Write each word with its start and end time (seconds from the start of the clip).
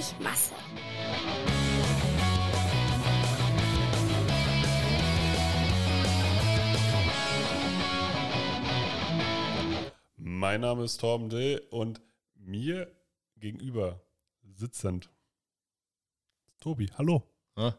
Wenig 0.00 0.14
Masse. 0.18 0.54
Mein 10.16 10.60
Name 10.62 10.84
ist 10.84 10.98
Torben 11.00 11.28
Dill 11.28 11.62
und 11.70 12.00
mir 12.34 12.90
gegenüber 13.36 14.00
sitzend 14.42 15.10
Tobi. 16.60 16.90
Hallo. 16.96 17.22
Ah, 17.56 17.74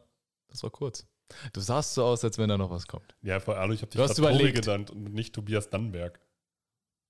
das 0.47 0.63
war 0.63 0.69
kurz. 0.69 1.07
Du 1.53 1.61
sahst 1.61 1.93
so 1.93 2.03
aus, 2.03 2.23
als 2.23 2.37
wenn 2.37 2.49
da 2.49 2.57
noch 2.57 2.69
was 2.69 2.87
kommt. 2.87 3.15
Ja, 3.21 3.39
vor 3.39 3.57
allem, 3.57 3.71
ich 3.71 3.81
habe 3.81 3.91
dich 3.91 3.97
Du 3.97 4.03
hast 4.03 4.15
gerade 4.15 4.33
Tobi 4.33 4.43
überlegt. 4.49 4.65
genannt 4.65 4.91
und 4.91 5.13
nicht 5.13 5.33
Tobias 5.33 5.69
Dannenberg. 5.69 6.19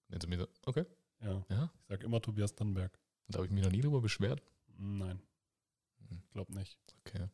Nennst 0.09 0.25
du 0.25 0.29
mich 0.29 0.39
so? 0.39 0.47
Okay. 0.65 0.85
Ja, 1.21 1.43
Ja. 1.49 1.71
ich 1.81 1.87
sage 1.87 2.05
immer 2.05 2.21
Tobias 2.21 2.53
Dannenberg. 2.55 2.97
Da 3.27 3.37
habe 3.37 3.45
ich 3.47 3.51
mich 3.51 3.63
noch 3.63 3.71
nie 3.71 3.81
drüber 3.81 4.01
beschwert. 4.01 4.41
Nein, 4.83 5.21
Hm. 6.09 6.23
glaub 6.33 6.49
nicht. 6.49 6.77
Okay. 7.05 7.27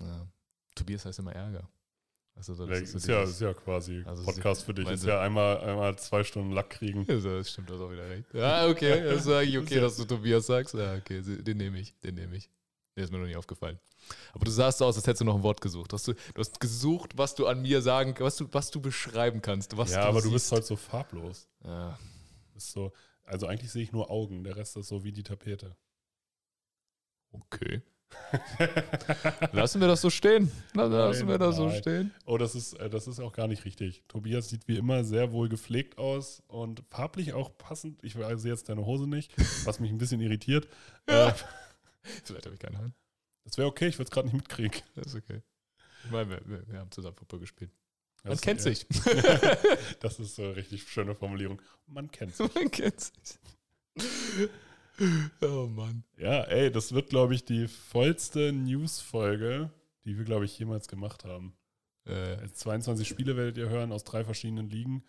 Ja. 0.00 0.26
Tobias 0.74 1.04
heißt 1.04 1.18
immer 1.18 1.34
Ärger. 1.34 1.68
Also 2.34 2.54
das 2.54 2.68
Das 2.68 2.94
ist, 2.94 3.02
so 3.04 3.12
ja, 3.12 3.20
dieses- 3.20 3.34
ist 3.34 3.40
ja 3.40 3.52
quasi 3.52 4.02
Also 4.06 4.22
Podcast 4.24 4.62
für 4.64 4.72
dich. 4.72 4.88
Ist 4.88 5.02
du- 5.04 5.08
ja 5.08 5.20
einmal, 5.20 5.58
einmal 5.60 5.98
zwei 5.98 6.22
Stunden 6.22 6.52
Lack 6.52 6.70
kriegen. 6.70 7.04
Also, 7.08 7.36
das 7.36 7.50
stimmt, 7.50 7.68
das 7.68 7.80
auch 7.80 7.90
wieder 7.90 8.08
recht. 8.08 8.32
Ja, 8.32 8.68
okay. 8.68 9.00
Das 9.04 9.26
ist 9.26 9.32
eigentlich 9.32 9.58
okay, 9.58 9.80
dass 9.80 9.96
du 9.96 10.04
Tobias 10.04 10.46
sagst. 10.46 10.74
Ja, 10.74 10.94
okay, 10.94 11.20
den 11.20 11.56
nehme 11.56 11.78
ich, 11.80 11.98
den 12.00 12.14
nehme 12.14 12.36
ich. 12.36 12.48
Der 12.96 13.04
ist 13.04 13.12
mir 13.12 13.18
noch 13.18 13.26
nie 13.26 13.36
aufgefallen. 13.36 13.78
Aber 14.32 14.44
du 14.44 14.50
sahst 14.50 14.78
so 14.78 14.84
aus, 14.86 14.96
als 14.96 15.06
hättest 15.06 15.20
du 15.20 15.24
noch 15.24 15.34
ein 15.36 15.42
Wort 15.42 15.60
gesucht. 15.60 15.92
Hast 15.92 16.06
du, 16.08 16.14
du 16.14 16.38
hast 16.40 16.58
gesucht, 16.60 17.18
was 17.18 17.34
du 17.34 17.46
an 17.46 17.60
mir 17.60 17.82
sagen, 17.82 18.14
was 18.18 18.36
du, 18.36 18.48
was 18.52 18.70
du 18.70 18.80
beschreiben 18.80 19.42
kannst. 19.42 19.76
Was 19.76 19.90
ja, 19.90 20.02
du 20.02 20.08
aber 20.08 20.22
du 20.22 20.30
bist 20.32 20.46
siehst. 20.46 20.52
halt 20.52 20.64
so 20.64 20.76
farblos. 20.76 21.48
Ja, 21.64 21.98
Ist 22.54 22.70
so, 22.72 22.92
also 23.24 23.46
eigentlich 23.46 23.70
sehe 23.72 23.82
ich 23.82 23.92
nur 23.92 24.10
Augen, 24.10 24.42
der 24.44 24.56
Rest 24.56 24.76
ist 24.76 24.88
so 24.88 25.02
wie 25.04 25.12
die 25.12 25.22
Tapete. 25.24 25.76
Okay. 27.32 27.82
Lassen 29.52 29.80
wir 29.80 29.88
das 29.88 30.00
so 30.00 30.08
stehen. 30.10 30.50
Lassen 30.74 30.92
Nein, 31.26 31.28
wir 31.28 31.38
das 31.38 31.56
so 31.56 31.66
nein. 31.68 31.78
stehen. 31.78 32.14
Oh, 32.24 32.38
das 32.38 32.54
ist, 32.54 32.72
äh, 32.74 32.88
das 32.88 33.06
ist 33.06 33.20
auch 33.20 33.32
gar 33.32 33.48
nicht 33.48 33.64
richtig. 33.64 34.02
Tobias 34.08 34.48
sieht 34.48 34.66
wie 34.66 34.76
immer 34.78 35.04
sehr 35.04 35.32
wohl 35.32 35.48
gepflegt 35.48 35.98
aus 35.98 36.42
und 36.48 36.82
farblich 36.90 37.34
auch 37.34 37.56
passend. 37.58 38.02
Ich 38.02 38.14
sehe 38.14 38.50
jetzt 38.50 38.68
deine 38.70 38.86
Hose 38.86 39.06
nicht, 39.06 39.32
was 39.66 39.78
mich 39.78 39.90
ein 39.90 39.98
bisschen 39.98 40.20
irritiert. 40.20 40.68
Äh, 41.06 41.32
Vielleicht 42.24 42.46
habe 42.46 42.54
ich 42.54 42.60
keine 42.60 42.78
Ahnung. 42.78 42.94
das 43.44 43.58
wäre 43.58 43.68
okay, 43.68 43.88
ich 43.88 43.98
würde 43.98 44.04
es 44.04 44.10
gerade 44.10 44.28
nicht 44.28 44.36
mitkriegen. 44.36 44.80
Das 44.94 45.08
ist 45.08 45.14
okay. 45.16 45.42
Ich 46.04 46.10
meine, 46.10 46.30
wir, 46.30 46.40
wir, 46.46 46.66
wir 46.68 46.78
haben 46.78 46.90
zusammen 46.90 47.16
Football 47.16 47.40
gespielt. 47.40 47.70
Man 48.24 48.32
Das- 48.32 48.40
kennt 48.40 48.60
ja, 48.60 48.64
sich. 48.72 48.86
Das 50.00 50.18
ist 50.18 50.34
so 50.36 50.42
eine 50.44 50.56
richtig 50.56 50.88
schöne 50.88 51.14
Formulierung. 51.14 51.60
Man 51.86 52.10
kennt 52.10 52.34
sich. 52.36 52.54
Man 52.54 52.70
kennt 52.70 53.00
sich. 53.00 54.48
Oh 55.42 55.66
Mann. 55.66 56.04
Ja, 56.16 56.42
ey, 56.44 56.70
das 56.70 56.92
wird, 56.92 57.10
glaube 57.10 57.34
ich, 57.34 57.44
die 57.44 57.68
vollste 57.68 58.52
News-Folge, 58.52 59.70
die 60.04 60.16
wir, 60.18 60.24
glaube 60.24 60.44
ich, 60.44 60.58
jemals 60.58 60.88
gemacht 60.88 61.24
haben. 61.24 61.56
Äh, 62.06 62.40
Jetzt 62.42 62.60
22 62.60 63.06
Spiele 63.06 63.36
werdet 63.36 63.58
ihr 63.58 63.68
hören 63.68 63.92
aus 63.92 64.04
drei 64.04 64.24
verschiedenen 64.24 64.68
Ligen. 64.68 65.04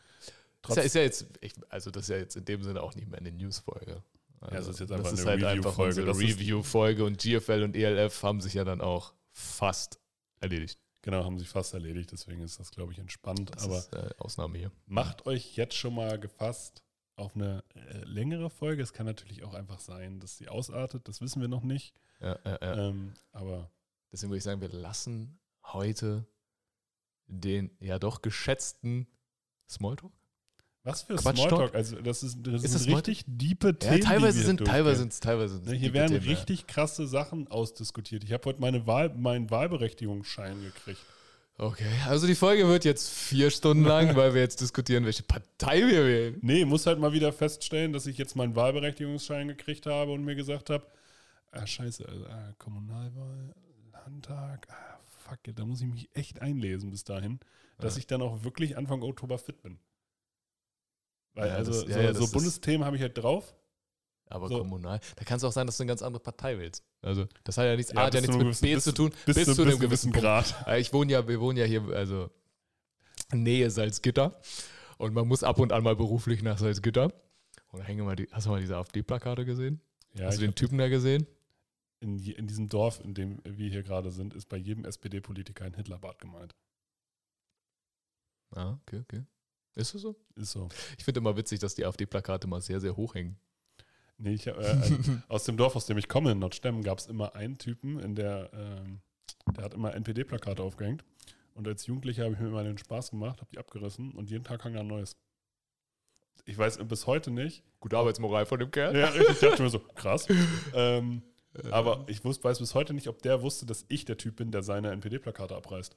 ist, 0.68 0.76
ja, 0.76 0.82
ist 0.84 0.96
ja 0.96 1.02
jetzt, 1.02 1.26
ich, 1.42 1.54
also 1.70 1.92
das 1.92 2.04
ist 2.04 2.10
ja 2.10 2.18
jetzt 2.18 2.36
in 2.36 2.46
dem 2.46 2.64
Sinne 2.64 2.82
auch 2.84 2.94
nicht 2.96 3.08
mehr 3.10 3.20
eine 3.20 3.32
News-Folge. 3.32 4.04
Also 4.42 4.56
Ja, 4.56 4.62
es 4.62 4.68
ist 4.68 4.80
jetzt 4.80 4.92
einfach 4.92 5.10
das 5.10 5.20
ist 5.20 5.28
eine 5.28 5.46
halt 5.46 5.58
Review-Folge. 5.58 6.06
Das 6.06 6.20
Review-Folge 6.20 7.04
und 7.06 7.18
GFL 7.18 7.64
und 7.64 7.76
ELF 7.76 8.24
haben 8.24 8.42
sich 8.42 8.54
ja 8.54 8.64
dann 8.64 8.82
auch 8.82 9.14
fast 9.32 10.00
erledigt. 10.40 10.80
Genau, 11.02 11.24
haben 11.24 11.40
sich 11.40 11.48
fast 11.48 11.74
erledigt, 11.74 12.12
deswegen 12.12 12.42
ist 12.42 12.60
das, 12.60 12.72
glaube 12.72 12.92
ich, 12.92 13.00
entspannt. 13.00 13.52
Das 13.56 13.64
Aber 13.64 13.78
ist 13.78 13.94
äh, 13.94 14.10
Ausnahme 14.18 14.58
hier. 14.58 14.72
macht 14.86 15.26
euch 15.26 15.56
jetzt 15.56 15.76
schon 15.76 15.96
mal 15.96 16.20
gefasst 16.20 16.84
auf 17.20 17.36
eine 17.36 17.64
äh, 17.76 18.04
längere 18.06 18.50
Folge. 18.50 18.82
Es 18.82 18.94
kann 18.94 19.06
natürlich 19.06 19.44
auch 19.44 19.54
einfach 19.54 19.80
sein, 19.80 20.20
dass 20.20 20.38
sie 20.38 20.50
ausartet, 20.50 21.08
das 21.08 21.22
wissen 21.22 21.42
wir 21.42 21.48
noch 21.48 21.64
nicht. 21.64 21.94
Ja, 22.20 22.38
ja, 22.46 22.58
ja. 22.62 22.88
Ähm, 22.90 23.14
aber 23.32 23.72
Deswegen 24.12 24.32
würde 24.32 24.40
ich 24.40 24.44
sagen, 24.44 24.62
wir 24.62 24.70
lassen 24.70 25.40
heute 25.66 26.26
den 27.28 27.70
ja 27.80 28.00
doch 28.00 28.22
geschätzten 28.22 29.08
Smalltalk. 29.70 30.12
was 30.84 31.04
für 31.04 31.16
Quatschtalk? 31.16 31.50
Smalltalk? 31.50 31.76
Also, 31.76 32.02
das, 32.02 32.24
ist, 32.24 32.38
das 32.42 32.64
Ist 32.64 32.72
sind 32.72 32.88
das 32.90 32.96
richtig 32.98 33.24
diepe 33.28 33.68
Ja, 33.68 33.74
Themen. 33.74 34.02
teilweise 34.02 34.34
die 34.34 34.40
wir 34.40 34.46
sind, 34.48 34.66
teilweise 34.66 35.02
sind 35.02 35.22
teilweise 35.22 35.56
sind's 35.56 35.70
Ne, 35.70 35.76
hier 35.76 35.94
werden 35.94 36.14
Themen, 36.14 36.26
ja. 36.26 36.32
richtig 36.32 36.66
krasse 36.66 37.08
Sachen 37.08 37.48
ausdiskutiert. 37.50 38.24
Ich 38.24 38.34
habe 38.34 38.46
heute 38.46 38.62
meine 38.62 38.88
Wahl, 38.88 39.10
meinen 39.10 39.52
Wahlberechtigungsschein 39.52 40.60
gekriegt. 40.62 41.06
Okay, 41.60 41.92
also 42.08 42.26
die 42.26 42.36
Folge 42.36 42.66
wird 42.70 42.86
jetzt 42.86 43.10
vier 43.10 43.52
Stunden 43.52 43.84
lang, 43.84 44.16
weil 44.16 44.34
wir 44.34 44.42
jetzt 44.42 44.62
diskutieren, 44.62 45.04
welche 45.04 45.24
Partei 45.24 45.80
wir 45.86 46.06
wählen. 46.06 46.40
Nee, 46.42 46.64
muss 46.64 46.86
halt 46.86 47.00
mal 47.00 47.12
wieder 47.12 47.34
feststellen, 47.34 47.92
dass 47.92 48.06
ich 48.06 48.18
jetzt 48.18 48.38
meinen 48.38 48.56
Wahlberechtigungsschein 48.56 49.50
gekriegt 49.50 49.86
habe 49.86 50.14
und 50.14 50.24
mir 50.24 50.36
gesagt 50.36 50.70
habe, 50.70 50.88
ah, 51.52 51.68
scheiße, 51.68 52.04
äh, 52.06 52.54
Kommunalwahl, 52.58 53.54
Landtag, 53.92 54.68
ah, 54.70 55.00
fuck 55.06 55.40
da 55.54 55.66
muss 55.66 55.82
ich 55.82 55.88
mich 55.88 56.10
echt 56.14 56.42
einlesen 56.42 56.92
bis 56.92 57.04
dahin, 57.04 57.42
dass 57.78 57.96
Ja. 57.96 58.00
ich 58.00 58.08
dann 58.08 58.22
auch 58.22 58.46
wirklich 58.46 58.78
Anfang 58.78 59.02
Oktober 59.04 59.38
fit 59.38 59.62
bin. 59.62 59.80
Weil 61.34 61.50
Ja, 61.50 61.56
also 61.56 61.72
das- 61.86 61.94
ja, 61.94 62.14
so, 62.14 62.26
so 62.26 62.32
Bundesthemen 62.32 62.86
habe 62.86 62.96
ich 62.96 63.02
halt 63.02 63.18
drauf. 63.18 63.54
Aber 64.32 64.48
So. 64.48 64.60
kommunal, 64.60 65.00
da 65.16 65.24
kann 65.26 65.38
es 65.38 65.44
auch 65.44 65.52
sein, 65.52 65.66
dass 65.66 65.78
du 65.78 65.84
eine 65.84 65.88
ganz 65.90 66.02
andere 66.04 66.22
Partei 66.22 66.58
willst. 66.60 66.84
Also, 67.02 67.28
das 67.44 67.58
hat 67.58 67.66
ja 67.66 67.76
nichts, 67.76 67.92
Ja, 67.92 68.02
A, 68.02 68.06
hat 68.06 68.14
ja 68.14 68.22
bis 68.22 68.30
nichts 68.30 68.44
mit 68.44 68.62
B 68.62 68.70
gewissen- 68.70 68.82
zu 68.84 68.94
tun, 68.94 69.10
bis 69.26 69.36
bis, 69.36 69.46
zu- 69.46 69.52
bis 69.56 69.60
einem 69.60 69.80
gewissen 69.80 70.12
gewissen 70.12 70.12
Grad. 70.12 70.78
Ich 70.78 70.94
wohne 70.94 71.12
ja, 71.12 71.28
wir 71.28 71.40
wohnen 71.40 71.58
ja 71.58 71.66
hier, 71.66 71.84
also 71.90 72.30
Nähe 73.34 73.70
Salzgitter. 73.72 74.40
Und 74.98 75.14
man 75.14 75.28
muss 75.28 75.44
ab 75.44 75.60
und 75.60 75.72
an 75.72 75.82
mal 75.84 75.96
beruflich 75.96 76.44
nach 76.44 76.58
Salzgitter. 76.60 77.12
Und 77.72 77.80
da 77.80 77.84
hängen 77.86 78.06
mal 78.06 78.16
die, 78.16 78.28
hast 78.32 78.46
du 78.46 78.52
mal 78.52 78.60
diese 78.62 78.76
AfD-Plakate 78.78 79.46
gesehen? 79.46 79.82
Ja, 80.14 80.26
hast 80.26 80.38
du 80.38 80.42
den 80.42 80.56
Typen 80.56 80.78
da 80.78 80.90
gesehen? 80.90 81.26
in, 82.02 82.18
in 82.18 82.48
diesem 82.48 82.70
Dorf, 82.70 83.02
in 83.04 83.14
dem 83.14 83.42
wir 83.44 83.70
hier 83.70 83.84
gerade 83.84 84.10
sind, 84.12 84.34
ist 84.34 84.46
bei 84.48 84.56
jedem 84.56 84.86
SPD-Politiker 84.86 85.66
ein 85.66 85.74
Hitlerbart 85.74 86.18
gemeint. 86.20 86.56
Ah, 88.56 88.78
okay, 88.86 89.00
okay. 89.00 89.24
Ist 89.76 89.94
das 89.94 90.02
so? 90.02 90.16
Ist 90.36 90.52
so. 90.52 90.70
Ich 90.98 91.04
finde 91.04 91.20
immer 91.20 91.36
witzig, 91.38 91.60
dass 91.60 91.76
die 91.76 91.86
AfD-Plakate 91.86 92.48
mal 92.48 92.62
sehr, 92.62 92.80
sehr 92.80 92.96
hoch 92.96 93.16
hängen. 93.16 93.38
Nee, 94.20 94.34
ich, 94.34 94.48
hab, 94.48 94.58
äh, 94.60 94.68
ein- 94.72 95.24
aus 95.30 95.46
dem 95.46 95.58
Dorf, 95.58 95.76
aus 95.76 95.86
dem 95.86 95.98
ich 95.98 96.08
komme, 96.08 96.32
in 96.32 96.40
Nordstemmen, 96.40 96.84
gab 96.84 97.00
es 97.00 97.08
immer 97.08 97.36
einen 97.36 97.58
Typen, 97.58 98.00
in 98.00 98.16
der, 98.16 98.50
ähm, 98.54 99.00
der 99.56 99.64
hat 99.64 99.74
immer 99.74 99.94
NPD-Plakate 99.96 100.62
aufgehängt. 100.62 101.04
Und 101.56 101.68
als 101.68 101.86
Jugendlicher 101.88 102.24
habe 102.26 102.34
ich 102.36 102.40
mir 102.40 102.48
immer 102.48 102.64
den 102.64 102.78
Spaß 102.78 103.12
gemacht, 103.12 103.40
habe 103.42 103.50
die 103.54 103.58
abgerissen 103.60 104.12
und 104.12 104.30
jeden 104.30 104.44
Tag 104.44 104.64
hang 104.64 104.74
da 104.74 104.82
ein 104.82 104.88
neues. 104.88 105.18
Ich 106.46 106.58
weiß 106.58 106.78
bis 106.88 107.06
heute 107.08 107.32
nicht. 107.32 107.64
Gute 107.80 107.98
Arbeitsmoral 107.98 108.46
von 108.46 108.60
dem 108.60 108.72
Kerl. 108.72 108.96
Ja, 108.98 109.14
ich 109.14 109.40
dachte 109.40 109.62
mir 109.64 109.70
so, 109.70 109.80
krass. 109.96 110.28
Ähm, 110.74 111.22
aber 111.72 112.04
ich 112.08 112.24
wus, 112.24 112.44
weiß 112.44 112.60
bis 112.60 112.76
heute 112.76 112.94
nicht, 112.94 113.08
ob 113.08 113.22
der 113.22 113.42
wusste, 113.42 113.66
dass 113.66 113.86
ich 113.90 114.06
der 114.06 114.18
Typ 114.18 114.36
bin, 114.38 114.52
der 114.52 114.64
seine 114.64 114.92
NPD-Plakate 114.92 115.56
abreißt. 115.56 115.96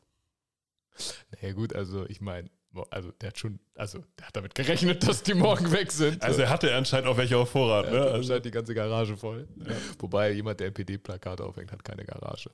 Naja, 1.41 1.53
gut, 1.55 1.75
also 1.75 2.07
ich 2.09 2.21
meine, 2.21 2.51
also 2.91 3.11
der 3.13 3.29
hat 3.29 3.39
schon, 3.39 3.61
also 3.75 4.05
der 4.19 4.27
hat 4.29 4.37
damit 4.37 4.55
gerechnet, 4.55 5.07
dass 5.07 5.23
die 5.23 5.35
morgen 5.35 5.71
weg 5.73 5.93
sind. 5.93 6.23
Also 6.23 6.43
er 6.43 6.49
hatte 6.51 6.75
anscheinend 6.75 7.09
auch 7.09 7.17
welche 7.17 7.37
auf 7.37 7.51
Vorrat. 7.51 7.87
Er 7.87 7.91
Ne? 7.93 7.97
hat 7.99 8.05
Also, 8.07 8.17
anscheinend 8.19 8.45
die 8.47 8.51
ganze 8.51 8.75
Garage 8.75 9.17
voll. 9.17 9.49
Wobei 9.99 10.33
jemand, 10.33 10.61
der 10.61 10.69
NPD-Plakate 10.69 11.45
aufhängt, 11.45 11.73
hat 11.73 11.85
keine 11.85 12.05
Garage. 12.05 12.51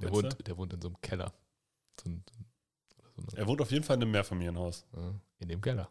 Der 0.00 0.10
wohnt, 0.12 0.46
der 0.46 0.56
wohnt 0.56 0.72
in 0.72 0.80
so 0.80 0.88
einem 0.88 1.00
Keller. 1.00 1.32
So 2.02 2.08
ein, 2.10 2.24
so 3.16 3.22
ein, 3.22 3.36
Er 3.36 3.46
wohnt 3.46 3.60
auf 3.60 3.70
jeden 3.70 3.84
Fall 3.84 3.96
in 3.96 4.02
einem 4.02 4.12
Mehrfamilienhaus. 4.12 4.86
Ja, 4.96 5.14
in 5.40 5.48
dem 5.48 5.60
Keller. 5.60 5.90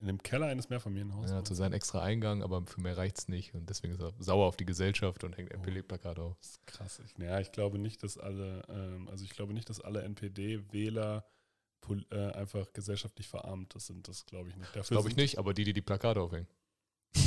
In 0.00 0.08
dem 0.08 0.22
Keller 0.22 0.46
eines 0.48 0.68
Mehrfamilienhauses. 0.68 1.32
Hat 1.32 1.48
so 1.48 1.54
seinen 1.54 1.72
extra 1.72 2.02
Eingang, 2.02 2.42
aber 2.42 2.66
für 2.66 2.80
mehr 2.82 2.96
reicht's 2.98 3.28
nicht. 3.28 3.54
Und 3.54 3.70
deswegen 3.70 3.94
ist 3.94 4.00
er 4.02 4.12
sauer 4.18 4.46
auf 4.46 4.56
die 4.56 4.66
Gesellschaft 4.66 5.24
und 5.24 5.32
Oh. 5.34 5.36
hängt 5.38 5.52
MPD-Plakat 5.52 6.18
auf. 6.18 6.36
Das 6.38 6.50
ist 6.50 6.66
krass. 6.66 7.00
Ich, 7.04 7.18
ja, 7.22 7.40
ich 7.40 7.50
glaube 7.52 7.78
nicht, 7.78 8.02
dass 8.02 8.18
alle, 8.18 8.62
ähm, 8.68 9.08
also 9.08 9.24
ich 9.24 9.30
glaube 9.30 9.54
nicht, 9.54 9.70
dass 9.70 9.80
alle 9.80 10.02
NPD-Wähler 10.02 11.24
äh, 12.10 12.32
einfach 12.32 12.72
gesellschaftlich 12.72 13.28
verarmt 13.28 13.74
das 13.74 13.86
sind. 13.86 14.06
Das 14.08 14.26
glaube 14.26 14.50
ich 14.50 14.56
nicht. 14.56 14.74
Das 14.76 14.88
glaube 14.88 15.08
ich 15.08 15.16
nicht, 15.16 15.38
aber 15.38 15.54
die, 15.54 15.64
die 15.64 15.72
die 15.72 15.82
Plakate 15.82 16.20
aufhängen. 16.20 16.48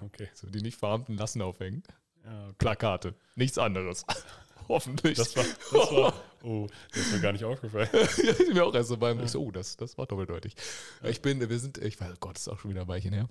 Okay. 0.00 0.28
So, 0.32 0.48
die 0.48 0.62
nicht 0.62 0.78
Verarmten 0.78 1.16
lassen 1.16 1.42
aufhängen. 1.42 1.82
Ja, 2.24 2.44
okay. 2.46 2.54
Plakate. 2.58 3.14
Nichts 3.36 3.58
anderes. 3.58 4.06
Hoffentlich. 4.68 5.18
Das 5.18 5.36
war, 5.36 5.44
das 5.44 5.92
war, 5.92 6.13
oh, 6.44 6.68
das 6.92 7.00
ist 7.02 7.12
mir 7.12 7.20
gar 7.20 7.32
nicht 7.32 7.44
aufgefallen. 7.44 7.88
ja, 7.92 8.00
ist 8.00 8.52
mir 8.52 8.64
auch 8.64 8.74
erst 8.74 8.88
so 8.88 8.96
beim, 8.96 9.20
ich 9.20 9.30
so, 9.30 9.42
oh, 9.42 9.50
das, 9.50 9.76
das 9.76 9.96
war 9.98 10.06
doppeldeutig. 10.06 10.54
Ich 11.02 11.22
bin, 11.22 11.40
wir 11.48 11.58
sind, 11.58 11.78
ich 11.78 12.00
weiß, 12.00 12.12
oh 12.12 12.16
Gott, 12.20 12.36
das 12.36 12.42
ist 12.42 12.48
auch 12.48 12.58
schon 12.58 12.70
wieder 12.70 12.82
ein 12.82 12.88
Weilchen 12.88 13.12
her. 13.12 13.28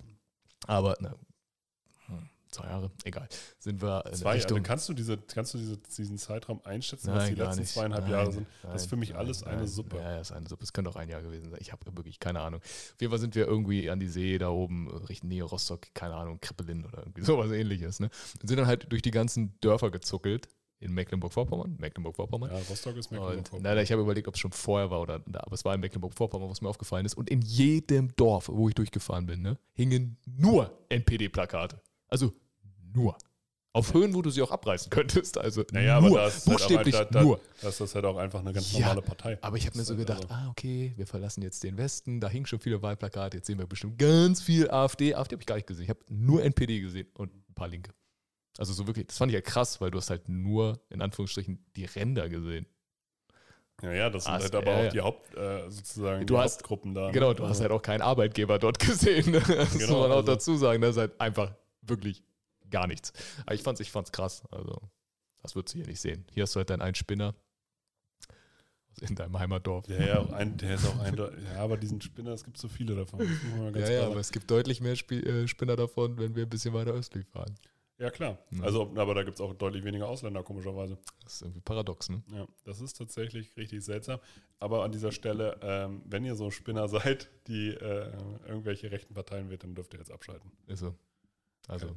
Aber, 0.66 0.96
na, 1.00 1.14
hm, 2.06 2.28
zwei 2.50 2.66
Jahre, 2.66 2.90
egal. 3.04 3.28
Sind 3.58 3.82
wir 3.82 4.04
in 4.06 4.14
Zwei, 4.14 4.34
Richtung, 4.34 4.58
also 4.58 4.66
kannst 4.66 4.88
du, 4.88 4.94
diese, 4.94 5.18
kannst 5.18 5.54
du 5.54 5.58
diese, 5.58 5.76
diesen 5.76 6.18
Zeitraum 6.18 6.60
einschätzen, 6.64 7.08
was 7.08 7.24
Nein, 7.24 7.30
die 7.30 7.38
gar 7.38 7.46
letzten 7.46 7.60
nicht. 7.62 7.72
zweieinhalb 7.72 8.04
Nein, 8.04 8.12
Jahre 8.12 8.32
sind? 8.32 8.46
nein, 8.62 8.72
das 8.72 8.82
ist 8.82 8.88
für 8.88 8.96
mich 8.96 9.14
alles 9.14 9.42
eine. 9.42 9.66
Suppe. 9.66 9.96
Ja, 9.96 10.12
ja, 10.12 10.20
ist 10.20 10.32
eine 10.32 10.48
Suppe. 10.48 10.64
Es 10.64 10.72
könnte 10.72 10.90
auch 10.90 10.96
ein 10.96 11.08
Jahr 11.08 11.22
gewesen 11.22 11.50
sein. 11.50 11.58
Ich 11.60 11.72
habe 11.72 11.84
wirklich 11.96 12.20
keine 12.20 12.40
Ahnung. 12.40 12.60
Auf 12.60 12.96
jeden 13.00 13.10
Fall 13.10 13.20
sind 13.20 13.34
wir 13.34 13.46
irgendwie 13.46 13.90
an 13.90 14.00
die 14.00 14.08
See 14.08 14.38
da 14.38 14.48
oben, 14.48 14.88
Richtung 14.88 15.28
Nähe 15.28 15.44
Rostock, 15.44 15.92
keine 15.94 16.14
Ahnung, 16.14 16.40
Krippelin 16.40 16.84
oder 16.84 16.98
irgendwie 16.98 17.22
sowas 17.22 17.50
ähnliches. 17.50 18.00
Ne? 18.00 18.10
Und 18.40 18.48
sind 18.48 18.58
dann 18.58 18.66
halt 18.66 18.90
durch 18.90 19.02
die 19.02 19.10
ganzen 19.10 19.58
Dörfer 19.60 19.90
gezuckelt 19.90 20.48
in 20.80 20.92
Mecklenburg-Vorpommern. 20.92 21.76
Mecklenburg-Vorpommern. 21.78 22.50
Ja, 22.50 22.58
Rostock 22.68 22.96
ist 22.96 23.06
Und, 23.10 23.18
Mecklenburg-Vorpommern. 23.18 23.74
nein, 23.74 23.84
ich 23.84 23.92
habe 23.92 24.02
überlegt, 24.02 24.28
ob 24.28 24.34
es 24.34 24.40
schon 24.40 24.52
vorher 24.52 24.90
war 24.90 25.00
oder 25.00 25.18
da, 25.20 25.40
aber 25.40 25.54
es 25.54 25.64
war 25.64 25.74
in 25.74 25.80
Mecklenburg-Vorpommern, 25.80 26.50
was 26.50 26.60
mir 26.60 26.68
aufgefallen 26.68 27.06
ist. 27.06 27.14
Und 27.14 27.30
in 27.30 27.40
jedem 27.42 28.14
Dorf, 28.16 28.48
wo 28.52 28.68
ich 28.68 28.74
durchgefahren 28.74 29.26
bin, 29.26 29.42
ne, 29.42 29.58
hingen 29.72 30.16
nur 30.26 30.70
NPD-Plakate. 30.90 31.80
Also 32.08 32.32
nur. 32.94 33.16
Auf 33.76 33.92
Höhen, 33.92 34.14
wo 34.14 34.22
du 34.22 34.30
sie 34.30 34.40
auch 34.40 34.52
abreißen 34.52 34.88
könntest. 34.88 35.36
Also 35.36 35.64
Naja, 35.72 36.00
nur, 36.00 36.10
aber 36.10 36.18
da 36.20 36.26
ist, 36.28 36.46
halt 36.46 36.58
buchstäblich 36.58 36.94
da, 36.94 37.04
da, 37.06 37.22
nur. 37.24 37.40
da 37.60 37.68
ist 37.70 37.80
das 37.80 37.92
halt 37.96 38.04
auch 38.04 38.16
einfach 38.16 38.38
eine 38.38 38.52
ganz 38.52 38.70
Ja, 38.72 38.80
normale 38.80 39.02
Partei. 39.02 39.36
Aber 39.42 39.56
ich 39.56 39.66
habe 39.66 39.76
mir 39.76 39.80
Das 39.80 39.88
so 39.88 39.94
halt 39.96 40.06
gedacht, 40.06 40.22
also- 40.30 40.34
ah, 40.34 40.48
okay, 40.50 40.92
wir 40.96 41.06
verlassen 41.08 41.42
jetzt 41.42 41.64
den 41.64 41.76
Westen, 41.76 42.20
da 42.20 42.28
hingen 42.28 42.46
schon 42.46 42.60
viele 42.60 42.82
Wahlplakate, 42.82 43.38
jetzt 43.38 43.48
sehen 43.48 43.58
wir 43.58 43.66
bestimmt 43.66 43.98
ganz 43.98 44.40
viel 44.42 44.70
AfD. 44.70 45.14
AfD 45.14 45.34
habe 45.34 45.42
ich 45.42 45.46
gar 45.46 45.56
nicht 45.56 45.66
gesehen, 45.66 45.82
ich 45.84 45.90
habe 45.90 45.98
nur 46.08 46.44
NPD 46.44 46.78
gesehen 46.80 47.08
und 47.14 47.32
ein 47.34 47.54
paar 47.54 47.66
Linke. 47.66 47.92
Also 48.58 48.72
so 48.72 48.86
wirklich, 48.86 49.06
das 49.08 49.18
fand 49.18 49.30
ich 49.32 49.34
halt 49.36 49.46
krass, 49.46 49.80
weil 49.80 49.90
du 49.90 49.98
hast 49.98 50.10
halt 50.10 50.28
nur, 50.28 50.80
in 50.90 51.02
Anführungsstrichen, 51.02 51.64
die 51.76 51.84
Ränder 51.86 52.28
gesehen. 52.28 52.66
Ja, 53.82 53.92
ja, 53.92 54.10
das 54.10 54.24
sind 54.24 54.32
Ah, 54.32 54.38
halt 54.40 54.52
ja, 54.52 54.58
aber 54.60 54.70
ja. 54.82 54.86
auch 54.88 54.92
die 54.92 55.00
Haupt, 55.00 55.34
äh, 55.34 55.68
sozusagen 55.70 56.26
Du 56.26 56.34
die 56.34 56.40
hast- 56.40 56.54
Hauptgruppen 56.58 56.94
da. 56.94 57.10
Genau, 57.10 57.34
du 57.34 57.46
hast 57.48 57.60
halt 57.60 57.72
auch 57.72 57.82
keinen 57.82 58.02
Arbeitgeber 58.02 58.58
dort 58.60 58.78
gesehen. 59.18 59.32
ne? 59.32 59.40
Das 59.40 59.72
Genau, 59.76 59.92
muss 59.94 60.00
man 60.02 60.12
auch 60.12 60.16
also- 60.18 60.32
dazu 60.32 60.56
sagen, 60.56 60.80
das 60.80 60.92
ist 60.92 61.00
halt 61.00 61.20
einfach 61.20 61.52
wirklich 61.82 62.22
gar 62.70 62.86
nichts. 62.86 63.12
Aber 63.44 63.54
ich 63.54 63.62
fand's, 63.62 63.80
ich 63.80 63.90
fand's 63.90 64.12
krass, 64.12 64.44
also 64.52 64.80
das 65.42 65.54
würdest 65.56 65.74
du 65.74 65.78
hier 65.78 65.86
nicht 65.88 66.00
sehen. 66.00 66.24
Hier 66.32 66.44
hast 66.44 66.54
du 66.54 66.58
halt 66.58 66.70
deinen 66.70 66.82
einen 66.82 66.94
Spinner 66.94 67.34
in 69.00 69.16
deinem 69.16 69.36
Heimatdorf. 69.38 69.88
Ja, 69.88 70.00
ja, 70.02 70.26
ein, 70.34 70.56
der 70.56 70.76
ist 70.76 70.86
auch 70.86 70.98
ein, 71.00 71.16
ja, 71.16 71.56
aber 71.56 71.76
diesen 71.76 72.00
Spinner, 72.00 72.30
es 72.30 72.44
gibt 72.44 72.56
so 72.58 72.68
viele 72.68 72.94
davon. 72.94 73.20
Ja, 73.74 73.90
ja, 73.90 74.06
aber 74.06 74.20
es 74.20 74.30
gibt 74.30 74.48
deutlich 74.50 74.80
mehr 74.80 74.94
Spiel, 74.94 75.26
äh, 75.26 75.48
Spinner 75.48 75.74
davon, 75.74 76.16
wenn 76.18 76.36
wir 76.36 76.44
ein 76.44 76.48
bisschen 76.48 76.72
weiter 76.74 76.92
östlich 76.92 77.26
fahren. 77.26 77.54
Ja 78.04 78.10
klar. 78.10 78.38
Ja. 78.50 78.62
Also, 78.62 78.92
aber 78.96 79.14
da 79.14 79.22
gibt 79.22 79.36
es 79.36 79.40
auch 79.40 79.54
deutlich 79.54 79.82
weniger 79.82 80.08
Ausländer, 80.08 80.42
komischerweise. 80.42 80.98
Das 81.22 81.36
ist 81.36 81.42
irgendwie 81.42 81.62
paradox, 81.62 82.10
ne? 82.10 82.22
Ja, 82.32 82.46
das 82.64 82.80
ist 82.80 82.98
tatsächlich 82.98 83.56
richtig 83.56 83.82
seltsam. 83.82 84.20
Aber 84.58 84.84
an 84.84 84.92
dieser 84.92 85.10
Stelle, 85.10 85.58
ähm, 85.62 86.02
wenn 86.04 86.24
ihr 86.24 86.34
so 86.34 86.50
Spinner 86.50 86.86
seid, 86.96 87.30
die 87.46 87.68
äh, 87.68 88.12
irgendwelche 88.46 88.90
rechten 88.90 89.14
Parteien 89.14 89.48
wählt, 89.48 89.62
dann 89.64 89.74
dürft 89.74 89.94
ihr 89.94 90.00
jetzt 90.00 90.12
abschalten. 90.12 90.52
Ist 90.66 90.80
so. 90.80 90.94
Also, 91.66 91.86
Okay. 91.86 91.96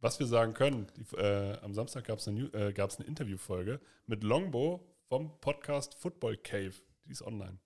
Was 0.00 0.18
wir 0.20 0.26
sagen 0.26 0.54
können, 0.54 0.86
die, 0.96 1.16
äh, 1.16 1.58
am 1.60 1.74
Samstag 1.74 2.04
gab 2.04 2.18
es 2.18 2.28
eine, 2.28 2.42
äh, 2.52 2.72
eine 2.76 3.06
Interviewfolge 3.06 3.80
mit 4.06 4.22
Longbow 4.22 4.80
vom 5.08 5.40
Podcast 5.40 5.94
Football 5.94 6.36
Cave. 6.36 6.74
Die 7.04 7.10
ist 7.10 7.22
online. 7.22 7.58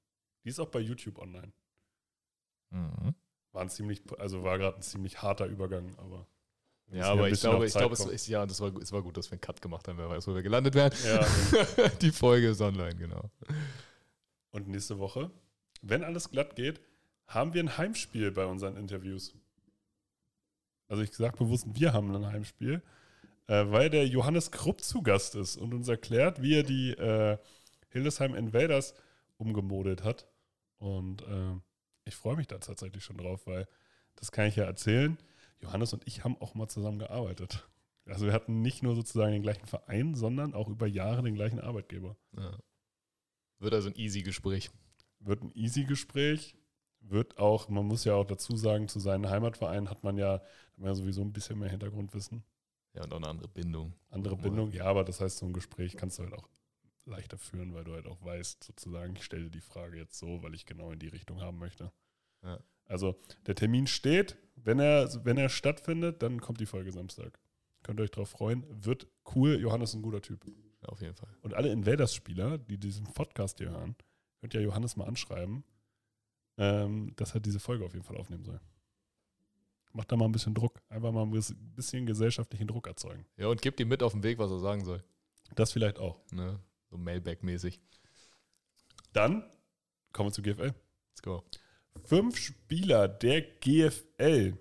Die 0.44 0.48
ist 0.48 0.58
auch 0.58 0.68
bei 0.68 0.80
YouTube 0.80 1.18
online. 1.18 1.52
mhm. 2.70 3.14
War 3.52 3.62
ein 3.62 3.68
ziemlich, 3.68 4.02
also 4.18 4.42
war 4.42 4.58
gerade 4.58 4.76
ein 4.76 4.82
ziemlich 4.82 5.20
harter 5.20 5.46
Übergang, 5.46 5.94
aber. 5.98 6.26
Ja, 6.92 7.06
aber 7.06 7.28
ich 7.28 7.40
glaube, 7.40 7.66
ich 7.66 7.72
glaube, 7.72 7.94
es, 7.94 8.04
ist, 8.04 8.28
ja, 8.28 8.44
das 8.44 8.60
war, 8.60 8.74
es 8.76 8.92
war 8.92 9.02
gut, 9.02 9.16
dass 9.16 9.30
wir 9.30 9.32
einen 9.32 9.40
Cut 9.40 9.62
gemacht 9.62 9.88
haben, 9.88 9.98
wer 9.98 10.08
weiß, 10.08 10.26
wo 10.28 10.34
wir 10.34 10.42
gelandet 10.42 10.74
wären. 10.74 10.92
Ja, 11.04 11.26
Die 12.00 12.12
Folge 12.12 12.50
ist 12.50 12.60
online, 12.60 12.94
genau. 12.94 13.30
und 14.50 14.68
nächste 14.68 14.98
Woche, 14.98 15.30
wenn 15.80 16.04
alles 16.04 16.30
glatt 16.30 16.54
geht, 16.54 16.80
haben 17.26 17.54
wir 17.54 17.62
ein 17.62 17.78
Heimspiel 17.78 18.30
bei 18.30 18.44
unseren 18.44 18.76
Interviews. 18.76 19.34
Also 20.88 21.02
ich 21.02 21.12
sage 21.14 21.36
bewusst, 21.38 21.66
wir 21.72 21.92
haben 21.94 22.14
ein 22.14 22.26
Heimspiel, 22.26 22.82
äh, 23.46 23.64
weil 23.68 23.88
der 23.88 24.06
Johannes 24.06 24.50
Krupp 24.50 24.82
zu 24.82 25.02
Gast 25.02 25.34
ist 25.34 25.56
und 25.56 25.72
uns 25.72 25.88
erklärt, 25.88 26.42
wie 26.42 26.56
er 26.56 26.62
die 26.62 26.90
äh, 26.90 27.38
Hildesheim 27.88 28.34
Invaders 28.34 28.94
umgemodelt 29.38 30.04
hat. 30.04 30.26
Und 30.78 31.22
äh, 31.22 31.54
ich 32.04 32.14
freue 32.14 32.36
mich 32.36 32.48
da 32.48 32.58
tatsächlich 32.58 33.02
schon 33.02 33.16
drauf, 33.16 33.46
weil 33.46 33.66
das 34.16 34.30
kann 34.30 34.46
ich 34.46 34.56
ja 34.56 34.64
erzählen. 34.64 35.16
Johannes 35.62 35.92
und 35.92 36.06
ich 36.06 36.24
haben 36.24 36.36
auch 36.40 36.54
mal 36.54 36.68
zusammen 36.68 36.98
gearbeitet. 36.98 37.66
Also 38.06 38.26
wir 38.26 38.32
hatten 38.32 38.62
nicht 38.62 38.82
nur 38.82 38.94
sozusagen 38.94 39.32
den 39.32 39.42
gleichen 39.42 39.66
Verein, 39.66 40.14
sondern 40.14 40.54
auch 40.54 40.68
über 40.68 40.86
Jahre 40.86 41.22
den 41.22 41.34
gleichen 41.34 41.60
Arbeitgeber. 41.60 42.16
Ja. 42.36 42.58
Wird 43.60 43.74
also 43.74 43.88
ein 43.88 43.96
easy 43.96 44.22
Gespräch. 44.22 44.70
Wird 45.20 45.42
ein 45.42 45.52
easy 45.54 45.84
Gespräch. 45.84 46.56
Wird 47.00 47.38
auch, 47.38 47.68
man 47.68 47.86
muss 47.86 48.04
ja 48.04 48.14
auch 48.14 48.24
dazu 48.26 48.56
sagen, 48.56 48.88
zu 48.88 48.98
seinen 48.98 49.28
Heimatvereinen 49.28 49.88
hat 49.88 50.02
man 50.04 50.16
ja, 50.18 50.34
hat 50.34 50.78
man 50.78 50.88
ja 50.88 50.94
sowieso 50.94 51.22
ein 51.22 51.32
bisschen 51.32 51.58
mehr 51.58 51.70
Hintergrundwissen. 51.70 52.44
Ja, 52.94 53.04
und 53.04 53.12
auch 53.12 53.18
eine 53.18 53.28
andere 53.28 53.48
Bindung. 53.48 53.94
Andere. 54.10 54.36
Bindung, 54.36 54.72
ja, 54.72 54.84
aber 54.84 55.04
das 55.04 55.20
heißt, 55.20 55.38
so 55.38 55.46
ein 55.46 55.52
Gespräch 55.52 55.96
kannst 55.96 56.18
du 56.18 56.24
halt 56.24 56.34
auch 56.34 56.48
leichter 57.04 57.38
führen, 57.38 57.74
weil 57.74 57.84
du 57.84 57.92
halt 57.92 58.06
auch 58.06 58.22
weißt, 58.22 58.64
sozusagen, 58.64 59.16
ich 59.16 59.24
stelle 59.24 59.50
die 59.50 59.60
Frage 59.60 59.96
jetzt 59.96 60.18
so, 60.18 60.42
weil 60.42 60.54
ich 60.54 60.66
genau 60.66 60.92
in 60.92 60.98
die 60.98 61.08
Richtung 61.08 61.40
haben 61.40 61.58
möchte. 61.58 61.92
Ja. 62.42 62.58
Also 62.86 63.16
der 63.46 63.54
Termin 63.54 63.86
steht, 63.86 64.36
wenn 64.56 64.78
er, 64.78 65.08
wenn 65.24 65.38
er 65.38 65.48
stattfindet, 65.48 66.22
dann 66.22 66.40
kommt 66.40 66.60
die 66.60 66.66
Folge 66.66 66.92
Samstag. 66.92 67.38
Könnt 67.82 67.98
ihr 68.00 68.04
euch 68.04 68.10
drauf 68.10 68.30
freuen. 68.30 68.64
Wird 68.84 69.08
cool. 69.34 69.58
Johannes 69.60 69.90
ist 69.90 69.96
ein 69.96 70.02
guter 70.02 70.22
Typ. 70.22 70.44
Ja, 70.82 70.88
auf 70.88 71.00
jeden 71.00 71.14
Fall. 71.14 71.34
Und 71.42 71.54
alle 71.54 71.70
Invaders-Spieler, 71.72 72.58
die 72.58 72.78
diesen 72.78 73.06
Podcast 73.12 73.58
hier 73.58 73.70
hören, 73.70 73.96
könnt 74.40 74.54
ihr 74.54 74.60
Johannes 74.60 74.96
mal 74.96 75.06
anschreiben, 75.06 75.64
ähm, 76.58 77.12
dass 77.16 77.34
er 77.34 77.40
diese 77.40 77.60
Folge 77.60 77.84
auf 77.84 77.92
jeden 77.92 78.04
Fall 78.04 78.16
aufnehmen 78.16 78.44
soll. 78.44 78.60
Macht 79.92 80.10
da 80.10 80.16
mal 80.16 80.24
ein 80.24 80.32
bisschen 80.32 80.54
Druck. 80.54 80.80
Einfach 80.88 81.12
mal 81.12 81.22
ein 81.22 81.30
bisschen 81.30 82.06
gesellschaftlichen 82.06 82.66
Druck 82.66 82.86
erzeugen. 82.86 83.26
Ja, 83.36 83.48
und 83.48 83.60
gebt 83.60 83.78
ihm 83.80 83.88
mit 83.88 84.02
auf 84.02 84.12
den 84.12 84.22
Weg, 84.22 84.38
was 84.38 84.50
er 84.50 84.58
sagen 84.58 84.84
soll. 84.84 85.02
Das 85.54 85.72
vielleicht 85.72 85.98
auch. 85.98 86.20
Ne? 86.30 86.58
So 86.90 86.96
Mailback-mäßig. 86.96 87.80
Dann 89.12 89.44
kommen 90.12 90.30
wir 90.30 90.32
zu 90.32 90.42
GFL. 90.42 90.72
Let's 91.10 91.22
go. 91.22 91.44
Fünf 92.04 92.38
Spieler 92.38 93.08
der 93.08 93.42
GFL 93.42 94.56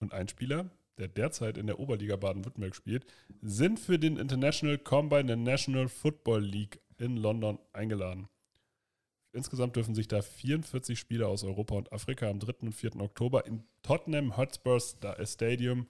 und 0.00 0.12
ein 0.12 0.28
Spieler, 0.28 0.70
der 0.98 1.08
derzeit 1.08 1.56
in 1.56 1.66
der 1.66 1.78
Oberliga 1.80 2.16
Baden-Württemberg 2.16 2.74
spielt, 2.76 3.06
sind 3.40 3.80
für 3.80 3.98
den 3.98 4.16
International 4.16 4.78
Combine 4.78 5.36
National 5.36 5.88
Football 5.88 6.42
League 6.42 6.80
in 6.98 7.16
London 7.16 7.58
eingeladen. 7.72 8.28
Insgesamt 9.32 9.74
dürfen 9.74 9.94
sich 9.96 10.06
da 10.06 10.22
44 10.22 10.96
Spieler 10.98 11.28
aus 11.28 11.42
Europa 11.42 11.74
und 11.74 11.92
Afrika 11.92 12.28
am 12.28 12.38
3. 12.38 12.66
und 12.66 12.72
4. 12.72 12.96
Oktober 13.00 13.46
im 13.46 13.64
Tottenham 13.82 14.36
Hotspur 14.36 14.78
Sta- 14.78 15.24
Stadium 15.26 15.88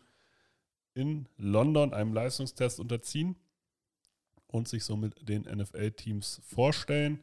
in 0.94 1.28
London 1.36 1.92
einem 1.92 2.14
Leistungstest 2.14 2.80
unterziehen 2.80 3.36
und 4.46 4.68
sich 4.68 4.84
somit 4.84 5.28
den 5.28 5.42
NFL-Teams 5.42 6.40
vorstellen. 6.46 7.18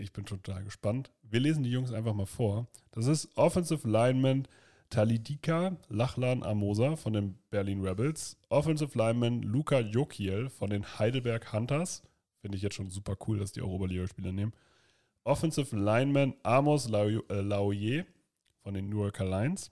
Ich 0.00 0.12
bin 0.12 0.24
total 0.24 0.64
gespannt. 0.64 1.12
Wir 1.22 1.40
lesen 1.40 1.62
die 1.62 1.70
Jungs 1.70 1.92
einfach 1.92 2.14
mal 2.14 2.26
vor. 2.26 2.66
Das 2.92 3.06
ist 3.06 3.36
Offensive 3.36 3.86
Lineman 3.86 4.48
Talidika 4.88 5.76
Lachlan 5.88 6.42
Amosa 6.42 6.96
von 6.96 7.12
den 7.12 7.38
Berlin 7.50 7.86
Rebels. 7.86 8.38
Offensive 8.48 8.96
Lineman 8.96 9.42
Luca 9.42 9.80
Jokiel 9.80 10.48
von 10.48 10.70
den 10.70 10.98
Heidelberg 10.98 11.52
Hunters. 11.52 12.02
Finde 12.40 12.56
ich 12.56 12.62
jetzt 12.62 12.76
schon 12.76 12.88
super 12.88 13.14
cool, 13.28 13.38
dass 13.38 13.52
die 13.52 13.60
auch 13.60 13.68
Oberligaspieler 13.68 14.32
nehmen. 14.32 14.54
Offensive 15.24 15.76
Lineman 15.76 16.34
Amos 16.42 16.90
äh, 16.90 17.40
Lauier 17.42 18.06
von 18.62 18.72
den 18.72 18.88
New 18.88 19.02
Yorker 19.02 19.26
Lions. 19.26 19.70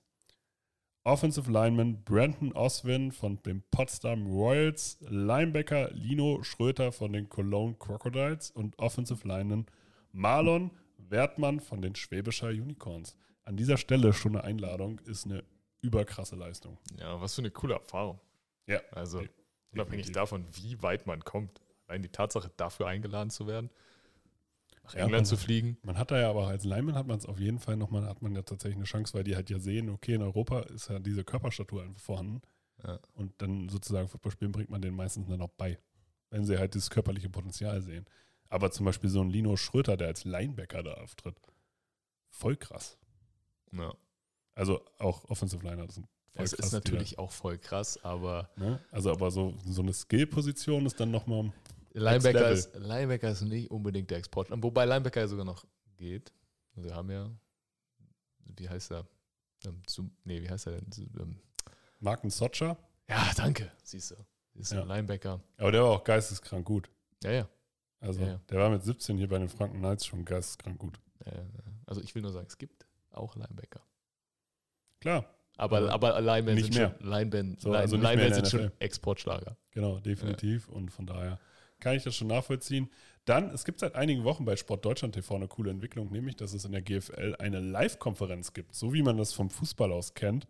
Offensive 1.05 1.51
Lineman 1.51 2.05
Brandon 2.05 2.53
Oswin 2.53 3.13
von 3.13 3.43
den 3.45 3.63
Potsdam 3.71 4.27
Royals. 4.27 4.99
Linebacker 5.09 5.91
Lino 5.93 6.43
Schröter 6.43 6.93
von 6.93 7.15
den 7.15 7.31
Cologne 7.31 7.77
Crocodiles. 7.79 8.51
Und 8.51 8.79
Offensive 8.79 9.27
Lineman 9.27 9.65
Marlon 10.13 10.71
Wertmann 10.99 11.61
von 11.61 11.81
den 11.83 11.95
Schwäbischer 11.95 12.49
Unicorns. 12.49 13.17
An 13.45 13.57
dieser 13.57 13.77
Stelle 13.77 14.13
schon 14.13 14.37
eine 14.37 14.45
Einladung, 14.45 14.99
ist 15.01 15.25
eine 15.27 15.43
überkrasse 15.81 16.37
Leistung. 16.37 16.77
Ja, 16.99 17.21
was 17.21 17.35
für 17.35 17.41
eine 17.43 17.51
coole 17.51 17.75
Erfahrung. 17.75 18.21
Ja. 18.67 18.81
Also, 18.93 19.19
Definitiv. 19.19 19.45
unabhängig 19.73 20.13
davon, 20.13 20.45
wie 20.53 20.83
weit 20.83 21.07
man 21.07 21.25
kommt. 21.25 21.63
Allein 21.87 22.03
die 22.03 22.11
Tatsache, 22.11 22.51
dafür 22.57 22.87
eingeladen 22.89 23.31
zu 23.31 23.47
werden. 23.47 23.71
nach 24.85 24.95
Ja, 24.95 25.01
England 25.05 25.13
man- 25.23 25.25
zu 25.27 25.37
fliegen. 25.37 25.77
Man 25.83 25.99
hat 25.99 26.11
da 26.11 26.19
ja 26.19 26.31
aber 26.31 26.47
als 26.49 26.65
Lineman 26.65 26.95
hat 26.95 27.07
man 27.07 27.19
es 27.19 27.27
auf 27.27 27.39
jeden 27.39 27.59
Fall 27.59 27.77
nochmal, 27.77 28.07
hat 28.07 28.23
man 28.23 28.35
ja 28.35 28.43
tatsächlich 28.43 28.77
eine 28.77 28.85
Chance, 28.87 29.13
weil 29.15 29.23
die 29.25 29.37
halt 29.37 29.51
ja 29.51 29.59
sehen, 29.59 29.89
okay, 29.91 30.15
in 30.15 30.23
Europa 30.23 30.61
ist 30.61 30.89
ja 30.89 30.99
diese 30.99 31.25
Körperstatur 31.25 31.83
einfach 31.83 32.01
vorhanden. 32.01 32.41
Ja. 32.83 32.99
Und 33.15 33.33
dann 33.43 33.69
sozusagen 33.69 34.09
Football 34.09 34.33
spielen 34.33 34.53
bringt 34.53 34.71
man 34.71 34.81
den 34.81 34.95
meistens 34.95 35.27
dann 35.29 35.43
auch 35.43 35.51
bei, 35.59 35.79
wenn 36.31 36.45
sie 36.45 36.57
halt 36.59 36.73
dieses 36.75 36.89
körperliche 36.91 37.29
Potenzial 37.29 37.83
sehen. 37.83 38.07
Aber 38.49 38.71
zum 38.71 38.87
Beispiel 38.87 39.11
so 39.11 39.21
ein 39.21 39.31
Lino 39.31 39.57
Schröter, 39.57 39.97
der 39.97 40.09
als 40.09 40.25
Linebacker 40.25 40.83
da 40.83 40.95
auftritt, 40.95 41.37
voll 42.31 42.57
krass. 42.57 42.99
Ja. 43.73 43.95
Also 44.55 44.83
auch 44.99 45.25
Offensive 45.29 45.63
Liner, 45.65 45.87
das 45.87 45.97
sind 45.97 46.07
voll 46.33 46.45
Das 46.45 46.53
krass. 46.53 46.67
ist 46.67 46.73
natürlich 46.73 47.19
auch 47.19 47.31
voll 47.31 47.59
krass, 47.59 48.03
aber 48.05 48.51
da, 48.57 48.65
ne? 48.65 48.85
Also 48.91 49.11
aber 49.13 49.31
so, 49.31 49.55
so 49.67 49.83
eine 49.83 49.93
Skill-Position 49.93 50.87
ist 50.87 50.99
dann 50.99 51.11
nochmal, 51.11 51.53
Linebacker 51.93 52.51
ist, 52.51 52.75
Linebacker 52.75 53.31
ist 53.31 53.43
nicht 53.43 53.71
unbedingt 53.71 54.11
der 54.11 54.19
Export. 54.19 54.49
Wobei 54.51 54.85
Linebacker 54.85 55.21
ja 55.21 55.29
sogar 55.29 55.45
noch 55.45 55.65
geht. 55.97 56.33
Wir 56.75 56.95
haben 56.95 57.11
ja, 57.11 57.31
wie 58.57 58.69
heißt 58.69 58.93
er? 58.93 59.07
Ähm, 59.67 59.83
nee, 60.25 60.41
wie 60.41 60.49
heißt 60.49 60.67
er 60.69 60.81
denn? 60.81 61.11
Ähm, 61.19 61.41
Marken 62.01 62.31
Socha, 62.31 62.77
ja, 63.09 63.31
danke, 63.37 63.71
siehst 63.83 64.13
du. 64.13 64.15
Ist 64.55 64.73
Ja. 64.73 64.83
ein 64.83 64.89
Linebacker. 64.89 65.41
aber 65.57 65.73
der 65.73 65.83
war 65.83 65.91
auch 65.91 66.05
geisteskrank 66.05 66.65
gut. 66.65 66.89
Ja, 67.23 67.31
ja. 67.33 67.49
Also 68.01 68.21
Ja, 68.23 68.27
ja. 68.29 68.41
der 68.51 68.59
war 68.59 68.71
mit 68.71 68.83
17 68.83 69.17
hier 69.19 69.29
bei 69.29 69.39
den 69.39 69.49
Franken 69.49 69.79
Knights 69.79 70.07
schon 70.07 70.25
geisteskrank 70.25 70.79
gut. 70.79 71.01
Also 71.87 72.01
ich 72.01 72.15
will 72.15 72.23
nur 72.23 72.33
sagen, 72.33 72.47
es 72.49 72.59
gibt 72.59 72.87
auch 73.11 73.35
Linebacker. 73.37 73.81
Klar, 75.01 75.27
Aber, 75.57 75.91
Aber 75.93 76.15
aber 76.17 76.21
Linemen 76.21 76.55
nicht 76.55 76.73
sind 76.73 76.77
mehr. 76.77 76.95
schon, 76.99 77.09
Linemen, 77.09 77.57
So, 77.59 77.69
Line- 77.71 77.79
also 77.81 77.97
Linemen 77.97 78.33
sind 78.35 78.49
schon. 78.49 78.71
Exportschlager. 78.79 79.57
Genau, 79.73 79.99
definitiv. 80.01 80.69
Und 80.69 80.91
von 80.91 81.07
daher 81.07 81.39
kann 81.81 81.97
ich 81.97 82.03
das 82.05 82.15
schon 82.17 82.29
nachvollziehen. 82.29 82.89
Dann, 83.25 83.51
es 83.51 83.65
gibt 83.65 83.81
seit 83.81 83.95
einigen 83.95 84.25
Wochen 84.25 84.45
bei 84.45 84.57
Sport 84.57 84.85
Deutschland 84.85 85.15
TV 85.15 85.35
eine 85.37 85.49
coole 85.49 85.71
Entwicklung, 85.71 86.11
nämlich, 86.11 86.37
dass 86.37 86.53
es 86.55 86.65
in 86.65 86.73
der 86.73 86.83
GFL 86.83 87.37
eine 87.39 87.61
Live-Konferenz 87.61 88.53
gibt, 88.55 88.75
so 88.75 88.93
wie 88.95 89.03
man 89.03 89.17
das 89.19 89.33
vom 89.33 89.51
Fußball 89.51 89.93
aus 89.93 90.15
kennt. 90.15 90.47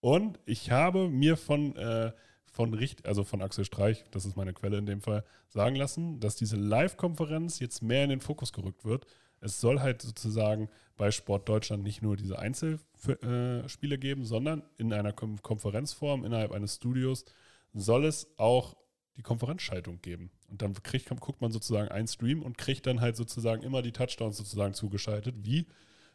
Und 0.00 0.38
ich 0.44 0.70
habe 0.70 1.08
mir 1.08 1.36
von, 1.36 1.76
äh, 1.76 2.12
von 2.56 2.72
Richt, 2.72 3.04
also 3.04 3.22
von 3.22 3.42
Axel 3.42 3.66
Streich, 3.66 4.06
das 4.12 4.24
ist 4.24 4.34
meine 4.34 4.54
Quelle 4.54 4.78
in 4.78 4.86
dem 4.86 5.02
Fall, 5.02 5.24
sagen 5.50 5.76
lassen, 5.76 6.20
dass 6.20 6.36
diese 6.36 6.56
Live-Konferenz 6.56 7.58
jetzt 7.58 7.82
mehr 7.82 8.02
in 8.02 8.08
den 8.08 8.22
Fokus 8.22 8.54
gerückt 8.54 8.86
wird. 8.86 9.06
Es 9.40 9.60
soll 9.60 9.80
halt 9.80 10.00
sozusagen 10.00 10.70
bei 10.96 11.10
Sport 11.10 11.50
Deutschland 11.50 11.82
nicht 11.82 12.00
nur 12.00 12.16
diese 12.16 12.38
Einzelspiele 12.38 13.98
geben, 13.98 14.24
sondern 14.24 14.62
in 14.78 14.90
einer 14.94 15.12
Kon 15.12 15.42
Konferenzform 15.42 16.24
innerhalb 16.24 16.52
eines 16.52 16.76
Studios 16.76 17.26
soll 17.74 18.06
es 18.06 18.26
auch 18.38 18.74
die 19.18 19.22
Konferenzschaltung 19.22 20.00
geben. 20.00 20.30
Und 20.48 20.62
dann 20.62 20.72
kriegt, 20.82 21.10
guckt 21.20 21.42
man 21.42 21.52
sozusagen 21.52 21.88
einen 21.88 22.08
Stream 22.08 22.42
und 22.42 22.56
kriegt 22.56 22.86
dann 22.86 23.02
halt 23.02 23.16
sozusagen 23.16 23.64
immer 23.64 23.82
die 23.82 23.92
Touchdowns 23.92 24.38
sozusagen 24.38 24.72
zugeschaltet, 24.72 25.34
wie 25.44 25.66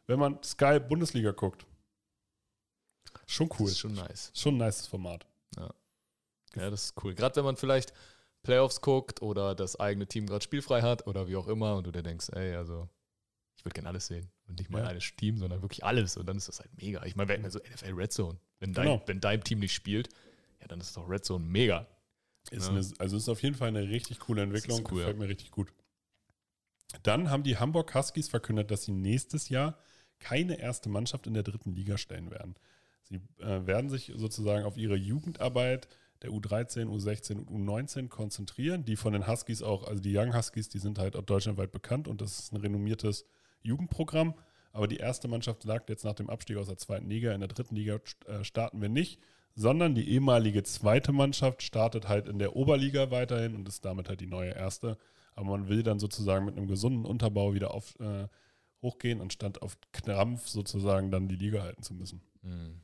wenn 0.07 0.17
man 0.17 0.41
Sky 0.41 0.79
Bundesliga 0.79 1.33
guckt. 1.33 1.67
Schon 3.27 3.49
cool. 3.59 3.69
Schon 3.69 3.93
nice. 3.93 4.31
Schon 4.33 4.55
ein 4.55 4.65
nices 4.65 4.87
Format. 4.87 5.27
Ja, 5.55 5.69
das 6.55 6.85
ist 6.85 7.03
cool. 7.03 7.13
Gerade 7.15 7.35
wenn 7.37 7.45
man 7.45 7.57
vielleicht 7.57 7.93
Playoffs 8.43 8.81
guckt 8.81 9.21
oder 9.21 9.55
das 9.55 9.79
eigene 9.79 10.07
Team 10.07 10.25
gerade 10.27 10.43
spielfrei 10.43 10.81
hat 10.81 11.07
oder 11.07 11.27
wie 11.27 11.35
auch 11.35 11.47
immer 11.47 11.75
und 11.77 11.85
du 11.87 11.91
dir 11.91 12.03
denkst, 12.03 12.29
ey, 12.33 12.55
also 12.55 12.89
ich 13.55 13.63
würde 13.65 13.75
gerne 13.75 13.89
alles 13.89 14.07
sehen. 14.07 14.29
Und 14.47 14.57
nicht 14.57 14.69
mal 14.71 14.81
Ja. 14.83 14.87
ein 14.89 14.99
Team, 14.99 15.37
sondern 15.37 15.61
wirklich 15.61 15.83
alles. 15.83 16.17
Und 16.17 16.25
dann 16.25 16.37
ist 16.37 16.47
das 16.47 16.59
halt 16.59 16.71
mega. 16.81 17.05
Ich 17.05 17.15
meine, 17.15 17.33
also 17.43 17.59
NFL 17.59 17.93
Red 17.93 18.11
Zone, 18.11 18.39
wenn 18.59 18.73
dein, 18.73 18.85
Genau. 18.87 19.03
wenn 19.05 19.19
dein 19.21 19.43
Team 19.43 19.59
nicht 19.59 19.73
spielt, 19.73 20.09
ja, 20.59 20.67
dann 20.67 20.81
ist 20.81 20.97
doch 20.97 21.07
Red 21.07 21.23
Zone 21.23 21.45
mega. 21.45 21.87
Ist 22.49 22.63
Ja. 22.65 22.69
eine, 22.71 22.85
also 22.97 23.17
ist 23.17 23.29
auf 23.29 23.43
jeden 23.43 23.55
Fall 23.55 23.67
eine 23.67 23.87
richtig 23.87 24.19
coole 24.19 24.41
Entwicklung. 24.41 24.79
Cool, 24.89 24.97
Gefällt 24.99 25.17
mir 25.19 25.27
richtig 25.27 25.51
gut. 25.51 25.71
Dann 27.03 27.29
haben 27.29 27.43
die 27.43 27.57
Hamburg 27.57 27.93
Huskies 27.95 28.27
verkündet, 28.27 28.69
dass 28.71 28.83
sie 28.83 28.91
nächstes 28.91 29.49
Jahr 29.49 29.77
keine 30.19 30.59
erste 30.59 30.89
Mannschaft 30.89 31.27
in 31.27 31.33
der 31.33 31.43
dritten 31.43 31.71
Liga 31.73 31.97
stellen 31.97 32.31
werden. 32.31 32.55
Sie 33.03 33.15
äh, 33.39 33.65
werden 33.65 33.89
sich 33.89 34.11
sozusagen 34.15 34.65
auf 34.65 34.77
ihre 34.77 34.95
Jugendarbeit 34.95 35.87
der 36.21 36.31
U13, 36.31 36.85
U16 36.85 37.37
und 37.37 37.49
U19 37.49 38.07
konzentrieren, 38.07 38.85
die 38.85 38.95
von 38.95 39.13
den 39.13 39.27
Huskies 39.27 39.61
auch, 39.61 39.87
also 39.87 40.01
die 40.01 40.15
Young 40.15 40.35
Huskies, 40.35 40.69
die 40.69 40.79
sind 40.79 40.99
halt 40.99 41.15
auch 41.15 41.23
deutschlandweit 41.23 41.71
bekannt 41.71 42.07
und 42.07 42.21
das 42.21 42.39
ist 42.39 42.53
ein 42.53 42.57
renommiertes 42.57 43.25
Jugendprogramm. 43.61 44.35
Aber 44.73 44.87
die 44.87 44.97
erste 44.97 45.27
Mannschaft 45.27 45.63
sagt 45.63 45.89
jetzt 45.89 46.05
nach 46.05 46.13
dem 46.13 46.29
Abstieg 46.29 46.57
aus 46.57 46.67
der 46.67 46.77
zweiten 46.77 47.09
Liga, 47.09 47.33
in 47.33 47.41
der 47.41 47.49
dritten 47.49 47.75
Liga 47.75 47.99
äh, 48.25 48.43
starten 48.43 48.81
wir 48.81 48.89
nicht, 48.89 49.19
sondern 49.55 49.95
die 49.95 50.09
ehemalige 50.09 50.63
zweite 50.63 51.11
Mannschaft 51.11 51.61
startet 51.61 52.07
halt 52.07 52.27
in 52.27 52.39
der 52.39 52.55
Oberliga 52.55 53.11
weiterhin 53.11 53.55
und 53.55 53.67
ist 53.67 53.83
damit 53.83 54.07
halt 54.07 54.21
die 54.21 54.27
neue 54.27 54.51
erste. 54.51 54.97
Aber 55.35 55.49
man 55.49 55.67
will 55.67 55.83
dann 55.83 55.99
sozusagen 55.99 56.45
mit 56.45 56.57
einem 56.57 56.67
gesunden 56.67 57.05
Unterbau 57.05 57.53
wieder 57.53 57.73
auf, 57.73 57.99
äh, 57.99 58.27
hochgehen, 58.81 59.21
anstatt 59.21 59.61
auf 59.61 59.77
Krampf 59.91 60.47
sozusagen 60.47 61.11
dann 61.11 61.27
die 61.27 61.35
Liga 61.35 61.61
halten 61.63 61.83
zu 61.83 61.93
müssen. 61.93 62.21
Hm. 62.43 62.81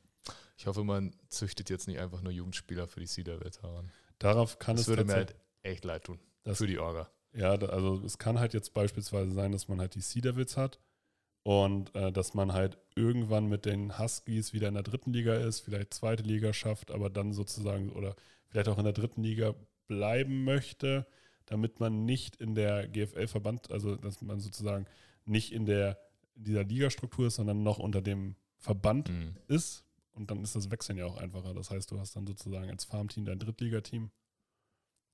Ich 0.58 0.66
hoffe, 0.66 0.84
man 0.84 1.14
züchtet 1.30 1.70
jetzt 1.70 1.88
nicht 1.88 2.00
einfach 2.00 2.22
nur 2.22 2.32
Jugendspieler 2.34 2.88
für 2.88 3.00
die 3.00 3.06
Cedar-Veteranen. 3.06 3.92
Darauf 4.20 4.58
kann 4.60 4.76
Das 4.76 4.84
es 4.84 4.88
würde 4.90 5.06
mir 5.06 5.14
halt 5.14 5.36
echt 5.62 5.86
leid 5.86 6.04
tun. 6.06 6.20
Das- 6.44 6.58
für 6.58 6.68
die 6.68 6.80
Orga. 6.80 7.10
Ja, 7.34 7.52
also 7.52 8.02
es 8.04 8.18
kann 8.18 8.40
halt 8.40 8.54
jetzt 8.54 8.74
beispielsweise 8.74 9.32
sein, 9.32 9.52
dass 9.52 9.68
man 9.68 9.80
halt 9.80 9.94
die 9.96 10.22
Devils 10.22 10.58
hat 10.58 10.80
und 11.44 11.94
äh, 11.94 12.12
dass 12.12 12.34
man 12.34 12.54
halt 12.54 12.80
irgendwann 12.96 13.48
mit 13.48 13.66
den 13.66 14.00
Huskies 14.00 14.54
wieder 14.54 14.68
in 14.70 14.74
der 14.74 14.82
dritten 14.84 15.14
Liga 15.14 15.36
ist, 15.36 15.60
vielleicht 15.60 15.94
zweite 15.94 16.24
Liga 16.24 16.52
schafft, 16.54 16.90
aber 16.90 17.10
dann 17.12 17.34
sozusagen 17.34 17.92
oder 17.92 18.16
vielleicht 18.48 18.70
auch 18.70 18.78
in 18.80 18.86
der 18.86 18.94
dritten 18.94 19.22
Liga 19.22 19.54
bleiben 19.88 20.44
möchte, 20.46 21.06
damit 21.46 21.80
man 21.80 22.06
nicht 22.06 22.38
in 22.38 22.56
der 22.56 22.88
GFL-Verband, 22.88 23.72
also 23.72 23.96
dass 23.96 24.22
man 24.22 24.40
sozusagen 24.40 24.86
nicht 25.26 25.52
in 25.54 25.66
der 25.66 26.00
in 26.36 26.44
dieser 26.46 26.64
Ligastruktur 26.64 27.28
ist, 27.28 27.36
sondern 27.36 27.62
noch 27.64 27.78
unter 27.80 28.02
dem 28.02 28.36
Verband 28.58 29.10
Hm. 29.10 29.36
ist. 29.48 29.84
Und 30.18 30.32
dann 30.32 30.44
ist 30.44 30.56
das 30.56 30.72
Wechseln 30.72 30.98
ja 30.98 31.06
auch 31.06 31.18
einfacher. 31.18 31.54
Das 31.54 31.70
heißt, 31.70 31.92
du 31.92 32.00
hast 32.00 32.16
dann 32.16 32.26
sozusagen 32.26 32.70
als 32.70 32.86
Farmteam 32.86 33.26
dein 33.26 33.40
Drittligateam. 33.40 34.12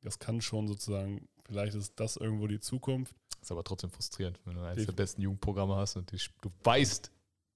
Das 0.01 0.19
kann 0.19 0.41
schon 0.41 0.67
sozusagen, 0.67 1.27
vielleicht 1.45 1.75
ist 1.75 1.99
das 1.99 2.15
irgendwo 2.15 2.47
die 2.47 2.59
Zukunft. 2.59 3.15
Ist 3.41 3.51
aber 3.51 3.63
trotzdem 3.63 3.89
frustrierend, 3.89 4.39
wenn 4.45 4.55
du 4.55 4.61
eines 4.61 4.75
Definitiv. 4.75 4.95
der 4.95 5.03
besten 5.03 5.21
Jugendprogramme 5.21 5.75
hast 5.75 5.97
und 5.97 6.11
die, 6.11 6.19
du 6.41 6.49
weißt, 6.63 7.11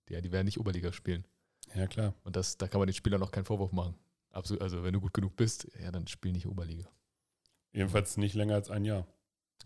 ja, 0.10 0.22
die 0.22 0.32
werden 0.32 0.46
nicht 0.46 0.60
Oberliga 0.60 0.92
spielen. 0.92 1.25
Ja, 1.74 1.88
klar. 1.88 2.13
Und 2.24 2.36
das, 2.36 2.58
da 2.58 2.68
kann 2.68 2.80
man 2.80 2.88
den 2.88 2.94
Spielern 2.94 3.20
noch 3.20 3.32
keinen 3.32 3.46
Vorwurf 3.46 3.72
machen. 3.72 3.96
Absolut, 4.32 4.62
also 4.62 4.84
wenn 4.84 4.94
du 4.94 5.01
gut 5.01 5.13
genug 5.13 5.36
bist, 5.36 5.68
ja, 5.82 5.92
dann 5.92 6.08
spiel 6.08 6.32
nicht 6.32 6.48
Oberliga. 6.48 6.89
Jedenfalls 7.72 8.18
nicht 8.18 8.36
länger 8.36 8.56
als 8.56 8.70
ein 8.70 8.86
Jahr. 8.86 9.08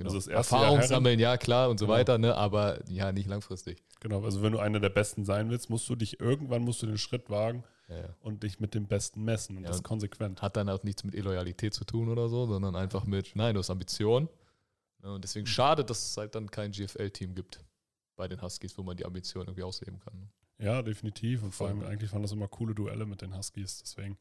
Genau. 0.03 0.13
Also 0.15 0.17
das 0.17 0.27
erste 0.27 0.55
Jahr 0.55 0.63
Erfahrung 0.65 0.81
sammeln, 0.87 1.19
ja 1.19 1.37
klar 1.37 1.69
und 1.69 1.77
so 1.79 1.85
Genau. 1.85 1.97
weiter, 1.97 2.17
ne? 2.17 2.35
aber 2.35 2.79
ja, 2.89 3.11
nicht 3.11 3.27
langfristig. 3.27 3.83
Genau, 3.99 4.23
also 4.23 4.41
wenn 4.41 4.51
du 4.53 4.59
einer 4.59 4.79
der 4.79 4.89
Besten 4.89 5.25
sein 5.25 5.49
willst, 5.49 5.69
musst 5.69 5.87
du 5.89 5.95
dich 5.95 6.19
irgendwann 6.19 6.63
musst 6.63 6.81
du 6.81 6.87
den 6.87 6.97
Schritt 6.97 7.29
wagen 7.29 7.63
Ja, 7.87 7.97
ja. 7.97 8.15
und 8.21 8.43
dich 8.43 8.59
mit 8.59 8.73
dem 8.73 8.87
Besten 8.87 9.23
messen. 9.23 9.57
Und 9.57 9.63
Ja, 9.63 9.69
das 9.69 9.77
und- 9.77 9.83
konsequent. 9.83 10.41
Hat 10.41 10.55
dann 10.57 10.69
auch 10.69 10.83
nichts 10.83 11.03
mit 11.03 11.13
Illoyalität 11.15 11.73
zu 11.73 11.85
tun 11.85 12.09
oder 12.09 12.27
so, 12.29 12.45
sondern 12.47 12.75
einfach 12.75 13.05
mit, 13.05 13.35
nein, 13.35 13.53
du 13.53 13.59
hast 13.59 13.69
Ambition. 13.69 14.27
Ne? 15.03 15.13
Und 15.13 15.23
deswegen 15.23 15.45
schade, 15.47 15.83
dass 15.85 16.09
es 16.09 16.17
halt 16.17 16.35
dann 16.35 16.49
kein 16.49 16.71
GFL-Team 16.71 17.35
gibt 17.35 17.63
bei 18.15 18.27
den 18.27 18.41
Huskies, 18.41 18.77
wo 18.77 18.83
man 18.83 18.97
die 18.97 19.05
Ambition 19.05 19.43
irgendwie 19.45 19.63
ausleben 19.63 19.99
kann. 19.99 20.13
ne? 20.19 20.27
Ja, 20.65 20.81
definitiv. 20.83 21.41
Und 21.43 21.53
vor 21.55 21.67
allem, 21.69 21.83
eigentlich 21.83 22.11
waren 22.13 22.21
das 22.21 22.31
immer 22.31 22.47
coole 22.47 22.75
Duelle 22.75 23.05
mit 23.07 23.21
den 23.21 23.35
Huskies. 23.35 23.79
Deswegen 23.79 24.17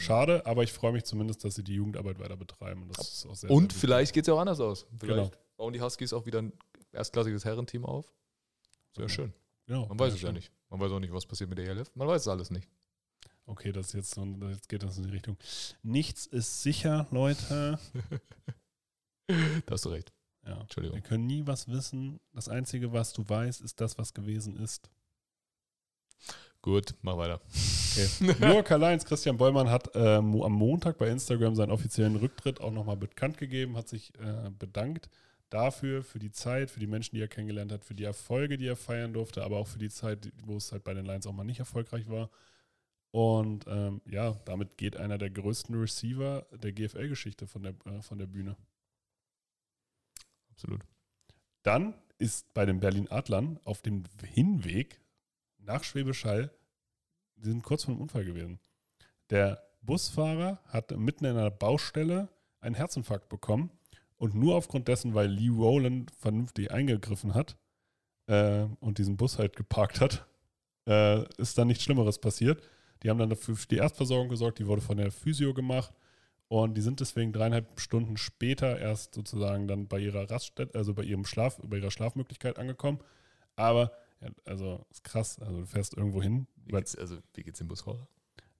schade, 0.00 0.44
aber 0.46 0.62
ich 0.62 0.72
freue 0.72 0.92
mich 0.92 1.04
zumindest, 1.04 1.44
dass 1.44 1.54
sie 1.54 1.64
die 1.64 1.74
Jugendarbeit 1.74 2.18
weiter 2.18 2.36
betreiben. 2.36 2.82
Und, 2.82 2.98
auch 2.98 3.02
sehr, 3.04 3.50
Und 3.50 3.72
sehr 3.72 3.80
vielleicht 3.80 4.12
geht 4.12 4.24
es 4.24 4.28
ja 4.28 4.34
auch 4.34 4.40
anders 4.40 4.60
aus. 4.60 4.86
Vielleicht 4.98 5.32
Genau. 5.32 5.42
bauen 5.56 5.72
die 5.72 5.80
Huskies 5.80 6.12
auch 6.12 6.26
wieder 6.26 6.40
ein 6.42 6.52
erstklassiges 6.92 7.44
Herrenteam 7.44 7.84
auf. 7.84 8.06
Sehr 8.96 9.06
Genau. 9.06 9.08
schön. 9.08 9.32
Genau, 9.66 9.86
Man 9.86 9.98
weiß 9.98 10.14
es 10.14 10.22
ja 10.22 10.32
nicht. 10.32 10.50
Man 10.68 10.80
weiß 10.80 10.90
auch 10.92 10.98
nicht, 11.00 11.12
was 11.12 11.26
passiert 11.26 11.48
mit 11.50 11.58
der 11.58 11.66
ELF. 11.68 11.90
Man 11.94 12.08
weiß 12.08 12.22
es 12.22 12.28
alles 12.28 12.50
nicht. 12.50 12.68
Okay, 13.46 13.72
das 13.72 13.88
ist 13.88 13.92
jetzt 13.94 14.14
so, 14.14 14.24
jetzt 14.48 14.68
geht 14.68 14.82
das 14.82 14.96
in 14.98 15.04
die 15.04 15.10
Richtung. 15.10 15.36
Nichts 15.82 16.26
ist 16.26 16.62
sicher, 16.62 17.06
Leute. 17.10 17.78
Da 19.28 19.72
hast 19.74 19.84
du 19.84 19.90
recht. 19.90 20.12
Ja. 20.42 20.56
Wir 20.56 20.60
Entschuldigung. 20.62 21.02
können 21.04 21.26
nie 21.26 21.46
was 21.46 21.68
wissen. 21.68 22.18
Das 22.32 22.48
Einzige, 22.48 22.92
was 22.92 23.12
du 23.12 23.28
weißt, 23.28 23.60
ist 23.60 23.80
das, 23.80 23.96
was 23.96 24.12
gewesen 24.12 24.56
ist. 24.56 24.90
Gut, 26.62 26.94
mach 27.02 27.16
weiter. 27.16 27.40
Nur 28.40 28.62
Karl-Heinz 28.62 29.04
Christian 29.04 29.36
Bollmann 29.36 29.70
hat 29.70 29.94
äh, 29.94 30.16
am 30.16 30.52
Montag 30.52 30.98
bei 30.98 31.08
Instagram 31.08 31.54
seinen 31.54 31.70
offiziellen 31.70 32.16
Rücktritt 32.16 32.60
auch 32.60 32.70
nochmal 32.70 32.96
bekannt 32.96 33.38
gegeben, 33.38 33.76
hat 33.76 33.88
sich 33.88 34.12
äh, 34.20 34.50
bedankt 34.58 35.08
dafür, 35.48 36.02
für 36.02 36.18
die 36.18 36.30
Zeit, 36.30 36.70
für 36.70 36.80
die 36.80 36.86
Menschen, 36.86 37.16
die 37.16 37.22
er 37.22 37.28
kennengelernt 37.28 37.72
hat, 37.72 37.84
für 37.84 37.94
die 37.94 38.04
Erfolge, 38.04 38.56
die 38.56 38.66
er 38.66 38.76
feiern 38.76 39.12
durfte, 39.12 39.42
aber 39.42 39.56
auch 39.56 39.66
für 39.66 39.78
die 39.78 39.90
Zeit, 39.90 40.30
wo 40.44 40.56
es 40.56 40.70
halt 40.70 40.84
bei 40.84 40.94
den 40.94 41.04
Lions 41.04 41.26
auch 41.26 41.32
mal 41.32 41.44
nicht 41.44 41.58
erfolgreich 41.58 42.08
war. 42.08 42.30
Und 43.10 43.64
ähm, 43.66 44.00
ja, 44.06 44.36
damit 44.44 44.76
geht 44.76 44.96
einer 44.96 45.18
der 45.18 45.30
größten 45.30 45.74
Receiver 45.74 46.46
der 46.52 46.72
GFL-Geschichte 46.72 47.46
von 47.46 47.62
der, 47.62 47.74
äh, 47.86 48.02
von 48.02 48.18
der 48.18 48.26
Bühne. 48.26 48.56
Absolut. 50.52 50.82
Dann 51.62 51.94
ist 52.18 52.52
bei 52.54 52.64
den 52.66 52.80
Berlin 52.80 53.10
Adlern 53.10 53.58
auf 53.64 53.82
dem 53.82 54.04
Hinweg 54.22 55.00
nach 55.62 55.84
Schwäbisch 55.84 56.24
Hall, 56.24 56.50
die 57.36 57.48
sind 57.48 57.62
kurz 57.62 57.84
vor 57.84 57.92
einem 57.94 58.02
Unfall 58.02 58.24
gewesen. 58.24 58.58
Der 59.30 59.62
Busfahrer 59.82 60.60
hat 60.66 60.96
mitten 60.96 61.24
in 61.24 61.36
einer 61.36 61.50
Baustelle 61.50 62.28
einen 62.60 62.74
Herzinfarkt 62.74 63.28
bekommen 63.28 63.70
Und 64.20 64.34
nur 64.34 64.54
aufgrund 64.56 64.86
dessen, 64.88 65.14
weil 65.14 65.28
Lee 65.28 65.48
Rowland 65.48 66.10
vernünftig 66.10 66.70
eingegriffen 66.70 67.32
hat 67.32 67.56
äh, 68.26 68.66
und 68.80 68.98
diesen 68.98 69.16
Bus 69.16 69.38
halt 69.38 69.56
geparkt 69.56 70.00
hat, 70.02 70.26
äh, 70.86 71.24
ist 71.38 71.56
dann 71.56 71.68
nichts 71.68 71.84
Schlimmeres 71.84 72.18
passiert. 72.18 72.62
Die 73.02 73.08
haben 73.08 73.18
dann 73.18 73.30
dafür 73.30 73.56
für 73.56 73.66
die 73.66 73.76
Erstversorgung 73.76 74.28
gesorgt, 74.28 74.58
die 74.58 74.66
wurde 74.66 74.82
von 74.82 74.98
der 74.98 75.10
Physio 75.10 75.54
gemacht 75.54 75.94
und 76.48 76.74
die 76.76 76.82
sind 76.82 77.00
deswegen 77.00 77.32
dreieinhalb 77.32 77.80
Stunden 77.80 78.18
später 78.18 78.78
erst 78.78 79.14
sozusagen 79.14 79.66
dann 79.68 79.88
bei 79.88 79.98
ihrer 80.00 80.30
Raststätte, 80.30 80.76
also 80.76 80.92
bei 80.92 81.04
ihrem 81.04 81.24
Schlaf, 81.24 81.58
bei 81.64 81.78
ihrer 81.78 81.90
Schlafmöglichkeit 81.90 82.58
angekommen. 82.58 82.98
Aber, 83.56 83.90
ja, 84.20 84.28
also 84.44 84.84
ist 84.90 85.04
krass, 85.04 85.38
also 85.38 85.60
du 85.60 85.66
fährst 85.66 85.96
irgendwo 85.96 86.22
hin, 86.22 86.46
Wie 86.64 86.72
geht's, 86.72 86.96
also, 86.96 87.18
wie 87.34 87.42
geht's 87.42 87.58
dem 87.58 87.68
Busfahrer? 87.68 88.06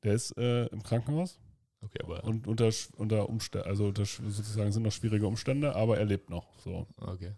der 0.02 0.14
ist 0.14 0.36
äh, 0.38 0.66
im 0.66 0.82
Krankenhaus 0.82 1.38
Okay, 1.82 2.00
aber. 2.02 2.24
und 2.24 2.46
unter, 2.46 2.70
unter 2.96 3.28
Umständen, 3.28 3.68
also 3.68 3.86
unter, 3.86 4.04
sozusagen 4.04 4.70
sind 4.72 4.82
noch 4.82 4.92
schwierige 4.92 5.26
Umstände, 5.26 5.74
aber 5.74 5.98
er 5.98 6.04
lebt 6.04 6.28
noch. 6.28 6.46
So. 6.60 6.86
Okay. 6.98 7.32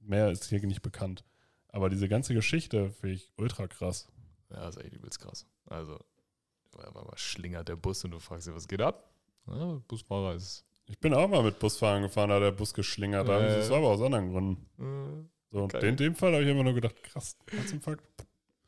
Mehr 0.00 0.30
ist 0.30 0.44
hier 0.44 0.64
nicht 0.66 0.82
bekannt. 0.82 1.24
Aber 1.68 1.90
diese 1.90 2.08
ganze 2.08 2.34
Geschichte 2.34 2.90
finde 2.92 3.14
ich 3.16 3.32
ultra 3.36 3.66
krass. 3.68 4.08
Ja, 4.50 4.68
ist 4.68 4.78
echt 4.78 4.92
übelst 4.94 5.20
krass. 5.20 5.46
Also, 5.66 5.98
mal 6.76 7.06
schlingert 7.16 7.68
der 7.68 7.76
Bus 7.76 8.04
und 8.04 8.10
du 8.10 8.18
fragst 8.18 8.46
dich, 8.46 8.54
was 8.54 8.68
geht 8.68 8.80
ab? 8.82 9.10
Ja, 9.46 9.80
Busfahrer 9.88 10.34
ist. 10.34 10.64
Ich 10.86 10.98
bin 10.98 11.14
auch 11.14 11.28
mal 11.28 11.42
mit 11.42 11.58
Busfahren 11.58 12.02
gefahren, 12.02 12.28
da 12.28 12.36
hat 12.36 12.42
der 12.42 12.52
Bus 12.52 12.74
geschlingert. 12.74 13.28
Aber 13.28 13.40
Äh. 13.42 13.58
Das 13.58 13.70
war 13.70 13.78
aber 13.78 13.88
aus 13.88 14.02
anderen 14.02 14.30
Gründen. 14.30 14.66
Äh, 14.78 15.28
So, 15.54 15.68
Geil. 15.68 15.84
in 15.84 15.96
dem 15.96 16.16
Fall 16.16 16.32
habe 16.32 16.42
ich 16.42 16.48
immer 16.48 16.64
nur 16.64 16.74
gedacht, 16.74 17.00
krass, 17.04 17.36
Herzinfarkt. 17.48 18.02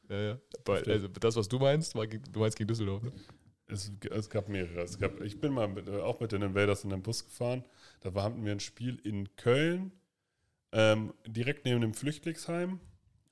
ja, 0.08 0.20
ja. 0.20 0.38
Aber, 0.60 0.86
also, 0.86 1.08
das, 1.08 1.34
was 1.34 1.48
du 1.48 1.58
meinst, 1.58 1.96
war, 1.96 2.06
du 2.06 2.38
meinst 2.38 2.56
gegen 2.56 2.68
Düsseldorf, 2.68 3.02
ne? 3.02 3.12
Es, 3.66 3.90
es 4.08 4.30
gab 4.30 4.48
mehrere. 4.48 4.82
Es 4.82 4.96
gab, 4.96 5.20
ich 5.20 5.40
bin 5.40 5.52
mal 5.52 5.66
mit, 5.66 5.90
auch 5.90 6.20
mit 6.20 6.30
den 6.30 6.42
Invaders 6.42 6.84
in 6.84 6.90
den 6.90 7.02
Bus 7.02 7.24
gefahren. 7.24 7.64
Da 8.02 8.14
hatten 8.22 8.44
wir 8.44 8.52
ein 8.52 8.60
Spiel 8.60 9.00
in 9.02 9.34
Köln, 9.34 9.90
ähm, 10.70 11.12
direkt 11.26 11.64
neben 11.64 11.80
dem 11.80 11.92
Flüchtlingsheim. 11.92 12.78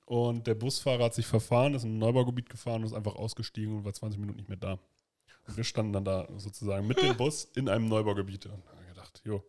Und 0.03 0.47
der 0.47 0.55
Busfahrer 0.55 1.05
hat 1.05 1.13
sich 1.13 1.25
verfahren, 1.25 1.75
ist 1.75 1.85
in 1.85 1.95
ein 1.95 1.99
Neubaugebiet 1.99 2.49
gefahren 2.49 2.81
und 2.81 2.87
ist 2.87 2.93
einfach 2.93 3.15
ausgestiegen 3.15 3.77
und 3.77 3.85
war 3.85 3.93
20 3.93 4.19
Minuten 4.19 4.39
nicht 4.39 4.49
mehr 4.49 4.57
da. 4.57 4.79
Und 5.47 5.55
wir 5.55 5.63
standen 5.63 5.93
dann 5.93 6.03
da 6.03 6.27
sozusagen 6.35 6.85
mit 6.87 7.01
dem 7.01 7.15
Bus 7.17 7.45
in 7.55 7.69
einem 7.69 7.87
Neubaugebiet. 7.87 8.47
Und 8.47 8.67
haben 8.67 8.87
gedacht, 8.89 9.21
jo, 9.23 9.41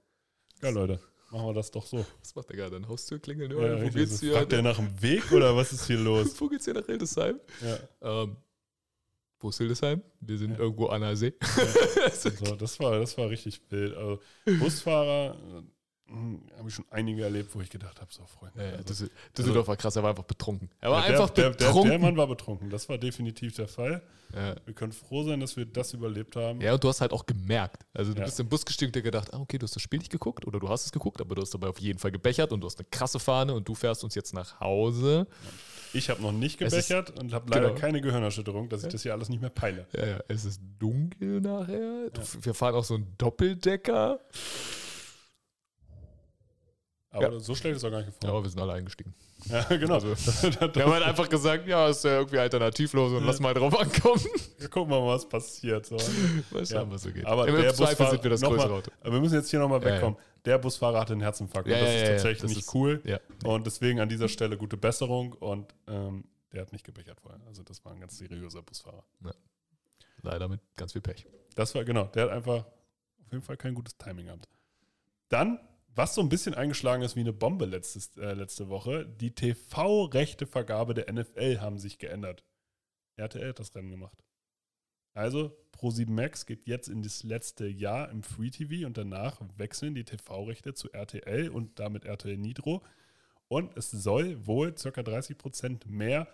geil 0.61 0.75
Leute, 0.75 1.01
machen 1.31 1.47
wir 1.49 1.55
das 1.55 1.71
doch 1.71 1.85
so. 1.87 2.05
Was 2.21 2.35
macht 2.35 2.49
der 2.51 2.57
gerade? 2.57 2.77
Eine 2.77 2.89
Haustür 2.89 3.19
klingeln? 3.19 3.51
Ja? 3.51 3.57
Wo 3.57 3.63
richtig. 3.77 3.95
geht's 3.95 4.19
So, 4.19 4.27
hier? 4.27 4.35
Fragt 4.37 4.53
der 4.53 4.63
nach 4.63 4.77
dem 4.77 5.03
Weg 5.03 5.33
oder 5.33 5.57
was 5.57 5.73
ist 5.73 5.87
hier 5.87 5.99
los? 5.99 6.35
Wo 6.41 6.49
geht's 6.49 6.65
hier 6.65 6.75
nach 6.75 6.87
Hildesheim? 6.87 7.41
Ja. 7.63 8.23
Ähm, 8.23 8.37
wo 9.39 9.51
ist 9.51 9.59
Hildesheim? 9.59 10.03
Wir 10.21 10.39
sind 10.39 10.53
Ja. 10.53 10.59
irgendwo 10.59 10.87
an 10.87 11.03
der 11.03 11.17
See. 11.17 11.35
So, 12.13 12.31
das, 12.57 12.79
war, 12.81 12.99
das 12.99 13.17
war 13.19 13.29
richtig 13.29 13.61
wild. 13.71 13.95
Also 13.97 14.21
Busfahrer 14.59 15.37
habe 16.57 16.69
ich 16.69 16.75
schon 16.75 16.85
einige 16.91 17.25
erlebt, 17.25 17.55
wo 17.55 17.61
ich 17.61 17.69
gedacht 17.71 18.01
habe, 18.01 18.13
so 18.13 18.25
Freunde. 18.27 18.59
Ja, 18.59 18.65
ja, 18.67 18.73
also, 18.77 18.85
Düssel- 18.85 19.11
Düsseldorf 19.37 19.67
war 19.67 19.77
krass, 19.77 19.97
er 19.97 20.03
war 20.05 20.11
einfach 20.11 20.23
betrunken. 20.25 20.71
Er 20.81 20.91
war 20.93 21.01
ja, 21.05 21.11
einfach 21.13 21.31
der, 21.31 21.51
betrunken. 21.51 21.83
Der, 21.83 21.91
der 21.93 21.99
Mann 21.99 22.17
war 22.17 22.27
betrunken. 22.29 22.71
Das 22.71 22.89
war 22.89 22.97
definitiv 22.97 23.57
der 23.57 23.67
Fall. 23.67 24.03
ja. 24.33 24.55
Wir 24.65 24.75
können 24.75 24.93
froh 24.93 25.25
sein, 25.25 25.41
dass 25.41 25.57
wir 25.57 25.67
das 25.67 25.93
überlebt 25.95 26.37
haben. 26.37 26.61
ja, 26.61 26.75
und 26.75 26.85
du 26.85 26.89
hast 26.89 27.01
halt 27.01 27.13
auch 27.13 27.27
gemerkt. 27.27 27.85
Also 27.93 28.15
du 28.15 28.23
bist 28.23 28.39
im 28.39 28.49
Bus 28.49 28.65
gestiegen 28.65 28.91
und 28.91 28.95
dir 28.97 29.03
gedacht, 29.03 29.35
ah, 29.35 29.41
okay, 29.41 29.59
du 29.59 29.65
hast 29.65 29.75
das 29.75 29.83
Spiel 29.83 29.99
nicht 29.99 30.13
geguckt 30.13 30.47
oder 30.47 30.61
du 30.61 30.69
hast 30.69 30.85
es 30.87 30.93
geguckt, 30.93 31.21
aber 31.21 31.35
du 31.35 31.43
hast 31.43 31.53
dabei 31.55 31.69
auf 31.69 31.81
jeden 31.81 31.99
Fall 31.99 32.13
gebechert 32.13 32.53
und 32.53 32.61
du 32.61 32.67
hast 32.69 32.79
eine 32.79 32.87
krasse 32.91 33.19
Fahne 33.19 33.55
und 33.55 33.67
du 33.67 33.75
fährst 33.75 34.05
uns 34.05 34.15
jetzt 34.15 34.33
nach 34.33 34.61
Hause. 34.61 35.27
Ich 35.93 36.09
habe 36.11 36.21
noch 36.23 36.33
nicht 36.33 36.61
Es 36.61 36.73
ist- 36.73 36.89
gebechert 36.89 37.19
und 37.19 37.33
habe 37.33 37.51
leider 37.51 37.69
Genau. 37.69 37.81
keine 37.81 38.01
Gehirnerschütterung, 38.01 38.69
dass 38.69 38.85
ich 38.85 38.93
das 38.93 39.03
hier 39.03 39.13
alles 39.13 39.29
nicht 39.29 39.41
mehr 39.41 39.51
peile. 39.51 39.87
Ja, 39.97 40.07
ja, 40.07 40.19
es 40.29 40.45
ist 40.45 40.61
dunkel 40.79 41.41
nachher. 41.41 42.11
Du, 42.11 42.21
Wir 42.43 42.55
fahren 42.55 42.75
auch 42.77 42.85
so 42.85 42.95
einen 42.95 43.13
Doppeldecker. 43.19 44.21
Aber 47.17 47.33
Ja. 47.33 47.41
so 47.41 47.55
schlecht 47.55 47.77
ist 47.77 47.83
er 47.83 47.91
gar 47.91 47.99
nicht 47.99 48.09
Ja, 48.09 48.13
gefahren. 48.15 48.31
aber 48.31 48.43
wir 48.45 48.51
sind 48.51 48.61
alle 48.61 48.73
eingestiegen. 48.75 49.15
Ja, 49.47 49.63
genau. 49.65 49.95
Also, 49.95 50.09
Wir 50.75 50.83
haben 50.85 50.93
halt 50.93 51.05
einfach 51.05 51.29
gesagt, 51.29 51.69
ja, 51.69 51.89
ist 51.89 52.03
ja 52.05 52.19
irgendwie 52.19 52.39
alternativlos 52.39 53.13
und 53.13 53.25
lass 53.25 53.39
mal 53.39 53.53
drauf 53.55 53.79
ankommen. 53.79 54.21
Wir 54.59 54.69
gucken 54.69 54.91
mal, 54.91 55.07
was 55.07 55.29
passiert. 55.29 55.87
So. 55.87 55.97
Mal 56.51 56.65
schauen, 56.67 56.89
Ja. 56.89 56.91
was 56.91 57.03
so 57.03 57.13
geht. 57.13 57.27
Aber 57.27 57.47
Im 57.47 57.55
der 57.55 57.73
Zweifel 57.75 57.89
Busfahrer, 57.97 58.11
sind 58.13 58.23
wir 58.25 58.31
das 58.31 58.41
größere 58.41 58.73
Auto. 58.73 58.91
Aber 59.03 59.13
wir 59.13 59.21
müssen 59.21 59.35
jetzt 59.35 59.51
hier 59.51 59.61
nochmal 59.61 59.81
Ja, 59.83 59.89
ja. 59.89 59.95
wegkommen. 59.97 60.19
Der 60.47 60.59
Busfahrer 60.59 61.01
hatte 61.01 61.13
einen 61.13 61.21
Herzinfarkt 61.23 61.69
Ja, 61.69 61.75
und 61.77 61.81
das 61.83 61.89
ja, 61.91 61.95
ist 61.97 62.03
ja, 62.03 62.09
tatsächlich 62.15 62.41
das 62.43 62.51
nicht 62.51 62.61
ist- 62.61 62.75
cool. 62.75 63.01
Ja. 63.05 63.21
Und 63.45 63.67
deswegen 63.67 64.01
an 64.01 64.09
dieser 64.09 64.29
Stelle 64.29 64.57
gute 64.57 64.77
Besserung 64.77 65.33
und 65.35 65.75
ähm, 65.87 66.25
der 66.53 66.63
hat 66.63 66.73
nicht 66.73 66.85
gebechert 66.85 67.21
vorher. 67.21 67.41
Also 67.47 67.63
das 67.63 67.85
war 67.85 67.93
ein 67.93 68.01
ganz 68.01 68.17
seriöser 68.19 68.63
Busfahrer. 68.63 69.05
Leider 70.23 70.49
mit 70.49 70.61
ganz 70.77 70.93
viel 70.93 71.03
Pech. 71.03 71.27
Das 71.55 71.75
war, 71.75 71.85
genau, 71.85 72.05
der 72.05 72.25
hat 72.25 72.31
einfach 72.31 72.65
auf 72.65 73.33
jeden 73.33 73.43
Fall 73.45 73.57
kein 73.57 73.75
gutes 73.75 73.97
Timing 73.99 74.27
gehabt. 74.27 74.49
Dann, 75.29 75.59
was 75.97 76.15
so 76.15 76.21
ein 76.21 76.29
bisschen 76.29 76.55
eingeschlagen 76.55 77.03
ist 77.03 77.17
wie 77.17 77.21
eine 77.21 77.33
Bombe 77.33 77.65
letztes, 77.65 78.17
äh, 78.19 78.35
letzte 78.35 78.69
Woche, 78.69 79.07
die 79.07 79.35
TV-Rechtevergabe 79.35 80.95
der 80.95 81.11
NFL 81.13 81.61
haben 81.61 81.79
sich 81.79 81.99
geändert. 81.99 82.45
RTL 83.17 83.49
hat 83.49 83.59
das 83.59 83.75
Rennen 83.75 83.91
gemacht. 83.91 84.23
Also, 85.15 85.57
Pro7 85.73 86.11
Max 86.11 86.45
geht 86.45 86.67
jetzt 86.67 86.89
in 86.89 87.03
das 87.03 87.23
letzte 87.23 87.67
Jahr 87.67 88.11
im 88.11 88.23
Free 88.23 88.51
TV 88.51 88.87
und 88.87 88.99
danach 88.99 89.41
wechseln 89.57 89.95
die 89.95 90.05
TV-Rechte 90.05 90.75
zu 90.75 90.93
RTL 90.93 91.49
und 91.49 91.79
damit 91.79 92.05
RTL 92.05 92.37
Nitro. 92.37 92.85
Und 93.49 93.75
es 93.79 93.91
soll 93.91 94.47
wohl 94.47 94.73
ca. 94.73 94.91
30% 94.91 95.87
mehr 95.89 96.29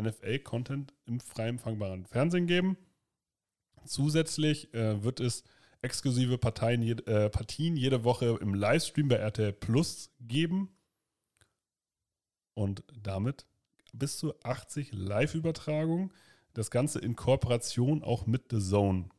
NFL-Content 0.00 0.94
im 1.06 1.18
frei 1.18 1.48
empfangbaren 1.48 2.06
Fernsehen 2.06 2.46
geben. 2.46 2.76
Zusätzlich 3.84 4.72
äh, 4.74 5.02
wird 5.02 5.18
es 5.18 5.42
exklusive 5.82 6.38
Parteien, 6.38 6.82
äh, 6.82 7.30
Partien 7.30 7.76
jede 7.76 8.04
Woche 8.04 8.38
im 8.40 8.54
Livestream 8.54 9.08
bei 9.08 9.16
RTL 9.16 9.52
Plus 9.52 10.10
geben. 10.20 10.70
Und 12.54 12.84
damit 13.02 13.46
bis 13.92 14.18
zu 14.18 14.34
80 14.42 14.92
Live-Übertragungen. 14.92 16.12
Das 16.54 16.70
Ganze 16.70 16.98
in 17.00 17.16
Kooperation 17.16 18.02
auch 18.02 18.26
mit 18.26 18.44
The 18.50 18.60
Zone. 18.60 19.10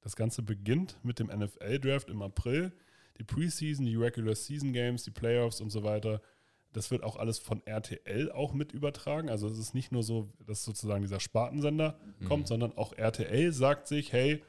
Das 0.00 0.16
Ganze 0.16 0.42
beginnt 0.42 0.98
mit 1.02 1.18
dem 1.18 1.28
NFL-Draft 1.28 2.10
im 2.10 2.22
April. 2.22 2.72
Die 3.18 3.24
Preseason, 3.24 3.86
die 3.86 3.96
Regular 3.96 4.34
Season 4.34 4.72
Games, 4.72 5.04
die 5.04 5.10
Playoffs 5.10 5.60
und 5.60 5.70
so 5.70 5.84
weiter. 5.84 6.20
Das 6.72 6.90
wird 6.90 7.04
auch 7.04 7.16
alles 7.16 7.38
von 7.38 7.64
RTL 7.66 8.32
auch 8.32 8.52
mit 8.52 8.72
übertragen. 8.72 9.28
Also 9.28 9.46
es 9.46 9.58
ist 9.58 9.74
nicht 9.74 9.92
nur 9.92 10.02
so, 10.02 10.32
dass 10.46 10.64
sozusagen 10.64 11.02
dieser 11.02 11.20
Spartensender 11.20 12.00
kommt, 12.26 12.48
sondern 12.48 12.76
auch 12.76 12.94
RTL 12.94 13.52
sagt 13.52 13.86
sich, 13.86 14.12
hey, 14.12 14.42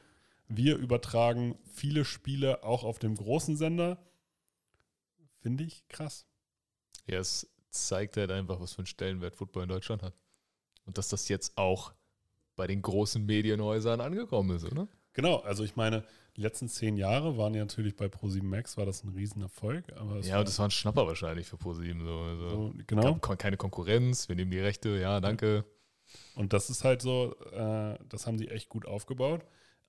wir 0.48 0.76
übertragen 0.76 1.58
viele 1.72 2.04
Spiele 2.04 2.62
auch 2.62 2.84
auf 2.84 2.98
dem 2.98 3.14
großen 3.14 3.56
Sender. 3.56 3.98
Finde 5.40 5.64
ich 5.64 5.86
krass. 5.88 6.26
Ja, 7.06 7.18
es 7.18 7.50
zeigt 7.70 8.16
halt 8.16 8.30
einfach, 8.30 8.60
was 8.60 8.72
für 8.72 8.78
einen 8.78 8.86
Stellenwert 8.86 9.36
Football 9.36 9.64
in 9.64 9.68
Deutschland 9.68 10.02
hat. 10.02 10.14
Und 10.86 10.98
dass 10.98 11.08
das 11.08 11.28
jetzt 11.28 11.56
auch 11.56 11.92
bei 12.56 12.66
den 12.66 12.82
großen 12.82 13.24
Medienhäusern 13.24 14.00
angekommen 14.00 14.56
ist, 14.56 14.64
oder? 14.64 14.88
Genau, 15.12 15.38
also 15.38 15.64
ich 15.64 15.76
meine, 15.76 16.04
die 16.36 16.40
letzten 16.40 16.68
zehn 16.68 16.96
Jahre 16.96 17.36
waren 17.36 17.54
ja 17.54 17.60
natürlich 17.60 17.96
bei 17.96 18.06
Pro7 18.06 18.42
Max, 18.42 18.76
war 18.76 18.84
das 18.84 19.04
ein 19.04 19.10
Riesenerfolg. 19.10 19.84
Ja, 20.22 20.38
und 20.38 20.48
das 20.48 20.58
war 20.58 20.66
ein 20.66 20.72
Schnapper 20.72 21.06
wahrscheinlich 21.06 21.46
für 21.46 21.56
ProSieben. 21.56 22.04
So. 22.04 22.18
Also, 22.18 22.50
so, 22.50 22.74
genau. 22.86 23.14
gab 23.16 23.38
keine 23.38 23.56
Konkurrenz, 23.56 24.28
wir 24.28 24.36
nehmen 24.36 24.50
die 24.50 24.58
Rechte, 24.58 24.98
ja, 24.98 25.20
danke. 25.20 25.64
Und 26.34 26.52
das 26.52 26.70
ist 26.70 26.84
halt 26.84 27.02
so, 27.02 27.36
äh, 27.52 27.98
das 28.08 28.26
haben 28.26 28.38
sie 28.38 28.48
echt 28.48 28.68
gut 28.68 28.86
aufgebaut. 28.86 29.44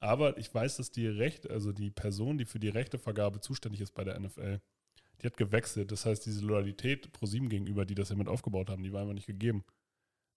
Aber 0.05 0.37
ich 0.37 0.53
weiß, 0.53 0.77
dass 0.77 0.91
die 0.91 1.07
Rechte, 1.07 1.49
also 1.49 1.71
die 1.71 1.89
Person, 1.91 2.37
die 2.37 2.45
für 2.45 2.59
die 2.59 2.69
Rechtevergabe 2.69 3.39
zuständig 3.41 3.81
ist 3.81 3.93
bei 3.93 4.03
der 4.03 4.19
NFL, 4.19 4.59
die 5.21 5.25
hat 5.27 5.37
gewechselt. 5.37 5.91
Das 5.91 6.05
heißt, 6.05 6.25
diese 6.25 6.45
Loyalität 6.45 7.11
ProSieben 7.11 7.49
gegenüber, 7.49 7.85
die 7.85 7.95
das 7.95 8.09
ja 8.09 8.15
mit 8.15 8.27
aufgebaut 8.27 8.69
haben, 8.69 8.83
die 8.83 8.93
war 8.93 9.01
einfach 9.01 9.13
nicht 9.13 9.27
gegeben. 9.27 9.63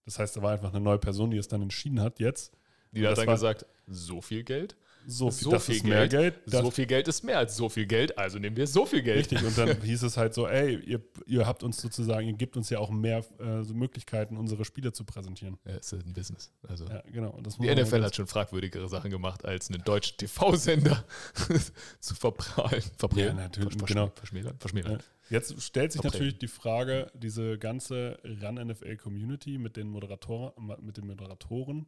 Das 0.04 0.18
heißt, 0.18 0.36
da 0.36 0.42
war 0.42 0.52
einfach 0.52 0.70
eine 0.72 0.80
neue 0.80 0.98
Person, 0.98 1.30
die 1.30 1.36
es 1.36 1.48
dann 1.48 1.62
entschieden 1.62 2.00
hat, 2.00 2.18
jetzt 2.20 2.56
Die 2.92 3.06
hat 3.06 3.18
dann 3.18 3.26
war- 3.26 3.34
gesagt, 3.34 3.66
so 3.86 4.20
viel 4.22 4.42
Geld? 4.44 4.76
So 5.10 5.30
viel, 5.30 5.44
So 5.44 5.50
das 5.52 5.64
viel 5.64 5.76
ist 5.76 5.84
mehr 5.84 6.06
Geld. 6.06 6.34
so 6.44 6.70
viel 6.70 6.84
Geld 6.84 7.08
ist 7.08 7.24
mehr 7.24 7.38
als 7.38 7.56
so 7.56 7.70
viel 7.70 7.86
Geld, 7.86 8.18
also 8.18 8.38
nehmen 8.38 8.56
wir 8.56 8.66
so 8.66 8.84
viel 8.84 9.00
Geld. 9.02 9.18
Richtig, 9.30 9.42
und 9.42 9.56
dann 9.56 9.80
hieß 9.82 10.02
es 10.02 10.16
halt 10.18 10.34
so, 10.34 10.46
ey, 10.46 10.76
ihr, 10.84 11.00
ihr 11.26 11.46
habt 11.46 11.62
uns 11.62 11.80
sozusagen, 11.80 12.26
ihr 12.26 12.34
gebt 12.34 12.56
uns 12.58 12.68
ja 12.68 12.78
auch 12.78 12.90
mehr 12.90 13.24
äh, 13.38 13.62
so 13.62 13.72
Möglichkeiten, 13.72 14.36
unsere 14.36 14.66
Spiele 14.66 14.92
zu 14.92 15.04
präsentieren. 15.04 15.56
Ja, 15.66 15.76
es 15.76 15.92
ist 15.92 16.04
ein 16.04 16.12
Business. 16.12 16.52
Also. 16.68 16.84
Ja, 16.86 17.02
genau. 17.10 17.38
Die 17.40 17.48
NFL 17.74 17.90
ganz- 17.90 18.04
hat 18.04 18.16
schon 18.16 18.26
fragwürdigere 18.26 18.88
Sachen 18.88 19.10
gemacht, 19.10 19.44
als 19.46 19.70
einen 19.70 19.82
deutschen 19.82 20.18
TV-Sender 20.18 21.02
zu 22.00 22.14
verprahlen. 22.14 22.82
Verprahlen. 22.98 23.26
Ja, 23.28 23.32
natürlich, 23.34 23.74
Versch- 23.78 23.86
genau. 23.86 24.12
Verschmälern. 24.14 24.56
Verschmälern. 24.58 24.92
Ja. 24.92 24.98
Jetzt 25.30 25.60
stellt 25.62 25.92
sich 25.92 26.00
Verprägen. 26.00 26.24
natürlich 26.26 26.38
die 26.38 26.48
Frage, 26.48 27.10
diese 27.14 27.58
ganze 27.58 28.18
Run-NFL-Community 28.24 29.58
mit 29.58 29.76
den 29.76 29.88
Moderator, 29.88 30.54
mit 30.80 30.96
den 30.96 31.06
Moderatoren, 31.06 31.86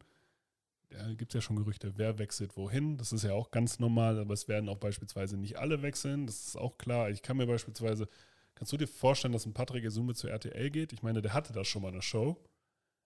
da 0.91 1.13
gibt 1.13 1.31
es 1.33 1.35
ja 1.35 1.41
schon 1.41 1.55
Gerüchte, 1.55 1.93
wer 1.97 2.19
wechselt 2.19 2.55
wohin. 2.57 2.97
Das 2.97 3.11
ist 3.11 3.23
ja 3.23 3.33
auch 3.33 3.51
ganz 3.51 3.79
normal, 3.79 4.19
aber 4.19 4.33
es 4.33 4.47
werden 4.47 4.69
auch 4.69 4.77
beispielsweise 4.77 5.37
nicht 5.37 5.57
alle 5.57 5.81
wechseln. 5.81 6.27
Das 6.27 6.47
ist 6.47 6.55
auch 6.57 6.77
klar. 6.77 7.09
Ich 7.09 7.21
kann 7.21 7.37
mir 7.37 7.47
beispielsweise, 7.47 8.07
kannst 8.55 8.71
du 8.73 8.77
dir 8.77 8.87
vorstellen, 8.87 9.31
dass 9.33 9.45
ein 9.45 9.53
Patrick 9.53 9.83
Esume 9.85 10.13
zu 10.13 10.27
RTL 10.27 10.69
geht? 10.69 10.93
Ich 10.93 11.01
meine, 11.03 11.21
der 11.21 11.33
hatte 11.33 11.53
da 11.53 11.63
schon 11.65 11.81
mal 11.81 11.89
eine 11.89 12.01
Show, 12.01 12.37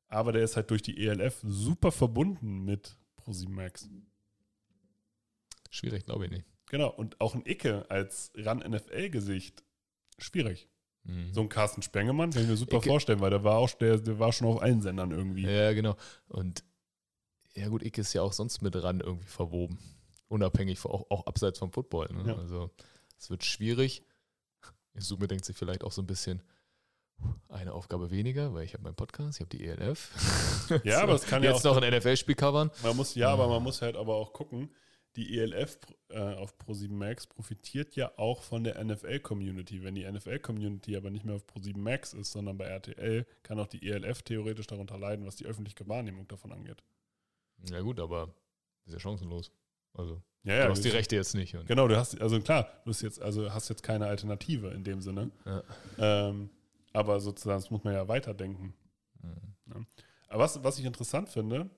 aber 0.07 0.31
der 0.31 0.43
ist 0.43 0.55
halt 0.55 0.69
durch 0.71 0.81
die 0.81 1.05
ELF 1.07 1.39
super 1.43 1.91
verbunden 1.91 2.65
mit 2.65 2.97
ProSieben 3.17 3.55
Max. 3.55 3.87
Schwierig, 5.69 6.05
glaube 6.05 6.25
ich 6.25 6.31
nicht. 6.31 6.45
Genau, 6.69 6.89
und 6.89 7.19
auch 7.21 7.35
ein 7.35 7.43
Icke 7.45 7.85
als 7.89 8.31
Run-NFL-Gesicht 8.37 9.63
schwierig. 10.17 10.67
Mhm. 11.03 11.33
So 11.33 11.41
ein 11.41 11.49
Carsten 11.49 11.81
Spengemann 11.81 12.31
kann 12.31 12.43
ich 12.43 12.47
mir 12.49 12.55
super 12.57 12.77
Ich- 12.77 12.85
vorstellen, 12.85 13.19
weil 13.19 13.29
der 13.29 13.43
war 13.43 13.57
auch, 13.57 13.69
der, 13.71 13.99
der 13.99 14.17
war 14.17 14.31
schon 14.33 14.47
auf 14.47 14.61
allen 14.61 14.81
Sendern 14.81 15.11
irgendwie. 15.11 15.43
Ja, 15.43 15.73
genau. 15.73 15.95
Und 16.29 16.63
ja 17.55 17.67
gut, 17.69 17.83
Icke 17.83 18.01
ist 18.01 18.13
ja 18.13 18.21
auch 18.21 18.33
sonst 18.33 18.61
mit 18.61 18.75
ran 18.81 18.99
irgendwie 18.99 19.27
verwoben. 19.27 19.79
Unabhängig, 20.27 20.79
von, 20.79 20.91
auch, 20.91 21.09
auch 21.09 21.25
abseits 21.27 21.59
vom 21.59 21.71
Football. 21.71 22.07
Ne? 22.13 22.31
Ja. 22.31 22.37
Also 22.37 22.71
es 23.17 23.29
wird 23.29 23.43
schwierig. 23.43 24.03
Summe 24.95 25.27
denkt 25.27 25.45
sich 25.45 25.55
vielleicht 25.57 25.83
auch 25.83 25.91
so 25.91 26.01
ein 26.01 26.07
bisschen 26.07 26.41
eine 27.47 27.73
Aufgabe 27.73 28.11
weniger, 28.11 28.53
weil 28.53 28.63
ich 28.65 28.73
habe 28.73 28.83
meinen 28.83 28.95
Podcast, 28.95 29.37
ich 29.37 29.41
habe 29.45 29.57
die 29.57 29.65
ELF. 29.65 30.11
Ja, 30.83 30.99
aber 31.03 31.13
es 31.13 31.25
kann 31.25 31.43
ja 31.43 31.51
Jetzt 31.51 31.65
auch- 31.65 31.75
noch 31.75 31.81
ein 31.81 31.93
NFL-Spiel 31.93 32.35
covern. 32.35 32.71
Man 32.83 32.95
muss, 32.97 33.15
ja, 33.15 33.29
aber 33.31 33.47
man 33.47 33.63
muss 33.63 33.81
halt 33.81 33.95
aber 33.95 34.15
auch 34.15 34.33
gucken, 34.33 34.69
die 35.15 35.37
ELF 35.39 35.77
äh, 36.09 36.19
auf 36.19 36.53
Pro7 36.59 36.91
Max 36.91 37.25
profitiert 37.25 37.95
ja 37.95 38.11
auch 38.17 38.41
von 38.41 38.65
der 38.65 38.83
NFL-Community. 38.83 39.81
Wenn 39.81 39.95
die 39.95 40.03
NFL-Community 40.09 40.97
aber 40.97 41.09
nicht 41.09 41.23
mehr 41.23 41.35
auf 41.35 41.45
Pro7 41.45 41.77
Max 41.77 42.13
ist, 42.13 42.33
sondern 42.33 42.57
bei 42.57 42.65
RTL, 42.65 43.25
kann 43.43 43.59
auch 43.59 43.67
die 43.67 43.87
ELF 43.87 44.23
theoretisch 44.23 44.67
darunter 44.67 44.97
leiden, 44.97 45.25
was 45.25 45.37
die 45.37 45.45
öffentliche 45.45 45.87
Wahrnehmung 45.87 46.27
davon 46.27 46.51
angeht. 46.51 46.83
Ja 47.69 47.81
gut, 47.81 47.99
aber 47.99 48.33
ist 48.85 48.93
ja 48.93 48.99
chancenlos. 48.99 49.51
Also 49.93 50.21
Ja, 50.43 50.65
du 50.65 50.71
hast 50.71 50.83
die 50.83 50.89
Rechte 50.89 51.15
jetzt 51.15 51.35
nicht. 51.35 51.55
Genau, 51.67 51.87
du 51.87 51.97
hast, 51.97 52.19
also 52.21 52.39
klar, 52.39 52.69
du 52.83 52.91
hast 52.91 53.01
jetzt, 53.01 53.21
also 53.21 53.51
hast 53.51 53.69
jetzt 53.69 53.83
keine 53.83 54.07
Alternative 54.07 54.69
in 54.69 54.83
dem 54.83 55.01
Sinne. 55.01 55.31
Ja. 55.45 55.63
Ähm, 55.97 56.49
aber 56.93 57.19
sozusagen, 57.19 57.61
das 57.61 57.71
muss 57.71 57.83
man 57.83 57.93
ja 57.93 58.07
weiterdenken. 58.07 58.73
Mhm. 59.65 59.87
Aber 60.27 60.43
was, 60.43 60.63
was 60.63 60.79
ich 60.79 60.85
interessant 60.85 61.29
finde, 61.29 61.69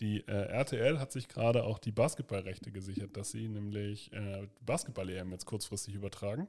die 0.00 0.26
äh, 0.26 0.48
RTL 0.48 0.98
hat 0.98 1.12
sich 1.12 1.28
gerade 1.28 1.64
auch 1.64 1.78
die 1.78 1.92
Basketballrechte 1.92 2.70
gesichert, 2.70 3.16
dass 3.16 3.30
sie 3.30 3.48
nämlich 3.48 4.12
äh, 4.12 4.46
Basketball-EM 4.60 5.32
jetzt 5.32 5.46
kurzfristig 5.46 5.94
übertragen. 5.94 6.48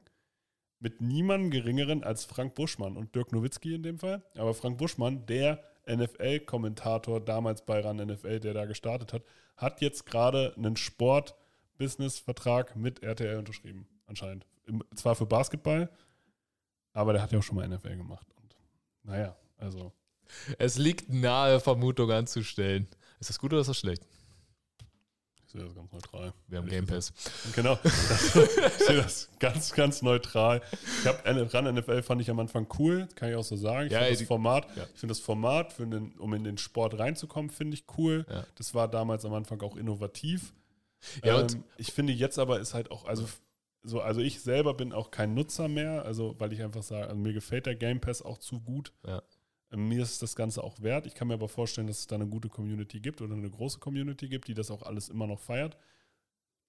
Mit 0.80 1.00
niemandem 1.00 1.50
geringeren 1.50 2.04
als 2.04 2.24
Frank 2.24 2.54
Buschmann 2.54 2.96
und 2.96 3.14
Dirk 3.14 3.32
Nowitzki 3.32 3.74
in 3.74 3.82
dem 3.82 3.98
Fall. 3.98 4.22
Aber 4.36 4.54
Frank 4.54 4.78
Buschmann, 4.78 5.26
der 5.26 5.64
NFL-Kommentator 5.88 7.20
damals 7.20 7.64
bei 7.64 7.80
RAN 7.80 7.96
NFL, 7.96 8.40
der 8.40 8.54
da 8.54 8.66
gestartet 8.66 9.12
hat, 9.12 9.22
hat 9.56 9.80
jetzt 9.80 10.06
gerade 10.06 10.54
einen 10.56 10.76
Sport-Business-Vertrag 10.76 12.76
mit 12.76 13.02
RTL 13.02 13.38
unterschrieben, 13.38 13.88
anscheinend. 14.06 14.46
Zwar 14.94 15.16
für 15.16 15.26
Basketball, 15.26 15.90
aber 16.92 17.12
der 17.12 17.22
hat 17.22 17.32
ja 17.32 17.38
auch 17.38 17.42
schon 17.42 17.56
mal 17.56 17.66
NFL 17.66 17.96
gemacht. 17.96 18.26
Und 18.36 18.54
naja, 19.02 19.36
also. 19.56 19.92
Es 20.58 20.76
liegt 20.76 21.08
nahe, 21.08 21.58
Vermutung 21.58 22.10
anzustellen. 22.10 22.86
Ist 23.18 23.30
das 23.30 23.38
gut 23.38 23.52
oder 23.52 23.62
ist 23.62 23.68
das 23.68 23.78
schlecht? 23.78 24.06
Ich 25.48 25.52
sehe 25.52 25.64
das 25.64 25.74
ganz 25.74 25.90
neutral. 25.90 26.34
Wir 26.46 26.58
haben 26.58 26.68
Game 26.68 26.86
Pass. 26.86 27.10
Genau. 27.54 27.78
Ich 27.84 28.84
sehe 28.84 28.96
das 28.96 29.30
ganz, 29.38 29.72
ganz 29.72 30.02
neutral. 30.02 30.60
Ich 31.00 31.06
habe 31.06 31.54
ran 31.54 31.74
NFL 31.74 32.02
fand 32.02 32.20
ich 32.20 32.30
am 32.30 32.38
Anfang 32.38 32.66
cool, 32.78 33.08
kann 33.14 33.30
ich 33.30 33.34
auch 33.34 33.44
so 33.44 33.56
sagen. 33.56 33.86
Ich 33.86 33.92
Ja, 33.92 34.00
finde 34.00 34.18
das 34.18 34.26
Format, 34.26 34.66
ja. 34.76 34.82
ich 34.92 35.00
finde 35.00 35.12
das 35.12 35.20
Format, 35.20 35.72
für 35.72 35.86
den, 35.86 36.12
um 36.18 36.34
in 36.34 36.44
den 36.44 36.58
Sport 36.58 36.98
reinzukommen, 36.98 37.50
finde 37.50 37.74
ich 37.78 37.84
cool. 37.96 38.26
Ja. 38.28 38.44
Das 38.56 38.74
war 38.74 38.88
damals 38.88 39.24
am 39.24 39.32
Anfang 39.32 39.62
auch 39.62 39.76
innovativ. 39.76 40.52
Ja, 41.24 41.40
ähm, 41.40 41.64
ich 41.78 41.92
finde 41.92 42.12
jetzt 42.12 42.38
aber 42.38 42.60
ist 42.60 42.74
halt 42.74 42.90
auch, 42.90 43.06
also 43.06 43.26
so, 43.82 44.02
also 44.02 44.20
ich 44.20 44.42
selber 44.42 44.74
bin 44.74 44.92
auch 44.92 45.10
kein 45.10 45.32
Nutzer 45.32 45.68
mehr, 45.68 46.04
also 46.04 46.34
weil 46.38 46.52
ich 46.52 46.62
einfach 46.62 46.82
sage, 46.82 47.06
also 47.06 47.16
mir 47.18 47.32
gefällt 47.32 47.64
der 47.64 47.74
Game 47.74 48.00
Pass 48.00 48.20
auch 48.20 48.36
zu 48.36 48.60
gut. 48.60 48.92
Ja. 49.06 49.22
Mir 49.70 50.02
ist 50.02 50.22
das 50.22 50.34
Ganze 50.34 50.64
auch 50.64 50.80
wert. 50.80 51.06
Ich 51.06 51.14
kann 51.14 51.28
mir 51.28 51.34
aber 51.34 51.48
vorstellen, 51.48 51.86
dass 51.86 51.98
es 51.98 52.06
da 52.06 52.16
eine 52.16 52.26
gute 52.26 52.48
Community 52.48 53.00
gibt 53.00 53.20
oder 53.20 53.34
eine 53.34 53.50
große 53.50 53.78
Community 53.78 54.28
gibt, 54.28 54.48
die 54.48 54.54
das 54.54 54.70
auch 54.70 54.82
alles 54.82 55.08
immer 55.08 55.26
noch 55.26 55.40
feiert. 55.40 55.76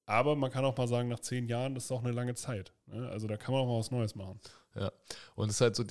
Aber 0.06 0.36
man 0.36 0.52
kann 0.52 0.66
auch 0.66 0.76
mal 0.76 0.88
sagen, 0.88 1.08
nach 1.08 1.20
zehn 1.20 1.46
Jahren, 1.48 1.76
das 1.76 1.86
ist 1.86 1.92
auch 1.92 2.04
eine 2.04 2.12
lange 2.12 2.34
Zeit. 2.34 2.74
Ne? 2.88 3.08
Also 3.10 3.28
da 3.28 3.38
kann 3.38 3.54
man 3.54 3.62
auch 3.62 3.68
mal 3.68 3.80
was 3.80 3.92
Neues 3.92 4.16
machen. 4.16 4.40
Ja, 4.76 4.92
und 5.36 5.50
es 5.50 5.56
ist 5.56 5.62
halt 5.62 5.76
so, 5.76 5.84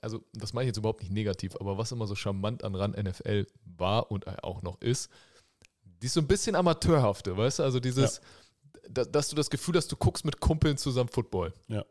also 0.00 0.24
das 0.34 0.52
meine 0.52 0.64
ich 0.64 0.68
jetzt 0.68 0.76
überhaupt 0.76 1.00
nicht 1.00 1.12
negativ, 1.12 1.56
aber 1.56 1.78
was 1.78 1.90
immer 1.90 2.06
so 2.06 2.14
charmant 2.14 2.64
an 2.64 2.74
RAN 2.74 2.92
NFL 2.92 3.46
war 3.64 4.10
und 4.10 4.26
auch 4.44 4.62
noch 4.62 4.80
ist, 4.80 5.10
die 5.84 6.06
ist 6.06 6.14
so 6.14 6.20
ein 6.20 6.26
bisschen 6.26 6.54
amateurhafte, 6.54 7.36
weißt 7.36 7.60
du? 7.60 7.62
Also 7.62 7.80
dieses, 7.80 8.20
da, 8.88 9.04
dass 9.04 9.28
du 9.28 9.36
das 9.36 9.50
Gefühl 9.50 9.76
hast, 9.76 9.90
du 9.90 9.96
guckst 9.96 10.24
mit 10.24 10.40
Kumpeln 10.40 10.76
zusammen 10.76 11.08
Football. 11.08 11.54
Ja. 11.68 11.84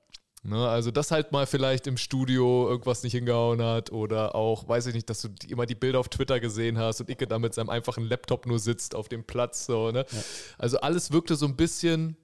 Ne, 0.44 0.68
also, 0.68 0.90
dass 0.90 1.12
halt 1.12 1.32
mal 1.32 1.46
vielleicht 1.46 1.86
im 1.86 1.98
Studio 1.98 2.68
irgendwas 2.68 3.04
nicht 3.04 3.12
hingehauen 3.14 3.62
hat 3.62 3.92
oder 3.92 4.34
auch, 4.34 4.68
weiß 4.68 4.88
ich 4.88 4.96
nicht, 4.96 5.08
dass 5.08 5.22
du 5.22 5.28
die, 5.28 5.52
immer 5.52 5.68
die 5.68 5.76
Bilder 5.76 6.00
auf 6.00 6.10
Twitter 6.10 6.40
gesehen 6.40 6.80
hast 6.80 7.00
und 7.00 7.12
Icke 7.12 7.28
da 7.28 7.38
mit 7.38 7.54
seinem 7.54 7.70
einfachen 7.70 8.06
Laptop 8.06 8.48
nur 8.48 8.58
sitzt 8.58 8.96
auf 8.96 9.08
dem 9.08 9.24
Platz. 9.24 9.68
So, 9.68 9.92
ne? 9.92 10.04
Also, 10.58 10.80
alles 10.80 11.12
wirkte 11.12 11.36
so 11.36 11.46
ein 11.46 11.56
bisschen 11.56 12.18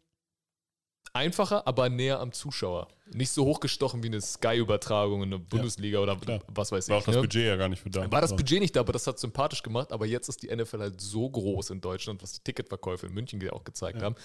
einfacher, 1.18 1.68
aber 1.68 1.90
näher 1.90 2.20
am 2.20 2.32
Zuschauer. 2.32 2.88
Nicht 3.14 3.32
so 3.32 3.46
hochgestochen 3.46 4.04
wie 4.04 4.08
eine 4.08 4.20
Sky-Übertragung 4.20 5.24
in 5.24 5.32
der 5.32 5.38
Bundesliga 5.38 6.00
oder 6.00 6.18
klar. 6.18 6.42
was 6.48 6.72
weiß 6.74 6.90
War 6.90 6.98
auch 6.98 7.00
ich. 7.02 7.06
das 7.06 7.16
ne? 7.16 7.22
Budget 7.22 7.46
ja 7.46 7.56
gar 7.56 7.70
nicht 7.70 7.82
für 7.82 7.90
da. 7.90 8.12
War 8.12 8.20
das. 8.20 8.36
Budget 8.36 8.60
nicht 8.60 8.76
da, 8.76 8.82
aber 8.82 8.92
das 8.92 9.08
hat 9.08 9.18
sympathisch 9.18 9.64
gemacht. 9.64 9.94
Aber 9.94 10.06
jetzt 10.06 10.28
ist 10.28 10.44
die 10.44 10.54
NFL 10.54 10.80
halt 10.80 11.00
so 11.00 11.30
groß 11.30 11.70
in 11.70 11.80
Deutschland, 11.80 12.22
was 12.22 12.34
die 12.34 12.42
Ticketverkäufe 12.44 13.08
in 13.08 13.14
München 13.14 13.40
ja 13.40 13.54
auch 13.54 13.64
gezeigt 13.64 14.02
haben, 14.02 14.16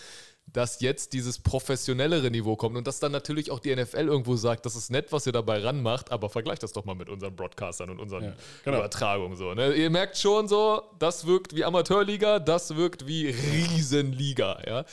dass 0.47 0.81
jetzt 0.81 1.13
dieses 1.13 1.39
professionellere 1.39 2.29
Niveau 2.29 2.57
kommt 2.57 2.77
und 2.77 2.85
dass 2.85 2.99
dann 2.99 3.13
natürlich 3.13 3.53
auch 3.53 3.61
die 3.61 3.75
NFL 3.75 4.09
irgendwo 4.09 4.35
sagt, 4.35 4.67
das 4.67 4.75
ist 4.75 4.91
nett, 4.91 5.13
was 5.13 5.27
ihr 5.27 5.33
dabei 5.33 5.61
ranmacht, 5.61 6.11
aber 6.11 6.29
vergleicht 6.29 6.65
das 6.65 6.73
doch 6.73 6.85
mal 6.85 6.97
mit 6.97 7.09
unseren 7.09 7.37
Broadcastern 7.37 7.89
und 7.91 8.01
unseren 8.01 8.25
Ja, 8.25 8.33
genau. 8.65 8.79
Übertragungen. 8.79 9.37
So, 9.37 9.55
ne? 9.55 9.75
Ihr 9.75 9.91
merkt 9.91 10.19
schon 10.19 10.49
so, 10.49 10.83
das 10.99 11.25
wirkt 11.25 11.55
wie 11.55 11.65
Amateurliga, 11.65 12.41
das 12.41 12.75
wirkt 12.75 13.07
wie 13.07 13.29
Riesenliga. 13.29 14.61
Ja? 14.67 14.85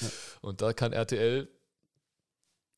Und 0.41 0.61
da 0.61 0.73
kann 0.73 0.93
RTL 0.93 1.47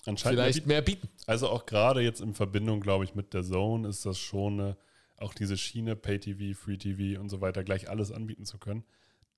Anscheinend 0.06 0.40
vielleicht 0.40 0.66
mehr 0.66 0.82
bieten. 0.82 1.10
Also 1.28 1.50
auch 1.50 1.66
gerade 1.66 2.02
jetzt 2.02 2.22
in 2.22 2.34
Verbindung, 2.34 2.82
glaube 2.82 3.04
ich, 3.04 3.16
mit 3.16 3.34
der 3.34 3.44
Zone 3.44 3.88
ist 3.88 4.06
das 4.06 4.18
schon 4.18 4.60
eine, 4.60 4.78
auch 5.18 5.34
diese 5.34 5.58
Schiene, 5.58 5.96
Pay-TV, 5.96 6.58
Free-TV 6.60 7.20
und 7.20 7.30
so 7.30 7.42
weiter, 7.42 7.64
gleich 7.64 7.90
alles 7.90 8.12
anbieten 8.12 8.46
zu 8.46 8.58
können. 8.58 8.84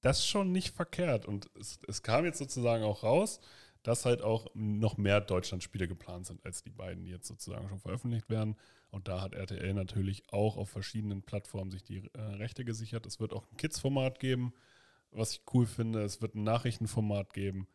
Das 0.01 0.19
ist 0.19 0.27
schon 0.27 0.51
nicht 0.51 0.73
verkehrt. 0.75 1.25
Und 1.25 1.49
es, 1.59 1.79
es 1.87 2.03
kam 2.03 2.25
jetzt 2.25 2.37
sozusagen 2.37 2.83
auch 2.83 3.03
raus, 3.03 3.39
dass 3.83 4.05
halt 4.05 4.21
auch 4.21 4.47
noch 4.53 4.97
mehr 4.97 5.19
Deutschland-Spiele 5.19 5.87
geplant 5.87 6.25
sind 6.25 6.45
als 6.45 6.63
die 6.63 6.69
beiden, 6.69 7.03
die 7.03 7.11
jetzt 7.11 7.27
sozusagen 7.27 7.67
schon 7.67 7.79
veröffentlicht 7.79 8.29
werden. 8.29 8.55
Und 8.89 9.07
da 9.07 9.21
hat 9.21 9.33
RTL 9.33 9.73
natürlich 9.73 10.23
auch 10.31 10.55
auf 10.55 10.69
verschiedenen 10.69 11.21
Plattformen 11.23 11.71
sich 11.71 11.83
die 11.83 12.09
äh, 12.13 12.21
Rechte 12.21 12.63
gesichert. 12.63 13.05
Es 13.05 13.19
wird 13.19 13.33
auch 13.33 13.43
ein 13.51 13.57
Kids-Format 13.57 14.19
geben, 14.19 14.53
was 15.11 15.33
ich 15.33 15.41
cool 15.53 15.65
finde. 15.65 16.03
Es 16.03 16.21
wird 16.21 16.35
ein 16.35 16.43
Nachrichtenformat 16.43 17.33
geben. 17.33 17.67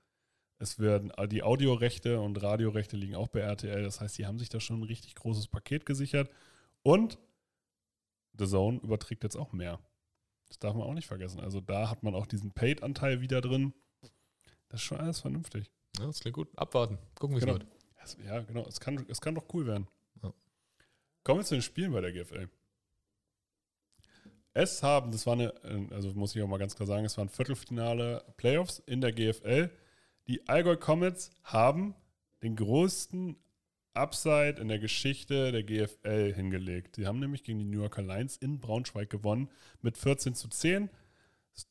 Es 0.58 0.78
werden 0.78 1.10
äh, 1.12 1.28
die 1.28 1.42
Audiorechte 1.42 2.20
und 2.20 2.42
Radiorechte 2.42 2.96
liegen 2.96 3.14
auch 3.14 3.28
bei 3.28 3.40
RTL. 3.40 3.82
Das 3.82 4.00
heißt, 4.00 4.18
die 4.18 4.26
haben 4.26 4.38
sich 4.38 4.48
da 4.48 4.60
schon 4.60 4.80
ein 4.80 4.84
richtig 4.84 5.14
großes 5.14 5.48
Paket 5.48 5.86
gesichert. 5.86 6.30
Und 6.82 7.18
The 8.38 8.46
Zone 8.46 8.78
überträgt 8.80 9.22
jetzt 9.24 9.36
auch 9.36 9.52
mehr. 9.52 9.80
Das 10.48 10.58
darf 10.58 10.74
man 10.74 10.84
auch 10.84 10.94
nicht 10.94 11.06
vergessen. 11.06 11.40
Also 11.40 11.60
da 11.60 11.90
hat 11.90 12.02
man 12.02 12.14
auch 12.14 12.26
diesen 12.26 12.52
Paid-Anteil 12.52 13.20
wieder 13.20 13.40
drin. 13.40 13.72
Das 14.68 14.80
ist 14.80 14.86
schon 14.86 14.98
alles 14.98 15.20
vernünftig. 15.20 15.70
Ja, 15.98 16.06
das 16.06 16.20
klingt 16.20 16.34
gut. 16.36 16.48
Abwarten. 16.56 16.98
Gucken, 17.18 17.36
wie 17.36 17.40
es 17.40 17.44
Genau. 17.46 17.58
wird. 17.58 17.66
Ja, 18.24 18.40
genau. 18.40 18.64
Es 18.66 18.80
kann, 18.80 19.04
es 19.08 19.20
kann 19.20 19.34
doch 19.34 19.44
cool 19.52 19.66
werden. 19.66 19.86
Ja. 20.22 20.32
Kommen 21.24 21.40
wir 21.40 21.44
zu 21.44 21.54
den 21.56 21.62
Spielen 21.62 21.92
bei 21.92 22.00
der 22.00 22.12
GFL. 22.12 22.48
Es 24.54 24.82
haben, 24.82 25.12
das 25.12 25.26
war 25.26 25.34
eine, 25.34 25.54
äh, 25.64 25.94
also 25.94 26.12
muss 26.14 26.34
ich 26.34 26.42
auch 26.42 26.48
mal 26.48 26.58
ganz 26.58 26.74
klar 26.74 26.86
sagen, 26.86 27.04
es 27.04 27.16
waren 27.18 27.28
Viertelfinale 27.28 28.24
Playoffs 28.36 28.78
in 28.86 29.00
der 29.00 29.12
GFL. 29.12 29.70
Die 30.28 30.46
Allgäu 30.46 30.76
Comets 30.76 31.30
haben 31.42 31.94
den 32.42 32.54
größten 32.54 33.36
Upside 33.94 34.60
in 34.60 34.68
der 34.68 34.78
Geschichte 34.78 35.52
der 35.52 35.62
GFL 35.62 36.34
hingelegt. 36.34 36.96
Sie 36.96 37.06
haben 37.06 37.18
nämlich 37.18 37.42
gegen 37.44 37.58
die 37.58 37.64
New 37.64 37.80
Yorker 37.80 38.02
Lions 38.02 38.36
in 38.36 38.60
Braunschweig 38.60 39.08
gewonnen 39.08 39.48
mit 39.80 39.96
14 39.96 40.34
zu 40.34 40.48
10. 40.48 40.90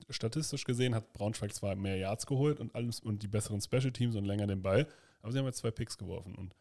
Statistisch 0.09 0.63
gesehen 0.63 0.95
hat 0.95 1.13
Braunschweig 1.13 1.53
zwar 1.53 1.75
mehr 1.75 1.97
Yards 1.97 2.25
geholt 2.25 2.59
und 2.59 2.73
alles 2.73 2.99
und 2.99 3.21
die 3.21 3.27
besseren 3.27 3.61
Special 3.61 3.91
Teams 3.91 4.15
und 4.15 4.25
länger 4.25 4.47
den 4.47 4.63
Ball, 4.63 4.87
aber 5.21 5.31
sie 5.31 5.37
haben 5.37 5.45
jetzt 5.45 5.59
zwei 5.59 5.71
Picks 5.71 5.97
geworfen 5.97 6.35
und 6.35 6.55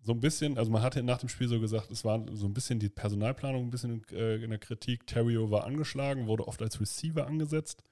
so 0.00 0.12
ein 0.12 0.20
bisschen, 0.20 0.56
also 0.56 0.70
man 0.70 0.82
hatte 0.82 1.02
nach 1.02 1.18
dem 1.18 1.28
Spiel 1.28 1.48
so 1.48 1.60
gesagt, 1.60 1.90
es 1.90 2.04
war 2.04 2.24
so 2.32 2.46
ein 2.46 2.54
bisschen 2.54 2.78
die 2.78 2.88
Personalplanung 2.88 3.64
ein 3.64 3.70
bisschen 3.70 4.02
in, 4.10 4.16
äh, 4.16 4.36
in 4.36 4.50
der 4.50 4.58
Kritik. 4.58 5.06
Terrio 5.06 5.50
war 5.50 5.64
angeschlagen, 5.64 6.26
wurde 6.26 6.46
oft 6.48 6.62
als 6.62 6.80
Receiver 6.80 7.26
angesetzt. 7.26 7.82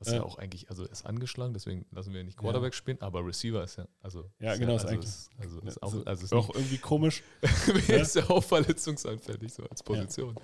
Was 0.00 0.08
Äh, 0.08 0.16
ja 0.16 0.22
auch 0.22 0.38
eigentlich, 0.38 0.68
also 0.70 0.84
ist 0.84 1.04
angeschlagen, 1.06 1.52
deswegen 1.52 1.84
lassen 1.90 2.12
wir 2.14 2.24
nicht 2.24 2.38
Quarterback 2.38 2.74
spielen, 2.74 2.98
aber 3.02 3.24
Receiver 3.24 3.62
ist 3.62 3.76
ja, 3.76 3.86
also. 4.00 4.30
Ja, 4.40 4.54
ist 4.54 4.58
genau, 4.58 4.74
ist 4.76 4.82
also 4.86 4.94
eigentlich- 4.94 5.08
Ist, 5.10 5.30
also 5.38 5.60
ist 5.60 5.82
Also, 5.82 6.00
auch, 6.00 6.06
also 6.06 6.24
ist 6.24 6.32
auch 6.32 6.54
irgendwie 6.54 6.78
komisch. 6.78 7.22
ist 7.88 8.16
ja 8.16 8.28
auch 8.30 8.42
verletzungsanfällig, 8.42 9.52
so 9.52 9.62
als 9.64 9.82
Position. 9.82 10.34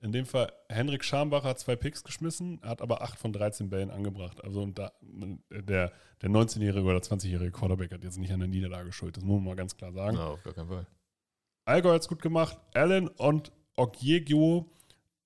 In 0.00 0.10
dem 0.10 0.26
Fall, 0.26 0.52
Henrik 0.68 1.04
Schambacher 1.04 1.50
hat 1.50 1.60
zwei 1.60 1.76
Picks 1.76 2.02
geschmissen, 2.02 2.60
hat 2.62 2.82
aber 2.82 3.02
acht 3.02 3.20
von 3.20 3.32
13 3.32 3.70
Bällen 3.70 3.90
angebracht. 3.92 4.42
Also 4.42 4.60
und 4.62 4.76
da, 4.76 4.90
der, 5.00 5.92
der 6.20 6.28
19-jährige 6.28 6.82
oder 6.84 6.98
20-jährige 6.98 7.52
Quarterback 7.52 7.92
hat 7.92 8.02
jetzt 8.02 8.18
nicht 8.18 8.32
an 8.32 8.40
der 8.40 8.48
Niederlage 8.48 8.90
schuld. 8.90 9.16
Das 9.16 9.22
muss 9.22 9.36
man 9.36 9.44
mal 9.44 9.54
ganz 9.54 9.76
klar 9.76 9.92
sagen. 9.92 10.16
Na, 10.16 10.26
auf 10.30 10.42
gar 10.42 10.52
keinen 10.54 10.66
Fall. 10.68 10.86
Allgäu 11.64 11.92
hat 11.94 12.02
es 12.02 12.08
gut 12.08 12.20
gemacht. 12.20 12.58
Allen 12.74 13.06
und 13.06 13.52
Ogiegio 13.76 14.68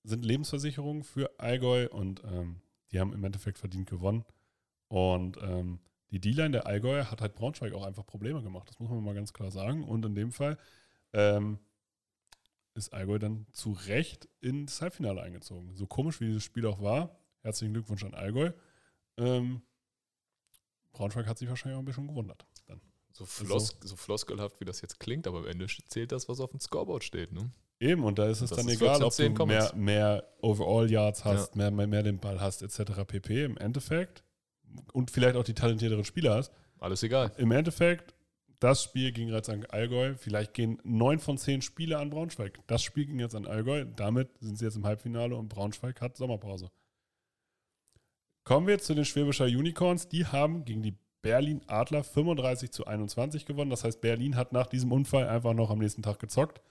sind 0.03 0.23
Lebensversicherungen 0.23 1.03
für 1.03 1.31
Allgäu 1.39 1.87
und 1.89 2.23
ähm, 2.25 2.61
die 2.91 2.99
haben 2.99 3.13
im 3.13 3.23
Endeffekt 3.23 3.57
verdient 3.57 3.89
gewonnen. 3.89 4.25
Und 4.87 5.37
ähm, 5.41 5.79
die 6.11 6.19
D-Line 6.19 6.51
der 6.51 6.67
Allgäuer 6.67 7.11
hat 7.11 7.21
halt 7.21 7.35
Braunschweig 7.35 7.73
auch 7.73 7.85
einfach 7.85 8.05
Probleme 8.05 8.41
gemacht. 8.41 8.69
Das 8.69 8.79
muss 8.79 8.89
man 8.89 9.03
mal 9.03 9.15
ganz 9.15 9.33
klar 9.33 9.51
sagen. 9.51 9.83
Und 9.83 10.05
in 10.05 10.15
dem 10.15 10.31
Fall 10.31 10.57
ähm, 11.13 11.59
ist 12.73 12.93
Allgäu 12.93 13.19
dann 13.19 13.45
zu 13.51 13.71
Recht 13.71 14.29
ins 14.39 14.81
Halbfinale 14.81 15.21
eingezogen. 15.21 15.75
So 15.75 15.87
komisch 15.87 16.21
wie 16.21 16.27
dieses 16.27 16.43
Spiel 16.43 16.65
auch 16.65 16.81
war. 16.81 17.19
Herzlichen 17.41 17.73
Glückwunsch 17.73 18.03
an 18.03 18.13
Allgäu. 18.13 18.51
Ähm, 19.17 19.61
Braunschweig 20.93 21.27
hat 21.27 21.37
sich 21.37 21.49
wahrscheinlich 21.49 21.75
auch 21.75 21.81
ein 21.81 21.85
bisschen 21.85 22.07
gewundert. 22.07 22.45
Dann. 22.67 22.81
So, 23.11 23.25
flos 23.25 23.75
so 23.81 23.95
floskelhaft, 23.95 24.59
wie 24.59 24.65
das 24.65 24.81
jetzt 24.81 24.99
klingt, 24.99 25.27
aber 25.27 25.39
am 25.39 25.47
Ende 25.47 25.65
zählt 25.67 26.11
das, 26.11 26.29
was 26.29 26.39
auf 26.39 26.51
dem 26.51 26.59
Scoreboard 26.59 27.03
steht. 27.03 27.31
Ne? 27.31 27.51
Eben, 27.79 28.03
und 28.03 28.17
da 28.17 28.27
ist 28.27 28.41
es 28.41 28.49
Das 28.49 28.59
dann 28.59 28.67
ist 28.67 28.81
egal, 28.81 28.97
14, 28.97 29.05
ob 29.05 29.13
10 29.13 29.35
du 29.35 29.45
mehr, 29.45 29.71
mehr 29.75 30.23
Overall-Yards 30.41 31.25
hast, 31.25 31.55
mehr, 31.55 31.69
mehr, 31.69 31.87
mehr 31.87 32.03
den 32.03 32.19
Ball 32.19 32.41
hast, 32.41 32.63
etc. 32.63 33.03
pp. 33.05 33.43
Im 33.43 33.57
Endeffekt 33.57 34.23
und 34.93 35.11
vielleicht 35.11 35.35
auch 35.35 35.43
die 35.43 35.53
talentierteren 35.53 36.03
Spieler 36.03 36.35
hast. 36.35 36.51
Alles 36.79 37.03
egal. 37.03 37.31
Im 37.37 37.51
Endeffekt, 37.51 38.13
das 38.59 38.83
Spiel 38.83 39.11
ging 39.11 39.29
jetzt 39.29 39.49
an 39.49 39.65
Allgäu. 39.65 40.15
Vielleicht 40.15 40.53
gehen 40.53 40.79
neun 40.83 41.19
von 41.19 41.37
zehn 41.37 41.61
Spiele 41.61 41.97
an 41.99 42.09
Braunschweig. 42.09 42.59
Das 42.67 42.81
Spiel 42.81 43.05
ging 43.05 43.19
jetzt 43.19 43.35
an 43.35 43.45
Allgäu. 43.45 43.85
Damit 43.85 44.29
sind 44.39 44.57
sie 44.57 44.65
jetzt 44.65 44.77
im 44.77 44.85
Halbfinale 44.85 45.35
und 45.35 45.49
Braunschweig 45.49 46.01
hat 46.01 46.17
Sommerpause. 46.17 46.71
Kommen 48.43 48.67
wir 48.67 48.79
zu 48.79 48.95
den 48.95 49.05
Schwäbischer 49.05 49.45
Unicorns. 49.45 50.07
Die 50.07 50.25
haben 50.25 50.65
gegen 50.65 50.81
die 50.81 50.95
Berlin 51.21 51.61
Adler 51.67 52.03
35 52.03 52.71
zu 52.71 52.85
21 52.87 53.45
gewonnen. 53.45 53.69
Das 53.69 53.83
heißt, 53.83 54.01
Berlin 54.01 54.35
hat 54.35 54.53
nach 54.53 54.67
diesem 54.67 54.91
Unfall 54.91 55.27
einfach 55.27 55.53
noch 55.53 55.69
am 55.69 55.79
nächsten 55.79 56.01
Tag 56.01 56.19
gezockt. 56.19 56.61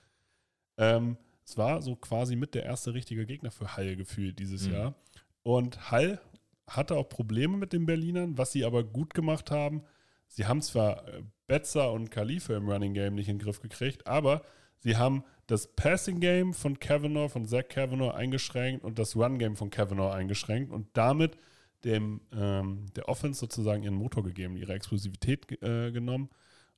Ähm, 0.78 1.16
es 1.44 1.56
war 1.56 1.80
so 1.82 1.94
quasi 1.96 2.36
mit 2.36 2.54
der 2.54 2.64
erste 2.64 2.92
richtige 2.94 3.24
Gegner 3.26 3.50
für 3.50 3.76
Hall 3.76 3.96
gefühlt 3.96 4.38
dieses 4.38 4.66
Mhm. 4.66 4.72
Jahr. 4.72 4.94
Und 5.42 5.90
Hall 5.90 6.20
hatte 6.68 6.96
auch 6.96 7.08
Probleme 7.08 7.56
mit 7.56 7.72
den 7.72 7.86
Berlinern, 7.86 8.36
was 8.36 8.52
sie 8.52 8.64
aber 8.64 8.82
gut 8.82 9.14
gemacht 9.14 9.50
haben. 9.50 9.82
Sie 10.28 10.46
haben 10.46 10.60
zwar 10.60 11.06
äh, 11.08 11.22
Betzer 11.46 11.92
und 11.92 12.10
Khalife 12.10 12.54
im 12.54 12.68
Running 12.68 12.94
Game 12.94 13.14
nicht 13.14 13.28
in 13.28 13.38
den 13.38 13.44
Griff 13.44 13.60
gekriegt, 13.60 14.06
aber 14.06 14.42
sie 14.78 14.96
haben 14.96 15.22
das 15.46 15.68
Passing 15.76 16.18
Game 16.18 16.52
von 16.52 16.80
Kavanaugh, 16.80 17.28
von 17.28 17.46
Zach 17.46 17.68
Kavanaugh 17.68 18.12
eingeschränkt 18.12 18.84
und 18.84 18.98
das 18.98 19.14
Run 19.14 19.38
Game 19.38 19.54
von 19.54 19.70
Kavanaugh 19.70 20.12
eingeschränkt 20.12 20.72
und 20.72 20.88
damit 20.94 21.38
dem, 21.84 22.20
ähm, 22.32 22.86
der 22.96 23.08
Offense 23.08 23.38
sozusagen 23.38 23.84
ihren 23.84 23.94
Motor 23.94 24.24
gegeben, 24.24 24.56
ihre 24.56 24.72
Explosivität 24.74 25.62
äh, 25.62 25.92
genommen. 25.92 26.30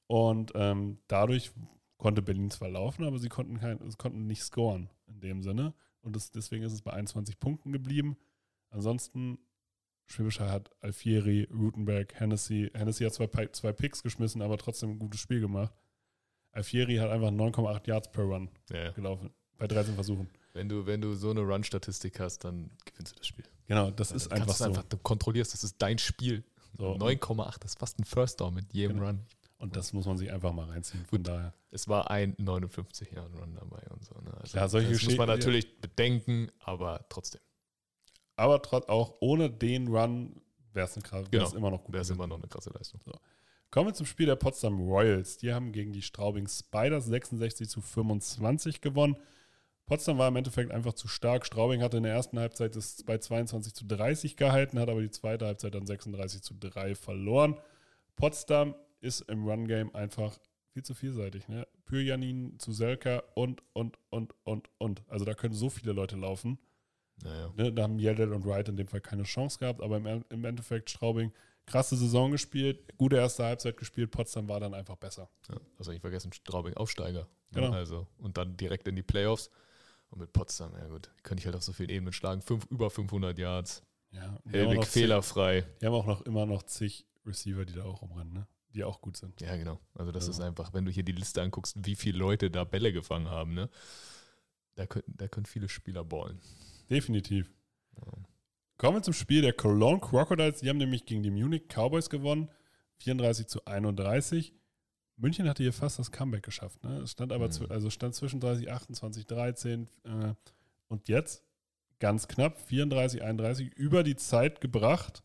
Und 0.07 0.53
ähm, 0.55 0.99
dadurch 1.09 1.51
konnte 1.99 2.23
Berlin 2.23 2.51
zwar 2.51 2.69
laufen, 2.71 3.05
aber 3.05 3.19
sie 3.19 3.29
konnten, 3.29 3.59
kein, 3.61 3.79
sie 3.91 3.97
konnten 3.97 4.27
nicht 4.27 4.43
scoren 4.43 4.89
in 5.07 5.21
dem 5.21 5.43
Sinne. 5.43 5.75
Und 6.01 6.17
das, 6.17 6.31
deswegen 6.31 6.65
ist 6.65 6.73
es 6.73 6.83
bei 6.83 6.93
21 6.93 7.39
Punkten 7.39 7.73
geblieben. 7.73 8.17
Ansonsten, 8.71 9.39
Schwäbisch 10.07 10.41
hat 10.41 10.71
Alfieri, 10.81 11.47
Rutenberg, 11.53 12.15
Hennessy. 12.19 12.71
Hennessy 12.73 13.05
hat 13.05 13.13
zwei, 13.13 13.27
zwei 13.49 13.73
Picks 13.73 14.03
geschmissen, 14.03 14.41
aber 14.41 14.57
trotzdem 14.57 14.91
ein 14.93 14.99
gutes 14.99 15.21
Spiel 15.21 15.41
gemacht. 15.41 15.75
Alfieri 16.53 16.97
hat 16.97 17.11
einfach 17.11 17.29
9,8 17.31 17.87
Yards 17.89 18.11
per 18.11 18.25
Run 18.25 18.49
Ja. 18.71 18.91
gelaufen 18.93 19.31
bei 19.59 19.67
13 19.67 19.95
Versuchen. 19.95 20.31
Wenn, 20.55 20.69
du, 20.69 20.87
wenn 20.87 21.01
du 21.03 21.15
so 21.15 21.31
eine 21.31 21.41
Run-Statistik 21.41 22.21
hast, 22.21 22.45
dann 22.45 22.71
gewinnst 22.87 23.13
du 23.13 23.19
das 23.19 23.27
Spiel. 23.27 23.45
Genau, 23.67 23.91
das 23.91 24.13
ist 24.13 24.33
Dann 24.33 24.41
einfach 24.43 24.55
so. 24.55 24.65
einfach, 24.65 24.85
du 24.85 24.97
kontrollierst, 24.97 25.53
das 25.53 25.63
ist 25.63 25.77
dein 25.79 25.99
Spiel. 25.99 26.43
So. 26.79 26.95
9,8, 26.97 27.59
das 27.61 27.73
ist 27.73 27.79
fast 27.79 27.99
ein 27.99 28.05
First 28.05 28.41
Down 28.41 28.55
mit 28.55 28.73
jedem 28.73 28.97
Genau. 28.97 29.09
Run. 29.09 29.21
Und 29.59 29.75
das 29.75 29.93
muss 29.93 30.07
man 30.07 30.17
sich 30.17 30.31
einfach 30.33 30.53
mal 30.53 30.67
reinziehen. 30.67 31.05
Von 31.07 31.23
daher. 31.25 31.53
Es 31.71 31.89
war 31.89 32.11
ein 32.11 32.35
59 32.39 33.11
Jahren 33.13 33.35
Run 33.35 33.55
dabei 33.55 33.83
und 33.91 34.05
so. 34.05 34.15
Ne? 34.21 34.33
Also 34.41 34.57
Ja, 34.57 34.69
solche 34.69 34.93
das 34.93 35.03
muss 35.05 35.17
man 35.17 35.29
natürlich 35.29 35.81
bedenken, 35.81 36.51
aber 36.61 37.05
trotzdem 37.09 37.41
Aber 38.37 38.63
trotz 38.63 38.89
auch 38.89 39.17
ohne 39.21 39.51
den 39.51 39.89
Run 39.89 40.41
wäre 40.73 40.87
es 40.87 40.95
Genau. 41.31 41.51
immer 41.55 41.71
noch 41.73 41.83
gut. 41.83 41.93
wäre 41.93 42.03
es 42.03 42.11
immer 42.11 42.27
noch 42.29 42.39
eine 42.39 42.47
krasse 42.47 42.71
Leistung. 42.71 43.01
Kommen 43.71 43.89
wir 43.91 43.95
zum 43.95 44.07
Spiel 44.07 44.27
der 44.27 44.37
Potsdam 44.37 44.79
Royals. 44.81 45.37
Die 45.39 45.53
haben 45.53 45.73
gegen 45.73 45.93
die 45.93 46.03
Straubing 46.03 46.47
Spiders 46.49 47.07
66 47.07 47.69
zu 47.69 47.81
25 47.81 48.81
gewonnen. 48.81 49.17
Potsdam 49.87 50.19
war 50.19 50.29
im 50.29 50.37
Endeffekt 50.37 50.71
einfach 50.71 50.93
zu 50.95 51.09
stark. 51.09 51.45
Straubing 51.47 51.83
hatte 51.83 51.97
in 51.97 52.05
der 52.05 52.13
ersten 52.13 52.39
Halbzeit 52.39 52.77
das 52.77 53.03
bei 53.05 53.19
22 53.19 53.75
zu 53.75 53.85
30 53.87 54.37
gehalten, 54.37 54.79
hat 54.79 54.89
aber 54.89 55.01
die 55.03 55.11
zweite 55.11 55.47
Halbzeit 55.47 55.75
dann 55.75 55.87
36 55.87 56.43
zu 56.43 56.55
3 56.55 56.95
verloren. 56.95 57.59
Potsdam 58.17 58.75
ist 59.01 59.21
im 59.23 59.47
Run-Game 59.47 59.95
einfach 59.95 60.39
viel 60.73 60.83
zu 60.83 60.95
vielseitig. 60.95 61.49
Ne? 61.49 61.67
Pyrjanin, 61.87 62.59
Zuselka 62.59 63.23
und, 63.35 63.63
und, 63.73 63.99
und, 64.11 64.35
und, 64.45 64.69
und. 64.79 65.03
Also 65.09 65.25
da 65.25 65.35
können 65.35 65.55
so 65.55 65.71
viele 65.71 65.93
Leute 65.93 66.17
laufen. 66.17 66.59
Naja. 67.23 67.53
Ne, 67.57 67.73
da 67.73 67.83
haben 67.83 67.99
Yeldel 67.99 68.33
und 68.33 68.47
Wright 68.47 68.69
in 68.69 68.77
dem 68.77 68.87
Fall 68.87 69.01
keine 69.01 69.25
Chance 69.25 69.59
gehabt, 69.59 69.81
aber 69.81 69.97
im, 69.97 70.25
im 70.29 70.45
Endeffekt 70.45 70.91
Straubing 70.91 71.33
krasse 71.67 71.97
Saison 71.97 72.31
gespielt, 72.31 72.97
gute 72.97 73.17
erste 73.17 73.45
Halbzeit 73.45 73.77
gespielt, 73.77 74.11
Potsdam 74.11 74.49
war 74.49 74.61
dann 74.61 74.75
einfach 74.75 74.97
besser. 74.97 75.29
Ja, 75.51 75.57
also 75.79 75.91
nicht 75.91 76.01
vergessen, 76.01 76.33
Straubing 76.33 76.75
Aufsteiger. 76.75 77.29
Ne? 77.51 77.61
Genau. 77.63 77.73
Also, 77.73 78.07
und 78.19 78.39
dann 78.39 78.57
direkt 78.57 78.89
in 78.89 78.97
die 78.97 79.03
Playoffs. 79.03 79.51
Und 80.11 80.21
mit 80.21 80.33
Potsdam, 80.33 80.73
ja 80.73 80.87
gut, 80.87 81.11
könnte 81.23 81.43
ich 81.43 81.47
halt 81.47 81.55
auf 81.55 81.63
so 81.63 81.73
vielen 81.73 81.91
Ebenen 81.91 82.15
schlagen. 82.15 82.41
Fünf, 82.41 82.65
über 82.71 82.89
500 82.89 83.39
Yards. 83.39 83.83
Ja, 84.11 84.39
Helwig 84.47 84.87
fehlerfrei. 84.87 85.61
zig, 85.61 85.71
die 85.83 85.87
haben 85.87 85.95
auch 85.95 86.07
noch 86.07 86.23
immer 86.23 86.47
noch 86.47 86.63
zig 86.63 87.05
Receiver, 87.27 87.67
die 87.67 87.75
da 87.75 87.85
auch 87.85 88.01
rumrennen, 88.01 88.33
ne? 88.33 88.47
Die 88.75 88.85
auch 88.85 89.01
gut 89.01 89.17
sind. 89.17 89.41
Ja, 89.41 89.57
genau. 89.57 89.81
Also 89.95 90.13
das 90.13 90.25
Ja. 90.27 90.31
ist 90.31 90.41
einfach, 90.41 90.73
wenn 90.75 90.85
du 90.85 90.91
hier 90.91 91.03
die 91.03 91.13
Liste 91.13 91.43
anguckst, 91.43 91.77
wie 91.85 91.97
viele 91.97 92.19
Leute 92.19 92.51
da 92.51 92.65
Bälle 92.65 92.93
gefangen 92.93 93.29
haben, 93.29 93.55
ne? 93.55 93.69
Da 94.75 94.87
können, 94.87 95.05
da 95.09 95.27
können 95.29 95.47
viele 95.47 95.69
Spieler 95.69 96.05
ballen. 96.05 96.41
Definitiv. 96.91 97.51
Ja. 97.97 98.13
Kommen 98.77 98.99
wir 98.99 99.03
zum 99.03 99.15
Spiel 99.15 99.43
der 99.43 99.53
Cologne 99.53 100.01
Crocodiles. 100.01 100.61
Die 100.61 100.69
haben 100.69 100.77
nämlich 100.79 101.05
gegen 101.05 101.23
die 101.23 101.31
Munich 101.31 101.65
Cowboys 101.69 102.09
gewonnen. 102.11 102.49
34 102.99 103.47
zu 103.49 103.65
31. 103.65 104.55
München 105.17 105.49
hatte 105.49 105.65
hier 105.65 105.73
fast 105.73 105.99
das 105.99 106.13
Comeback 106.13 106.45
geschafft. 106.45 106.85
Ne? 106.85 106.99
Es 106.99 107.11
stand 107.13 107.33
aber 107.33 107.49
Mhm. 107.49 107.67
also 107.71 107.91
stand 107.91 108.15
zwischenzeitlich 108.15 108.71
28, 108.71 109.27
13 109.27 109.89
äh, 110.05 110.35
und 110.87 111.09
jetzt 111.09 111.43
ganz 111.99 112.29
knapp 112.29 112.61
34, 112.61 113.23
31 113.25 113.69
über 113.75 114.05
die 114.05 114.15
Zeit 114.15 114.61
gebracht. 114.61 115.25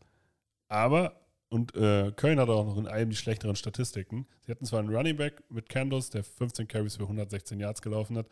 Aber 0.66 1.23
und 1.48 1.74
äh, 1.76 2.12
Köln 2.16 2.40
hatte 2.40 2.52
auch 2.52 2.66
noch 2.66 2.76
in 2.76 2.86
allem 2.86 3.10
die 3.10 3.16
schlechteren 3.16 3.56
Statistiken. 3.56 4.26
Sie 4.42 4.50
hatten 4.50 4.64
zwar 4.64 4.80
einen 4.80 4.94
Running 4.94 5.16
Back 5.16 5.42
mit 5.50 5.68
Candos, 5.68 6.10
der 6.10 6.24
15 6.24 6.68
Carries 6.68 6.96
für 6.96 7.02
116 7.04 7.60
Yards 7.60 7.82
gelaufen 7.82 8.16
hat, 8.16 8.26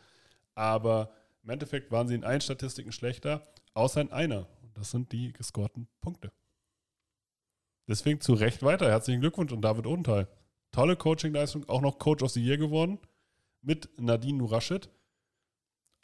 aber 0.55 1.13
im 1.43 1.49
Endeffekt 1.49 1.91
waren 1.91 2.07
sie 2.07 2.15
in 2.15 2.23
allen 2.23 2.41
Statistiken 2.41 2.91
schlechter, 2.91 3.47
außer 3.73 4.01
in 4.01 4.11
einer. 4.11 4.47
Und 4.61 4.77
das 4.77 4.91
sind 4.91 5.11
die 5.11 5.33
gescorten 5.33 5.87
Punkte. 6.01 6.31
Deswegen 7.87 8.21
zu 8.21 8.33
Recht 8.33 8.63
weiter. 8.63 8.89
Herzlichen 8.89 9.21
Glückwunsch 9.21 9.51
an 9.51 9.61
David 9.61 9.85
Odenthal. 9.87 10.27
Tolle 10.71 10.95
Coachingleistung, 10.95 11.67
auch 11.67 11.81
noch 11.81 11.99
Coach 11.99 12.23
of 12.23 12.31
the 12.31 12.43
Year 12.43 12.57
geworden 12.57 12.99
mit 13.61 13.89
Nadine 13.99 14.37
Nurashid. 14.37 14.89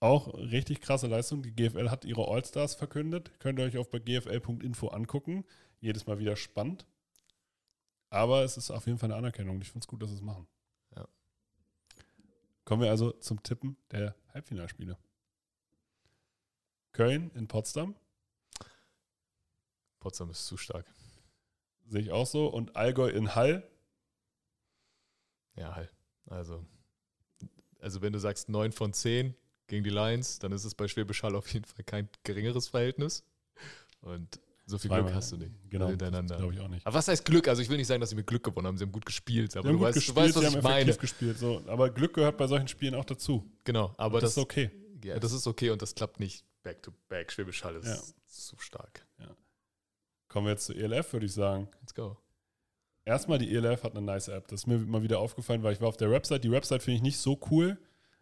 Auch 0.01 0.33
richtig 0.33 0.81
krasse 0.81 1.07
Leistung. 1.07 1.41
Die 1.41 1.53
GFL 1.53 1.89
hat 1.89 2.05
ihre 2.05 2.27
All-Stars 2.27 2.75
verkündet. 2.75 3.31
Könnt 3.39 3.59
ihr 3.59 3.65
euch 3.65 3.77
auf 3.77 3.89
bei 3.89 3.99
gfl.info 3.99 4.87
angucken. 4.87 5.45
Jedes 5.79 6.05
Mal 6.05 6.19
wieder 6.19 6.35
spannend. 6.35 6.85
Aber 8.09 8.43
es 8.43 8.57
ist 8.57 8.71
auf 8.71 8.85
jeden 8.87 8.97
Fall 8.97 9.11
eine 9.11 9.17
Anerkennung. 9.17 9.61
Ich 9.61 9.71
finde 9.71 9.83
es 9.83 9.87
gut, 9.87 10.01
dass 10.01 10.09
sie 10.09 10.15
es 10.15 10.21
machen. 10.21 10.47
Ja. 10.95 11.07
Kommen 12.65 12.81
wir 12.81 12.89
also 12.89 13.11
zum 13.11 13.41
Tippen 13.43 13.77
der 13.91 14.15
Halbfinalspiele. 14.33 14.97
Köln 16.91 17.31
in 17.35 17.47
Potsdam, 17.47 17.95
Potsdam 19.99 20.29
ist 20.29 20.45
zu 20.45 20.57
stark. 20.57 20.85
sehe 21.87 22.01
ich 22.01 22.11
auch 22.11 22.25
so. 22.25 22.47
Und 22.47 22.75
Allgäu 22.75 23.09
in 23.09 23.35
Hall. 23.35 23.69
Ja, 25.55 25.75
halt. 25.75 25.93
Also, 26.27 26.65
also 27.79 28.01
wenn 28.01 28.13
du 28.13 28.19
sagst 28.19 28.49
9 28.49 28.71
von 28.71 28.93
10 28.93 29.35
gegen 29.67 29.83
die 29.83 29.89
Lions, 29.89 30.39
dann 30.39 30.51
ist 30.51 30.63
es 30.63 30.75
bei 30.75 30.87
Schwäbisch 30.87 31.23
Hall 31.23 31.35
auf 31.35 31.51
jeden 31.53 31.65
Fall 31.65 31.83
kein 31.83 32.09
geringeres 32.23 32.67
Verhältnis. 32.67 33.23
Und 34.01 34.39
so 34.69 34.77
viel 34.77 34.89
Glück 34.89 35.13
hast 35.13 35.31
du 35.31 35.37
nicht. 35.37 35.51
Genau, 35.69 35.87
Hintereinander. 35.87 36.37
glaube 36.37 36.53
ich 36.53 36.59
auch 36.59 36.67
nicht. 36.67 36.85
Aber 36.85 36.95
was 36.95 37.07
heißt 37.07 37.25
Glück? 37.25 37.47
Also 37.47 37.61
ich 37.61 37.69
will 37.69 37.77
nicht 37.77 37.87
sagen, 37.87 37.99
dass 38.01 38.09
sie 38.11 38.15
mit 38.15 38.27
Glück 38.27 38.43
gewonnen 38.43 38.67
haben. 38.67 38.77
Sie 38.77 38.83
haben 38.85 38.91
gut 38.91 39.05
gespielt. 39.05 39.55
Aber 39.57 39.69
du, 39.71 39.79
weißt, 39.79 39.95
gespielt, 39.95 40.17
du 40.17 40.21
weißt, 40.21 40.35
was 40.35 40.55
ich 40.55 40.61
meine. 40.61 40.93
gespielt. 40.95 41.37
So. 41.37 41.61
Aber 41.67 41.89
Glück 41.89 42.13
gehört 42.13 42.37
bei 42.37 42.47
solchen 42.47 42.67
Spielen 42.67 42.95
auch 42.95 43.05
dazu. 43.05 43.49
Genau, 43.63 43.93
aber 43.97 44.19
das, 44.19 44.35
das, 44.35 44.37
ist 44.37 44.43
okay. 44.43 44.71
ja, 45.03 45.19
das 45.19 45.31
ist 45.33 45.47
okay 45.47 45.69
und 45.71 45.81
das 45.81 45.95
klappt 45.95 46.19
nicht 46.19 46.45
back 46.63 46.81
to 46.83 46.91
back. 47.07 47.31
Schwäbisch 47.31 47.63
Hall 47.63 47.75
ist 47.75 47.87
Ja. 47.87 47.97
zu 48.27 48.57
stark. 48.59 49.05
Kommen 50.27 50.45
wir 50.45 50.51
jetzt 50.51 50.67
zu 50.67 50.73
ELF, 50.75 51.11
würde 51.13 51.25
ich 51.25 51.33
sagen. 51.33 51.67
Let's 51.81 51.95
go. 51.95 52.15
Erstmal, 53.03 53.39
die 53.39 53.51
ELF 53.51 53.83
hat 53.83 53.95
eine 53.95 54.05
nice 54.05 54.27
App. 54.27 54.47
Das 54.49 54.61
ist 54.61 54.67
mir 54.67 54.77
mal 54.77 55.01
wieder 55.01 55.17
aufgefallen, 55.19 55.63
weil 55.63 55.73
ich 55.73 55.81
war 55.81 55.87
auf 55.87 55.97
der 55.97 56.11
Website. 56.11 56.43
Die 56.43 56.51
Website 56.51 56.83
finde 56.83 56.97
ich 56.97 57.01
nicht 57.01 57.17
so 57.17 57.39
cool. 57.49 57.79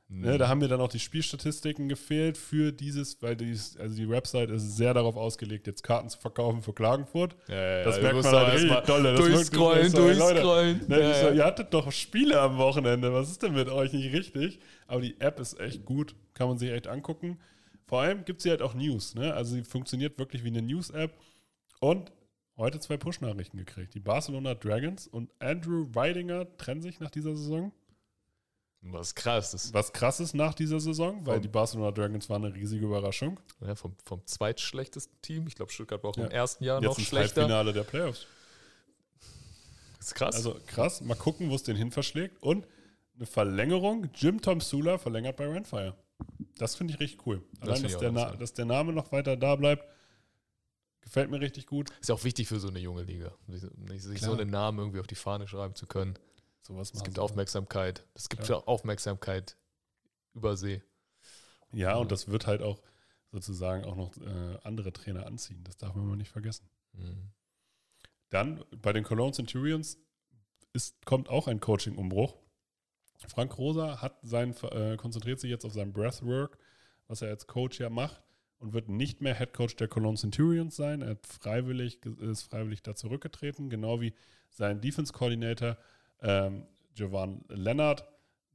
Ne, 0.09 0.33
Mhm. 0.33 0.37
da 0.37 0.47
haben 0.47 0.59
mir 0.59 0.69
dann 0.69 0.79
auch 0.79 0.87
die 0.87 0.99
Spielstatistiken 1.01 1.89
gefehlt 1.89 2.37
für 2.37 2.71
dieses, 2.71 3.21
weil 3.21 3.35
dies, 3.35 3.75
also 3.75 3.93
die 3.97 4.07
Website 4.09 4.49
ist 4.49 4.77
sehr 4.77 4.93
darauf 4.93 5.17
ausgelegt, 5.17 5.67
jetzt 5.67 5.83
Karten 5.83 6.07
zu 6.07 6.17
verkaufen 6.17 6.61
für 6.61 6.71
Klagenfurt. 6.71 7.35
ja, 7.49 7.55
ja, 7.79 7.83
Das 7.83 7.97
ja, 7.97 8.03
merkt 8.03 8.15
man 8.15 8.25
halt 8.25 8.35
aber 8.35 8.53
richtig 8.53 8.79
dolle. 8.85 9.11
Das 9.15 9.25
Durchscrollen, 9.25 9.89
so, 9.89 9.97
Leute, 10.07 10.17
durchscrollen. 10.19 10.81
Ne, 10.87 10.95
so, 10.95 11.27
ja. 11.27 11.31
ihr 11.33 11.43
hattet 11.43 11.73
doch 11.73 11.91
Spiele 11.91 12.39
am 12.39 12.57
Wochenende. 12.57 13.11
Was 13.11 13.29
ist 13.29 13.43
denn 13.43 13.53
mit 13.53 13.67
euch 13.67 13.91
nicht 13.91 14.13
richtig? 14.13 14.59
Aber 14.87 15.01
die 15.01 15.19
App 15.19 15.41
ist 15.41 15.59
echt 15.59 15.83
gut. 15.83 16.15
Kann 16.33 16.47
man 16.47 16.57
sich 16.57 16.71
echt 16.71 16.87
angucken. 16.87 17.37
Vor 17.85 18.01
allem 18.01 18.23
gibt 18.23 18.41
sie 18.41 18.49
halt 18.49 18.61
auch 18.61 18.73
News. 18.75 19.13
Ne? 19.15 19.33
Also 19.33 19.55
sie 19.55 19.63
funktioniert 19.65 20.17
wirklich 20.19 20.43
wie 20.45 20.47
eine 20.49 20.61
News-App. 20.61 21.17
Und 21.81 22.13
heute 22.55 22.79
zwei 22.79 22.95
Push-Nachrichten 22.95 23.57
gekriegt. 23.57 23.93
Die 23.93 23.99
Barcelona 23.99 24.55
Dragons 24.55 25.05
und 25.07 25.29
Andrew 25.39 25.87
Weidinger 25.93 26.47
trennen 26.57 26.81
sich 26.81 26.99
nach 27.01 27.11
dieser 27.11 27.35
Saison. 27.35 27.73
Was 28.81 29.15
krass 29.15 29.53
ist. 29.53 29.73
Was 29.73 29.91
krass 29.91 30.19
ist 30.19 30.33
nach 30.33 30.53
dieser 30.53 30.79
Saison, 30.79 31.25
weil 31.25 31.41
die 31.41 31.47
Barcelona 31.47 31.91
Dragons 31.91 32.29
waren 32.29 32.45
eine 32.45 32.53
riesige 32.55 32.85
Überraschung. 32.85 33.39
Ja, 33.59 33.75
vom, 33.75 33.95
vom 34.05 34.25
zweitschlechtesten 34.25 35.19
Team. 35.21 35.47
Ich 35.47 35.55
glaube, 35.55 35.71
Stuttgart 35.71 36.01
war 36.03 36.11
auch 36.11 36.17
Ja. 36.17 36.25
im 36.25 36.31
ersten 36.31 36.63
Jahr 36.63 36.81
Jetzt 36.81 36.97
noch 36.97 36.99
schlechter. 37.05 37.41
Halbfinale 37.41 37.73
der 37.73 37.83
Playoffs. 37.83 38.27
Das 39.97 40.07
ist 40.07 40.15
krass. 40.15 40.35
Also 40.35 40.57
krass, 40.67 41.01
mal 41.01 41.15
gucken, 41.15 41.49
wo 41.49 41.55
es 41.55 41.63
den 41.63 41.75
hin 41.75 41.91
verschlägt. 41.91 42.41
Und 42.41 42.67
eine 43.15 43.25
Verlängerung, 43.25 44.09
Jim 44.13 44.41
Tom 44.41 44.61
Sula 44.61 44.97
verlängert 44.99 45.35
bei 45.37 45.47
Renfire. 45.51 45.95
Das 46.57 46.75
finde 46.75 46.93
ich 46.93 46.99
richtig 46.99 47.25
cool. 47.25 47.43
Allein, 47.59 47.77
finde 47.77 47.91
dass 47.93 47.99
der, 47.99 48.11
Na 48.11 48.35
dass 48.35 48.53
der 48.53 48.65
Name 48.65 48.93
noch 48.93 49.11
weiter 49.11 49.35
da 49.35 49.55
bleibt, 49.55 49.83
gefällt 51.01 51.29
mir 51.31 51.41
richtig 51.41 51.65
gut. 51.65 51.89
ist 51.99 52.09
ja 52.09 52.15
auch 52.15 52.23
wichtig 52.23 52.47
für 52.47 52.59
so 52.59 52.67
eine 52.69 52.79
junge 52.79 53.03
Liga, 53.03 53.31
sich, 53.47 54.03
sich 54.03 54.21
so 54.21 54.27
Klar. 54.27 54.39
einen 54.41 54.51
Namen 54.51 54.79
irgendwie 54.79 54.99
auf 54.99 55.07
die 55.07 55.15
Fahne 55.15 55.47
schreiben 55.47 55.75
zu 55.75 55.87
können. 55.87 56.17
Sowas 56.67 56.91
Es 56.93 57.03
gibt. 57.03 57.17
Aufmerksamkeit. 57.17 58.05
Es 58.13 58.27
gibt 58.27 58.47
ja 58.49 58.57
Aufmerksamkeit 58.57 59.55
über 60.33 60.57
See. 60.57 60.83
Ja, 61.71 61.95
und 61.95 62.11
das 62.11 62.27
wird 62.27 62.45
halt 62.45 62.61
auch 62.61 62.81
sozusagen 63.31 63.85
auch 63.85 63.95
noch 63.95 64.17
äh, 64.17 64.57
andere 64.63 64.91
Trainer 64.91 65.25
anziehen. 65.25 65.63
Das 65.63 65.77
darf 65.77 65.95
man 65.95 66.07
mal 66.07 66.17
nicht 66.17 66.31
vergessen. 66.31 66.69
Mhm. 66.91 67.31
Dann 68.29 68.65
bei 68.81 68.91
den 68.91 69.05
Cologne 69.05 69.31
Centurions 69.31 69.97
ist, 70.73 71.05
kommt 71.05 71.29
auch 71.29 71.47
ein 71.47 71.61
Coaching-Umbruch. 71.61 72.35
Frank 73.29 73.57
Rosa 73.57 74.01
hat 74.01 74.19
sein, 74.21 74.53
äh, 74.63 74.97
konzentriert 74.97 75.39
sich 75.39 75.49
jetzt 75.49 75.65
auf 75.65 75.73
sein 75.73 75.93
Breathwork, 75.93 76.57
was 77.07 77.21
er 77.21 77.29
als 77.29 77.47
Coach 77.47 77.79
ja 77.79 77.89
macht 77.89 78.21
und 78.59 78.73
wird 78.73 78.89
nicht 78.89 79.21
mehr 79.21 79.35
Head 79.35 79.53
Coach 79.53 79.77
der 79.77 79.87
Cologne 79.87 80.17
Centurions 80.17 80.75
sein. 80.75 81.01
Er 81.01 81.11
hat 81.11 81.25
freiwillig, 81.25 82.05
ist 82.05 82.43
freiwillig 82.43 82.83
da 82.83 82.93
zurückgetreten, 82.93 83.69
genau 83.69 84.01
wie 84.01 84.13
sein 84.49 84.81
Defense 84.81 85.13
Coordinator 85.13 85.77
ähm, 86.21 86.65
Jovan 86.95 87.43
Lennart, 87.49 88.05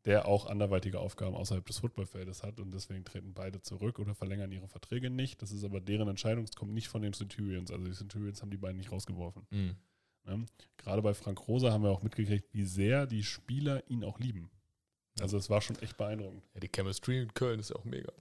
der 0.05 0.27
auch 0.27 0.46
anderweitige 0.46 0.98
Aufgaben 0.98 1.37
außerhalb 1.37 1.64
des 1.64 1.79
Footballfeldes 1.79 2.42
hat 2.42 2.59
und 2.59 2.72
deswegen 2.72 3.05
treten 3.05 3.35
beide 3.35 3.62
zurück 3.62 3.98
oder 3.98 4.14
verlängern 4.14 4.51
ihre 4.51 4.66
Verträge 4.66 5.11
nicht. 5.11 5.42
Das 5.42 5.53
ist 5.53 5.64
aber 5.64 5.81
deren 5.81 6.09
Entscheidung, 6.09 6.44
es 6.44 6.57
kommt 6.57 6.72
nicht 6.72 6.88
von 6.88 7.03
den 7.03 7.12
Centurions. 7.12 7.70
Also 7.70 7.85
die 7.85 7.92
Centurions 7.92 8.42
haben 8.42 8.51
die 8.51 8.57
beiden 8.57 8.79
nicht 8.79 8.90
rausgeworfen. 8.90 9.46
Mhm. 9.51 9.77
Ne? 10.25 10.46
Gerade 10.77 11.03
bei 11.03 11.14
Frank 11.14 11.46
Rosa 11.46 11.70
haben 11.72 11.85
wir 11.85 11.90
auch 11.90 12.03
mitgekriegt, 12.03 12.53
wie 12.53 12.64
sehr 12.64 13.07
die 13.07 13.22
Spieler 13.22 13.88
ihn 13.88 14.05
auch 14.05 14.18
lieben. 14.18 14.51
Also 15.20 15.37
es 15.37 15.51
war 15.51 15.61
schon 15.61 15.79
echt 15.81 15.96
beeindruckend. 15.96 16.42
Ja, 16.55 16.61
die 16.61 16.70
Chemistry 16.75 17.22
in 17.22 17.35
Köln 17.35 17.61
ist 17.61 17.70
ja 17.70 17.77
auch 17.77 17.85
mega. 17.85 18.12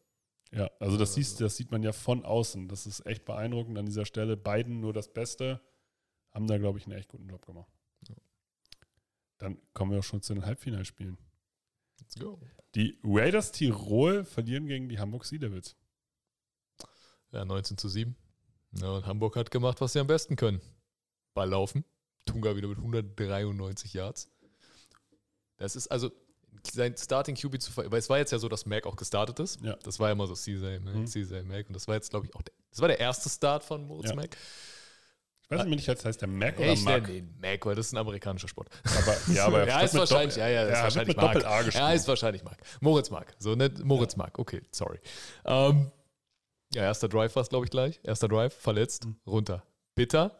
Ja, 0.51 0.69
also 0.79 0.97
das, 0.97 1.13
siehst, 1.13 1.39
das 1.39 1.55
sieht 1.55 1.71
man 1.71 1.81
ja 1.81 1.93
von 1.93 2.25
außen. 2.25 2.67
Das 2.67 2.85
ist 2.85 3.05
echt 3.05 3.23
beeindruckend 3.25 3.77
an 3.77 3.85
dieser 3.85 4.05
Stelle. 4.05 4.35
Beiden 4.35 4.81
nur 4.81 4.93
das 4.93 5.11
Beste. 5.13 5.61
Haben 6.31 6.47
da, 6.47 6.57
glaube 6.57 6.77
ich, 6.77 6.85
einen 6.85 6.97
echt 6.97 7.09
guten 7.09 7.29
Job 7.29 7.45
gemacht. 7.45 7.71
Dann 9.41 9.57
kommen 9.73 9.91
wir 9.91 9.99
auch 9.99 10.03
schon 10.03 10.21
zu 10.21 10.35
den 10.35 10.45
Halbfinalspielen. 10.45 11.17
Let's 11.99 12.15
go. 12.15 12.39
Die 12.75 12.99
Raiders 13.03 13.51
Tirol 13.51 14.23
verlieren 14.23 14.67
gegen 14.67 14.87
die 14.87 14.99
Hamburg 14.99 15.25
Sea 15.25 15.39
Devils. 15.39 15.75
Ja, 17.31 17.43
19 17.43 17.77
zu 17.77 17.89
7. 17.89 18.15
Ja, 18.79 18.91
und 18.91 19.05
Hamburg 19.07 19.35
hat 19.35 19.49
gemacht, 19.49 19.81
was 19.81 19.93
sie 19.93 19.99
am 19.99 20.05
besten 20.07 20.35
können. 20.35 20.61
Ball 21.33 21.49
laufen. 21.49 21.83
Tunga 22.27 22.55
wieder 22.55 22.67
mit 22.67 22.77
193 22.77 23.93
Yards. 23.93 24.29
Das 25.57 25.75
ist 25.75 25.87
also 25.87 26.11
sein 26.71 26.95
Starting 26.95 27.35
QB 27.35 27.59
zu 27.59 27.71
ver 27.71 27.91
weil 27.91 27.97
es 27.99 28.09
war 28.09 28.19
jetzt 28.19 28.31
ja 28.31 28.37
so, 28.37 28.47
dass 28.47 28.67
Mac 28.67 28.85
auch 28.85 28.95
gestartet 28.95 29.39
ist. 29.39 29.59
Ja. 29.61 29.75
Das 29.77 29.99
war 29.99 30.09
ja 30.09 30.13
immer 30.13 30.27
so 30.27 30.35
CJ 30.35 30.77
Mac, 30.79 30.93
Mhm. 30.95 31.07
CJ 31.07 31.41
Mac. 31.43 31.67
Und 31.67 31.73
das 31.73 31.87
war 31.87 31.95
jetzt, 31.95 32.11
glaube 32.11 32.27
ich, 32.27 32.35
auch 32.35 32.43
der, 32.43 32.53
das 32.69 32.79
war 32.79 32.87
der 32.89 32.99
erste 32.99 33.27
Start 33.27 33.63
von 33.63 33.87
Moritz 33.87 34.09
Ja. 34.09 34.15
Mac. 34.15 34.37
Ich 35.51 35.57
weiß 35.59 35.65
nicht, 35.65 35.87
das 35.87 36.05
heißt 36.05 36.21
der 36.21 36.27
Mac 36.29 36.57
oder 36.57 36.71
Ich 36.71 36.83
Mac. 36.83 37.09
ihn 37.09 37.35
Mac, 37.41 37.65
weil 37.65 37.75
das 37.75 37.87
ist 37.87 37.93
ein 37.93 37.97
amerikanischer 37.97 38.47
Sport. 38.47 38.69
Aber, 38.85 39.17
ja, 39.33 39.45
aber 39.45 39.59
er 39.61 39.67
ja, 39.67 39.81
ist 39.81 39.93
wahrscheinlich, 39.93 40.35
Doppel- 40.35 40.49
ja, 40.49 40.49
ja, 40.49 40.63
ist 40.63 40.77
er 40.77 40.83
wahrscheinlich 40.83 41.07
mit 41.09 41.17
Mark. 41.17 41.33
Doppel-A 41.33 41.57
Ja, 41.57 41.61
geschrieben. 41.63 41.91
ist 41.91 42.07
wahrscheinlich 42.07 42.43
Mark. 42.43 42.57
Moritz 42.79 43.09
Mark. 43.09 43.33
So, 43.37 43.55
nicht 43.55 43.83
Moritz 43.83 44.15
Mark. 44.15 44.39
Okay, 44.39 44.61
sorry. 44.71 44.99
Ähm, 45.45 45.91
ja, 46.73 46.83
erster 46.83 47.09
Drive 47.09 47.35
war 47.35 47.43
es, 47.43 47.49
glaube 47.49 47.65
ich, 47.65 47.71
gleich. 47.71 47.99
Erster 48.03 48.27
Drive, 48.29 48.53
verletzt, 48.53 49.05
Mhm. 49.05 49.15
runter. 49.27 49.63
Bitter. 49.95 50.37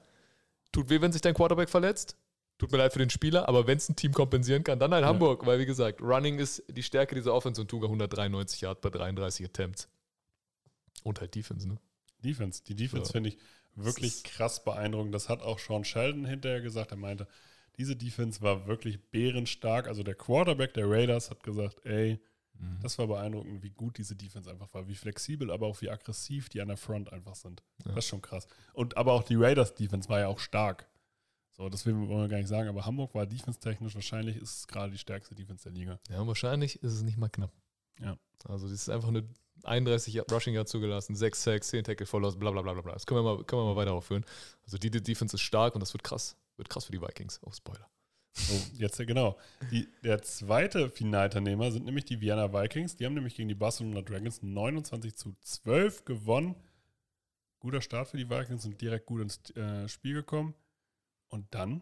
Tut 0.71 0.89
weh, 0.89 1.01
wenn 1.01 1.11
sich 1.11 1.21
dein 1.21 1.33
Quarterback 1.33 1.69
verletzt. 1.69 2.15
Tut 2.57 2.71
mir 2.71 2.77
leid 2.77 2.93
für 2.93 2.99
den 2.99 3.09
Spieler, 3.09 3.49
aber 3.49 3.67
wenn 3.67 3.77
es 3.77 3.89
ein 3.89 3.95
Team 3.97 4.13
kompensieren 4.13 4.63
kann, 4.63 4.79
dann 4.79 4.93
halt 4.93 5.01
Ja. 5.01 5.09
Hamburg, 5.09 5.45
weil 5.45 5.59
wie 5.59 5.65
gesagt, 5.65 5.99
Running 6.01 6.39
ist 6.39 6.63
die 6.69 6.83
Stärke 6.83 7.15
dieser 7.15 7.33
Offense 7.33 7.59
und 7.59 7.67
Tuga 7.67 7.87
193 7.87 8.61
Yard 8.61 8.79
bei 8.81 8.89
33 8.89 9.45
Attempts. 9.45 9.89
Und 11.03 11.19
halt 11.19 11.33
Defense, 11.35 11.67
ne? 11.67 11.77
Defense. 12.19 12.63
Die 12.63 12.75
Defense 12.75 13.07
Ja. 13.07 13.11
finde 13.13 13.29
ich 13.29 13.37
wirklich 13.75 14.23
krass 14.23 14.63
beeindruckend. 14.63 15.13
Das 15.13 15.29
hat 15.29 15.41
auch 15.41 15.59
Sean 15.59 15.83
Sheldon 15.83 16.25
hinterher 16.25 16.61
gesagt. 16.61 16.91
Er 16.91 16.97
meinte, 16.97 17.27
diese 17.77 17.95
Defense 17.95 18.41
war 18.41 18.67
wirklich 18.67 19.01
bärenstark. 19.11 19.87
Also 19.87 20.03
der 20.03 20.15
Quarterback 20.15 20.73
der 20.73 20.89
Raiders 20.89 21.29
hat 21.29 21.43
gesagt, 21.43 21.85
ey, 21.85 22.19
das 22.81 22.99
war 22.99 23.07
beeindruckend, 23.07 23.63
wie 23.63 23.71
gut 23.71 23.97
diese 23.97 24.15
Defense 24.15 24.49
einfach 24.49 24.71
war, 24.73 24.87
wie 24.87 24.95
flexibel, 24.95 25.49
aber 25.49 25.65
auch 25.65 25.81
wie 25.81 25.89
aggressiv 25.89 26.47
die 26.49 26.61
an 26.61 26.67
der 26.67 26.77
Front 26.77 27.11
einfach 27.11 27.35
sind. 27.35 27.63
Ja. 27.85 27.93
Das 27.93 28.05
ist 28.05 28.09
schon 28.09 28.21
krass. 28.21 28.47
Und 28.73 28.97
aber 28.97 29.13
auch 29.13 29.23
die 29.23 29.35
Raiders 29.35 29.73
Defense 29.73 30.07
war 30.09 30.19
ja 30.19 30.27
auch 30.27 30.39
stark. 30.39 30.87
So, 31.49 31.69
deswegen 31.69 32.07
wollen 32.07 32.21
wir 32.21 32.27
gar 32.27 32.37
nicht 32.37 32.47
sagen, 32.47 32.69
aber 32.69 32.85
Hamburg 32.85 33.13
war 33.15 33.25
defense-technisch 33.25 33.95
wahrscheinlich 33.95 34.37
ist 34.37 34.59
es 34.59 34.67
gerade 34.67 34.91
die 34.91 34.97
stärkste 34.97 35.35
Defense 35.35 35.63
der 35.63 35.71
Liga. 35.71 35.99
Ja, 36.09 36.25
wahrscheinlich 36.25 36.81
ist 36.83 36.93
es 36.93 37.01
nicht 37.01 37.17
mal 37.17 37.29
knapp. 37.29 37.51
Ja. 37.99 38.17
Also, 38.45 38.67
das 38.67 38.73
ist 38.73 38.89
einfach 38.89 39.09
eine 39.09 39.27
31 39.63 40.13
Yard- 40.13 40.31
Rushing 40.31 40.53
Yard 40.53 40.67
zugelassen, 40.67 41.15
6 41.15 41.43
Sacks, 41.43 41.67
10 41.69 41.83
Tackle 41.83 42.05
Follows, 42.05 42.37
bla 42.37 42.51
bla 42.51 42.61
bla 42.61 42.73
bla. 42.73 42.93
Das 42.93 43.05
können 43.05 43.23
wir 43.23 43.35
mal, 43.37 43.43
können 43.43 43.61
wir 43.61 43.73
mal 43.73 43.75
weiter 43.75 43.93
aufführen. 43.93 44.25
Also, 44.63 44.77
die, 44.77 44.91
die 44.91 45.01
Defense 45.01 45.35
ist 45.35 45.41
stark 45.41 45.75
und 45.75 45.81
das 45.81 45.93
wird 45.93 46.03
krass. 46.03 46.35
Wird 46.57 46.69
krass 46.69 46.85
für 46.85 46.91
die 46.91 47.01
Vikings. 47.01 47.39
Oh, 47.43 47.51
Spoiler. 47.51 47.89
Oh, 48.51 48.59
jetzt 48.77 48.97
genau. 48.97 49.37
Die, 49.71 49.89
der 50.03 50.21
zweite 50.21 50.89
Finalteilnehmer 50.89 51.71
sind 51.71 51.85
nämlich 51.85 52.05
die 52.05 52.21
Vienna 52.21 52.53
Vikings. 52.53 52.95
Die 52.95 53.05
haben 53.05 53.13
nämlich 53.13 53.35
gegen 53.35 53.49
die 53.49 53.55
Barcelona 53.55 54.01
Dragons 54.01 54.41
29 54.41 55.15
zu 55.15 55.35
12 55.41 56.05
gewonnen. 56.05 56.55
Guter 57.59 57.81
Start 57.81 58.07
für 58.07 58.17
die 58.17 58.29
Vikings 58.29 58.65
und 58.65 58.79
direkt 58.79 59.05
gut 59.05 59.21
ins 59.21 59.49
äh, 59.55 59.87
Spiel 59.87 60.13
gekommen. 60.13 60.55
Und 61.27 61.53
dann 61.53 61.81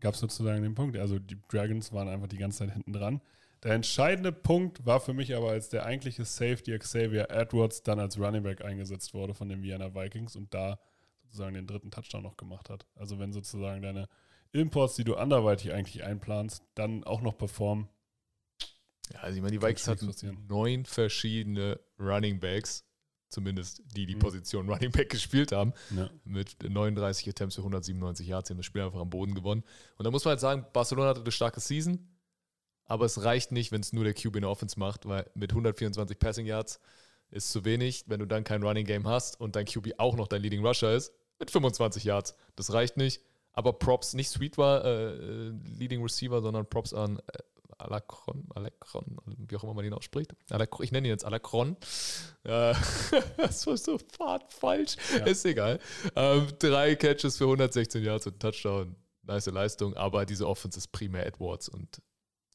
gab 0.00 0.14
es 0.14 0.20
sozusagen 0.20 0.62
den 0.62 0.74
Punkt. 0.74 0.96
Also 0.98 1.18
die 1.18 1.38
Dragons 1.48 1.92
waren 1.92 2.08
einfach 2.08 2.28
die 2.28 2.38
ganze 2.38 2.58
Zeit 2.58 2.72
hinten 2.72 2.92
dran. 2.92 3.20
Der 3.62 3.72
entscheidende 3.74 4.32
Punkt 4.32 4.84
war 4.84 5.00
für 5.00 5.12
mich 5.12 5.34
aber, 5.36 5.50
als 5.50 5.68
der 5.68 5.86
eigentliche 5.86 6.24
Safety 6.24 6.76
Xavier 6.78 7.30
Edwards 7.30 7.82
dann 7.82 8.00
als 8.00 8.18
Running 8.18 8.42
Back 8.42 8.64
eingesetzt 8.64 9.14
wurde 9.14 9.34
von 9.34 9.48
den 9.48 9.62
Vienna 9.62 9.94
Vikings 9.94 10.34
und 10.34 10.52
da 10.52 10.80
sozusagen 11.22 11.54
den 11.54 11.66
dritten 11.66 11.90
Touchdown 11.90 12.22
noch 12.24 12.36
gemacht 12.36 12.70
hat. 12.70 12.86
Also 12.96 13.18
wenn 13.18 13.32
sozusagen 13.32 13.82
deine 13.82 14.08
Imports, 14.50 14.96
die 14.96 15.04
du 15.04 15.14
anderweitig 15.14 15.72
eigentlich 15.72 16.02
einplanst, 16.04 16.62
dann 16.74 17.04
auch 17.04 17.20
noch 17.22 17.38
performen. 17.38 17.88
Ja, 19.12 19.20
also, 19.20 19.36
ich 19.36 19.42
meine, 19.42 19.52
die 19.56 19.62
Vikings 19.62 19.88
hatten 19.88 20.46
neun 20.48 20.84
verschiedene 20.84 21.80
Running 21.98 22.40
Backs. 22.40 22.84
Zumindest 23.28 23.82
die, 23.96 24.04
die 24.04 24.16
Mhm. 24.16 24.18
Position 24.18 24.68
Running 24.70 24.90
Back 24.90 25.08
gespielt 25.08 25.52
haben. 25.52 25.72
Ja. 25.96 26.10
Mit 26.24 26.56
39 26.62 27.28
Attempts 27.30 27.54
für 27.54 27.62
197 27.62 28.26
Yards. 28.26 28.48
Sie 28.48 28.52
haben 28.52 28.58
das 28.58 28.66
Spiel 28.66 28.82
einfach 28.82 29.00
am 29.00 29.08
Boden 29.08 29.34
gewonnen. 29.34 29.64
Und 29.96 30.04
da 30.04 30.10
muss 30.10 30.24
man 30.24 30.32
halt 30.32 30.40
sagen, 30.40 30.66
Barcelona 30.72 31.08
hatte 31.10 31.22
eine 31.22 31.32
starke 31.32 31.60
Season. 31.60 32.08
Aber 32.92 33.06
es 33.06 33.24
reicht 33.24 33.52
nicht, 33.52 33.72
wenn 33.72 33.80
es 33.80 33.94
nur 33.94 34.04
der 34.04 34.12
QB 34.12 34.36
in 34.36 34.42
der 34.42 34.50
Offense 34.50 34.78
macht, 34.78 35.08
weil 35.08 35.24
mit 35.34 35.52
124 35.52 36.18
Passing 36.18 36.44
Yards 36.44 36.78
ist 37.30 37.50
zu 37.50 37.64
wenig, 37.64 38.04
wenn 38.08 38.20
du 38.20 38.26
dann 38.26 38.44
kein 38.44 38.62
Running 38.62 38.84
Game 38.84 39.08
hast 39.08 39.40
und 39.40 39.56
dein 39.56 39.64
QB 39.64 39.94
auch 39.96 40.14
noch 40.14 40.28
dein 40.28 40.42
Leading 40.42 40.62
Rusher 40.62 40.92
ist, 40.92 41.10
mit 41.38 41.50
25 41.50 42.04
Yards. 42.04 42.36
Das 42.54 42.70
reicht 42.74 42.98
nicht. 42.98 43.22
Aber 43.54 43.72
Props, 43.72 44.12
nicht 44.12 44.28
Sweet 44.28 44.58
war 44.58 44.84
äh, 44.84 45.14
äh, 45.16 45.52
Leading 45.78 46.02
Receiver, 46.02 46.42
sondern 46.42 46.68
Props 46.68 46.92
an 46.92 47.18
äh, 47.18 47.38
Alacron, 47.78 48.46
Alacron, 48.54 49.16
wie 49.24 49.56
auch 49.56 49.64
immer 49.64 49.72
man 49.72 49.86
ihn 49.86 49.94
ausspricht. 49.94 50.34
Alacron, 50.50 50.84
ich 50.84 50.92
nenne 50.92 51.08
ihn 51.08 51.12
jetzt 51.12 51.24
Alacron. 51.24 51.78
Äh, 52.44 52.74
das 53.38 53.66
war 53.66 53.78
so 53.78 53.96
fad 54.18 54.52
falsch. 54.52 54.96
Ja. 55.16 55.24
Ist 55.24 55.46
egal. 55.46 55.78
Ähm, 56.14 56.46
drei 56.58 56.94
Catches 56.96 57.38
für 57.38 57.44
116 57.44 58.04
Yards 58.04 58.26
und 58.26 58.38
Touchdown. 58.38 58.96
Nice 59.22 59.46
Leistung, 59.46 59.94
aber 59.94 60.26
diese 60.26 60.46
Offense 60.46 60.76
ist 60.76 60.88
primär 60.88 61.24
Edwards 61.24 61.70
und 61.70 62.02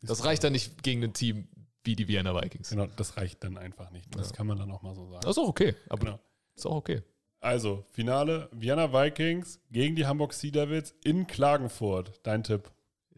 das 0.01 0.23
reicht 0.25 0.43
dann 0.43 0.53
nicht 0.53 0.83
gegen 0.83 1.03
ein 1.03 1.13
Team 1.13 1.47
wie 1.83 1.95
die 1.95 2.07
Vienna 2.07 2.35
Vikings. 2.35 2.69
Genau, 2.69 2.87
das 2.97 3.17
reicht 3.17 3.43
dann 3.43 3.57
einfach 3.57 3.91
nicht. 3.91 4.13
Das 4.15 4.29
Ja. 4.31 4.35
kann 4.35 4.47
man 4.47 4.57
dann 4.57 4.69
auch 4.71 4.81
mal 4.81 4.93
so 4.95 5.07
sagen. 5.09 5.21
Das 5.21 5.31
ist 5.31 5.37
auch 5.37 5.47
okay, 5.47 5.73
aber 5.89 6.05
Genau. 6.05 6.19
ist 6.55 6.65
auch 6.65 6.75
okay. 6.75 7.01
Also, 7.39 7.85
Finale 7.91 8.49
Vienna 8.51 8.91
Vikings 8.91 9.59
gegen 9.71 9.95
die 9.95 10.05
Hamburg 10.05 10.33
Sea 10.33 10.51
Devils 10.51 10.93
in 11.03 11.27
Klagenfurt. 11.27 12.19
Dein 12.23 12.43
Tipp. 12.43 12.71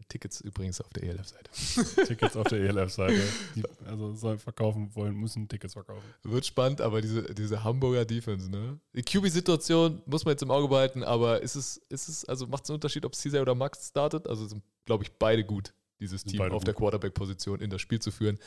Tickets 0.08 0.40
übrigens 0.40 0.80
auf 0.80 0.92
der 0.92 1.04
ELF-Seite. 1.04 1.50
Tickets 2.06 2.36
auf 2.36 2.46
der 2.48 2.58
ELF-Seite. 2.60 3.22
Also 3.86 4.14
sollen 4.14 4.38
verkaufen 4.40 4.94
wollen, 4.94 5.14
müssen 5.14 5.48
Tickets 5.48 5.74
verkaufen. 5.74 6.02
Wird 6.24 6.44
spannend, 6.46 6.80
aber 6.80 7.00
diese, 7.00 7.32
diese 7.34 7.62
Hamburger 7.64 8.04
Defense, 8.04 8.50
ne? 8.50 8.78
Die 8.94 9.02
QB-Situation 9.02 10.02
muss 10.06 10.24
man 10.24 10.32
jetzt 10.32 10.42
im 10.42 10.50
Auge 10.50 10.68
behalten, 10.68 11.02
aber 11.04 11.40
ist 11.42 11.54
es, 11.54 11.76
ist 11.88 12.08
es, 12.08 12.24
also 12.24 12.46
macht 12.48 12.64
es 12.64 12.70
einen 12.70 12.74
Unterschied, 12.76 13.04
ob 13.04 13.12
Caesar 13.16 13.42
oder 13.42 13.54
Max 13.54 13.88
startet? 13.88 14.26
Also 14.28 14.46
sind, 14.46 14.62
glaube 14.84 15.04
ich, 15.04 15.12
beide 15.12 15.44
gut, 15.44 15.72
dieses 16.00 16.24
Team 16.24 16.40
auf 16.40 16.64
der 16.64 16.74
gut. 16.74 16.80
Quarterback-Position 16.82 17.60
in 17.60 17.70
das 17.70 17.80
Spiel 17.80 18.00
zu 18.00 18.10
führen. 18.10 18.38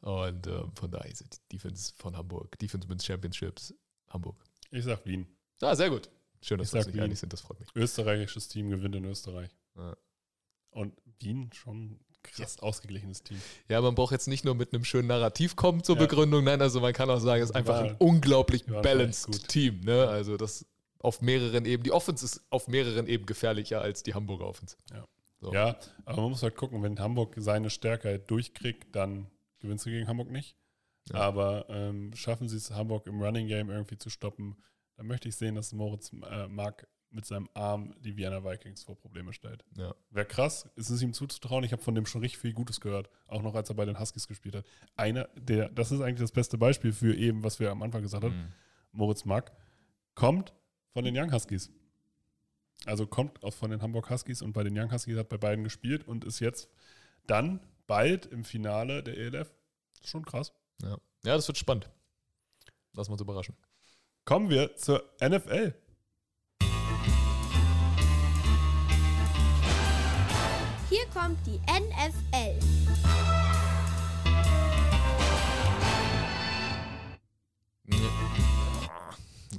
Und 0.00 0.46
ähm, 0.46 0.72
von 0.74 0.90
daher 0.90 1.10
ist 1.10 1.20
die 1.50 1.56
Defense 1.56 1.92
von 1.96 2.16
Hamburg, 2.16 2.58
Defense 2.58 2.88
Wins 2.88 3.04
Championships, 3.04 3.74
Hamburg. 4.08 4.36
Ich 4.70 4.84
sag 4.84 5.04
Wien. 5.04 5.26
Ah, 5.60 5.74
sehr 5.74 5.90
gut. 5.90 6.08
Schön, 6.42 6.58
dass 6.58 6.72
wir 6.72 6.78
uns 6.78 6.84
sag 6.84 6.86
nicht 6.86 6.94
Wien. 6.96 7.02
einig 7.04 7.18
sind, 7.18 7.32
das 7.32 7.42
freut 7.42 7.60
mich. 7.60 7.68
Österreichisches 7.74 8.48
Team 8.48 8.70
gewinnt 8.70 8.94
in 8.94 9.04
Österreich. 9.04 9.50
Ja. 9.76 9.94
Und 10.70 10.94
Wien 11.18 11.50
schon 11.52 11.82
ein 11.92 12.00
krass 12.22 12.58
ausgeglichenes 12.60 13.22
Team. 13.22 13.38
Ja, 13.68 13.80
man 13.82 13.94
braucht 13.94 14.12
jetzt 14.12 14.28
nicht 14.28 14.44
nur 14.44 14.54
mit 14.54 14.72
einem 14.72 14.84
schönen 14.84 15.08
Narrativ 15.08 15.56
kommen 15.56 15.84
zur 15.84 15.96
Ja. 15.96 16.02
Begründung, 16.02 16.44
nein, 16.44 16.62
also 16.62 16.80
man 16.80 16.92
kann 16.94 17.10
auch 17.10 17.18
sagen, 17.20 17.42
es 17.42 17.50
ist 17.50 17.56
einfach 17.56 17.74
war- 17.74 17.84
ein 17.84 17.96
unglaublich 17.98 18.64
balanced. 18.66 19.48
Team. 19.48 19.80
Ne? 19.80 20.08
Also 20.08 20.36
das 20.38 20.64
auf 20.98 21.20
mehreren 21.20 21.64
Ebenen, 21.66 21.82
die 21.82 21.92
Offense 21.92 22.24
ist 22.24 22.40
auf 22.50 22.68
mehreren 22.68 23.06
Ebenen 23.06 23.26
gefährlicher 23.26 23.82
als 23.82 24.02
die 24.02 24.14
Hamburger 24.14 24.46
Offense. 24.46 24.76
So. 25.40 25.52
Ja, 25.52 25.78
aber 26.04 26.22
man 26.22 26.30
muss 26.30 26.42
halt 26.42 26.56
gucken, 26.56 26.82
wenn 26.82 26.98
Hamburg 26.98 27.34
seine 27.38 27.70
Stärke 27.70 28.08
halt 28.08 28.30
durchkriegt, 28.30 28.94
dann 28.94 29.26
gewinnst 29.58 29.86
du 29.86 29.90
gegen 29.90 30.06
Hamburg 30.06 30.30
nicht. 30.30 30.56
Ja. 31.08 31.20
Aber 31.20 31.66
ähm, 31.70 32.14
schaffen 32.14 32.48
sie 32.48 32.56
es, 32.56 32.70
Hamburg 32.70 33.06
im 33.06 33.22
Running 33.22 33.48
Game 33.48 33.70
irgendwie 33.70 33.96
zu 33.96 34.10
stoppen, 34.10 34.56
dann 34.96 35.06
möchte 35.06 35.28
ich 35.28 35.36
sehen, 35.36 35.54
dass 35.54 35.72
Moritz 35.72 36.12
äh, 36.30 36.46
Mark 36.46 36.86
mit 37.10 37.24
seinem 37.24 37.48
Arm 37.54 37.94
die 38.00 38.16
Vienna 38.16 38.44
Vikings 38.44 38.84
vor 38.84 38.96
Probleme 38.96 39.32
stellt. 39.32 39.64
Ja. 39.76 39.94
Wäre 40.10 40.26
krass, 40.26 40.68
ist 40.76 40.90
es 40.90 41.02
ihm 41.02 41.12
zuzutrauen. 41.12 41.64
Ich 41.64 41.72
habe 41.72 41.82
von 41.82 41.94
dem 41.94 42.06
schon 42.06 42.20
richtig 42.20 42.38
viel 42.38 42.52
Gutes 42.52 42.80
gehört, 42.80 43.08
auch 43.26 43.42
noch 43.42 43.54
als 43.54 43.68
er 43.68 43.74
bei 43.74 43.84
den 43.84 43.98
Huskies 43.98 44.28
gespielt 44.28 44.54
hat. 44.54 44.64
Einer, 44.96 45.28
der, 45.34 45.70
das 45.70 45.90
ist 45.90 46.00
eigentlich 46.00 46.20
das 46.20 46.32
beste 46.32 46.58
Beispiel 46.58 46.92
für 46.92 47.14
eben, 47.14 47.42
was 47.42 47.58
wir 47.58 47.70
am 47.70 47.82
Anfang 47.82 48.02
gesagt 48.02 48.24
haben. 48.24 48.36
Mhm. 48.36 48.52
Moritz 48.92 49.24
Mack 49.24 49.52
kommt 50.14 50.52
von 50.92 51.04
den 51.04 51.16
Young 51.16 51.32
Huskies. 51.32 51.72
Also 52.86 53.06
kommt 53.06 53.42
auch 53.42 53.52
von 53.52 53.70
den 53.70 53.82
Hamburg 53.82 54.10
Huskies 54.10 54.42
und 54.42 54.52
bei 54.52 54.62
den 54.62 54.78
Young 54.78 54.92
Huskies 54.92 55.18
hat 55.18 55.28
bei 55.28 55.36
beiden 55.36 55.64
gespielt 55.64 56.06
und 56.06 56.24
ist 56.24 56.40
jetzt 56.40 56.68
dann 57.26 57.60
bald 57.86 58.26
im 58.26 58.44
Finale 58.44 59.02
der 59.02 59.16
ELF. 59.16 59.52
Schon 60.04 60.24
krass. 60.24 60.52
Ja. 60.82 60.96
ja, 61.24 61.36
das 61.36 61.46
wird 61.46 61.58
spannend. 61.58 61.90
Lass 62.94 63.08
uns 63.08 63.20
überraschen. 63.20 63.56
Kommen 64.24 64.48
wir 64.48 64.76
zur 64.76 65.04
NFL. 65.20 65.74
Hier 70.88 71.06
kommt 71.12 71.38
die 71.46 71.60
NFL. 71.60 72.58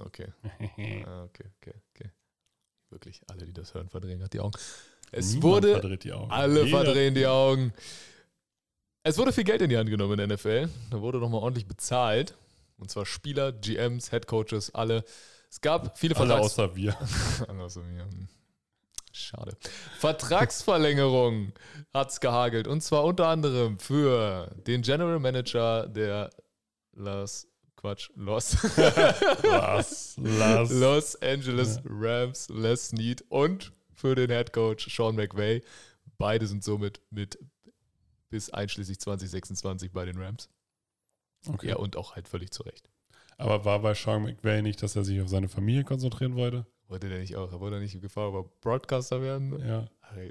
Okay. 0.06 0.28
Ah, 1.06 1.24
okay, 1.24 1.46
okay, 1.62 1.74
okay. 1.94 2.10
Wirklich, 2.92 3.22
alle, 3.30 3.46
die 3.46 3.54
das 3.54 3.74
hören, 3.74 3.90
verdrehen 3.90 4.20
gerade 4.20 4.30
die 4.30 4.40
Augen. 4.40 4.52
Es 5.12 5.28
Niemand 5.30 5.44
wurde 5.44 5.72
verdreht 5.74 6.04
die 6.04 6.14
Augen. 6.14 6.32
Alle 6.32 6.64
Jeder- 6.66 6.84
verdrehen 6.84 7.16
die 7.16 7.26
Augen. 7.28 7.74
Es 9.04 9.18
wurde 9.18 9.34
viel 9.34 9.44
Geld 9.46 9.62
in 9.62 9.70
die 9.70 9.78
Hand 9.78 9.90
genommen 9.90 10.14
in 10.20 10.28
der 10.30 10.38
NFL. 10.38 10.70
Da 10.92 11.02
wurde 11.02 11.18
nochmal 11.18 11.42
ordentlich 11.42 11.68
bezahlt. 11.68 12.36
Und 12.78 12.90
zwar 12.92 13.06
Spieler, 13.06 13.52
GMs, 13.52 14.12
Headcoaches, 14.12 14.74
alle. 14.76 15.04
Es 15.50 15.60
gab 15.62 15.98
viele 15.98 16.16
Alle 16.16 16.28
Vertrags 16.28 16.46
außer 16.54 16.76
wir. 16.76 16.98
Alle 17.48 17.64
außer 17.64 17.82
mir. 17.82 18.04
Hm. 18.04 18.28
Schade. 19.12 19.58
Vertragsverlängerung 20.00 21.52
hat 21.94 22.12
es 22.12 22.20
gehagelt. 22.20 22.68
Und 22.68 22.82
zwar 22.82 23.04
unter 23.04 23.28
anderem 23.28 23.78
für 23.80 24.50
den 24.66 24.82
General 24.82 25.20
Manager 25.20 25.88
der 25.88 26.30
Las, 26.94 27.48
Quatsch, 27.82 28.12
Los, 28.16 28.58
Lass, 29.44 30.16
lass. 30.18 30.72
Los 30.72 31.16
Angeles 31.22 31.82
Rams, 31.84 32.48
Les 32.50 32.90
Snead 32.90 33.24
und 33.30 33.74
für 33.92 34.14
den 34.14 34.30
Head 34.30 34.54
Coach 34.54 34.96
Sean 34.96 35.16
McVay. 35.16 35.64
Beide 36.20 36.46
sind 36.46 36.64
somit 36.64 37.02
mit 37.10 37.40
bis 38.30 38.52
einschließlich 38.52 39.00
2026 39.00 39.92
bei 39.92 40.06
den 40.06 40.18
Rams. 40.20 40.48
Okay. 41.48 41.70
Ja, 41.70 41.78
und 41.78 41.98
auch 41.98 42.16
halt 42.16 42.28
völlig 42.28 42.52
zu 42.52 42.64
Recht. 42.64 42.88
Aber 43.38 43.66
war 43.66 43.80
bei 43.80 43.96
Sean 43.96 44.24
McVay 44.24 44.62
nicht, 44.62 44.84
dass 44.84 44.96
er 44.96 45.04
sich 45.04 45.20
auf 45.20 45.30
seine 45.30 45.50
Familie 45.50 45.84
konzentrieren 45.84 46.36
wollte? 46.36 46.68
Wollte 46.88 47.10
der 47.10 47.20
nicht 47.20 47.36
auch, 47.36 47.60
wollte 47.60 47.78
er 47.78 47.82
nicht 47.82 48.00
gefragt, 48.00 48.28
aber 48.28 48.44
Broadcaster 48.62 49.22
werden? 49.22 49.58
Ja. 49.66 49.88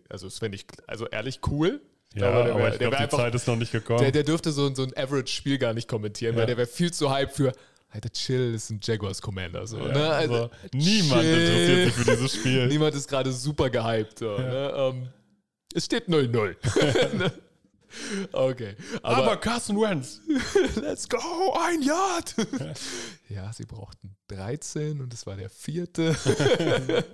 Also, 0.09 0.28
es 0.28 0.38
fände 0.38 0.57
ich, 0.57 0.66
also 0.86 1.07
ehrlich 1.09 1.40
cool. 1.48 1.80
Ja, 2.15 2.29
Aber 2.29 2.39
aber, 2.41 2.45
der 2.49 2.55
wär- 2.57 2.65
ich 2.65 2.71
der 2.71 2.79
glaube, 2.79 2.97
die 2.97 3.03
einfach- 3.05 3.19
Zeit 3.19 3.35
ist 3.35 3.47
noch 3.47 3.57
nicht 3.57 3.73
gekommen. 3.73 4.01
Der, 4.01 4.11
der 4.13 4.23
dürfte 4.25 4.51
so, 4.53 4.67
ein- 4.67 4.75
so 4.75 4.83
ein 4.83 4.97
Average-Spiel 4.97 5.59
gar 5.59 5.75
nicht 5.75 5.89
kommentieren, 5.89 6.35
Ja. 6.35 6.41
weil 6.41 6.47
der 6.47 6.57
wäre 6.57 6.67
viel 6.67 6.93
zu 6.93 7.11
hype 7.11 7.33
für, 7.33 7.53
Alter, 7.93 8.11
chill, 8.11 8.55
ist 8.55 8.71
ein 8.71 8.81
Jaguars 8.83 9.21
Commander. 9.23 9.67
So, 9.67 9.79
ja, 9.79 9.93
ne? 9.93 10.09
also, 10.11 10.35
also, 10.35 10.51
niemand 10.73 11.23
chill. 11.23 11.35
interessiert 11.41 11.85
sich 11.87 11.95
für 12.05 12.11
dieses 12.13 12.35
Spiel. 12.35 12.67
Niemand 12.69 12.95
ist 12.95 13.09
gerade 13.09 13.33
super 13.33 13.69
gehypt. 13.71 14.19
So, 14.21 14.39
ne? 14.39 14.73
ähm, 14.77 15.09
es 15.75 15.85
steht 15.87 16.09
0-0. 16.09 16.57
Ne? 17.17 17.33
okay. 18.33 18.77
aber, 19.03 19.17
Aber, 19.17 19.37
Carson 19.39 19.77
Wentz. 19.81 20.21
let's 20.81 21.09
go, 21.09 21.19
ein 21.61 21.83
Yard. 21.83 22.35
ja, 23.29 23.53
sie 23.53 23.67
brauchten 23.67 24.15
13 24.29 25.01
und 25.01 25.13
es 25.13 25.27
war 25.27 25.37
der 25.37 25.51
vierte. 25.51 26.15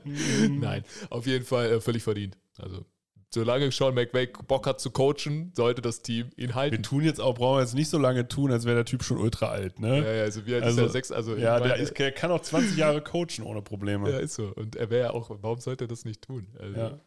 Nein, 0.05 0.85
auf 1.11 1.27
jeden 1.27 1.45
Fall 1.47 1.73
äh, 1.73 1.81
völlig 1.81 2.03
verdient. 2.03 2.37
Also, 2.59 2.85
solange 3.31 3.70
Sean 3.70 3.95
McVay 3.95 4.27
Bock 4.27 4.66
hat 4.66 4.81
zu 4.81 4.91
coachen, 4.91 5.53
sollte 5.55 5.83
das 5.83 6.03
Team 6.03 6.31
ihn 6.37 6.49
Wir 6.49 6.55
halten. 6.55 6.83
tun 6.83 7.03
jetzt 7.05 7.20
auch, 7.20 7.35
brauchen 7.35 7.59
wir 7.59 7.62
jetzt 7.62 7.74
nicht 7.74 7.91
so 7.91 7.99
lange 7.99 8.29
tun, 8.29 8.51
als 8.53 8.64
wäre 8.64 8.77
der 8.77 8.85
Typ 8.85 9.03
schon 9.03 9.18
ultra 9.18 9.49
alt, 9.49 9.79
ne? 9.81 9.99
Ja, 10.05 10.12
ja, 10.12 10.22
also 10.22 10.47
wie 10.47 10.55
alt 10.55 10.64
Also, 10.64 10.81
ist 10.83 10.87
er? 10.89 10.93
Sechs, 10.93 11.12
also 11.12 11.37
Ja, 11.37 11.59
der, 11.61 11.68
meine, 11.70 11.83
ist, 11.83 11.99
der 11.99 12.12
kann 12.12 12.31
auch 12.31 12.41
20 12.41 12.77
Jahre 12.77 13.03
coachen 13.03 13.43
ohne 13.45 13.62
Probleme. 13.62 14.11
Ja, 14.11 14.18
ist 14.18 14.35
so. 14.35 14.53
Und 14.55 14.77
er 14.77 14.91
wäre 14.91 15.07
ja 15.09 15.11
auch, 15.12 15.31
warum 15.43 15.59
sollte 15.61 15.85
er 15.85 15.89
das 15.89 16.05
nicht 16.05 16.22
tun? 16.22 16.47
Also, 16.59 16.77
Ja. 16.79 17.01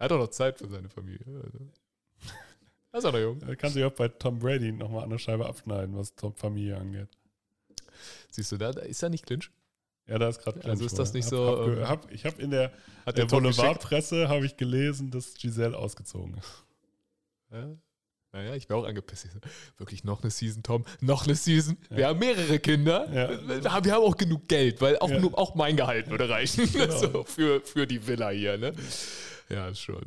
Er 0.00 0.04
hat 0.04 0.12
auch 0.12 0.18
noch 0.18 0.28
Zeit 0.28 0.58
für 0.58 0.68
seine 0.68 0.88
Familie. 0.88 1.26
Also. 1.26 1.58
Er 2.92 2.98
ist 3.00 3.04
auch 3.04 3.12
noch 3.12 3.18
jung. 3.18 3.42
Er 3.42 3.56
kann 3.56 3.70
sich 3.72 3.82
auch 3.84 3.92
bei 3.92 4.08
Tom 4.08 4.38
Brady 4.38 4.70
nochmal 4.72 5.02
an 5.02 5.10
der 5.10 5.18
Scheibe 5.18 5.44
abschneiden, 5.46 5.96
was 5.96 6.14
Tom 6.14 6.34
Familie 6.34 6.76
angeht. 6.76 7.08
Siehst 8.30 8.52
du, 8.52 8.56
da, 8.56 8.70
da 8.72 8.82
ist 8.82 9.02
er 9.02 9.08
nicht 9.10 9.26
Clinch. 9.26 9.50
Ja, 10.08 10.18
da 10.18 10.28
ist 10.28 10.40
gerade 10.40 10.64
Also 10.64 10.84
ist 10.86 10.98
das 10.98 11.12
nicht 11.12 11.26
hab, 11.26 11.30
so, 11.30 11.46
Hab, 11.46 11.64
ge- 11.66 11.76
ähm, 11.82 11.88
hab, 11.88 12.12
ich 12.12 12.24
habe 12.24 12.40
in 12.42 12.50
der, 12.50 12.72
Hat 13.06 13.18
der? 13.18 13.26
Boulevardpresse 13.26 14.28
habe 14.28 14.46
ich 14.46 14.56
gelesen, 14.56 15.10
dass 15.10 15.34
Giselle 15.34 15.76
ausgezogen 15.76 16.34
ist. 16.38 16.64
Ja. 17.52 17.76
Naja, 18.32 18.54
ich 18.54 18.68
wäre 18.68 18.78
auch 18.78 18.84
angepisst. 18.86 19.26
Wirklich 19.78 20.04
noch 20.04 20.22
eine 20.22 20.30
Season, 20.30 20.62
Tom? 20.62 20.84
Noch 21.00 21.24
eine 21.26 21.34
Season? 21.34 21.78
Wir 21.88 22.00
Ja. 22.00 22.08
haben 22.08 22.18
mehrere 22.18 22.58
Kinder. 22.58 23.06
Ja. 23.12 23.62
Wir 23.62 23.72
haben 23.72 23.84
wir 23.86 23.98
auch 23.98 24.16
genug 24.16 24.48
Geld, 24.48 24.80
weil 24.82 24.98
auch, 24.98 25.08
Ja. 25.10 25.18
nur, 25.20 25.38
auch 25.38 25.54
mein 25.54 25.76
Gehalt 25.76 26.10
würde 26.10 26.28
reichen. 26.28 26.70
Genau. 26.72 26.96
so, 26.98 27.24
für, 27.24 27.60
für 27.62 27.86
die 27.86 28.06
Villa 28.06 28.28
hier. 28.30 28.58
Ne? 28.58 28.72
Ja, 29.48 29.74
schon. 29.74 30.02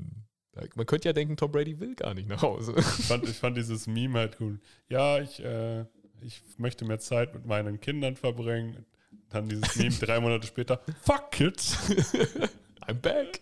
Man 0.75 0.85
könnte 0.85 1.09
ja 1.09 1.13
denken, 1.13 1.35
Tom 1.37 1.51
Brady 1.51 1.79
will 1.79 1.95
gar 1.95 2.13
nicht 2.13 2.27
nach 2.29 2.41
Hause. 2.43 2.73
Ich 2.77 2.83
fand, 3.05 3.27
ich 3.27 3.37
fand 3.37 3.57
dieses 3.57 3.87
Meme 3.87 4.19
halt 4.19 4.37
cool. 4.39 4.59
Ja, 4.89 5.19
ich, 5.19 5.43
äh, 5.43 5.81
ich 6.21 6.41
möchte 6.57 6.85
mehr 6.85 6.99
Zeit 6.99 7.33
mit 7.33 7.45
meinen 7.45 7.79
Kindern 7.79 8.15
verbringen. 8.15 8.85
Dann 9.31 9.47
dieses 9.47 9.75
Meme 9.75 9.95
drei 9.95 10.19
Monate 10.19 10.47
später. 10.47 10.81
Fuck 11.03 11.31
Kids. 11.31 11.77
I'm 12.87 12.95
back. 12.95 13.41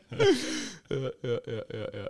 ja, 0.90 0.98
ja, 0.98 1.40
ja, 1.46 1.64
ja, 1.74 2.00
ja. 2.00 2.10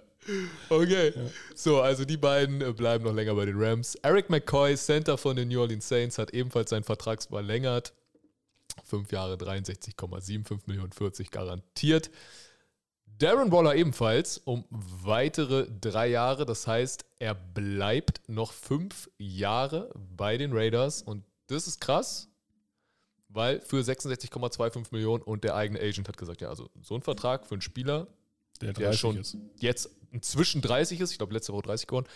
Okay. 0.70 1.14
So, 1.56 1.82
also 1.82 2.06
die 2.06 2.18
beiden 2.18 2.62
äh, 2.62 2.74
bleiben 2.74 3.04
noch 3.04 3.14
länger 3.14 3.36
bei 3.36 3.46
den 3.46 3.56
Rams. 3.58 3.96
Eric 3.96 4.30
McCoy, 4.30 4.76
Center 4.76 5.18
von 5.18 5.36
den 5.36 5.48
New 5.48 5.62
Orleans 5.62 5.88
Saints, 5.88 6.18
hat 6.18 6.32
ebenfalls 6.32 6.72
seinen 6.72 6.84
Vertrag 6.84 7.22
verlängert. 7.24 7.94
Fünf 8.84 9.12
Jahre 9.12 9.36
63,75 9.36 10.62
Millionen 10.66 10.92
40 10.92 11.32
garantiert. 11.32 12.10
Darren 13.06 13.52
Waller 13.52 13.76
ebenfalls 13.76 14.38
um 14.38 14.64
weitere 14.70 15.68
drei 15.70 16.08
Jahre. 16.08 16.46
Das 16.46 16.68
heißt, 16.68 17.06
er 17.20 17.36
bleibt 17.36 18.22
noch 18.28 18.54
fünf 18.54 19.10
Jahre 19.18 19.92
bei 20.16 20.38
den 20.38 20.54
Raiders. 20.54 21.02
Und 21.02 21.24
das 21.48 21.68
ist 21.68 21.82
krass, 21.82 22.29
weil 23.30 23.62
für 23.62 23.78
66,25 23.82 24.88
Millionen 24.92 25.24
und 25.24 25.44
der 25.44 25.56
eigene 25.56 25.80
Agent 25.80 26.08
hat 26.08 26.18
gesagt, 26.18 26.42
ja, 26.42 26.50
also 26.50 26.70
so 26.82 26.96
ein 26.96 27.02
Vertrag 27.02 27.46
für 27.46 27.56
einen 27.56 27.62
Spieler, 27.62 28.08
Der 28.62 28.74
der 28.74 28.88
30 28.88 29.00
schon 29.00 29.18
ist. 29.18 29.38
jetzt 29.60 29.90
inzwischen 30.12 30.62
30 30.62 31.00
ist, 31.00 31.12
ich 31.12 31.18
glaube 31.18 31.34
letzte 31.34 31.54
Woche 31.54 31.64
30 31.64 31.88
geworden, 31.88 32.08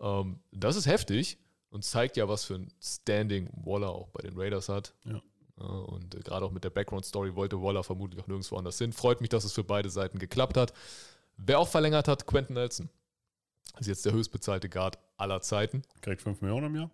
ähm, 0.00 0.38
das 0.52 0.76
ist 0.76 0.86
heftig 0.86 1.38
und 1.70 1.84
zeigt 1.84 2.16
ja, 2.16 2.28
was 2.28 2.44
für 2.44 2.54
ein 2.54 2.72
Standing 2.80 3.48
Waller 3.64 3.90
auch 3.90 4.08
bei 4.10 4.22
den 4.22 4.38
Raiders 4.38 4.68
hat. 4.68 4.94
Ja. 5.04 5.20
Ja, 5.58 5.66
und 5.66 6.14
äh, 6.14 6.20
gerade 6.20 6.46
auch 6.46 6.50
mit 6.50 6.64
der 6.64 6.70
Background-Story 6.70 7.34
wollte 7.34 7.60
Waller 7.60 7.84
vermutlich 7.84 8.22
auch 8.22 8.26
nirgendwo 8.26 8.56
anders 8.56 8.78
hin. 8.78 8.92
Freut 8.92 9.20
mich, 9.20 9.28
dass 9.28 9.44
es 9.44 9.52
für 9.52 9.62
beide 9.62 9.90
Seiten 9.90 10.18
geklappt 10.18 10.56
hat. 10.56 10.72
Wer 11.36 11.58
auch 11.58 11.68
verlängert 11.68 12.08
hat, 12.08 12.26
Quentin 12.26 12.54
Nelson. 12.54 12.88
Ist 13.78 13.86
jetzt 13.86 14.04
der 14.06 14.12
höchstbezahlte 14.12 14.68
Guard 14.68 14.98
aller 15.18 15.40
Zeiten. 15.42 15.82
Kriegt 16.00 16.22
5 16.22 16.40
Millionen 16.40 16.66
im 16.66 16.76
Jahr. 16.76 16.90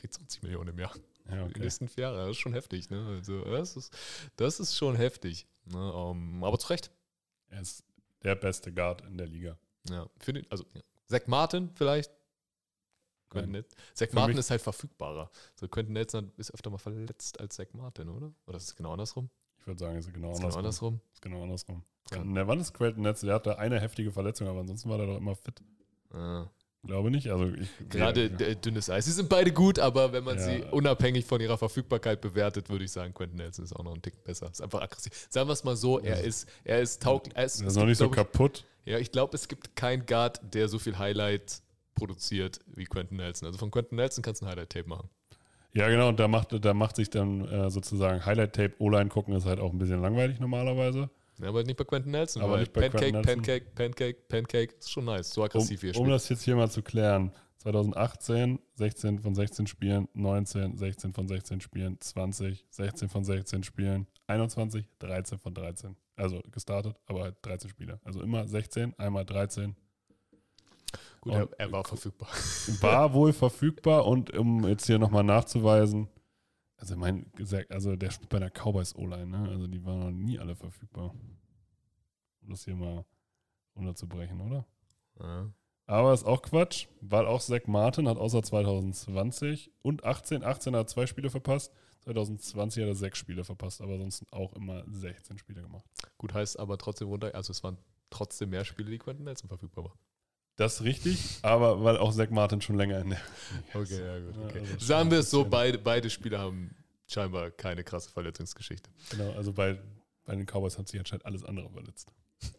Kriegt 0.00 0.14
20 0.14 0.42
Millionen 0.42 0.70
im 0.70 0.78
Jahr. 0.78 0.92
Ja, 1.28 1.44
Die 1.44 1.50
okay. 1.50 1.60
nächsten 1.60 1.88
vier 1.88 2.02
Jahre. 2.04 2.18
Das 2.22 2.30
ist 2.30 2.38
schon 2.38 2.52
heftig. 2.54 2.88
Ne? 2.90 3.04
Also, 3.18 3.44
das, 3.44 3.76
ist, 3.76 3.96
das 4.36 4.60
ist 4.60 4.76
schon 4.76 4.96
heftig. 4.96 5.46
Ne? 5.66 5.92
Ähm, 5.94 6.42
aber 6.42 6.58
zu 6.58 6.68
Recht. 6.68 6.90
Er 7.50 7.60
ist 7.62 7.84
der 8.22 8.34
beste 8.34 8.72
Guard 8.72 9.02
in 9.02 9.16
der 9.18 9.26
Liga. 9.26 9.58
Ja, 9.88 10.06
für 10.18 10.32
den, 10.32 10.46
also 10.50 10.64
ja. 10.74 10.80
Zach 11.06 11.26
Martin 11.26 11.70
vielleicht. 11.74 12.10
Quentin. 13.30 13.52
Nel- 13.52 13.66
Zach 13.94 14.10
Martin 14.12 14.38
ist 14.38 14.50
halt 14.50 14.62
verfügbarer. 14.62 15.30
So 15.54 15.68
Quentin 15.68 15.92
Nelson 15.92 16.32
ist 16.38 16.52
öfter 16.52 16.70
mal 16.70 16.78
verletzt 16.78 17.38
als 17.40 17.56
Zach 17.56 17.66
Martin, 17.74 18.08
oder? 18.08 18.32
Oder 18.46 18.56
ist 18.56 18.64
es 18.64 18.76
genau 18.76 18.92
andersrum? 18.92 19.28
Ich 19.60 19.66
würde 19.66 19.78
sagen, 19.78 19.96
es 19.98 20.06
ist 20.06 20.14
genau 20.14 20.32
Ist 20.32 20.38
genau 20.40 20.56
andersrum. 20.56 20.94
andersrum? 20.94 21.00
Ist 21.12 21.22
genau 21.22 21.42
andersrum. 21.42 21.82
Kann- 22.10 22.32
Ne, 22.32 22.46
wann 22.46 22.58
ist 22.60 22.72
Quentin 22.72 23.02
Netz? 23.02 23.20
Der 23.20 23.34
hatte 23.34 23.58
eine 23.58 23.78
heftige 23.80 24.10
Verletzung, 24.12 24.48
aber 24.48 24.60
ansonsten 24.60 24.88
war 24.88 24.96
der 24.96 25.06
doch 25.08 25.18
immer 25.18 25.36
fit. 25.36 25.60
Ah. 26.10 26.46
Glaube 26.86 27.10
nicht. 27.10 27.28
Also 27.28 27.48
ich, 27.48 27.68
Gerade 27.90 28.22
ja, 28.22 28.28
d- 28.28 28.54
dünnes 28.54 28.88
Eis. 28.88 29.04
Sie 29.06 29.12
sind 29.12 29.28
beide 29.28 29.52
gut, 29.52 29.78
aber 29.78 30.12
wenn 30.12 30.22
man 30.24 30.36
Ja. 30.38 30.42
sie 30.44 30.62
unabhängig 30.70 31.24
von 31.26 31.40
ihrer 31.40 31.58
Verfügbarkeit 31.58 32.20
bewertet, 32.20 32.70
würde 32.70 32.84
ich 32.84 32.92
sagen, 32.92 33.12
Quentin 33.12 33.36
Nelson 33.38 33.64
ist 33.64 33.74
auch 33.74 33.82
noch 33.82 33.94
ein 33.94 34.00
Tick 34.02 34.22
besser. 34.24 34.48
Ist 34.50 34.62
einfach 34.62 34.80
aggressiv. 34.80 35.12
Sagen 35.28 35.48
wir 35.48 35.52
es 35.54 35.64
mal 35.64 35.76
so, 35.76 35.98
er 35.98 36.20
ist, 36.22 36.48
er 36.64 36.80
ist 36.80 37.02
tauglich. 37.02 37.34
Er 37.36 37.44
ist, 37.44 37.56
es 37.60 37.66
ist 37.66 37.76
noch 37.76 37.84
nicht 37.84 37.98
so 37.98 38.08
kaputt. 38.08 38.64
ich, 38.84 38.92
Ja, 38.92 38.98
ich 38.98 39.10
glaube, 39.10 39.34
es 39.36 39.48
gibt 39.48 39.74
keinen 39.76 40.06
Guard, 40.06 40.40
der 40.54 40.68
so 40.68 40.78
viel 40.78 40.96
Highlight 40.98 41.60
produziert 41.96 42.60
wie 42.74 42.84
Quentin 42.84 43.16
Nelson. 43.16 43.46
Also 43.46 43.58
von 43.58 43.70
Quentin 43.72 43.96
Nelson 43.96 44.22
kannst 44.22 44.40
du 44.40 44.46
ein 44.46 44.52
Highlight-Tape 44.52 44.88
machen. 44.88 45.10
Ja, 45.74 45.88
genau. 45.88 46.08
Und 46.08 46.18
da 46.20 46.28
macht, 46.28 46.64
da 46.64 46.74
macht 46.74 46.94
sich 46.96 47.10
dann 47.10 47.44
äh, 47.46 47.70
sozusagen 47.70 48.24
Highlight-Tape, 48.24 48.74
O-Line 48.78 49.08
gucken 49.10 49.34
ist 49.34 49.44
halt 49.46 49.58
auch 49.60 49.72
ein 49.72 49.78
bisschen 49.78 50.00
langweilig 50.00 50.38
normalerweise. 50.40 51.10
Ja, 51.40 51.48
aber 51.48 51.62
nicht 51.62 51.76
bei 51.76 51.84
Quentin 51.84 52.12
Nelson. 52.12 52.42
Aber 52.42 52.58
nicht 52.58 52.72
bei 52.72 52.82
Pancake, 52.82 53.12
Quentin 53.12 53.14
Nelson. 53.20 53.42
Pancake, 53.42 53.66
Pancake, 53.74 54.18
Pancake, 54.28 54.74
ist 54.78 54.90
schon 54.90 55.04
nice. 55.04 55.30
So 55.30 55.44
aggressiv 55.44 55.82
wie 55.82 55.90
er 55.90 55.96
Um, 55.96 56.00
um 56.00 56.06
spielt. 56.06 56.14
das 56.14 56.28
jetzt 56.28 56.42
hier 56.42 56.56
mal 56.56 56.70
zu 56.70 56.82
klären. 56.82 57.32
2018, 57.58 58.60
16 58.74 59.18
von 59.18 59.34
16 59.34 59.66
Spielen, 59.66 60.08
19, 60.14 60.76
16 60.76 61.12
von 61.12 61.26
16 61.26 61.60
Spielen, 61.60 62.00
20, 62.00 62.64
16 62.70 63.08
von 63.08 63.24
16 63.24 63.64
Spielen, 63.64 64.06
21, 64.28 64.86
13 65.00 65.38
von 65.38 65.54
13. 65.54 65.96
Also 66.16 66.40
gestartet, 66.52 66.96
aber 67.06 67.22
halt 67.22 67.36
13 67.42 67.70
Spiele. 67.70 68.00
Also 68.04 68.22
immer 68.22 68.46
16, 68.46 68.96
einmal 68.98 69.24
13. 69.24 69.74
Gut, 71.20 71.32
er, 71.32 71.48
er 71.58 71.72
war 71.72 71.84
verfügbar. 71.84 72.28
War 72.80 73.12
wohl 73.12 73.32
verfügbar 73.32 74.06
und 74.06 74.36
um 74.36 74.66
jetzt 74.66 74.86
hier 74.86 74.98
nochmal 74.98 75.24
nachzuweisen, 75.24 76.08
also 76.78 76.96
mein 76.96 77.30
gesagt, 77.32 77.72
also 77.72 77.96
der 77.96 78.10
spielt 78.10 78.30
bei 78.30 78.38
der 78.38 78.50
Cowboys 78.50 78.94
O-Line, 78.94 79.26
ne? 79.26 79.48
Also 79.50 79.66
die 79.66 79.84
waren 79.84 79.98
noch 79.98 80.10
nie 80.10 80.38
alle 80.38 80.54
verfügbar. 80.54 81.14
Um 82.40 82.50
das 82.50 82.64
hier 82.64 82.76
mal 82.76 83.04
runterzubrechen, 83.76 84.40
oder? 84.40 84.64
Ja. 85.20 85.52
Aber 85.86 86.12
ist 86.12 86.24
auch 86.24 86.42
Quatsch, 86.42 86.86
weil 87.00 87.26
auch 87.26 87.40
Zach 87.40 87.66
Martin 87.66 88.08
hat 88.08 88.18
außer 88.18 88.42
2020 88.42 89.72
und 89.82 90.04
18, 90.04 90.44
18 90.44 90.76
hat 90.76 90.88
zwei 90.88 91.06
Spiele 91.06 91.30
verpasst, 91.30 91.72
2020 92.00 92.82
hat 92.82 92.88
er 92.88 92.94
sechs 92.94 93.18
Spiele 93.18 93.42
verpasst, 93.42 93.80
aber 93.80 93.98
sonst 93.98 94.30
auch 94.32 94.52
immer 94.52 94.84
16 94.86 95.38
Spiele 95.38 95.62
gemacht. 95.62 95.84
Gut, 96.18 96.34
heißt 96.34 96.58
aber 96.58 96.78
trotzdem 96.78 97.08
runter, 97.08 97.34
also 97.34 97.50
es 97.50 97.64
waren 97.64 97.78
trotzdem 98.10 98.50
mehr 98.50 98.64
Spiele, 98.64 98.90
die 98.90 98.98
Quentin 98.98 99.24
Nelson 99.24 99.48
verfügbar 99.48 99.84
war. 99.84 99.98
Das 100.58 100.74
ist 100.74 100.82
richtig, 100.82 101.38
aber 101.42 101.82
weil 101.84 101.96
auch 101.98 102.12
Zach 102.12 102.30
Martin 102.30 102.60
schon 102.60 102.76
länger 102.76 102.98
in 103.00 103.10
der. 103.10 103.20
Okay, 103.74 104.04
ja 104.04 104.18
gut. 104.18 104.36
Okay. 104.44 104.58
also 104.60 104.84
Sagen 104.84 105.10
wir 105.10 105.18
es 105.20 105.30
so, 105.30 105.44
beide, 105.44 105.78
beide 105.78 106.10
Spieler 106.10 106.40
haben 106.40 106.74
scheinbar 107.06 107.50
keine 107.52 107.84
krasse 107.84 108.10
Verletzungsgeschichte. 108.10 108.90
Genau, 109.10 109.32
also 109.32 109.52
bei, 109.52 109.80
bei 110.24 110.34
den 110.34 110.46
Cowboys 110.46 110.76
hat 110.76 110.88
sich 110.88 110.98
anscheinend 110.98 111.24
alles 111.26 111.44
andere 111.44 111.70
verletzt. 111.70 112.12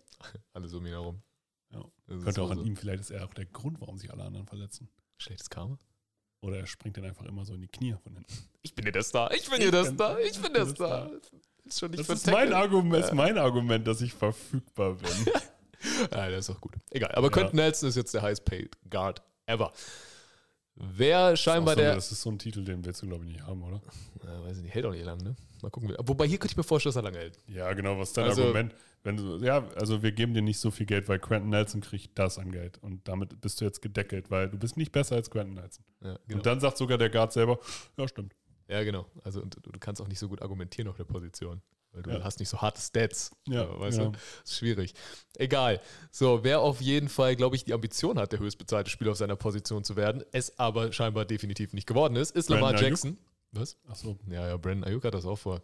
Alles 0.54 0.74
um 0.74 0.86
ihn 0.86 0.92
herum. 0.94 1.22
Ja. 1.74 1.84
Das 2.08 2.24
Könnte 2.24 2.42
auch 2.42 2.54
so- 2.54 2.60
an 2.62 2.66
ihm, 2.66 2.76
vielleicht 2.78 3.02
ist 3.02 3.12
er 3.12 3.26
auch 3.26 3.34
der 3.34 3.46
Grund, 3.46 3.80
warum 3.82 3.98
sich 3.98 4.12
alle 4.12 4.24
anderen 4.24 4.48
verletzen. 4.48 4.90
Schlechtes 5.18 5.50
Karma? 5.50 5.78
Oder 6.42 6.58
er 6.58 6.68
springt 6.68 6.96
dann 6.98 7.06
einfach 7.06 7.26
immer 7.26 7.44
so 7.46 7.54
in 7.54 7.62
die 7.62 7.68
Knie 7.68 7.96
von 8.02 8.14
hinten. 8.16 8.34
Ich 8.62 8.74
bin 8.74 8.86
dir 8.86 8.92
der 8.94 9.04
Star, 9.04 9.34
ich 9.34 9.50
bin 9.50 9.60
dir 9.60 9.72
der 9.72 9.84
bin- 9.84 9.94
Star, 9.96 10.20
ich 10.22 10.40
bin 10.42 10.54
der 10.54 10.66
Star. 10.68 11.12
Ist 11.66 11.80
schon 11.80 11.92
nicht 11.92 12.00
Das 12.00 12.08
für 12.08 12.14
ist 12.14 12.28
mein 12.28 12.54
Argument, 12.54 13.04
ist 13.06 13.14
mein 13.14 13.38
Argument, 13.38 13.86
dass 13.86 14.00
ich 14.02 14.14
verfügbar 14.14 14.94
bin. 14.96 15.10
Ja, 16.12 16.30
das 16.30 16.50
ist 16.50 16.56
auch 16.56 16.62
gut. 16.62 16.74
Egal, 16.92 17.12
aber 17.14 17.28
Ja. 17.28 17.32
Quentin 17.34 17.56
Nelson 17.58 17.90
ist 17.90 17.96
jetzt 17.96 18.14
der 18.14 18.22
highest 18.22 18.46
paid 18.46 18.78
Guard 18.90 19.22
ever. 19.46 19.72
Wer 20.82 21.36
scheinbar 21.36 21.74
Auch 21.74 21.78
so, 21.78 21.84
der. 21.84 21.96
Das 21.96 22.12
ist 22.12 22.22
so 22.22 22.30
ein 22.32 22.40
Titel, 22.40 22.64
den 22.64 22.86
willst 22.86 23.02
du, 23.02 23.08
glaube 23.08 23.26
ich, 23.26 23.32
nicht 23.34 23.46
haben, 23.46 23.62
oder? 23.64 23.82
Ja, 24.24 24.44
weiß 24.46 24.58
ich 24.58 24.64
nicht, 24.64 24.74
hält 24.74 24.86
auch 24.86 24.92
nicht 24.92 25.04
lang, 25.04 25.18
ne? 25.22 25.36
Mal 25.62 25.70
gucken. 25.70 25.94
Wobei 26.00 26.26
hier 26.26 26.38
könnte 26.38 26.54
ich 26.54 26.58
mir 26.58 26.64
vorstellen, 26.64 26.92
dass 26.94 27.02
er 27.02 27.04
lange 27.04 27.18
hält. 27.18 27.38
Ja, 27.48 27.74
genau, 27.74 28.00
was 28.00 28.10
ist 28.10 28.18
dein 28.18 28.26
Also- 28.26 28.44
Argument? 28.44 28.74
Wenn 29.04 29.16
du, 29.16 29.38
ja, 29.38 29.66
also 29.76 30.04
wir 30.04 30.12
geben 30.12 30.34
dir 30.34 30.42
nicht 30.42 30.60
so 30.60 30.72
viel 30.72 30.86
Geld, 30.86 31.08
weil 31.08 31.20
Quentin 31.20 31.50
Nelson 31.52 31.80
kriegt 31.80 32.20
das 32.20 32.38
an 32.38 32.52
Geld. 32.52 32.78
Und 32.80 33.08
damit 33.08 33.40
bist 33.40 33.60
du 33.62 33.66
jetzt 33.66 33.82
gedeckelt, 33.82 34.30
weil 34.30 34.50
du 34.50 34.58
bist 34.58 34.76
nicht 34.76 34.92
besser 34.92 35.16
als 35.16 35.30
Quentin 35.32 35.54
Nelson. 35.56 35.86
Ja, 36.02 36.18
genau. 36.28 36.38
Und 36.38 36.46
dann 36.46 36.60
sagt 36.60 36.78
sogar 36.78 36.98
der 36.98 37.10
Guard 37.10 37.32
selber, 37.32 37.60
ja, 37.98 38.08
stimmt. 38.10 38.36
Ja, 38.68 38.84
genau. 38.84 39.06
Also 39.24 39.42
und 39.42 39.56
du 39.62 39.72
kannst 39.80 40.02
auch 40.02 40.08
nicht 40.10 40.20
so 40.20 40.28
gut 40.28 40.42
argumentieren 40.42 40.90
auf 40.90 40.98
der 40.98 41.06
Position. 41.06 41.62
Weil 41.92 42.04
du 42.04 42.10
Ja. 42.12 42.24
hast 42.24 42.40
nicht 42.40 42.50
so 42.50 42.62
harte 42.62 42.80
Stats. 42.82 43.32
Ja, 43.48 43.80
weißt 43.80 43.98
ja. 43.98 44.06
du? 44.06 44.12
Das 44.12 44.22
ist 44.52 44.58
schwierig. 44.58 44.94
Egal. 45.38 45.82
So, 46.12 46.44
wer 46.44 46.62
auf 46.62 46.82
jeden 46.82 47.10
Fall, 47.10 47.36
glaube 47.36 47.56
ich, 47.56 47.64
die 47.66 47.74
Ambition 47.74 48.20
hat, 48.20 48.32
der 48.32 48.40
höchstbezahlte 48.40 48.90
Spieler 48.90 49.12
auf 49.12 49.18
seiner 49.18 49.36
Position 49.36 49.84
zu 49.84 49.96
werden, 49.96 50.24
es 50.32 50.60
aber 50.60 50.92
scheinbar 50.92 51.26
definitiv 51.26 51.74
nicht 51.74 51.88
geworden 51.88 52.16
ist, 52.16 52.36
ist 52.36 52.50
Lamar 52.50 52.72
Ayuk? 52.72 52.82
Jackson. 52.82 53.18
Was? 53.52 53.78
Ach 53.88 53.96
so. 53.96 54.16
Ja, 54.30 54.48
ja, 54.48 54.58
Brandon 54.58 54.84
Ayuk 54.84 55.04
hat 55.06 55.16
das 55.16 55.26
auch 55.26 55.38
vor. 55.38 55.64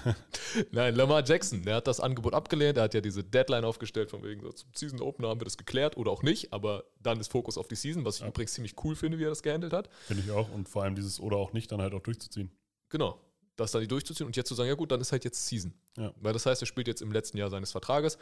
Nein, 0.72 0.96
Lamar 0.96 1.24
Jackson, 1.24 1.62
der 1.62 1.76
hat 1.76 1.86
das 1.86 2.00
Angebot 2.00 2.34
abgelehnt. 2.34 2.78
Er 2.78 2.84
hat 2.84 2.94
ja 2.94 3.00
diese 3.00 3.22
Deadline 3.22 3.64
aufgestellt, 3.64 4.10
von 4.10 4.24
wegen 4.24 4.40
so 4.42 4.50
zum 4.50 4.70
Season 4.74 5.00
Opener 5.00 5.28
haben 5.28 5.40
wir 5.40 5.44
das 5.44 5.56
geklärt 5.56 5.96
oder 5.96 6.10
auch 6.10 6.24
nicht. 6.24 6.52
Aber 6.52 6.84
dann 7.00 7.20
ist 7.20 7.30
Fokus 7.30 7.58
auf 7.58 7.68
die 7.68 7.76
Season, 7.76 8.04
was 8.04 8.18
ich 8.20 8.26
übrigens 8.26 8.54
ziemlich 8.54 8.74
cool 8.82 8.96
finde, 8.96 9.20
wie 9.20 9.24
er 9.24 9.28
das 9.30 9.44
gehandelt 9.44 9.72
hat. 9.72 9.88
Finde 10.06 10.24
ich 10.24 10.32
auch. 10.32 10.50
Und 10.50 10.68
vor 10.68 10.82
allem 10.82 10.96
dieses 10.96 11.20
oder 11.20 11.36
auch 11.36 11.52
nicht 11.52 11.70
dann 11.70 11.80
halt 11.80 11.94
auch 11.94 12.02
durchzuziehen. 12.02 12.50
Genau. 12.88 13.20
Das 13.56 13.72
dann 13.72 13.80
die 13.80 13.88
durchzuziehen 13.88 14.26
und 14.26 14.36
jetzt 14.36 14.48
zu 14.48 14.54
sagen, 14.54 14.68
ja 14.68 14.74
gut, 14.74 14.92
dann 14.92 15.00
ist 15.00 15.12
halt 15.12 15.24
jetzt 15.24 15.46
Season. 15.46 15.74
Ja. 15.96 16.12
Weil 16.20 16.32
das 16.32 16.46
heißt, 16.46 16.62
er 16.62 16.66
spielt 16.66 16.88
jetzt 16.88 17.02
im 17.02 17.10
letzten 17.10 17.38
Jahr 17.38 17.50
seines 17.50 17.72
Vertrages. 17.72 18.18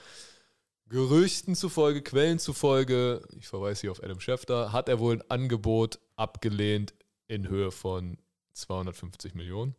Gerüchten 0.89 1.55
zufolge, 1.55 2.03
Quellen 2.03 2.39
zufolge, 2.39 3.23
ich 3.37 3.49
verweise 3.49 3.83
hier 3.83 3.91
auf 3.91 4.03
Adam 4.03 4.21
Schefter, 4.21 4.73
hat 4.73 4.89
er 4.89 4.99
wohl 4.99 5.15
ein 5.15 5.31
Angebot 5.31 5.99
abgelehnt 6.17 6.95
in 7.27 7.49
Höhe 7.49 7.71
von 7.71 8.19
250 8.53 9.35
Millionen. 9.35 9.75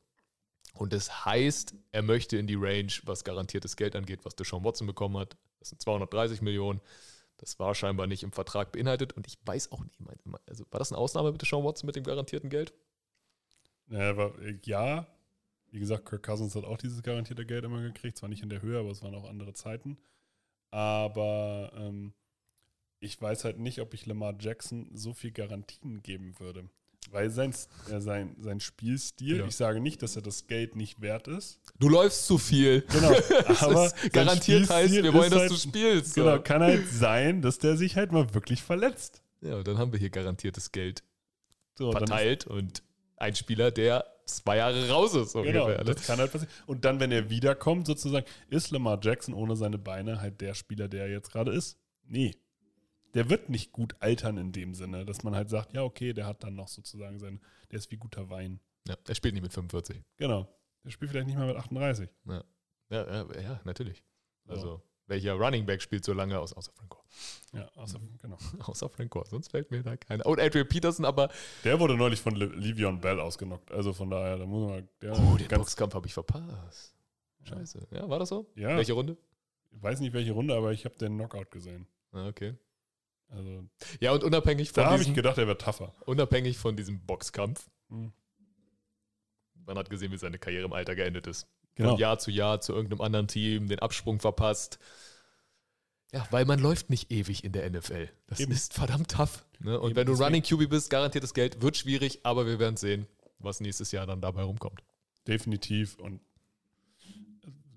Und 0.73 0.91
das 0.91 1.25
heißt, 1.25 1.75
er 1.91 2.01
möchte 2.01 2.37
in 2.37 2.47
die 2.47 2.55
Range, 2.55 2.91
was 3.03 3.23
garantiertes 3.23 3.77
Geld 3.77 3.95
angeht, 3.95 4.25
was 4.25 4.35
Deshaun 4.35 4.63
Watson 4.65 4.87
bekommen 4.87 5.17
hat. 5.17 5.37
Das 5.59 5.69
sind 5.69 5.81
230 5.81 6.41
Millionen. 6.41 6.81
Das 7.37 7.59
war 7.59 7.75
scheinbar 7.75 8.07
nicht 8.07 8.23
im 8.23 8.31
Vertrag 8.31 8.71
beinhaltet. 8.71 9.13
Und 9.13 9.27
ich 9.27 9.37
weiß 9.45 9.71
auch 9.71 9.81
nicht, 9.81 9.97
also 10.47 10.65
war 10.71 10.79
das 10.79 10.91
eine 10.91 10.99
Ausnahme 10.99 11.31
mit 11.31 11.41
Deshaun 11.41 11.63
Watson 11.63 11.87
mit 11.87 11.95
dem 11.95 12.03
garantierten 12.03 12.49
Geld? 12.49 12.73
Ja, 13.87 14.11
äh, 14.11 14.59
ja, 14.63 15.07
wie 15.75 15.79
gesagt, 15.79 16.05
Kirk 16.07 16.23
Cousins 16.23 16.55
hat 16.55 16.63
auch 16.63 16.77
dieses 16.77 17.03
garantierte 17.03 17.45
Geld 17.45 17.65
immer 17.65 17.81
gekriegt. 17.81 18.17
Zwar 18.17 18.29
nicht 18.29 18.41
in 18.41 18.49
der 18.49 18.61
Höhe, 18.61 18.79
aber 18.79 18.89
es 18.91 19.03
waren 19.03 19.13
auch 19.13 19.27
andere 19.29 19.53
Zeiten. 19.53 19.97
Aber 20.71 21.71
ähm, 21.75 22.13
ich 22.99 23.21
weiß 23.21 23.43
halt 23.43 23.59
nicht, 23.59 23.79
ob 23.81 23.93
ich 23.93 24.05
Lamar 24.05 24.35
Jackson 24.39 24.89
so 24.93 25.13
viel 25.13 25.31
Garantien 25.31 26.01
geben 26.01 26.33
würde. 26.39 26.69
Weil 27.11 27.29
sein, 27.29 27.53
äh, 27.91 27.99
sein, 27.99 28.35
sein 28.39 28.59
Spielstil, 28.59 29.37
Ja. 29.39 29.45
ich 29.45 29.55
sage 29.55 29.79
nicht, 29.79 30.01
dass 30.01 30.15
er 30.15 30.23
das 30.23 30.47
Geld 30.47 30.75
nicht 30.75 31.01
wert 31.01 31.27
ist. 31.27 31.59
Du 31.77 31.87
läufst 31.87 32.25
zu 32.25 32.37
viel. 32.37 32.81
Genau. 32.81 33.11
Aber 33.59 33.91
garantiert 34.11 34.65
sein 34.65 34.77
heißt, 34.77 34.89
Spielstil 34.93 35.03
wir 35.03 35.13
wollen, 35.13 35.29
dass 35.29 35.39
halt, 35.41 35.51
du 35.51 35.55
spielst. 35.57 36.13
So. 36.15 36.23
Genau, 36.23 36.41
kann 36.41 36.63
halt 36.63 36.87
sein, 36.89 37.41
dass 37.41 37.59
der 37.59 37.77
sich 37.77 37.95
halt 37.95 38.11
mal 38.11 38.33
wirklich 38.33 38.63
verletzt. 38.63 39.21
Ja, 39.41 39.57
und 39.57 39.67
dann 39.67 39.77
haben 39.77 39.91
wir 39.91 39.99
hier 39.99 40.09
garantiertes 40.09 40.71
Geld 40.71 41.03
So, 41.77 41.91
ist- 41.91 41.97
verteilt 41.97 42.47
und 42.47 42.81
ein 43.17 43.35
Spieler, 43.35 43.69
der 43.71 44.05
zwei 44.25 44.57
Jahre 44.57 44.89
raus 44.89 45.15
ist. 45.15 45.31
So 45.31 45.41
Genau, 45.41 45.65
ungefähr, 45.65 45.83
ne? 45.83 45.93
das 45.93 46.05
kann 46.05 46.19
halt 46.19 46.31
passieren. 46.31 46.53
Und 46.65 46.85
dann, 46.85 46.99
wenn 46.99 47.11
er 47.11 47.29
wiederkommt, 47.29 47.87
sozusagen, 47.87 48.25
ist 48.49 48.71
Lamar 48.71 48.99
Jackson 49.01 49.33
ohne 49.33 49.55
seine 49.55 49.77
Beine 49.77 50.21
halt 50.21 50.41
der 50.41 50.53
Spieler, 50.53 50.87
der 50.87 51.03
er 51.03 51.11
jetzt 51.11 51.31
gerade 51.31 51.51
ist? 51.51 51.77
Nee. 52.03 52.31
Der 53.13 53.29
wird 53.29 53.49
nicht 53.49 53.71
gut 53.71 53.95
altern 53.99 54.37
in 54.37 54.51
dem 54.51 54.73
Sinne, 54.73 55.05
dass 55.05 55.23
man 55.23 55.35
halt 55.35 55.49
sagt, 55.49 55.73
ja, 55.73 55.83
okay, 55.83 56.13
der 56.13 56.25
hat 56.25 56.43
dann 56.43 56.55
noch 56.55 56.67
sozusagen 56.67 57.17
sein, 57.19 57.39
der 57.71 57.79
ist 57.79 57.89
wie 57.91 57.97
guter 57.97 58.29
Wein. 58.29 58.59
Ja, 58.87 58.95
er 59.07 59.15
spielt 59.15 59.33
nicht 59.33 59.43
mit 59.43 59.53
45. 59.53 60.03
Genau. 60.17 60.47
Der 60.83 60.91
spielt 60.91 61.11
vielleicht 61.11 61.27
nicht 61.27 61.37
mal 61.37 61.47
mit 61.47 61.55
38. 61.55 62.09
Ja, 62.25 62.43
ja, 62.89 63.07
ja, 63.07 63.41
ja 63.41 63.61
natürlich. 63.63 64.03
So. 64.45 64.53
Also, 64.53 64.81
welcher 65.07 65.33
Running 65.33 65.65
Back 65.65 65.81
spielt 65.81 66.03
so 66.05 66.13
lange 66.13 66.39
aus, 66.39 66.53
außer 66.53 66.71
Frank 66.73 66.89
Gore? 66.89 67.03
Ja, 67.53 67.69
außer, 67.75 67.99
genau. 68.21 68.37
Außer 68.59 68.89
Frank 68.89 69.11
Gore, 69.11 69.27
sonst 69.29 69.49
fällt 69.51 69.71
mir 69.71 69.83
da 69.83 69.95
keiner. 69.97 70.25
Und 70.25 70.39
Adrian 70.39 70.67
Peterson, 70.67 71.05
aber 71.05 71.29
Der 71.63 71.79
wurde 71.79 71.95
neulich 71.95 72.19
von 72.21 72.35
Le 72.35 72.45
Livion 72.47 72.99
Bell 73.01 73.19
ausgenockt. 73.19 73.71
Also 73.71 73.93
von 73.93 74.09
daher, 74.09 74.37
da 74.37 74.45
muss 74.45 74.69
man. 74.69 74.89
Der 75.01 75.13
oh, 75.17 75.37
den 75.37 75.47
Boxkampf 75.47 75.93
habe 75.93 76.07
ich 76.07 76.13
verpasst. 76.13 76.95
Scheiße. 77.43 77.87
Ja, 77.91 78.09
war 78.09 78.19
das 78.19 78.29
so? 78.29 78.51
Ja. 78.55 78.75
Welche 78.75 78.93
Runde? 78.93 79.17
Ich 79.71 79.83
weiß 79.83 79.99
nicht 79.99 80.13
welche 80.13 80.31
Runde, 80.31 80.55
aber 80.55 80.71
ich 80.71 80.85
habe 80.85 80.95
den 80.97 81.15
Knockout 81.17 81.51
gesehen. 81.51 81.85
Ah, 82.11 82.27
okay. 82.27 82.55
Also 83.29 83.67
Ja, 83.99 84.11
und 84.13 84.23
unabhängig 84.23 84.71
von, 84.71 84.83
da 84.83 84.91
habe 84.91 85.01
ich 85.03 85.13
gedacht, 85.13 85.37
er 85.37 85.47
wird 85.47 85.61
tougher. 85.61 85.93
unabhängig 86.05 86.57
von 86.57 86.75
diesem 86.75 87.05
Boxkampf, 87.05 87.69
Hm. 87.89 88.11
man 89.65 89.77
hat 89.77 89.89
gesehen, 89.89 90.11
wie 90.11 90.17
seine 90.17 90.39
Karriere 90.39 90.65
im 90.65 90.73
Alter 90.73 90.95
geendet 90.95 91.27
ist. 91.27 91.47
Genau. 91.75 91.91
Von 91.91 91.99
Jahr 91.99 92.19
zu 92.19 92.31
Jahr 92.31 92.61
zu 92.61 92.73
irgendeinem 92.73 93.01
anderen 93.01 93.27
Team, 93.27 93.67
den 93.67 93.79
Absprung 93.79 94.19
verpasst. 94.19 94.79
Ja, 96.11 96.25
weil 96.31 96.45
man 96.45 96.59
läuft 96.59 96.89
nicht 96.89 97.11
ewig 97.11 97.43
in 97.43 97.51
der 97.51 97.69
NFL. 97.69 98.09
Das 98.27 98.39
Eben. 98.39 98.53
ist 98.53 98.73
verdammt 98.73 99.11
tough. 99.11 99.45
Ne? 99.59 99.79
Und 99.79 99.89
Eben, 99.91 99.97
wenn 99.97 100.07
du 100.07 100.13
Running 100.13 100.43
QB 100.43 100.69
bist, 100.69 100.89
garantiertes 100.89 101.33
Geld, 101.33 101.61
wird 101.61 101.75
schwierig, 101.75 102.19
aber 102.23 102.45
wir 102.45 102.59
werden 102.59 102.77
sehen, 102.77 103.07
was 103.39 103.59
nächstes 103.59 103.91
Jahr 103.91 104.07
dann 104.07 104.21
dabei 104.21 104.43
rumkommt. 104.43 104.81
Definitiv. 105.27 105.97
Und 105.97 106.21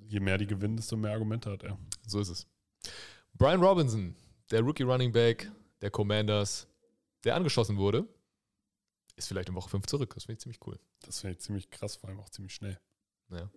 je 0.07 0.21
mehr 0.21 0.39
die 0.39 0.47
gewinnen, 0.47 0.77
desto 0.77 0.97
mehr 0.97 1.13
Argumente 1.13 1.51
hat 1.51 1.65
er. 1.65 1.79
So 2.07 2.21
ist 2.21 2.29
es. 2.29 2.47
Brian 3.35 3.63
Robinson, 3.63 4.15
der 4.51 4.61
Rookie 4.61 4.85
Running 4.85 5.13
Back 5.13 5.51
der 5.81 5.91
Commanders, 5.91 6.69
der 7.25 7.35
angeschossen 7.35 7.77
wurde, 7.77 8.07
ist 9.17 9.29
vielleicht 9.29 9.49
in 9.49 9.55
Woche 9.55 9.69
5 9.69 9.87
zurück. 9.87 10.15
Das 10.15 10.25
finde 10.25 10.35
ich 10.35 10.43
ziemlich 10.43 10.61
cool. 10.67 10.79
Das 11.01 11.21
finde 11.21 11.33
ich 11.33 11.41
ziemlich 11.41 11.71
krass, 11.71 11.97
vor 11.97 12.09
allem 12.09 12.21
auch 12.21 12.31
ziemlich 12.31 12.55
schnell. 12.55 12.79
Ja. 13.31 13.51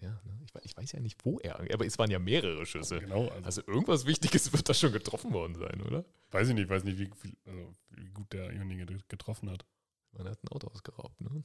Ja, 0.00 0.10
ne? 0.24 0.38
ich, 0.44 0.52
ich 0.64 0.76
weiß 0.76 0.92
ja 0.92 1.00
nicht, 1.00 1.24
wo 1.24 1.38
er. 1.38 1.58
Aber 1.72 1.86
es 1.86 1.98
waren 1.98 2.10
ja 2.10 2.18
mehrere 2.18 2.66
Schüsse. 2.66 3.00
Genau, 3.00 3.28
also, 3.28 3.44
Also 3.44 3.62
irgendwas 3.66 4.04
Wichtiges 4.06 4.52
wird 4.52 4.68
da 4.68 4.74
schon 4.74 4.92
getroffen 4.92 5.32
worden 5.32 5.54
sein, 5.54 5.80
oder? 5.82 6.04
weiß 6.30 6.48
ich 6.48 6.54
nicht, 6.54 6.68
weiß 6.68 6.84
nicht, 6.84 6.98
wie, 6.98 7.10
viel, 7.16 7.36
also, 7.46 7.72
wie 7.90 8.06
gut 8.10 8.32
derjenige 8.32 8.86
getroffen 9.08 9.50
hat. 9.50 9.64
Man 10.12 10.28
hat 10.28 10.42
ein 10.44 10.48
Auto 10.48 10.68
ausgeraubt, 10.68 11.20
ne? 11.20 11.44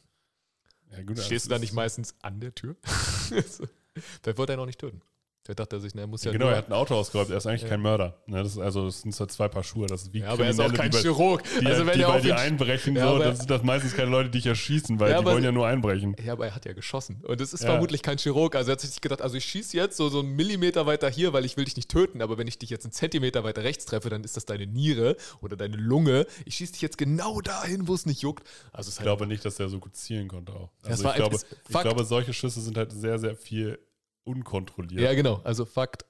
Ja, 0.91 1.03
gut, 1.03 1.19
Stehst 1.19 1.45
du 1.45 1.49
das 1.49 1.57
da 1.57 1.59
nicht 1.59 1.69
ist- 1.69 1.75
meistens 1.75 2.15
an 2.21 2.39
der 2.39 2.53
Tür? 2.55 2.75
Vielleicht 2.83 4.37
wollte 4.37 4.53
er 4.53 4.57
noch 4.57 4.65
nicht 4.65 4.79
töten. 4.79 5.01
Vielleicht 5.49 5.61
dachte 5.61 5.77
er 5.77 5.79
sich, 5.79 5.95
na, 5.95 6.01
er 6.01 6.07
muss 6.07 6.23
ja 6.23 6.31
Genau, 6.31 6.47
er 6.49 6.57
hat 6.57 6.69
ein 6.69 6.73
Auto 6.73 6.93
ausgeraubt, 6.93 7.31
er 7.31 7.37
ist 7.37 7.47
eigentlich 7.47 7.63
Ja. 7.63 7.69
kein 7.69 7.81
Mörder. 7.81 8.15
Ne, 8.27 8.43
das 8.43 8.51
ist 8.51 8.59
also, 8.59 8.85
das 8.85 9.01
sind 9.01 9.15
zwar 9.15 9.29
zwei 9.29 9.47
Paar 9.47 9.63
Schuhe, 9.63 9.87
das 9.87 10.03
ist 10.03 10.13
wie 10.13 10.19
Ja, 10.19 10.27
aber 10.29 10.43
er 10.43 10.51
ist 10.51 10.59
auch 10.59 10.71
kein 10.71 10.91
die 10.91 10.97
Chirurg. 10.99 11.41
Die, 11.59 11.65
also 11.65 11.87
wenn 11.87 11.95
die 11.95 12.03
er 12.03 12.13
auf 12.13 12.23
ihn 12.23 12.33
einbrechen, 12.33 12.95
Ja, 12.95 13.07
so, 13.09 13.17
das 13.17 13.39
sind 13.39 13.49
das 13.49 13.63
meistens 13.63 13.95
keine 13.95 14.11
Leute, 14.11 14.29
die 14.29 14.37
dich 14.37 14.45
erschießen, 14.45 14.99
weil 14.99 15.09
Ja, 15.09 15.21
die 15.21 15.25
wollen 15.25 15.43
ja 15.43 15.51
nur 15.51 15.65
einbrechen. 15.65 16.15
Ja, 16.23 16.33
aber 16.33 16.45
er 16.45 16.53
hat 16.53 16.67
ja 16.67 16.73
geschossen. 16.73 17.23
Und 17.27 17.41
es 17.41 17.51
ist 17.53 17.65
vermutlich 17.65 18.03
kein 18.03 18.19
Chirurg. 18.19 18.55
Also 18.55 18.69
er 18.69 18.73
hat 18.73 18.81
sich 18.81 19.01
gedacht, 19.01 19.23
also 19.23 19.37
ich 19.37 19.45
schieße 19.45 19.75
jetzt 19.75 19.97
so, 19.97 20.09
so 20.09 20.19
einen 20.19 20.35
Millimeter 20.35 20.85
weiter 20.85 21.09
hier, 21.09 21.33
weil 21.33 21.45
ich 21.45 21.57
will 21.57 21.65
dich 21.65 21.75
nicht 21.77 21.89
töten. 21.89 22.21
Aber 22.21 22.37
wenn 22.37 22.45
ich 22.45 22.59
dich 22.59 22.69
jetzt 22.69 22.85
einen 22.85 22.91
Zentimeter 22.91 23.43
weiter 23.43 23.63
rechts 23.63 23.85
treffe, 23.85 24.11
dann 24.11 24.23
ist 24.23 24.37
das 24.37 24.45
deine 24.45 24.67
Niere 24.67 25.15
oder 25.41 25.57
deine 25.57 25.77
Lunge. 25.77 26.27
Ich 26.45 26.57
schieße 26.57 26.73
dich 26.73 26.83
jetzt 26.83 26.99
genau 26.99 27.41
dahin, 27.41 27.87
wo 27.87 27.95
es 27.95 28.05
nicht 28.05 28.21
juckt. 28.21 28.47
Also 28.71 28.91
Ich 28.91 28.97
halt, 28.99 29.05
glaube 29.05 29.25
nicht, 29.25 29.43
dass 29.43 29.59
er 29.59 29.67
so 29.67 29.79
gut 29.79 29.95
zielen 29.95 30.27
konnte 30.27 30.53
auch. 30.53 30.69
Also 30.83 31.09
ich, 31.09 31.15
glaube, 31.15 31.37
ich 31.69 31.79
glaube, 31.81 32.03
solche 32.03 32.33
Schüsse 32.33 32.61
sind 32.61 32.77
halt 32.77 32.91
sehr, 32.91 33.17
sehr 33.17 33.35
viel 33.35 33.79
unkontrolliert. 34.23 35.01
ja, 35.01 35.13
genau. 35.13 35.41
Also 35.43 35.65
Fakt, 35.65 36.05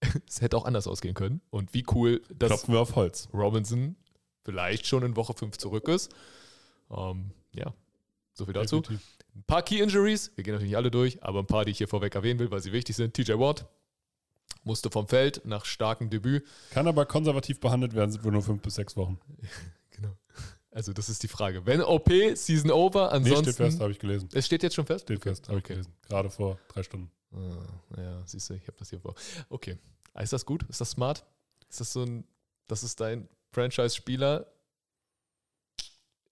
es 0.28 0.40
hätte 0.40 0.56
auch 0.56 0.64
anders 0.64 0.86
ausgehen 0.86 1.14
können. 1.14 1.40
Und 1.50 1.74
wie 1.74 1.84
cool, 1.94 2.22
dass 2.30 2.48
Klopfen 2.48 2.74
wir 2.74 2.80
auf 2.80 2.96
Holz. 2.96 3.28
Robinson 3.32 3.96
vielleicht 4.44 4.86
schon 4.86 5.02
in 5.02 5.16
Woche 5.16 5.34
5 5.34 5.58
zurück 5.58 5.88
ist. 5.88 6.14
Ähm, 6.90 7.32
ja, 7.52 7.74
so 8.32 8.44
viel 8.44 8.54
dazu. 8.54 8.80
Definitiv. 8.80 9.06
Ein 9.34 9.44
paar 9.44 9.62
Key 9.62 9.80
Injuries, 9.80 10.32
wir 10.36 10.44
gehen 10.44 10.54
natürlich 10.54 10.70
nicht 10.70 10.76
alle 10.76 10.90
durch, 10.90 11.22
aber 11.22 11.40
ein 11.40 11.46
paar, 11.46 11.64
die 11.64 11.70
ich 11.72 11.78
hier 11.78 11.88
vorweg 11.88 12.14
erwähnen 12.14 12.40
will, 12.40 12.50
weil 12.50 12.60
sie 12.60 12.72
wichtig 12.72 12.96
sind. 12.96 13.14
TJ 13.14 13.32
Watt 13.34 13.66
musste 14.64 14.90
vom 14.90 15.06
Feld 15.06 15.42
nach 15.44 15.64
starkem 15.64 16.10
Debüt. 16.10 16.46
Kann 16.70 16.88
aber 16.88 17.06
konservativ 17.06 17.60
behandelt 17.60 17.94
werden, 17.94 18.10
sind 18.10 18.24
wir 18.24 18.32
nur 18.32 18.42
fünf 18.42 18.62
bis 18.62 18.74
sechs 18.74 18.96
Wochen. 18.96 19.18
Also 20.78 20.92
das 20.92 21.08
ist 21.08 21.24
die 21.24 21.28
Frage. 21.28 21.66
Wenn 21.66 21.82
OP, 21.82 22.08
Season 22.34 22.70
over, 22.70 23.08
Nee, 23.08 23.16
ansonsten... 23.16 23.42
steht 23.46 23.56
fest, 23.56 23.80
habe 23.80 23.90
ich 23.90 23.98
gelesen. 23.98 24.28
es 24.32 24.46
steht 24.46 24.62
jetzt 24.62 24.76
schon 24.76 24.86
fest? 24.86 25.06
Steht 25.06 25.20
fest, 25.20 25.48
habe 25.48 25.58
ich 25.58 25.64
Okay. 25.64 25.72
gelesen. 25.74 25.92
Gerade 26.08 26.30
vor 26.30 26.56
drei 26.68 26.84
Stunden. 26.84 27.10
Ah, 27.34 28.00
ja, 28.00 28.22
siehst 28.26 28.48
du, 28.48 28.54
ich 28.54 28.62
habe 28.62 28.76
das 28.78 28.88
hier 28.88 29.00
vor. 29.00 29.16
Okay. 29.48 29.76
Ist 30.20 30.32
das 30.32 30.46
gut? 30.46 30.62
Ist 30.68 30.80
das 30.80 30.90
smart? 30.92 31.24
Ist 31.68 31.80
das 31.80 31.92
so 31.92 32.04
ein... 32.04 32.24
Das 32.68 32.84
ist 32.84 33.00
dein 33.00 33.28
Franchise-Spieler, 33.50 34.46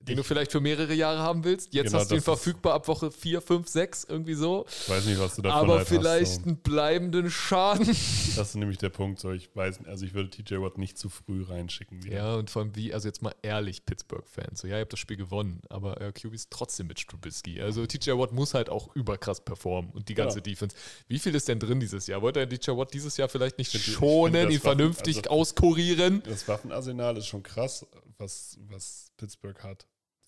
den 0.09 0.17
du 0.17 0.21
Ich- 0.23 0.27
vielleicht 0.27 0.53
für 0.53 0.61
mehrere 0.61 0.95
Jahre 0.95 1.19
haben 1.19 1.45
willst? 1.45 1.75
Jetzt 1.75 1.87
Genau, 1.87 1.99
hast 1.99 2.11
du 2.11 2.15
ihn 2.17 2.21
verfügbar 2.21 2.75
ab 2.75 2.89
Woche 2.89 3.11
4, 3.11 3.41
5, 3.41 3.69
6, 3.69 4.05
irgendwie 4.05 4.35
so. 4.35 4.65
Ich 4.69 4.89
weiß 4.89 5.05
nicht, 5.07 5.19
was 5.19 5.37
du 5.37 5.43
davon 5.43 5.59
aber 5.65 5.79
halt 5.79 5.89
vielleicht 5.89 6.27
hast. 6.33 6.43
So. 6.43 6.49
einen 6.49 6.57
bleibenden 6.59 7.31
Schaden. 7.31 7.87
Das 8.37 8.51
ist 8.51 8.55
nämlich 8.57 8.77
der 8.77 8.91
Punkt. 8.91 9.19
So, 9.19 9.31
ich 9.33 9.49
weiß, 9.57 9.87
also 9.87 10.05
ich 10.05 10.13
würde 10.13 10.29
TJ 10.29 10.57
Watt 10.61 10.77
nicht 10.77 10.99
zu 10.99 11.09
früh 11.09 11.43
reinschicken. 11.43 12.05
wieder. 12.05 12.17
Ja, 12.17 12.35
und 12.35 12.51
vor 12.51 12.61
allem 12.63 12.77
wie, 12.77 12.93
also 12.93 13.09
jetzt 13.09 13.23
mal 13.23 13.35
ehrlich, 13.43 13.87
Pittsburgh-Fans. 13.87 14.61
So, 14.61 14.69
ja, 14.69 14.75
ihr 14.77 14.81
habt 14.83 14.93
das 14.93 15.01
Spiel 15.01 15.17
gewonnen, 15.17 15.63
aber 15.71 16.01
äh, 16.03 16.13
QB 16.13 16.35
ist 16.35 16.51
trotzdem 16.51 16.87
mit 16.89 16.99
Trubisky. 17.09 17.61
Also 17.63 17.87
TJ 17.87 18.11
Watt 18.13 18.33
muss 18.33 18.53
halt 18.53 18.69
auch 18.69 18.95
überkrass 18.95 19.43
performen 19.43 19.91
und 19.93 20.11
die 20.11 20.15
ganze 20.15 20.39
Ja. 20.39 20.43
Defense. 20.43 20.77
Wie 21.09 21.19
viel 21.19 21.35
ist 21.35 21.49
denn 21.49 21.59
drin 21.59 21.81
dieses 21.81 22.07
Jahr? 22.07 22.21
Wollte 22.21 22.41
er 22.41 22.49
TJ 22.49 22.73
Watt 22.73 22.93
dieses 22.93 23.17
Jahr 23.17 23.29
vielleicht 23.31 23.57
nicht 23.59 23.75
ich 23.75 23.85
schonen, 23.95 24.51
ihn 24.51 24.61
vernünftig 24.61 25.17
also- 25.19 25.31
auskurieren? 25.31 26.23
Das 26.25 26.47
Waffenarsenal 26.47 27.17
ist 27.17 27.27
schon 27.27 27.43
krass, 27.43 27.87
was, 28.19 28.59
was 28.69 29.13
Pittsburgh 29.17 29.63
hat. 29.63 29.87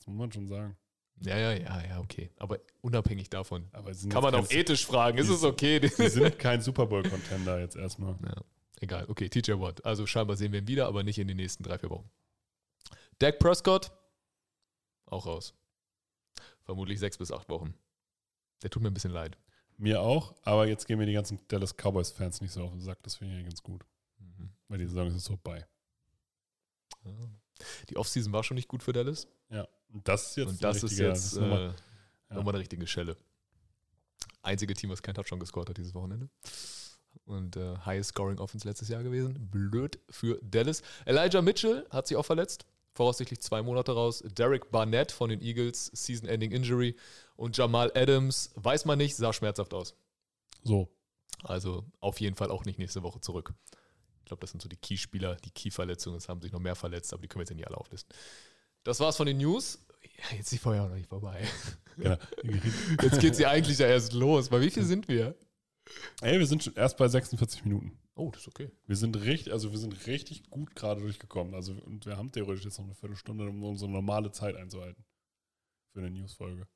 Muss 0.09 0.19
man 0.19 0.33
schon 0.33 0.49
sagen. 0.49 0.77
Ja, 1.21 1.37
ja, 1.37 1.53
ja, 1.53 1.85
ja, 1.85 2.01
okay. 2.01 2.31
Aber 2.37 2.61
unabhängig 2.81 3.29
davon. 3.29 3.69
Aber 3.73 3.93
Kann 4.09 4.23
man 4.23 4.35
auch 4.35 4.51
ethisch 4.51 4.87
fragen, 4.87 5.19
ist 5.19 5.29
es 5.29 5.43
okay? 5.43 5.87
Sie 5.97 6.09
sind 6.09 6.39
kein 6.39 6.63
Super 6.63 6.87
Bowl-Contender 6.87 7.61
jetzt 7.61 7.77
erstmal. 7.77 8.17
Ja, 8.25 8.37
egal. 8.81 9.07
Okay, 9.09 9.29
TJ 9.29 9.53
Watt. 9.53 9.85
Also 9.85 10.07
scheinbar 10.07 10.37
sehen 10.37 10.53
wir 10.53 10.61
ihn 10.61 10.69
wieder, 10.69 10.87
aber 10.87 11.03
nicht 11.03 11.19
in 11.19 11.29
den 11.29 11.37
nächsten 11.37 11.63
drei, 11.63 11.79
vier 11.79 11.91
Wochen. 11.91 12.09
Dak 13.19 13.39
Prescott, 13.39 13.91
auch 15.07 15.27
raus. 15.27 15.55
Vermutlich 16.63 16.99
sechs 17.01 17.19
bis 17.19 17.33
acht 17.33 17.49
Wochen. 17.49 17.75
Der 18.63 18.71
tut 18.71 18.83
mir 18.83 18.89
ein 18.89 18.95
bisschen 18.95 19.13
leid. 19.13 19.37
Mir 19.77 20.01
auch, 20.01 20.35
aber 20.43 20.67
jetzt 20.67 20.87
gehen 20.87 20.99
mir 20.99 21.07
die 21.07 21.13
ganzen 21.13 21.41
Dallas 21.49 21.75
Cowboys-Fans 21.75 22.41
nicht 22.41 22.53
so 22.53 22.63
auf 22.63 22.71
den 22.71 22.81
Sack. 22.81 23.03
Das 23.03 23.17
finde 23.17 23.39
ich 23.39 23.45
ganz 23.45 23.63
gut. 23.63 23.85
Mhm. 24.19 24.51
Weil 24.69 24.79
die 24.79 24.87
Saison 24.87 25.09
ist 25.09 25.27
vorbei. 25.27 25.67
Ja. 27.05 27.11
Die 27.89 27.97
Offseason 27.97 28.33
war 28.33 28.45
schon 28.45 28.55
nicht 28.55 28.69
gut 28.69 28.83
für 28.83 28.93
Dallas. 28.93 29.27
Ja. 29.51 29.67
Und 29.89 30.07
das 30.07 30.31
ist 30.31 30.37
jetzt 30.37 30.49
und 30.49 30.65
das 30.65 30.83
ist 30.83 30.99
jetzt 30.99 31.33
das 31.33 31.41
nochmal- 31.41 31.61
äh, 31.61 32.31
ja. 32.31 32.37
nochmal 32.37 32.55
eine 32.55 32.61
richtige 32.61 32.87
Schelle. 32.87 33.17
Einzige 34.43 34.75
Team, 34.75 34.91
was 34.91 35.03
kein 35.03 35.15
Touchdown 35.15 35.41
gescored 35.41 35.69
hat 35.69 35.77
dieses 35.79 35.95
Wochenende. 35.95 36.29
Und 37.25 37.57
äh, 37.57 37.77
Highest 37.85 38.11
Scoring 38.11 38.39
Offense 38.39 38.67
letztes 38.67 38.89
Jahr 38.89 39.03
gewesen. 39.03 39.35
Blöd 39.51 39.99
für 40.09 40.39
Dallas. 40.43 40.83
Elijah 41.05 41.43
Mitchell 41.43 41.87
hat 41.91 42.07
sich 42.07 42.17
auch 42.17 42.25
verletzt. 42.25 42.65
Voraussichtlich 42.95 43.41
zwei 43.41 43.63
Monate 43.63 43.93
raus. 43.93 44.23
Derek 44.27 44.71
Barnett 44.71 45.13
von 45.13 45.31
den 45.31 45.41
Eagles, 45.41 45.87
Season-Ending 45.95 46.53
Injury. 46.53 46.97
Und 47.37 47.57
Jamal 47.57 47.93
Adams, 47.95 48.51
weiß 48.55 48.85
man 48.85 48.99
nicht, 48.99 49.17
sah 49.17 49.33
schmerzhaft 49.33 49.75
aus. 49.75 49.95
so. 50.65 50.89
Also 51.45 51.85
auf 52.01 52.19
jeden 52.21 52.35
Fall 52.35 52.51
auch 52.51 52.65
nicht 52.65 52.81
nächste 52.81 53.05
Woche 53.05 53.21
zurück. 53.21 53.55
Ich 54.19 54.25
glaube, 54.25 54.41
das 54.41 54.51
sind 54.51 54.61
so 54.61 54.69
die 54.69 54.77
Key-Spieler, 54.77 55.37
die 55.37 55.53
Key-Verletzungen. 55.53 56.17
Es 56.17 56.29
haben 56.29 56.41
sich 56.43 56.51
noch 56.51 56.59
mehr 56.59 56.75
verletzt, 56.75 57.13
aber 57.13 57.23
die 57.23 57.29
können 57.29 57.39
wir 57.41 57.45
jetzt 57.45 57.55
nicht 57.55 57.67
alle 57.69 57.77
auflisten. 57.77 58.13
Das 58.85 59.01
war's 59.01 59.17
von 59.17 59.27
den 59.27 59.39
News. 59.39 59.85
Ja, 60.03 60.37
jetzt 60.37 60.47
ist 60.47 60.53
die 60.53 60.59
Feuer 60.59 60.89
noch 60.89 60.95
nicht 60.95 61.09
vorbei. 61.09 61.47
Genau. 61.97 62.17
Jetzt 63.03 63.21
geht 63.21 63.35
sie 63.35 63.47
eigentlich 63.47 63.79
ja 63.79 63.89
erst 63.89 64.13
los. 64.13 64.49
Bei 64.49 64.61
wie 64.61 64.71
viel 64.71 64.85
sind 64.85 65.09
wir? 65.09 65.37
Ey, 66.21 66.39
wir 66.39 66.47
sind 66.47 66.63
schon 66.63 66.75
erst 66.75 66.97
bei 66.97 67.09
46 67.09 67.65
Minuten. 67.65 67.99
Oh, 68.15 68.31
das 68.31 68.43
ist 68.43 68.49
okay. 68.49 68.71
Wir 68.87 68.97
sind 68.97 69.17
richtig, 69.17 69.53
also 69.53 69.71
wir 69.71 69.79
sind 69.79 70.07
richtig 70.07 70.51
gut 70.51 70.75
gerade 70.75 71.01
durchgekommen. 71.01 71.55
Also 71.55 71.73
und 71.73 72.07
wir 72.07 72.17
haben 72.17 72.33
theoretisch 72.33 72.65
jetzt 72.65 72.79
noch 72.79 72.85
eine 72.85 72.95
Viertelstunde, 72.95 73.49
um 73.49 73.63
unsere 73.63 73.91
normale 73.91 74.31
Zeit 74.33 74.57
einzuhalten. 74.57 75.05
Für 75.93 76.01
eine 76.01 76.11
Newsfolge. 76.11 76.67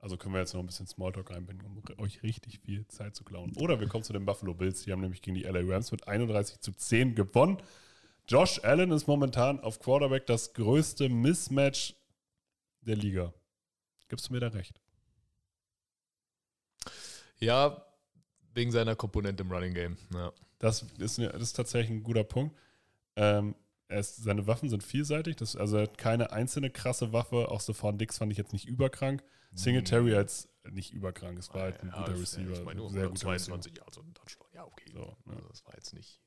Also 0.00 0.16
können 0.16 0.34
wir 0.34 0.40
jetzt 0.40 0.54
noch 0.54 0.60
ein 0.60 0.66
bisschen 0.66 0.86
Smalltalk 0.86 1.30
einbinden, 1.32 1.66
um 1.66 1.82
euch 1.98 2.22
richtig 2.22 2.60
viel 2.60 2.86
Zeit 2.86 3.16
zu 3.16 3.24
klauen. 3.24 3.56
Oder 3.56 3.80
wir 3.80 3.88
kommen 3.88 4.04
zu 4.04 4.12
den 4.12 4.24
Buffalo 4.24 4.54
Bills. 4.54 4.82
Die 4.82 4.92
haben 4.92 5.00
nämlich 5.00 5.22
gegen 5.22 5.34
die 5.34 5.42
LA 5.42 5.60
Rams 5.62 5.90
mit 5.90 6.06
31 6.06 6.60
zu 6.60 6.72
10 6.72 7.14
gewonnen. 7.16 7.58
Josh 8.28 8.62
Allen 8.62 8.90
ist 8.90 9.06
momentan 9.06 9.58
auf 9.60 9.80
Quarterback 9.80 10.26
das 10.26 10.52
größte 10.52 11.08
Mismatch 11.08 11.94
der 12.82 12.96
Liga. 12.96 13.32
Gibst 14.08 14.28
du 14.28 14.34
mir 14.34 14.40
da 14.40 14.48
recht? 14.48 14.78
Ja, 17.38 17.84
wegen 18.52 18.70
seiner 18.70 18.96
Komponente 18.96 19.42
im 19.44 19.50
Running 19.50 19.72
Game. 19.72 19.96
Ja. 20.12 20.32
Das 20.58 20.82
ist, 20.98 21.18
das 21.18 21.42
ist 21.42 21.52
tatsächlich 21.54 21.90
ein 21.90 22.02
guter 22.02 22.24
Punkt. 22.24 22.54
Ähm, 23.16 23.54
ist, 23.88 24.16
seine 24.16 24.46
Waffen 24.46 24.68
sind 24.68 24.82
vielseitig. 24.82 25.36
Das, 25.36 25.56
also 25.56 25.78
er 25.78 25.84
hat 25.84 25.96
keine 25.96 26.30
einzelne 26.30 26.68
krasse 26.68 27.14
Waffe. 27.14 27.50
Auch 27.50 27.62
Stephon 27.62 27.96
Dix 27.96 28.18
fand 28.18 28.32
ich 28.32 28.36
jetzt 28.36 28.52
nicht 28.52 28.66
überkrank. 28.66 29.22
Singletary 29.54 30.14
als 30.14 30.50
nicht 30.70 30.92
überkrank. 30.92 31.38
Es 31.38 31.54
war 31.54 31.62
halt 31.62 31.80
ein 31.80 31.88
Ja, 31.88 32.00
guter 32.00 32.20
Receiver. 32.20 32.52
Ich 32.52 32.64
meine, 32.64 32.80
nur 32.80 32.90
sehr 32.90 33.08
guter 33.08 33.20
22 33.20 33.78
Jahre 33.78 33.90
so 33.90 34.02
ein 34.02 34.12
Touchdown. 34.12 34.48
Ja, 34.52 34.66
okay. 34.66 34.90
So, 34.92 35.16
ne? 35.24 35.36
also 35.36 35.48
das 35.48 35.64
war 35.64 35.74
jetzt 35.74 35.94
nicht 35.94 36.20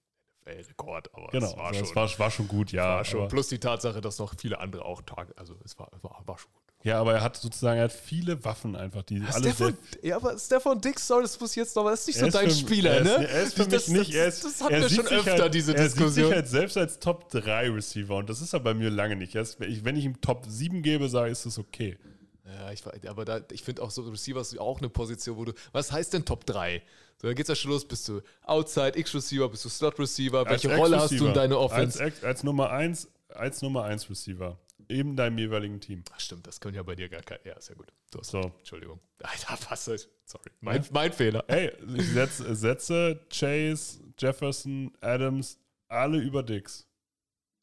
NFL-Rekord, 0.45 1.09
aber 1.13 1.27
Genau, 1.29 1.47
es 1.47 1.57
war 1.57 1.65
also 1.67 1.79
schon, 1.79 1.89
es 1.89 1.95
war, 1.95 2.19
war 2.19 2.31
schon 2.31 2.47
gut, 2.47 2.71
ja. 2.71 3.03
schon. 3.05 3.21
aber, 3.21 3.29
Plus 3.29 3.47
die 3.49 3.59
Tatsache, 3.59 4.01
dass 4.01 4.17
noch 4.19 4.33
viele 4.37 4.59
andere 4.59 4.85
auch 4.85 5.01
Tage, 5.01 5.33
also 5.37 5.55
es 5.63 5.77
war, 5.79 5.89
war, 6.01 6.21
war 6.25 6.37
schon 6.37 6.51
gut. 6.51 6.61
ja, 6.85 6.99
aber 6.99 7.13
er 7.13 7.21
hat 7.21 7.37
sozusagen 7.37 7.77
er 7.77 7.85
hat 7.85 7.91
viele 7.91 8.43
Waffen 8.43 8.75
einfach, 8.75 9.03
die 9.03 9.21
alle 9.31 9.51
Stefan, 9.51 9.77
ja, 10.01 10.15
aber 10.15 10.37
Stefan 10.39 10.81
Dix 10.81 11.07
soll 11.07 11.21
das 11.21 11.39
muss 11.39 11.55
jetzt 11.55 11.75
noch, 11.75 11.85
das 11.85 12.01
ist 12.01 12.07
nicht 12.07 12.19
so 12.19 12.29
dein 12.29 12.49
für- 12.49 12.55
Spieler, 12.55 12.91
er 12.91 13.01
ist, 13.01 13.05
ne? 13.19 13.27
Er 13.27 13.41
ist 13.43 13.53
für 13.55 13.67
das, 13.67 13.87
mich 13.87 13.99
nicht. 13.99 14.13
Er 14.15 14.25
Das, 14.25 14.35
ist, 14.37 14.45
das 14.45 14.61
hatten 14.61 14.73
er 14.73 14.81
wir 14.81 14.89
schon 14.89 15.05
sich 15.07 15.17
öfter, 15.17 15.41
halt, 15.43 15.53
diese 15.53 15.75
er 15.75 15.89
sieht 15.89 15.97
Diskussion. 15.99 16.25
sich 16.27 16.35
halt 16.35 16.47
selbst 16.47 16.77
als 16.77 16.99
Top 16.99 17.29
3 17.29 17.69
Receiver 17.69 18.15
und 18.15 18.29
das 18.29 18.41
ist 18.41 18.53
er 18.53 18.59
bei 18.61 18.73
mir 18.73 18.89
lange 18.89 19.15
nicht. 19.15 19.35
Er 19.35 19.43
ist, 19.43 19.59
wenn 19.59 19.95
ich- 19.95 20.05
ihm 20.05 20.19
Top 20.21 20.45
7 20.47 20.81
gebe, 20.81 21.07
sage 21.09 21.27
ich, 21.27 21.33
ist 21.33 21.45
das 21.45 21.59
okay. 21.59 21.97
Ja, 22.45 22.71
ich, 22.71 22.83
aber 23.07 23.23
da, 23.23 23.39
ich 23.51 23.63
finde 23.63 23.81
auch 23.81 23.91
so 23.91 24.01
Receiver 24.01 24.41
ist 24.41 24.59
auch 24.59 24.79
eine 24.79 24.89
Position, 24.89 25.37
wo 25.37 25.45
du, 25.45 25.53
was 25.71 25.91
heißt 25.91 26.13
denn 26.13 26.25
Top 26.25 26.45
3? 26.45 26.81
So, 27.21 27.27
da 27.27 27.33
geht's 27.35 27.49
ja 27.49 27.55
schon 27.55 27.69
los, 27.71 27.87
bist 27.87 28.07
du 28.07 28.21
Outside, 28.41 28.97
X-Receiver, 28.97 29.47
bist 29.47 29.63
du 29.63 29.69
Slot-Receiver, 29.69 30.43
welche 30.49 30.71
Als 30.71 30.79
Rolle 30.79 30.99
hast 30.99 31.11
du 31.11 31.27
in 31.27 31.33
deiner 31.35 31.57
Als, 31.57 31.65
Offense? 31.71 32.03
Ex- 32.03 32.23
als 32.23 32.43
Nummer 32.43 32.71
1 32.71 33.07
als 33.29 33.61
Nummer 33.61 33.83
1 33.83 34.09
Receiver. 34.09 34.57
Eben 34.89 35.15
deinem 35.15 35.37
jeweiligen 35.37 35.79
Team. 35.79 36.03
Ach, 36.11 36.19
stimmt, 36.19 36.47
das 36.47 36.59
können 36.59 36.75
ja 36.75 36.83
bei 36.83 36.95
dir 36.95 37.07
gar 37.09 37.21
keine. 37.21 37.39
Ja, 37.45 37.53
ist 37.53 37.69
ja 37.69 37.75
gut. 37.75 37.93
Du 38.09 38.19
hast 38.19 38.31
So. 38.31 38.39
recht. 38.41 38.57
Entschuldigung. 38.57 38.99
Alter, 39.23 39.57
was 39.69 39.87
ist? 39.87 40.09
Sorry. 40.25 40.49
Mein, 40.61 40.83
mein 40.91 41.13
Fehler. 41.13 41.45
Hey, 41.47 41.71
ich 41.95 42.09
setze, 42.09 42.55
setze 42.55 43.19
Chase, 43.29 43.99
Jefferson, 44.17 44.91
Adams, 44.99 45.59
alle 45.87 46.17
über 46.17 46.41
Dix. 46.43 46.87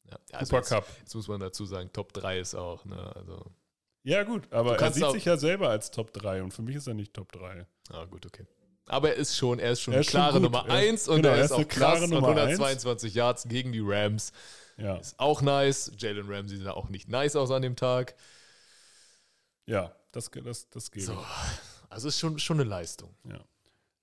Ja, 0.09 0.17
also 0.31 0.45
Cooper 0.51 0.57
jetzt, 0.61 0.69
Cup. 0.69 0.87
jetzt 1.01 1.13
muss 1.15 1.27
man 1.27 1.39
dazu 1.41 1.65
sagen, 1.65 1.91
Top 1.93 2.13
3 2.13 2.39
ist 2.39 2.55
auch, 2.55 2.85
ne, 2.85 3.13
also. 3.15 3.45
Ja, 4.03 4.23
gut, 4.23 4.51
aber 4.51 4.79
er 4.79 4.91
sieht 4.93 5.11
sich 5.11 5.25
ja 5.25 5.35
selber 5.37 5.69
als 5.69 5.91
Top 5.91 6.13
3 6.13 6.41
und 6.41 6.51
für 6.53 6.61
mich 6.63 6.77
ist 6.77 6.87
er 6.87 6.93
nicht 6.95 7.13
Top 7.13 7.31
3. 7.33 7.67
Ah, 7.91 8.05
gut, 8.05 8.25
okay. 8.25 8.45
Aber 8.89 9.09
er 9.09 9.15
ist 9.15 9.35
schon, 9.37 9.59
er 9.59 9.71
ist 9.71 9.81
schon 9.81 9.93
Er 9.93 9.97
eine 9.97 10.01
ist 10.01 10.07
schon 10.11 10.19
klare 10.19 10.33
gut. 10.33 10.41
Nummer 10.43 10.65
Er 10.67 10.83
ist- 10.83 10.89
1 10.89 11.07
und 11.07 11.15
genau, 11.21 11.29
er 11.35 11.43
ist 11.45 11.51
auch 11.51 11.67
krass 11.67 12.01
und 12.01 12.09
Nummer 12.09 12.29
122 12.29 13.13
Yards 13.13 13.43
gegen 13.47 13.71
die 13.71 13.81
Rams. 13.83 14.31
Ja, 14.77 14.95
Ist 14.97 15.19
auch 15.19 15.41
nice. 15.41 15.91
Jalen 15.97 16.31
Ramsey 16.31 16.57
sah 16.57 16.71
auch 16.71 16.89
nicht 16.89 17.07
nice 17.09 17.35
aus 17.35 17.51
an 17.51 17.61
dem 17.61 17.75
Tag. 17.75 18.15
ja 19.65 19.95
das, 20.11 20.31
das, 20.31 20.69
das 20.69 20.89
gebe 20.91 21.05
So. 21.05 21.25
Also 21.89 22.07
ist 22.07 22.19
schon, 22.19 22.39
schon 22.39 22.59
eine 22.59 22.69
Leistung. 22.69 23.15
Ja. 23.23 23.39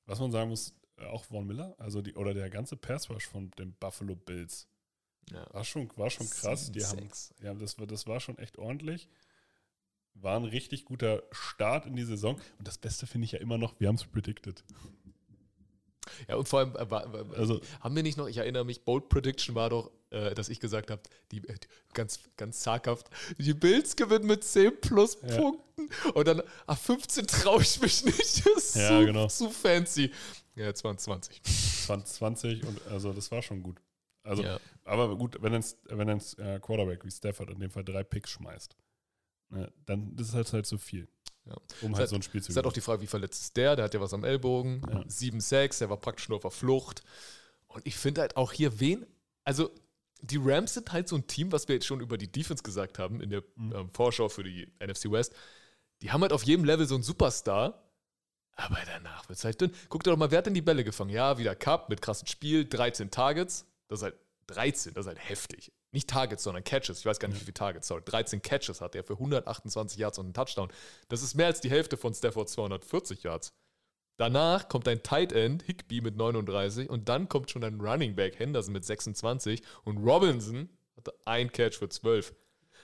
Was 0.07 0.21
man 0.21 0.31
sagen 0.31 0.51
muss, 0.51 0.73
äh, 0.99 1.07
auch 1.07 1.25
Von 1.25 1.47
Miller, 1.47 1.75
also 1.79 2.01
die, 2.03 2.15
oder 2.15 2.33
der 2.35 2.49
ganze 2.51 2.77
Pass 2.77 3.11
Rush 3.11 3.27
von 3.27 3.51
den 3.59 3.73
Buffalo 3.75 4.15
Bills, 4.15 4.69
Ja. 5.33 5.47
war 5.53 5.65
schon, 5.65 5.91
war 5.97 6.11
schon 6.11 6.29
krass. 6.31 6.71
Die 6.71 6.85
haben, 6.85 6.99
7-6. 7.09 7.33
ja, 7.43 7.55
das, 7.55 7.79
war- 7.79 7.87
das 7.87 8.07
war 8.07 8.21
schon 8.21 8.39
echt 8.39 8.59
ordentlich. 8.59 9.09
War 10.23 10.37
ein 10.37 10.45
richtig 10.45 10.85
guter 10.87 11.23
Start 11.31 11.87
in 11.87 11.95
die 11.97 12.05
Saison. 12.05 12.37
Und 12.59 12.67
das 12.67 12.79
Beste 12.79 13.07
finde 13.07 13.27
ich 13.27 13.33
ja 13.33 13.39
immer 13.39 13.59
noch, 13.59 13.79
wir 13.79 13.89
haben 13.89 13.97
es 13.97 14.05
predicted. 14.05 14.65
Ja, 16.29 16.37
und 16.37 16.49
vor 16.49 16.61
allem, 16.61 16.75
äh, 16.77 17.37
Also- 17.37 17.61
haben 17.81 17.97
wir 17.97 18.03
nicht 18.03 18.17
noch, 18.17 18.29
ich 18.29 18.37
erinnere 18.39 18.65
mich, 18.65 18.85
Bold 18.85 19.09
Prediction 19.09 19.55
war 19.55 19.71
doch, 19.71 19.91
äh, 20.11 20.35
dass 20.35 20.49
ich 20.49 20.61
gesagt 20.61 20.91
habe, 20.91 21.03
die, 21.33 21.39
äh, 21.49 21.57
ganz, 21.95 22.21
ganz 22.37 22.61
zaghaft, 22.61 23.11
die 23.39 23.53
Bills 23.55 23.97
gewinnen 23.97 24.27
mit 24.27 24.45
10 24.45 24.81
plus 24.81 25.19
Ja. 25.23 25.37
Punkten 25.37 25.89
und 26.15 26.29
dann, 26.29 26.43
ah, 26.67 26.77
15 26.77 27.27
traue 27.27 27.61
ich 27.63 27.81
mich 27.81 28.05
nicht, 28.05 28.47
das 28.47 28.47
ist 28.57 28.77
Ja, 28.77 29.01
zu, 29.01 29.07
genau. 29.07 29.27
zu 29.27 29.51
fancy. 29.51 30.13
Ja, 30.55 30.73
2020. 30.73 31.43
2020 31.43 32.65
und 32.65 32.87
also 32.87 33.13
das 33.13 33.31
war 33.33 33.43
schon 33.43 33.63
gut. 33.63 33.81
Also, 34.23 34.43
ja. 34.43 34.59
aber 34.85 35.17
gut, 35.17 35.37
wenn 35.43 35.55
ein, 35.55 35.65
wenn 35.89 36.09
ein 36.09 36.23
äh, 36.39 36.59
Quarterback 36.61 37.05
wie 37.05 37.11
Stafford 37.11 37.51
in 37.51 37.61
dem 37.61 37.71
Fall 37.71 37.85
drei 37.85 38.03
Picks 38.05 38.31
schmeißt, 38.31 38.77
ne, 39.51 39.73
dann 39.87 40.17
ist 40.19 40.35
halt 40.35 40.53
halt 40.53 40.67
zu 40.67 40.79
viel. 40.79 41.09
Ja. 41.45 41.55
Um 41.83 41.91
halt 41.93 41.99
halt- 42.01 42.11
so 42.11 42.17
ein 42.17 42.23
Spiel 42.23 42.43
zu 42.43 42.51
ist 42.51 42.57
halt 42.57 42.67
auch 42.67 42.73
die 42.73 42.81
Frage, 42.81 43.03
wie 43.03 43.07
verletzt 43.07 43.41
ist 43.43 43.57
der? 43.57 43.77
Der 43.77 43.85
hat 43.85 43.95
ja 43.95 44.01
was 44.01 44.13
am 44.15 44.25
Ellbogen. 44.25 44.83
Ja. 44.91 45.05
7-6, 45.07 45.79
der 45.79 45.91
war 45.91 45.97
praktisch 45.99 46.29
nur 46.29 46.37
auf 46.37 46.43
der 46.43 46.51
Flucht. 46.51 47.03
Und 47.69 47.87
ich 47.87 47.95
finde 47.97 48.23
halt 48.23 48.37
auch 48.37 48.53
hier, 48.53 48.81
wen, 48.81 49.07
also 49.45 49.71
die 50.23 50.39
Rams 50.43 50.75
sind 50.75 50.93
halt 50.93 51.09
so 51.09 51.17
ein 51.17 51.27
Team, 51.27 51.53
was 51.53 51.69
wir 51.69 51.75
jetzt 51.77 51.87
schon 51.87 52.01
über 52.01 52.19
die 52.19 52.31
Defense 52.31 52.63
gesagt 52.63 52.99
haben 52.99 53.21
in 53.21 53.31
der 53.31 53.43
Mhm. 53.55 53.73
ähm, 53.75 53.91
Vorschau 53.93 54.29
für 54.29 54.43
die 54.43 54.67
NFC 54.81 55.11
West. 55.11 55.35
Die 56.03 56.11
haben 56.11 56.23
halt 56.23 56.33
auf 56.33 56.43
jedem 56.43 56.65
Level 56.65 56.87
so 56.87 56.95
einen 56.95 57.05
Superstar, 57.05 57.83
aber 58.57 58.79
danach 58.87 59.29
wird 59.29 59.39
es 59.39 59.45
halt 59.45 59.61
dünn. 59.61 59.71
Guck 59.89 60.03
dir 60.03 60.11
doch 60.11 60.17
mal, 60.17 60.31
wer 60.31 60.39
hat 60.39 60.47
denn 60.47 60.55
die 60.55 60.63
Bälle 60.63 60.83
gefangen? 60.85 61.11
Ja, 61.11 61.39
wieder 61.39 61.55
Cup 61.55 61.91
mit 61.91 62.01
krassem 62.03 62.27
Spiel, 62.27 62.65
13 62.67 63.11
Targets. 63.11 63.67
Das 63.89 64.01
ist 64.01 64.03
halt 64.05 64.17
13, 64.49 64.95
das 64.95 65.05
ist 65.05 65.09
halt 65.09 65.19
heftig. 65.29 65.73
Nicht 65.93 66.11
Targets, 66.11 66.43
sondern 66.43 66.65
Catches. 66.65 66.99
Ich 67.01 67.07
weiß 67.07 67.19
gar 67.19 67.29
nicht, 67.29 67.37
wie 67.41 67.45
viele 67.45 67.55
Targets. 67.55 67.87
Sorry. 67.89 68.03
13 68.05 68.43
Catches 68.43 68.81
hat 68.81 68.95
er 68.95 69.05
für 69.05 69.15
128 69.15 69.99
Yards 69.99 70.19
und 70.19 70.27
einen 70.27 70.35
Touchdown. 70.35 70.69
Das 71.09 71.23
ist 71.23 71.35
mehr 71.35 71.47
als 71.47 71.61
die 71.61 71.71
Hälfte 71.71 71.97
von 71.97 72.13
Stafford 72.13 72.49
240 72.49 73.23
Yards. 73.23 73.53
Danach 74.19 74.69
kommt 74.69 74.89
ein 74.89 75.03
Tight 75.03 75.33
End, 75.33 75.63
Higby 75.65 76.01
mit 76.01 76.17
39 76.17 76.89
und 76.89 77.09
dann 77.09 77.29
kommt 77.29 77.51
schon 77.51 77.63
ein 77.65 77.81
Running 77.81 78.15
Back, 78.17 78.39
Henderson 78.39 78.73
mit 78.73 78.85
26 78.85 79.63
und 79.85 79.99
Robinson 79.99 80.71
hatte 80.97 81.15
ein 81.27 81.53
Catch 81.53 81.77
für 81.77 81.89
12. 81.89 82.35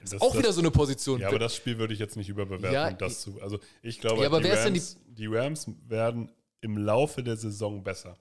Das- 0.02 0.20
Auch 0.20 0.30
das- 0.32 0.38
wieder 0.42 0.52
so 0.52 0.60
eine 0.60 0.70
Position. 0.70 1.20
Ja, 1.20 1.28
aber 1.28 1.38
das 1.38 1.54
Spiel 1.56 1.78
würde 1.78 1.94
ich 1.94 2.00
jetzt 2.00 2.16
nicht 2.16 2.28
überbewerten, 2.28 2.72
Ja, 2.72 2.90
das 2.92 3.22
zu. 3.22 3.40
Also 3.40 3.58
ich 3.82 4.00
glaube, 4.00 4.20
Ja, 4.20 4.26
aber 4.26 4.38
die, 4.40 4.48
denn 4.48 4.74
die- 4.74 4.80
Rams, 4.80 4.96
die 5.06 5.26
Rams 5.26 5.66
werden 5.88 6.30
im 6.60 6.76
Laufe 6.76 7.22
der 7.22 7.36
Saison 7.36 7.82
besser. 7.82 8.18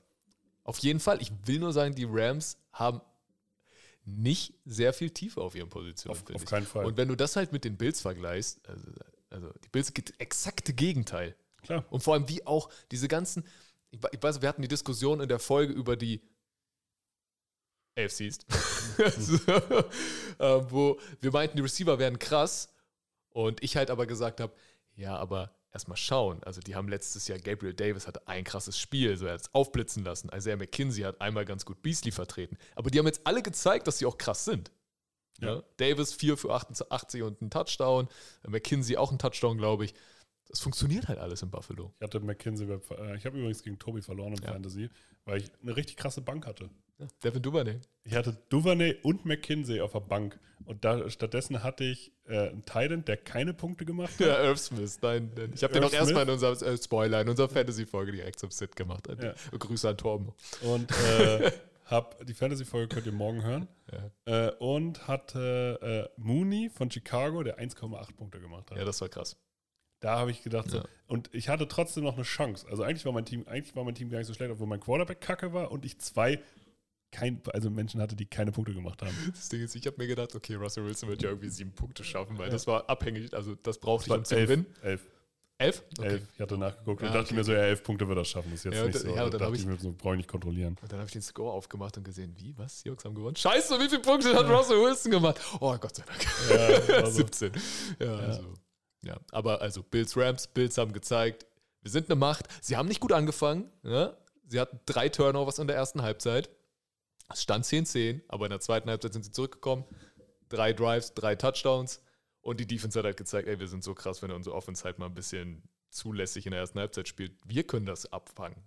Auf 0.63 0.77
jeden 0.79 0.99
Fall. 0.99 1.21
Ich 1.21 1.31
will 1.45 1.59
nur 1.59 1.73
sagen, 1.73 1.93
die 1.95 2.07
Rams 2.09 2.57
haben 2.71 3.01
nicht 4.05 4.53
sehr 4.65 4.93
viel 4.93 5.11
Tiefe 5.11 5.41
auf 5.41 5.55
ihren 5.55 5.69
Positionen. 5.69 6.17
Auf- 6.17 6.35
auf 6.35 6.45
keinen 6.45 6.65
Fall. 6.65 6.85
Und 6.85 6.97
wenn 6.97 7.07
du 7.07 7.15
das 7.15 7.35
halt 7.35 7.51
mit 7.51 7.63
den 7.63 7.77
Bills 7.77 8.01
vergleichst, 8.01 8.67
also, 8.67 8.83
also 9.29 9.51
die 9.63 9.69
Bills 9.69 9.93
geht 9.93 10.13
exakte 10.19 10.73
Gegenteil. 10.73 11.35
Klar. 11.61 11.85
Und 11.91 12.01
vor 12.01 12.15
allem 12.15 12.27
wie 12.27 12.45
auch 12.47 12.69
diese 12.91 13.07
ganzen, 13.07 13.45
ich, 13.91 14.01
we- 14.01 14.09
ich 14.11 14.21
weiß, 14.23 14.41
wir 14.41 14.49
hatten 14.49 14.61
die 14.63 14.67
Diskussion 14.67 15.21
in 15.21 15.29
der 15.29 15.39
Folge 15.39 15.73
über 15.73 15.95
die 15.95 16.21
AFC 17.97 18.21
East, 18.21 18.45
so, 19.19 19.35
äh, 19.35 20.71
wo 20.71 20.99
wir 21.19 21.31
meinten, 21.31 21.57
die 21.57 21.61
Receiver 21.63 21.99
wären 21.99 22.17
krass 22.19 22.69
und 23.29 23.61
ich 23.63 23.75
halt 23.77 23.91
aber 23.91 24.05
gesagt 24.07 24.39
habe, 24.39 24.53
ja, 24.95 25.15
aber 25.17 25.53
erstmal 25.73 25.97
schauen. 25.97 26.43
Also 26.43 26.61
die 26.61 26.75
haben 26.75 26.87
letztes 26.87 27.27
Jahr, 27.27 27.39
Gabriel 27.39 27.73
Davis 27.73 28.07
hatte 28.07 28.27
ein 28.27 28.43
krasses 28.43 28.77
Spiel, 28.77 29.15
so 29.17 29.25
er 29.25 29.33
hat 29.33 29.41
es 29.41 29.53
aufblitzen 29.53 30.03
lassen. 30.03 30.29
Isaiah 30.35 30.57
McKinsey 30.57 31.03
hat 31.03 31.21
einmal 31.21 31.45
ganz 31.45 31.65
gut 31.65 31.81
Beasley 31.81 32.11
vertreten. 32.11 32.57
Aber 32.75 32.89
die 32.89 32.99
haben 32.99 33.05
jetzt 33.05 33.21
alle 33.25 33.41
gezeigt, 33.41 33.87
dass 33.87 33.97
sie 33.97 34.05
auch 34.05 34.17
krass 34.17 34.45
sind. 34.45 34.71
Ja. 35.39 35.55
Ja. 35.55 35.63
Davis 35.77 36.13
4 36.13 36.37
für 36.37 36.51
88 36.53 37.23
und 37.23 37.41
ein 37.41 37.49
Touchdown. 37.49 38.07
McKinsey 38.47 38.97
auch 38.97 39.11
ein 39.11 39.19
Touchdown, 39.19 39.57
glaube 39.57 39.85
ich. 39.85 39.93
Das 40.47 40.59
funktioniert 40.59 41.07
halt 41.07 41.17
alles 41.19 41.41
in 41.41 41.49
Buffalo. 41.49 41.93
Ich 41.99 42.03
hatte 42.03 42.19
McKinsey, 42.19 42.67
äh, 42.67 43.15
ich 43.15 43.25
habe 43.25 43.37
übrigens 43.37 43.63
gegen 43.63 43.79
Tobi 43.79 44.01
verloren 44.01 44.33
im 44.33 44.43
Ja. 44.43 44.51
Fantasy, 44.51 44.89
weil 45.25 45.37
ich 45.41 45.49
eine 45.61 45.75
richtig 45.75 45.95
krasse 45.95 46.21
Bank 46.21 46.45
hatte. 46.45 46.69
Ja. 47.01 47.07
Devin 47.23 47.41
Duvernay. 47.41 47.79
Ich 48.03 48.15
hatte 48.15 48.37
Duvernay 48.49 48.95
und 49.03 49.25
McKinsey 49.25 49.81
auf 49.81 49.91
der 49.93 49.99
Bank 49.99 50.39
und 50.65 50.85
da 50.85 51.09
stattdessen 51.09 51.63
hatte 51.63 51.83
ich 51.83 52.13
äh, 52.27 52.49
einen 52.49 52.63
Titan, 52.65 53.03
der 53.05 53.17
keine 53.17 53.53
Punkte 53.53 53.85
gemacht 53.85 54.13
hat. 54.19 54.27
Ja, 54.27 54.43
Irv 54.43 54.59
Smith. 54.59 54.99
Nein, 55.01 55.31
nein. 55.35 55.51
ich 55.53 55.63
habe 55.63 55.73
den 55.73 55.83
auch 55.83 55.91
erstmal 55.93 56.23
in 56.23 56.29
unserer 56.29 56.61
äh, 56.61 56.77
Spoiler, 56.77 57.21
in 57.21 57.29
unserer 57.29 57.49
Fantasy-Folge 57.49 58.11
direkt 58.11 58.39
zum 58.39 58.51
Sit 58.51 58.75
gemacht. 58.75 59.07
Ja. 59.21 59.33
Grüße 59.57 59.89
an 59.89 59.97
Torben. 59.97 60.31
Und 60.61 60.91
äh, 60.91 61.51
hab 61.85 62.25
die 62.25 62.33
Fantasy-Folge 62.33 62.87
könnt 62.93 63.05
ihr 63.05 63.11
morgen 63.11 63.43
hören. 63.43 63.67
Ja. 64.25 64.47
Äh, 64.47 64.51
und 64.59 65.07
hatte 65.07 66.09
äh, 66.15 66.21
Mooney 66.21 66.69
von 66.69 66.89
Chicago, 66.91 67.43
der 67.43 67.59
1,8 67.59 68.15
Punkte 68.15 68.39
gemacht 68.39 68.71
hat. 68.71 68.77
ja, 68.77 68.85
das 68.85 69.01
war 69.01 69.09
krass. 69.09 69.35
Da 69.99 70.17
habe 70.17 70.31
ich 70.31 70.41
gedacht, 70.41 70.69
so, 70.71 70.77
Ja. 70.77 70.83
und 71.07 71.29
ich 71.31 71.47
hatte 71.49 71.67
trotzdem 71.67 72.03
noch 72.03 72.15
eine 72.15 72.23
Chance. 72.23 72.65
Also 72.69 72.81
eigentlich 72.81 73.05
war 73.05 73.11
mein 73.11 73.25
Team, 73.25 73.47
eigentlich 73.47 73.75
war 73.75 73.83
mein 73.83 73.93
Team 73.93 74.09
gar 74.09 74.17
nicht 74.17 74.27
so 74.27 74.33
schlecht, 74.33 74.51
obwohl 74.51 74.65
mein 74.67 74.79
Quarterback 74.79 75.21
kacke 75.21 75.53
war 75.53 75.71
und 75.71 75.85
ich 75.85 75.99
zwei 75.99 76.39
kein, 77.11 77.41
also 77.53 77.69
Menschen 77.69 78.01
hatte, 78.01 78.15
die 78.15 78.25
keine 78.25 78.51
Punkte 78.51 78.73
gemacht 78.73 79.01
haben. 79.01 79.15
Das 79.35 79.49
Ding 79.49 79.61
ist, 79.61 79.75
ich 79.75 79.85
habe 79.85 79.97
mir 79.97 80.07
gedacht, 80.07 80.33
okay, 80.35 80.55
Russell 80.55 80.85
Wilson 80.85 81.09
wird 81.09 81.21
ja 81.23 81.29
irgendwie 81.29 81.49
sieben 81.49 81.71
Punkte 81.73 82.03
schaffen, 82.03 82.37
weil 82.37 82.47
Ja. 82.47 82.51
das 82.53 82.65
war 82.67 82.89
abhängig, 82.89 83.33
also 83.33 83.55
das 83.55 83.77
brauchte 83.77 84.05
ich, 84.05 84.09
war 84.09 84.17
um 84.17 84.25
zu 84.25 84.35
gewinnen. 84.35 84.65
elf, 84.81 85.01
Elf? 85.57 85.83
elf. 86.01 86.23
Ich 86.33 86.39
hatte 86.41 86.57
nachgeguckt 86.57 87.01
und 87.03 87.07
Ja, 87.09 87.13
dachte 87.13 87.25
okay. 87.27 87.33
mir 87.35 87.43
so, 87.43 87.51
ja, 87.53 87.59
elf 87.59 87.83
Punkte 87.83 88.07
wird 88.07 88.17
er 88.17 88.25
schaffen. 88.25 88.49
Das 88.49 88.61
ist 88.61 88.63
jetzt 88.65 88.75
Ja, 88.77 88.85
nicht 88.85 88.95
und- 88.95 89.01
so. 89.01 89.07
ja, 89.09 89.15
da 89.15 89.23
und 89.25 89.33
dann 89.33 89.39
dachte 89.41 89.53
ich 89.55 89.59
ich- 89.61 89.67
mir 89.67 89.77
so, 89.77 89.93
brauche 89.95 90.13
ich 90.13 90.17
nicht 90.17 90.29
kontrollieren. 90.29 90.75
Und 90.81 90.91
dann 90.91 90.97
habe 90.99 91.05
ich 91.07 91.13
den 91.13 91.21
Score 91.21 91.51
aufgemacht 91.53 91.95
und 91.97 92.03
gesehen, 92.03 92.33
wie, 92.39 92.57
was? 92.57 92.79
Seahawks 92.81 93.05
haben 93.05 93.13
gewonnen? 93.13 93.35
Scheiße, 93.35 93.79
wie 93.79 93.87
viele 93.87 94.01
Punkte 94.01 94.33
hat 94.33 94.49
Russell 94.49 94.77
Wilson 94.81 95.11
gemacht? 95.11 95.39
Oh, 95.59 95.77
Gott 95.77 95.95
sei 95.95 96.03
Dank. 96.03 96.25
Ja, 96.89 96.95
also, 97.03 97.11
17. 97.11 97.51
Ja, 97.99 98.15
Also, 98.15 98.53
ja, 99.03 99.17
aber 99.31 99.61
also 99.61 99.83
Bills 99.83 100.17
Rams, 100.17 100.47
Bills 100.47 100.77
haben 100.79 100.93
gezeigt, 100.93 101.45
wir 101.83 101.91
sind 101.91 102.09
eine 102.09 102.15
Macht. 102.15 102.47
Sie 102.61 102.75
haben 102.75 102.87
nicht 102.87 102.99
gut 102.99 103.11
angefangen. 103.11 103.69
Ja? 103.83 104.17
Sie 104.47 104.59
hatten 104.59 104.79
drei 104.87 105.09
Turnovers 105.09 105.59
in 105.59 105.67
der 105.67 105.75
ersten 105.75 106.01
Halbzeit. 106.01 106.49
Es 107.33 107.43
stand 107.43 107.65
10-10, 107.65 108.21
aber 108.27 108.45
in 108.45 108.51
der 108.51 108.59
zweiten 108.59 108.89
Halbzeit 108.89 109.13
sind 109.13 109.23
sie 109.23 109.31
zurückgekommen. 109.31 109.85
Drei 110.49 110.73
Drives, 110.73 111.13
drei 111.13 111.35
Touchdowns. 111.35 112.01
Und 112.41 112.59
die 112.59 112.65
Defense 112.65 112.97
hat 112.97 113.05
halt 113.05 113.17
gezeigt, 113.17 113.47
ey, 113.47 113.59
wir 113.59 113.67
sind 113.67 113.83
so 113.83 113.93
krass, 113.93 114.21
wenn 114.21 114.31
unsere 114.31 114.55
Offense 114.55 114.83
halt 114.83 114.97
mal 114.97 115.05
ein 115.05 115.13
bisschen 115.13 115.63
zulässig 115.89 116.45
in 116.45 116.51
der 116.51 116.61
ersten 116.61 116.79
Halbzeit 116.79 117.07
spielt. 117.07 117.33
Wir 117.45 117.63
können 117.63 117.85
das 117.85 118.11
abfangen. 118.11 118.63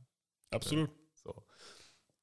absolut. 0.51 0.91
So. 1.15 1.45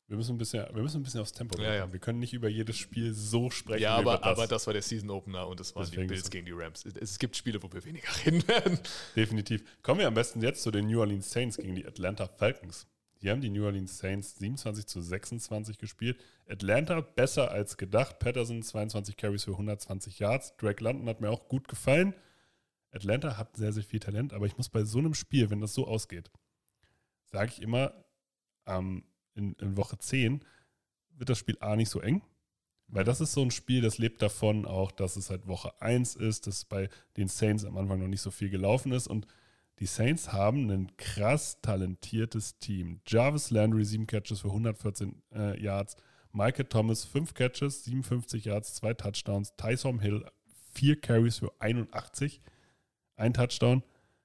Wir 0.07 0.17
müssen 0.17 0.35
ein 0.35 0.37
bisschen, 0.37 0.65
wir 0.75 0.83
müssen 0.83 0.99
ein 0.99 1.03
bisschen 1.03 1.21
aufs 1.21 1.31
Tempo 1.31 1.57
Ja, 1.61 1.73
ja. 1.73 1.93
Wir 1.93 1.99
können 1.99 2.19
nicht 2.19 2.33
über 2.33 2.49
jedes 2.49 2.75
Spiel 2.77 3.13
so 3.13 3.49
sprechen. 3.49 3.81
Ja, 3.81 3.97
wie 3.97 4.01
über 4.01 4.15
aber, 4.15 4.25
aber 4.25 4.47
das 4.47 4.67
war 4.67 4.73
der 4.73 4.81
Season 4.81 5.09
Opener 5.09 5.47
und 5.47 5.59
das 5.59 5.73
waren 5.73 5.85
Deswegen 5.85 6.01
die 6.01 6.07
Bills 6.09 6.29
gegen 6.29 6.45
die 6.45 6.51
Rams. 6.51 6.85
Es 6.85 7.17
gibt 7.17 7.37
Spiele, 7.37 7.63
wo 7.63 7.71
wir 7.71 7.83
weniger 7.85 8.09
reden 8.25 8.45
werden. 8.45 8.77
Definitiv. 9.15 9.63
Kommen 9.81 10.01
wir 10.01 10.07
am 10.07 10.13
besten 10.13 10.41
jetzt 10.41 10.63
zu 10.63 10.71
den 10.71 10.87
New 10.87 10.99
Orleans 10.99 11.31
Saints 11.31 11.55
gegen 11.55 11.75
die 11.75 11.85
Atlanta 11.85 12.27
Falcons. 12.27 12.87
Hier 13.21 13.31
haben 13.31 13.41
die 13.41 13.51
New 13.51 13.63
Orleans 13.63 13.99
Saints 13.99 14.37
27 14.37 14.87
zu 14.87 14.99
26 14.99 15.77
gespielt. 15.77 16.19
Atlanta 16.49 17.01
besser 17.01 17.51
als 17.51 17.77
gedacht. 17.77 18.17
Patterson 18.17 18.63
22 18.63 19.15
Carries 19.15 19.43
für 19.43 19.51
120 19.51 20.17
Yards. 20.17 20.57
Drake 20.57 20.83
London 20.83 21.07
hat 21.07 21.21
mir 21.21 21.29
auch 21.29 21.47
gut 21.47 21.67
gefallen. 21.67 22.15
Atlanta 22.91 23.37
hat 23.37 23.55
sehr, 23.55 23.73
sehr 23.73 23.83
viel 23.83 23.99
Talent, 23.99 24.33
aber 24.33 24.47
ich 24.47 24.57
muss 24.57 24.69
bei 24.69 24.83
so 24.83 24.97
einem 24.97 25.13
Spiel, 25.13 25.51
wenn 25.51 25.61
das 25.61 25.75
so 25.75 25.87
ausgeht, 25.87 26.31
sage 27.25 27.51
ich 27.53 27.61
immer, 27.61 27.93
ähm, 28.65 29.03
in, 29.35 29.53
in 29.53 29.77
Woche 29.77 29.99
10 29.99 30.43
wird 31.11 31.29
das 31.29 31.37
Spiel 31.37 31.57
A 31.59 31.75
nicht 31.75 31.89
so 31.89 32.01
eng. 32.01 32.23
Weil 32.87 33.03
das 33.03 33.21
ist 33.21 33.33
so 33.33 33.43
ein 33.43 33.51
Spiel, 33.51 33.81
das 33.81 33.99
lebt 33.99 34.23
davon 34.23 34.65
auch, 34.65 34.91
dass 34.91 35.15
es 35.15 35.29
halt 35.29 35.47
Woche 35.47 35.79
1 35.79 36.15
ist, 36.15 36.47
dass 36.47 36.65
bei 36.65 36.89
den 37.17 37.27
Saints 37.27 37.65
am 37.65 37.77
Anfang 37.77 37.99
noch 37.99 38.07
nicht 38.07 38.21
so 38.21 38.31
viel 38.31 38.49
gelaufen 38.49 38.91
ist. 38.91 39.07
Und 39.07 39.27
die 39.81 39.87
Saints 39.87 40.31
haben 40.31 40.69
ein 40.69 40.95
krass 40.95 41.59
talentiertes 41.63 42.59
Team. 42.59 43.01
Jarvis 43.07 43.49
Landry, 43.49 43.83
7 43.83 44.05
Catches 44.05 44.41
für 44.41 44.49
114 44.49 45.23
äh, 45.33 45.59
Yards. 45.59 45.95
Michael 46.31 46.65
Thomas, 46.65 47.03
5 47.03 47.33
Catches, 47.33 47.83
57 47.85 48.45
Yards, 48.45 48.75
2 48.75 48.93
Touchdowns. 48.93 49.55
Tyson 49.57 49.99
Hill, 49.99 50.23
4 50.73 51.01
Carries 51.01 51.39
für 51.39 51.51
81, 51.57 52.41
ein 53.15 53.33
Touchdown. 53.33 53.81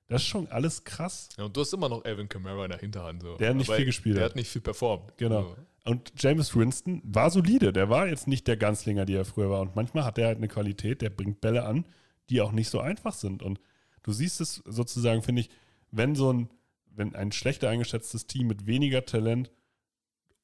Das 0.08 0.20
ist 0.20 0.28
schon 0.28 0.46
alles 0.48 0.84
krass. 0.84 1.30
Ja, 1.38 1.44
und 1.44 1.56
du 1.56 1.62
hast 1.62 1.72
immer 1.72 1.88
noch 1.88 2.04
Alvin 2.04 2.28
Kamara 2.28 2.64
in 2.66 2.70
der 2.72 2.78
Hinterhand. 2.78 3.22
So. 3.22 3.38
Der 3.38 3.48
hat 3.48 3.56
nicht 3.56 3.70
Aber 3.70 3.78
viel 3.78 3.86
gespielt 3.86 4.18
Der 4.18 4.26
hat. 4.26 4.36
nicht 4.36 4.50
viel 4.50 4.60
performt. 4.60 5.16
Genau. 5.16 5.42
So. 5.42 5.56
Und 5.90 6.12
James 6.18 6.54
Winston 6.54 7.00
war 7.02 7.30
solide. 7.30 7.72
Der 7.72 7.88
war 7.88 8.06
jetzt 8.08 8.28
nicht 8.28 8.46
der 8.46 8.58
Ganzlinger, 8.58 9.06
die 9.06 9.14
er 9.14 9.24
früher 9.24 9.48
war. 9.48 9.62
Und 9.62 9.74
manchmal 9.74 10.04
hat 10.04 10.18
er 10.18 10.26
halt 10.26 10.36
eine 10.36 10.48
Qualität, 10.48 11.00
der 11.00 11.08
bringt 11.08 11.40
Bälle 11.40 11.64
an, 11.64 11.86
die 12.28 12.42
auch 12.42 12.52
nicht 12.52 12.68
so 12.68 12.78
einfach 12.78 13.14
sind. 13.14 13.42
Und 13.42 13.58
du 14.06 14.12
siehst 14.12 14.40
es 14.40 14.62
sozusagen, 14.64 15.22
finde 15.22 15.42
ich, 15.42 15.50
wenn 15.90 16.14
so 16.14 16.32
ein, 16.32 16.48
wenn 16.86 17.14
ein 17.14 17.32
schlechter 17.32 17.68
eingeschätztes 17.68 18.26
Team 18.26 18.46
mit 18.46 18.66
weniger 18.66 19.04
Talent 19.04 19.50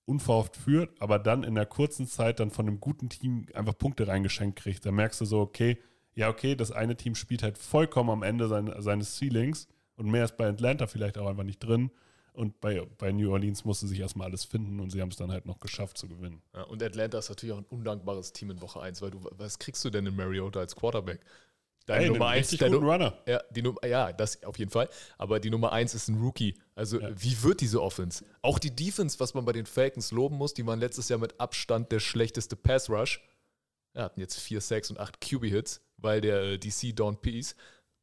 unverhofft 0.04 0.56
führt, 0.56 1.00
aber 1.00 1.18
dann 1.18 1.44
in 1.44 1.54
der 1.54 1.66
kurzen 1.66 2.06
Zeit 2.06 2.40
dann 2.40 2.50
von 2.50 2.66
einem 2.66 2.80
guten 2.80 3.08
Team 3.08 3.46
einfach 3.54 3.78
Punkte 3.78 4.08
reingeschenkt 4.08 4.58
kriegt, 4.58 4.84
dann 4.84 4.96
merkst 4.96 5.20
du 5.20 5.24
so, 5.24 5.40
okay, 5.40 5.78
ja, 6.14 6.28
okay, 6.28 6.54
das 6.56 6.72
eine 6.72 6.96
Team 6.96 7.14
spielt 7.14 7.42
halt 7.42 7.56
vollkommen 7.56 8.10
am 8.10 8.22
Ende 8.22 8.48
sein, 8.48 8.72
seines 8.78 9.16
Ceilings 9.16 9.68
Und 9.96 10.10
mehr 10.10 10.24
ist 10.24 10.36
bei 10.36 10.48
Atlanta 10.48 10.86
vielleicht 10.86 11.16
auch 11.16 11.28
einfach 11.28 11.44
nicht 11.44 11.60
drin. 11.60 11.90
Und 12.34 12.60
bei, 12.60 12.82
bei 12.98 13.12
New 13.12 13.30
Orleans 13.30 13.64
musste 13.64 13.86
sich 13.86 14.00
erstmal 14.00 14.28
alles 14.28 14.44
finden 14.44 14.80
und 14.80 14.90
sie 14.90 15.00
haben 15.02 15.10
es 15.10 15.16
dann 15.16 15.30
halt 15.30 15.44
noch 15.44 15.60
geschafft 15.60 15.98
zu 15.98 16.08
gewinnen. 16.08 16.42
Ja, 16.54 16.62
und 16.62 16.82
Atlanta 16.82 17.18
ist 17.18 17.28
natürlich 17.28 17.54
auch 17.54 17.58
ein 17.58 17.66
undankbares 17.68 18.32
Team 18.32 18.50
in 18.50 18.60
Woche 18.62 18.80
1, 18.80 19.02
weil 19.02 19.10
du, 19.10 19.20
was 19.32 19.58
kriegst 19.58 19.84
du 19.84 19.90
denn 19.90 20.06
in 20.06 20.16
Mariota 20.16 20.60
als 20.60 20.74
Quarterback? 20.74 21.20
Deine 21.86 22.04
Ey, 22.04 22.10
Nummer 22.10 22.26
einen 22.28 22.38
1, 22.38 22.46
richtig 22.52 22.58
der 22.60 22.70
guten 22.70 22.84
Nu- 22.84 22.90
Runner. 22.92 23.18
Ja, 23.26 23.42
die 23.50 23.62
Num 23.62 23.78
ja, 23.84 24.12
das 24.12 24.42
auf 24.44 24.58
jeden 24.58 24.70
Fall. 24.70 24.88
Aber 25.18 25.40
die 25.40 25.50
Nummer 25.50 25.72
1 25.72 25.94
ist 25.94 26.08
ein 26.08 26.20
Rookie. 26.20 26.56
Also, 26.74 27.00
Ja. 27.00 27.10
wie 27.20 27.42
wird 27.42 27.60
diese 27.60 27.82
Offense? 27.82 28.24
Auch 28.40 28.58
die 28.58 28.74
Defense, 28.74 29.18
was 29.20 29.34
man 29.34 29.44
bei 29.44 29.52
den 29.52 29.66
Falcons 29.66 30.12
loben 30.12 30.36
muss, 30.36 30.54
die 30.54 30.64
waren 30.66 30.78
letztes 30.78 31.08
Jahr 31.08 31.18
mit 31.18 31.38
Abstand 31.40 31.90
der 31.92 32.00
schlechteste 32.00 32.54
Pass 32.56 32.88
Rush. 32.88 33.20
Ja, 33.94 34.04
hatten 34.04 34.20
jetzt 34.20 34.38
4 34.38 34.60
Sacks 34.60 34.90
und 34.90 34.98
8 35.00 35.20
QB-Hits, 35.20 35.80
weil 35.96 36.20
der 36.20 36.42
äh, 36.42 36.58
DC 36.58 36.94
Don 36.94 37.16
Peace 37.20 37.56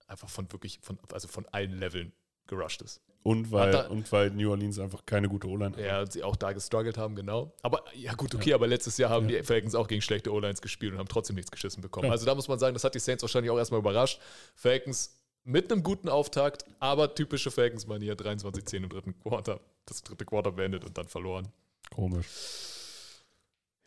einfach 0.07 0.29
von 0.29 0.51
wirklich, 0.51 0.79
von, 0.81 0.99
also 1.11 1.27
von 1.27 1.45
allen 1.47 1.79
Leveln 1.79 2.11
gerusht 2.47 2.81
ist. 2.81 3.01
Und 3.21 3.51
weil, 3.51 3.73
er- 3.73 3.91
und 3.91 4.09
weil 4.11 4.31
New 4.31 4.49
Orleans 4.49 4.79
einfach 4.79 5.05
keine 5.05 5.27
gute 5.27 5.47
O-Line 5.47 5.75
hat. 5.75 5.83
Ja, 5.83 6.09
sie 6.09 6.23
auch 6.23 6.37
da 6.37 6.53
gestruggelt 6.53 6.97
haben, 6.97 7.15
genau. 7.15 7.51
Aber 7.61 7.83
ja, 7.93 8.13
gut, 8.13 8.33
okay, 8.33 8.53
aber 8.53 8.65
letztes 8.65 8.97
Jahr 8.97 9.09
haben 9.09 9.27
die 9.27 9.43
Falcons 9.43 9.75
auch 9.75 9.87
gegen 9.87 10.01
schlechte 10.01 10.31
O-Lines 10.33 10.61
gespielt 10.61 10.93
und 10.93 10.99
haben 10.99 11.09
trotzdem 11.09 11.35
nichts 11.35 11.51
geschissen 11.51 11.81
bekommen. 11.81 12.05
Ja. 12.07 12.11
Also 12.11 12.25
da 12.25 12.33
muss 12.33 12.47
man 12.47 12.59
sagen, 12.59 12.73
das 12.73 12.83
hat 12.85 12.95
die 12.95 12.99
Saints 12.99 13.21
wahrscheinlich 13.21 13.51
auch 13.51 13.57
erstmal 13.57 13.81
überrascht. 13.81 14.21
Falcons 14.55 15.17
mit 15.43 15.71
einem 15.71 15.83
guten 15.83 16.07
Auftakt, 16.09 16.63
aber 16.79 17.13
typische 17.13 17.51
Falcons-Manier, 17.51 18.15
23-10 18.15 18.75
im 18.77 18.89
dritten 18.89 19.19
Quarter. 19.19 19.59
Das 19.85 20.01
dritte 20.03 20.23
Quarter 20.25 20.51
beendet 20.51 20.85
und 20.85 20.97
dann 20.97 21.07
verloren. 21.07 21.47
Komisch. 21.93 22.27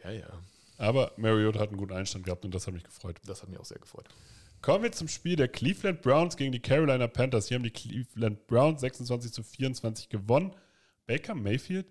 Ja, 0.03 0.11
ja, 0.11 0.27
Aber 0.79 1.13
Mariota 1.17 1.61
hat 1.61 1.69
einen 1.69 1.79
guten 1.79 1.93
Einstand 1.93 2.25
gehabt 2.25 2.45
und 2.45 2.55
das 2.55 2.67
hat 2.67 2.75
mich 2.75 2.83
gefreut. 2.83 3.17
das 3.27 3.43
hat 3.43 3.49
mich 3.49 3.59
auch 3.59 3.65
sehr 3.65 3.79
gefreut. 3.79 4.07
Kommen 4.63 4.85
wir 4.85 4.93
zum 4.93 5.09
Spiel 5.09 5.35
der 5.35 5.49
Cleveland 5.49 6.03
Browns 6.03 6.37
gegen 6.37 6.53
die 6.53 6.61
Carolina 6.61 7.09
Panthers. 7.09 7.49
Hier 7.49 7.57
haben 7.57 7.65
die 7.65 7.73
Cleveland 7.73 8.47
Browns 8.47 8.81
26 8.83 9.33
zu 9.33 9.43
24 9.43 10.09
gewonnen. 10.09 10.55
Baker 11.07 11.35
Mayfield 11.35 11.87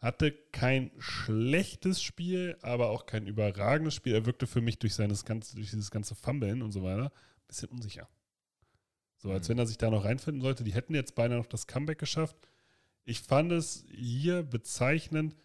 hatte 0.00 0.32
kein 0.50 0.90
schlechtes 0.98 2.02
Spiel, 2.02 2.58
aber 2.60 2.90
auch 2.90 3.06
kein 3.06 3.28
überragendes 3.28 3.94
Spiel. 3.94 4.14
Er 4.14 4.26
wirkte 4.26 4.48
für 4.48 4.60
mich 4.60 4.80
durch, 4.80 4.94
seines 4.94 5.24
ganze, 5.24 5.54
durch 5.54 5.70
dieses 5.70 5.92
ganze 5.92 6.16
Fummeln 6.16 6.62
und 6.62 6.72
so 6.72 6.82
weiter 6.82 7.04
ein 7.04 7.46
bisschen 7.46 7.68
unsicher. 7.68 8.08
So, 9.18 9.30
als 9.30 9.48
wenn 9.48 9.58
er 9.58 9.68
sich 9.68 9.78
da 9.78 9.88
noch 9.88 10.04
reinfinden 10.04 10.42
sollte. 10.42 10.64
Die 10.64 10.74
hätten 10.74 10.96
jetzt 10.96 11.14
beinahe 11.14 11.38
noch 11.38 11.46
das 11.46 11.68
Comeback 11.68 12.00
geschafft. 12.00 12.36
Ich 13.04 13.20
fand 13.20 13.52
es 13.52 13.84
hier 13.92 14.42
bezeichnend. 14.42 15.36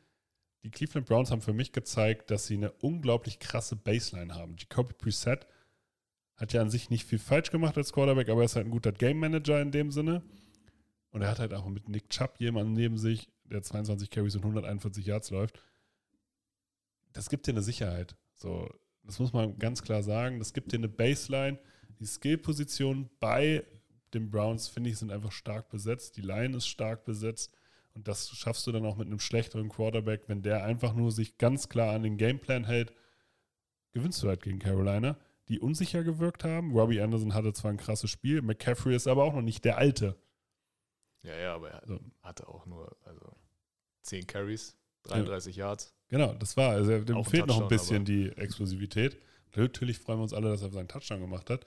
Die 0.63 0.71
Cleveland 0.71 1.05
Browns 1.05 1.29
haben 1.29 1.41
für 1.41 1.53
mich 1.53 1.71
gezeigt, 1.71 2.31
dass 2.31 2.47
sie 2.47 2.55
eine 2.55 2.71
unglaublich 2.71 3.37
krasse 3.37 3.75
Baseline 3.75 4.33
haben. 4.33 4.55
Jacoby 4.57 4.95
Preset 4.95 5.45
hat 6.37 6.53
ja 6.53 6.61
an 6.61 6.69
sich 6.69 6.89
nicht 6.89 7.05
viel 7.05 7.19
falsch 7.19 7.51
gemacht 7.51 7.77
als 7.77 7.91
Quarterback, 7.91 8.29
aber 8.29 8.41
er 8.41 8.45
ist 8.45 8.55
halt 8.55 8.67
ein 8.67 8.71
guter 8.71 8.91
Game 8.91 9.19
Manager 9.19 9.61
in 9.61 9.71
dem 9.71 9.91
Sinne. 9.91 10.21
Und 11.11 11.21
er 11.21 11.29
hat 11.29 11.39
halt 11.39 11.53
auch 11.53 11.67
mit 11.67 11.89
Nick 11.89 12.09
Chubb 12.09 12.39
jemanden 12.39 12.73
neben 12.73 12.97
sich, 12.97 13.29
der 13.45 13.63
22 13.63 14.09
Carries 14.09 14.35
und 14.35 14.43
141 14.43 15.05
Yards 15.05 15.31
läuft. 15.31 15.59
Das 17.13 17.29
gibt 17.29 17.47
dir 17.47 17.51
eine 17.51 17.63
Sicherheit. 17.63 18.15
So, 18.35 18.69
das 19.03 19.17
muss 19.19 19.33
man 19.33 19.57
ganz 19.57 19.81
klar 19.81 20.03
sagen. 20.03 20.37
Das 20.37 20.53
gibt 20.53 20.71
dir 20.71 20.77
eine 20.77 20.89
Baseline. 20.89 21.57
Die 21.99 22.05
Skill-Positionen 22.05 23.09
bei 23.19 23.65
den 24.13 24.29
Browns, 24.29 24.67
finde 24.67 24.89
ich, 24.89 24.97
sind 24.97 25.11
einfach 25.11 25.31
stark 25.31 25.69
besetzt. 25.69 26.17
Die 26.17 26.21
Line 26.21 26.55
ist 26.55 26.67
stark 26.67 27.05
besetzt. 27.05 27.51
Und 27.95 28.07
das 28.07 28.29
schaffst 28.29 28.67
du 28.67 28.71
dann 28.71 28.85
auch 28.85 28.97
mit 28.97 29.07
einem 29.07 29.19
schlechteren 29.19 29.69
Quarterback, 29.69 30.25
wenn 30.27 30.43
der 30.43 30.63
einfach 30.63 30.93
nur 30.93 31.11
sich 31.11 31.39
ganz 31.39 31.67
klar 31.67 31.95
an 31.95 32.03
den 32.03 32.17
Gameplan 32.17 32.65
hält, 32.65 32.93
gewinnst 33.91 34.21
du 34.21 34.27
halt 34.27 34.43
gegen 34.43 34.59
Carolina, 34.59 35.17
die 35.49 35.59
unsicher 35.59 36.03
gewirkt 36.03 36.43
haben. 36.43 36.71
Robbie 36.71 37.01
Anderson 37.01 37.33
hatte 37.33 37.53
zwar 37.53 37.71
ein 37.71 37.77
krasses 37.77 38.09
Spiel, 38.09 38.41
McCaffrey 38.41 38.95
ist 38.95 39.07
aber 39.07 39.23
auch 39.23 39.33
noch 39.33 39.41
nicht 39.41 39.65
der 39.65 39.77
Alte. 39.77 40.15
Ja, 41.23 41.35
ja, 41.37 41.55
aber 41.55 41.71
er 41.71 41.81
So. 41.85 41.99
hatte 42.21 42.47
auch 42.47 42.65
nur 42.65 42.95
also 43.03 43.35
10 44.03 44.27
Carries, 44.27 44.77
33 45.03 45.55
Yards. 45.55 45.93
Genau, 46.09 46.33
das 46.35 46.55
war. 46.55 46.71
Also 46.71 46.99
dem 47.03 47.17
Auch 47.17 47.25
ein 47.25 47.29
fehlt 47.31 47.47
noch 47.47 47.61
ein 47.61 47.67
bisschen 47.67 48.05
die 48.05 48.29
Explosivität. 48.29 49.17
Natürlich 49.55 49.97
freuen 49.99 50.19
wir 50.19 50.23
uns 50.23 50.33
alle, 50.33 50.49
dass 50.49 50.61
er 50.61 50.69
seinen 50.69 50.87
Touchdown 50.87 51.19
gemacht 51.19 51.49
hat. 51.49 51.65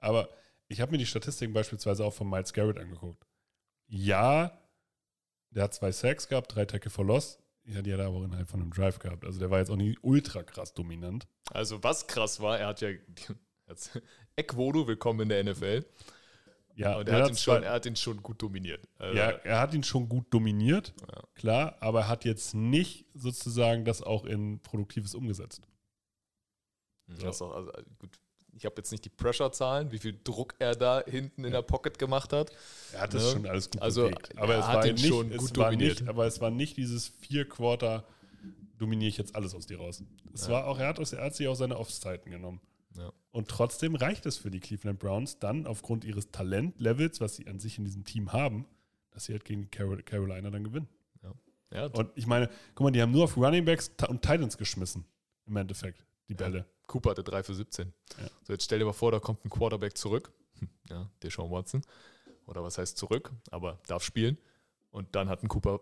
Aber 0.00 0.28
ich 0.66 0.80
habe 0.80 0.92
mir 0.92 0.98
die 0.98 1.06
Statistiken 1.06 1.52
beispielsweise 1.52 2.04
auch 2.04 2.12
von 2.12 2.28
Miles 2.28 2.52
Garrett 2.52 2.78
angeguckt. 2.78 3.26
Ja, 3.86 4.60
der 5.50 5.64
hat 5.64 5.74
zwei 5.74 5.92
Sacks 5.92 6.28
gehabt, 6.28 6.54
drei 6.54 6.66
Tackle 6.66 6.90
for 6.90 7.04
Loss. 7.06 7.38
Ja, 7.68 7.82
die 7.82 7.92
hat 7.92 8.00
er 8.00 8.06
aber 8.06 8.24
innerhalb 8.24 8.48
von 8.48 8.60
einem 8.62 8.72
Drive 8.72 8.98
gehabt. 8.98 9.24
Also 9.24 9.38
der 9.38 9.50
war 9.50 9.58
jetzt 9.58 9.70
auch 9.70 9.76
nicht 9.76 9.98
ultra 10.02 10.42
krass 10.42 10.72
dominant. 10.72 11.26
Also 11.50 11.82
was 11.84 12.06
krass 12.06 12.40
war, 12.40 12.58
er 12.58 12.68
hat 12.68 12.80
ja 12.80 12.88
Ekwodo, 14.36 14.86
willkommen 14.88 15.20
in 15.20 15.28
der 15.28 15.44
NFL. 15.44 15.84
Ja, 16.74 16.96
Und 16.96 17.08
der 17.08 17.18
er 17.18 17.24
hat, 17.24 17.30
ihn 17.30 17.36
schon, 17.36 17.62
er 17.62 17.72
hat 17.72 17.86
ihn 17.86 17.96
schon 17.96 18.22
gut 18.22 18.40
dominiert. 18.40 18.88
Also, 18.98 19.16
Ja, 19.18 19.30
er 19.30 19.60
hat 19.60 19.74
ihn 19.74 19.82
schon 19.82 20.08
gut 20.08 20.32
dominiert, 20.32 20.94
Ja. 21.00 21.22
klar, 21.34 21.76
aber 21.80 22.02
er 22.02 22.08
hat 22.08 22.24
jetzt 22.24 22.54
nicht 22.54 23.06
sozusagen 23.14 23.84
das 23.84 24.00
auch 24.00 24.24
in 24.24 24.60
Produktives 24.60 25.14
umgesetzt. 25.14 25.66
das 27.08 27.18
ist 27.18 27.42
auch, 27.42 27.52
also, 27.52 27.72
gut. 27.98 28.18
Ich 28.58 28.64
habe 28.64 28.74
jetzt 28.78 28.90
nicht 28.90 29.04
die 29.04 29.08
Pressure-Zahlen, 29.08 29.92
wie 29.92 29.98
viel 29.98 30.18
Druck 30.24 30.54
er 30.58 30.74
da 30.74 31.02
hinten 31.06 31.44
in 31.44 31.52
der 31.52 31.62
Pocket 31.62 31.96
gemacht 31.96 32.32
hat. 32.32 32.50
Er 32.92 33.02
hat 33.02 33.14
das 33.14 33.22
Ne? 33.26 33.30
schon 33.30 33.46
alles 33.46 33.70
gut 33.70 33.80
Also, 33.80 34.02
bewegt. 34.08 34.36
Aber 34.36 34.54
er 34.54 34.60
es 34.60 34.66
war 34.66 34.84
nicht, 34.84 35.06
schon 35.06 35.30
es 35.30 35.36
gut 35.38 35.56
war 35.58 35.70
dominiert. 35.70 36.00
nicht, 36.00 36.08
aber 36.08 36.26
es 36.26 36.40
war 36.40 36.50
nicht 36.50 36.76
dieses 36.76 37.06
vier 37.06 37.48
Quarter, 37.48 38.04
dominiere 38.78 39.08
ich 39.10 39.16
jetzt 39.16 39.36
alles 39.36 39.54
aus 39.54 39.66
dir 39.66 39.78
raus. 39.78 40.02
Es 40.34 40.46
Ja. 40.46 40.54
war 40.54 40.66
auch, 40.66 40.78
er 40.80 40.88
hat, 40.88 40.98
aus, 40.98 41.12
er 41.12 41.24
hat 41.24 41.36
sich 41.36 41.46
auch 41.46 41.54
seine 41.54 41.78
Offszeiten 41.78 42.30
genommen. 42.32 42.60
Ja. 42.96 43.12
Und 43.30 43.46
trotzdem 43.48 43.94
reicht 43.94 44.26
es 44.26 44.36
für 44.38 44.50
die 44.50 44.58
Cleveland 44.58 44.98
Browns 44.98 45.38
dann 45.38 45.66
aufgrund 45.68 46.04
ihres 46.04 46.30
Talentlevels, 46.32 47.20
was 47.20 47.36
sie 47.36 47.46
an 47.46 47.60
sich 47.60 47.78
in 47.78 47.84
diesem 47.84 48.04
Team 48.04 48.32
haben, 48.32 48.66
dass 49.12 49.26
sie 49.26 49.32
halt 49.34 49.44
gegen 49.44 49.62
die 49.62 49.68
Carol- 49.68 50.02
Carolina 50.02 50.50
dann 50.50 50.64
gewinnen. 50.64 50.88
Ja, 51.70 51.84
Und 51.86 52.10
ich 52.14 52.26
meine, 52.26 52.48
guck 52.74 52.84
mal, 52.86 52.90
die 52.90 53.02
haben 53.02 53.12
nur 53.12 53.24
auf 53.24 53.36
Running 53.36 53.64
Backs 53.66 53.90
und 54.08 54.22
Titans 54.22 54.56
geschmissen, 54.56 55.04
im 55.46 55.54
Endeffekt, 55.56 56.04
die 56.28 56.34
Bälle. 56.34 56.64
Cooper 56.88 57.10
hatte 57.10 57.22
3 57.22 57.44
für 57.44 57.54
17. 57.54 57.92
Ja. 58.18 58.26
So, 58.42 58.52
jetzt 58.52 58.64
stell 58.64 58.80
dir 58.80 58.84
mal 58.86 58.92
vor, 58.92 59.12
da 59.12 59.20
kommt 59.20 59.44
ein 59.44 59.50
Quarterback 59.50 59.96
zurück. 59.96 60.32
Hm, 60.58 60.68
Ja, 60.90 61.08
Deshaun 61.22 61.50
Watson. 61.52 61.82
Oder 62.46 62.64
was 62.64 62.78
heißt 62.78 62.96
zurück, 62.98 63.30
aber 63.52 63.78
darf 63.86 64.02
spielen. 64.02 64.36
Und 64.90 65.14
dann 65.14 65.28
hat 65.28 65.42
ein 65.44 65.48
Cooper 65.48 65.80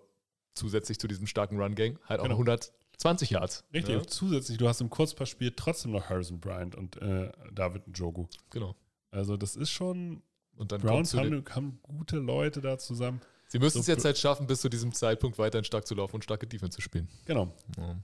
zusätzlich 0.54 0.98
zu 0.98 1.06
diesem 1.08 1.26
starken 1.26 1.58
Run-Gang 1.60 1.98
halt 2.06 2.20
auch 2.20 2.24
Genau. 2.24 2.34
noch 2.34 2.38
120 2.40 3.30
Yards. 3.30 3.64
Richtig, 3.72 3.94
Ja, 3.94 4.06
zusätzlich, 4.06 4.58
du 4.58 4.68
hast 4.68 4.80
im 4.80 4.90
Kurzpassspiel 4.90 5.52
trotzdem 5.56 5.92
noch 5.92 6.10
Harrison 6.10 6.40
Bryant 6.40 6.74
und 6.74 6.96
äh, 7.00 7.30
David 7.52 7.86
Njogu. 7.88 8.26
genau. 8.50 8.74
Also 9.12 9.36
das 9.36 9.54
ist 9.56 9.70
schon, 9.70 10.22
Und 10.56 10.72
dann 10.72 10.80
Browns 10.80 11.14
haben, 11.14 11.44
haben 11.50 11.78
gute 11.82 12.18
Leute 12.18 12.60
da 12.60 12.76
zusammen. 12.78 13.20
Sie 13.48 13.58
müssen 13.60 13.78
es 13.78 13.86
so- 13.86 13.92
jetzt 13.92 14.04
halt 14.04 14.18
schaffen, 14.18 14.46
bis 14.48 14.60
zu 14.60 14.68
diesem 14.68 14.92
Zeitpunkt 14.92 15.38
weiterhin 15.38 15.64
stark 15.64 15.86
zu 15.86 15.94
laufen 15.94 16.16
und 16.16 16.24
starke 16.24 16.46
Defense 16.48 16.74
zu 16.74 16.80
spielen. 16.82 17.08
Genau, 17.26 17.54
Ja. 17.78 17.96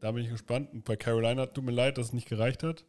Da 0.00 0.12
bin 0.12 0.24
ich 0.24 0.30
gespannt. 0.30 0.72
Und 0.72 0.84
bei 0.84 0.96
Carolina 0.96 1.46
tut 1.46 1.64
mir 1.64 1.72
leid, 1.72 1.98
dass 1.98 2.08
es 2.08 2.12
nicht 2.12 2.28
gereicht 2.28 2.62
hat. 2.62 2.84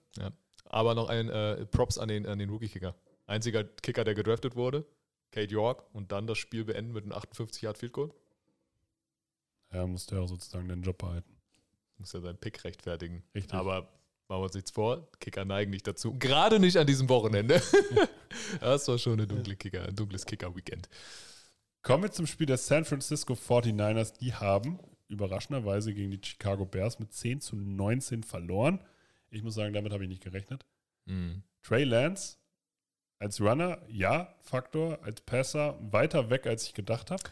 Aber 0.66 0.96
noch 0.96 1.10
ein 1.10 1.30
äh, 1.30 1.66
Props 1.66 1.98
an 1.98 2.08
den, 2.08 2.26
an 2.26 2.40
den 2.40 2.50
Rookie-Kicker. 2.50 2.96
Einziger 3.28 3.64
Kicker, 3.64 4.04
der 4.04 4.16
gedraftet 4.16 4.56
wurde, 4.56 4.86
Kate 5.32 5.52
York, 5.52 5.84
und 5.94 6.12
dann 6.12 6.28
das 6.28 6.38
Spiel 6.38 6.64
beenden 6.64 6.94
mit 6.94 7.04
einem 7.04 7.14
58-Yard-Field-Goal. 7.14 8.14
Er 9.70 9.88
musste 9.88 10.16
ja 10.16 10.28
sozusagen 10.28 10.68
den 10.68 10.82
Job 10.82 10.98
behalten. 10.98 11.38
Muss 11.98 12.14
ja 12.14 12.22
seinen 12.22 12.38
Pick 12.38 12.64
rechtfertigen. 12.64 13.24
Richtig. 13.36 13.54
Aber 13.54 13.90
machen 14.28 14.42
wir 14.42 14.44
uns 14.44 14.54
nichts 14.54 14.72
vor, 14.72 15.08
Kicker 15.20 15.46
neigen 15.46 15.72
nicht 15.72 15.88
dazu. 15.88 16.18
Gerade 16.18 16.60
nicht 16.60 16.78
an 16.78 16.88
diesem 16.88 17.10
Wochenende. 17.10 17.62
das 18.60 18.88
war 18.88 18.98
schon 18.98 19.14
eine 19.14 19.28
dunkle 19.28 19.56
Kicker, 19.56 19.84
ein 19.84 19.96
dunkles 19.96 20.26
Kicker-Weekend. 20.26 20.90
Kommen 21.84 22.04
wir 22.04 22.12
zum 22.12 22.28
Spiel 22.28 22.48
der 22.48 22.58
San 22.58 22.86
Francisco 22.86 23.34
49ers. 23.34 24.18
Die 24.20 24.34
haben 24.34 24.80
überraschenderweise 25.12 25.94
gegen 25.94 26.12
die 26.12 26.20
Chicago 26.24 26.66
Bears 26.66 27.00
mit 27.00 27.14
10 27.14 27.42
zu 27.42 27.56
19 27.56 28.24
verloren. 28.24 28.80
Ich 29.30 29.44
muss 29.44 29.54
sagen, 29.56 29.74
damit 29.74 29.94
habe 29.94 30.04
ich 30.04 30.10
nicht 30.10 30.24
gerechnet. 30.24 30.66
Mhm. 31.06 31.44
Trey 31.62 31.84
Lance 31.84 32.38
als 33.20 33.40
Runner, 33.40 33.80
ja, 33.88 34.34
Faktor. 34.42 35.00
Als 35.04 35.22
Passer 35.22 35.78
weiter 35.92 36.30
weg, 36.30 36.48
als 36.48 36.66
ich 36.66 36.74
gedacht 36.74 37.12
habe. 37.12 37.24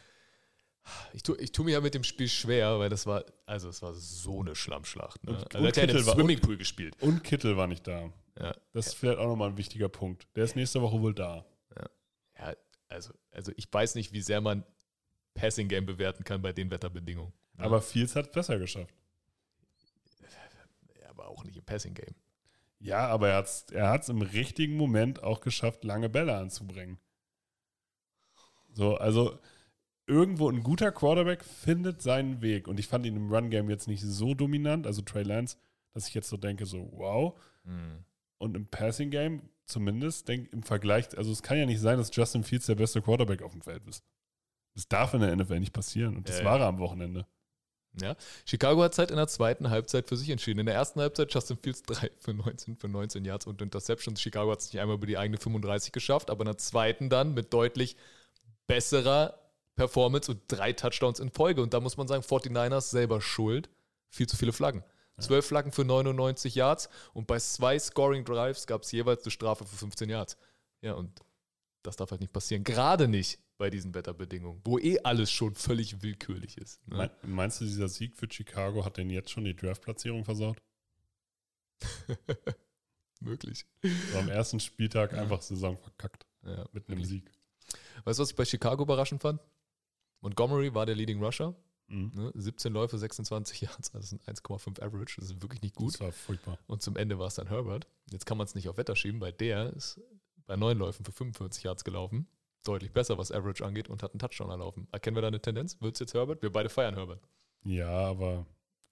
Ich 1.13 1.23
tue 1.23 1.37
ich 1.39 1.51
tu 1.51 1.63
mir 1.63 1.71
ja 1.73 1.81
mit 1.81 1.93
dem 1.93 2.03
Spiel 2.03 2.27
schwer, 2.29 2.79
weil 2.79 2.89
das 2.89 3.05
war, 3.05 3.23
also 3.45 3.69
es 3.69 3.81
war 3.81 3.93
so 3.93 4.41
eine 4.41 4.55
Schlammschlacht. 4.55 5.23
Ne? 5.23 5.31
Und- 5.33 5.37
also 5.55 5.57
und 5.59 5.67
hat 5.67 5.77
ja 5.77 5.85
Kittel 5.85 6.05
war- 6.05 6.15
Swimmingpool 6.15 6.57
gespielt. 6.57 6.95
Und 7.01 7.23
Kittel 7.23 7.57
war 7.57 7.67
nicht 7.67 7.85
da. 7.87 8.11
Ja. 8.39 8.55
Das 8.71 8.87
ist 8.87 8.93
vielleicht 8.95 9.19
auch 9.19 9.27
nochmal 9.27 9.49
ein 9.49 9.57
wichtiger 9.57 9.89
Punkt. 9.89 10.27
Der 10.35 10.45
ist 10.45 10.55
nächste 10.55 10.81
Woche 10.81 10.99
wohl 11.01 11.13
da. 11.13 11.45
ja, 12.37 12.53
also, 12.87 13.13
also 13.31 13.51
ich 13.57 13.71
weiß 13.71 13.95
nicht, 13.95 14.13
wie 14.13 14.21
sehr 14.21 14.41
man 14.41 14.63
Passing 15.35 15.67
Game 15.67 15.85
bewerten 15.85 16.23
kann 16.23 16.41
bei 16.41 16.53
den 16.53 16.71
Wetterbedingungen. 16.71 17.33
Aber 17.59 17.81
Fields 17.81 18.15
hat 18.15 18.27
es 18.27 18.31
besser 18.31 18.57
geschafft. 18.59 18.93
ja, 21.01 21.09
aber 21.09 21.27
auch 21.27 21.43
nicht 21.43 21.57
im 21.57 21.63
Passing 21.63 21.93
Game. 21.93 22.15
Ja, 22.79 23.07
aber 23.07 23.29
er 23.29 23.37
hat 23.37 23.45
es 23.45 23.65
er 23.71 23.89
hat's 23.89 24.09
im 24.09 24.21
richtigen 24.21 24.77
Moment 24.77 25.21
auch 25.21 25.41
geschafft, 25.41 25.83
lange 25.83 26.09
Bälle 26.09 26.35
anzubringen. 26.37 26.97
So, 28.71 28.95
also 28.95 29.37
irgendwo 30.07 30.49
ein 30.49 30.63
guter 30.63 30.91
Quarterback 30.91 31.43
findet 31.43 32.01
seinen 32.01 32.41
Weg. 32.41 32.67
Und 32.67 32.79
ich 32.79 32.87
fand 32.87 33.05
ihn 33.05 33.15
im 33.15 33.31
Run-Game 33.33 33.69
jetzt 33.69 33.87
nicht 33.87 34.01
so 34.01 34.33
dominant, 34.33 34.87
also 34.87 35.01
Trey 35.01 35.23
Lance, 35.23 35.57
dass 35.93 36.07
ich 36.07 36.13
jetzt 36.13 36.29
so 36.29 36.37
denke, 36.37 36.65
so 36.65 36.89
wow. 36.93 37.37
Und 38.37 38.55
im 38.55 38.67
Passing 38.67 39.09
Game 39.11 39.49
zumindest, 39.65 40.27
denk, 40.27 40.51
im 40.53 40.63
Vergleich, 40.63 41.15
also 41.17 41.31
es 41.31 41.43
kann 41.43 41.57
ja 41.57 41.65
nicht 41.65 41.79
sein, 41.79 41.97
dass 41.97 42.15
Justin 42.15 42.43
Fields 42.43 42.65
der 42.65 42.75
beste 42.75 43.01
Quarterback 43.01 43.41
auf 43.43 43.51
dem 43.51 43.61
Feld 43.61 43.85
ist. 43.87 44.03
Das 44.73 44.87
darf 44.87 45.13
in 45.13 45.21
der 45.21 45.35
NFL 45.35 45.59
nicht 45.59 45.73
passieren. 45.73 46.15
Und 46.15 46.29
das 46.29 46.39
Ja, 46.39 46.45
ja. 46.45 46.49
war 46.51 46.59
er 46.59 46.67
am 46.67 46.79
Wochenende. 46.79 47.27
Ja. 48.01 48.15
Chicago 48.45 48.83
hat 48.83 48.93
Zeit 48.93 49.11
in 49.11 49.17
der 49.17 49.27
zweiten 49.27 49.69
Halbzeit 49.69 50.07
für 50.07 50.15
sich 50.15 50.29
entschieden. 50.29 50.59
In 50.59 50.65
der 50.65 50.75
ersten 50.75 51.01
Halbzeit 51.01 51.33
Justin 51.33 51.57
Fields 51.57 51.83
3 51.83 52.11
für 52.19 52.33
19, 52.33 52.77
für 52.77 52.87
19 52.87 53.25
Yards 53.25 53.47
und 53.47 53.61
Interceptions. 53.61 54.21
Chicago 54.21 54.51
hat 54.51 54.59
es 54.59 54.71
nicht 54.71 54.81
einmal 54.81 54.97
über 54.97 55.07
die 55.07 55.17
eigene 55.17 55.37
35 55.37 55.91
geschafft, 55.91 56.29
aber 56.29 56.41
in 56.41 56.47
der 56.47 56.57
zweiten 56.57 57.09
dann 57.09 57.33
mit 57.33 57.53
deutlich 57.53 57.95
besserer 58.67 59.39
Performance 59.75 60.31
und 60.31 60.41
drei 60.47 60.73
Touchdowns 60.73 61.19
in 61.19 61.31
Folge. 61.31 61.61
Und 61.61 61.73
da 61.73 61.79
muss 61.79 61.97
man 61.97 62.07
sagen, 62.07 62.23
49ers 62.23 62.89
selber 62.89 63.21
schuld. 63.21 63.69
Viel 64.09 64.27
zu 64.27 64.37
viele 64.37 64.53
Flaggen. 64.53 64.83
Zwölf 65.19 65.45
Flaggen 65.45 65.71
für 65.71 65.83
99 65.83 66.55
Yards 66.55 66.89
und 67.13 67.27
bei 67.27 67.39
zwei 67.39 67.77
Scoring 67.77 68.23
Drives 68.23 68.67
gab 68.67 68.83
es 68.83 68.91
jeweils 68.91 69.23
eine 69.23 69.31
Strafe 69.31 69.65
für 69.65 69.75
15 69.75 70.09
Yards. 70.09 70.37
Ja, 70.81 70.93
und 70.93 71.19
das 71.83 71.97
darf 71.97 72.11
halt 72.11 72.21
nicht 72.21 72.31
passieren. 72.31 72.63
Gerade 72.63 73.07
nicht 73.07 73.39
bei 73.59 73.69
diesen 73.69 73.93
Wetterbedingungen, 73.93 74.61
wo 74.63 74.79
eh 74.79 74.99
alles 75.03 75.29
schon 75.31 75.53
völlig 75.53 76.01
willkürlich 76.01 76.57
ist. 76.57 76.85
Ne? 76.87 76.97
Mein- 76.97 77.11
Meinst 77.35 77.61
du, 77.61 77.65
dieser 77.65 77.89
Sieg 77.89 78.15
für 78.15 78.27
Chicago 78.31 78.83
hat 78.85 78.97
denn 78.97 79.09
jetzt 79.11 79.29
schon 79.29 79.43
die 79.43 79.55
Draft-Platzierung 79.55 80.25
versaut? 80.25 80.57
Möglich. 83.21 83.65
So 84.11 84.17
am 84.17 84.29
ersten 84.29 84.59
Spieltag 84.59 85.13
einfach 85.13 85.41
Saison 85.41 85.77
verkackt 85.77 86.25
Ja, 86.43 86.65
mit 86.71 86.87
einem 86.87 86.99
wirklich. 86.99 87.07
Sieg. 87.07 87.31
Weißt 88.05 88.17
du, 88.17 88.23
was 88.23 88.29
ich 88.31 88.35
bei 88.35 88.45
Chicago 88.45 88.83
überraschend 88.83 89.21
fand? 89.21 89.41
Montgomery 90.21 90.73
war 90.73 90.85
der 90.85 90.95
Leading 90.95 91.21
Rusher. 91.23 91.53
Mhm. 91.87 92.11
Ne? 92.15 92.31
17 92.35 92.71
Läufe, 92.71 92.97
26 92.97 93.61
Yards, 93.61 93.93
also 93.93 94.07
sind 94.07 94.23
1,5 94.23 94.81
Average. 94.81 95.15
Das 95.19 95.25
ist 95.31 95.41
wirklich 95.41 95.61
nicht 95.61 95.75
gut. 95.75 95.95
Das 95.95 95.99
war 96.01 96.11
furchtbar. 96.13 96.57
Und 96.67 96.81
zum 96.81 96.95
Ende 96.95 97.19
war 97.19 97.27
es 97.27 97.35
dann 97.35 97.47
Herbert. 97.47 97.87
Jetzt 98.09 98.25
kann 98.25 98.37
man 98.37 98.45
es 98.47 98.55
nicht 98.55 98.69
auf 98.69 98.77
Wetter 98.77 98.95
schieben, 98.95 99.19
weil 99.19 99.33
der 99.33 99.73
ist 99.73 99.99
bei 100.45 100.55
neun 100.55 100.77
Läufen 100.77 101.03
für 101.03 101.11
45 101.11 101.63
Yards 101.63 101.83
gelaufen. 101.83 102.25
Deutlich 102.63 102.91
besser, 102.91 103.17
was 103.17 103.31
Average 103.31 103.65
angeht 103.65 103.89
und 103.89 104.03
hat 104.03 104.11
einen 104.11 104.19
Touchdown 104.19 104.49
erlaufen. 104.49 104.87
Erkennen 104.91 105.15
wir 105.15 105.21
da 105.21 105.27
eine 105.29 105.41
Tendenz? 105.41 105.79
Wird 105.81 105.95
es 105.95 105.99
jetzt 105.99 106.13
Herbert? 106.13 106.41
Wir 106.41 106.51
beide 106.51 106.69
feiern 106.69 106.95
Herbert. 106.95 107.21
Ja, 107.63 107.89
aber 107.89 108.45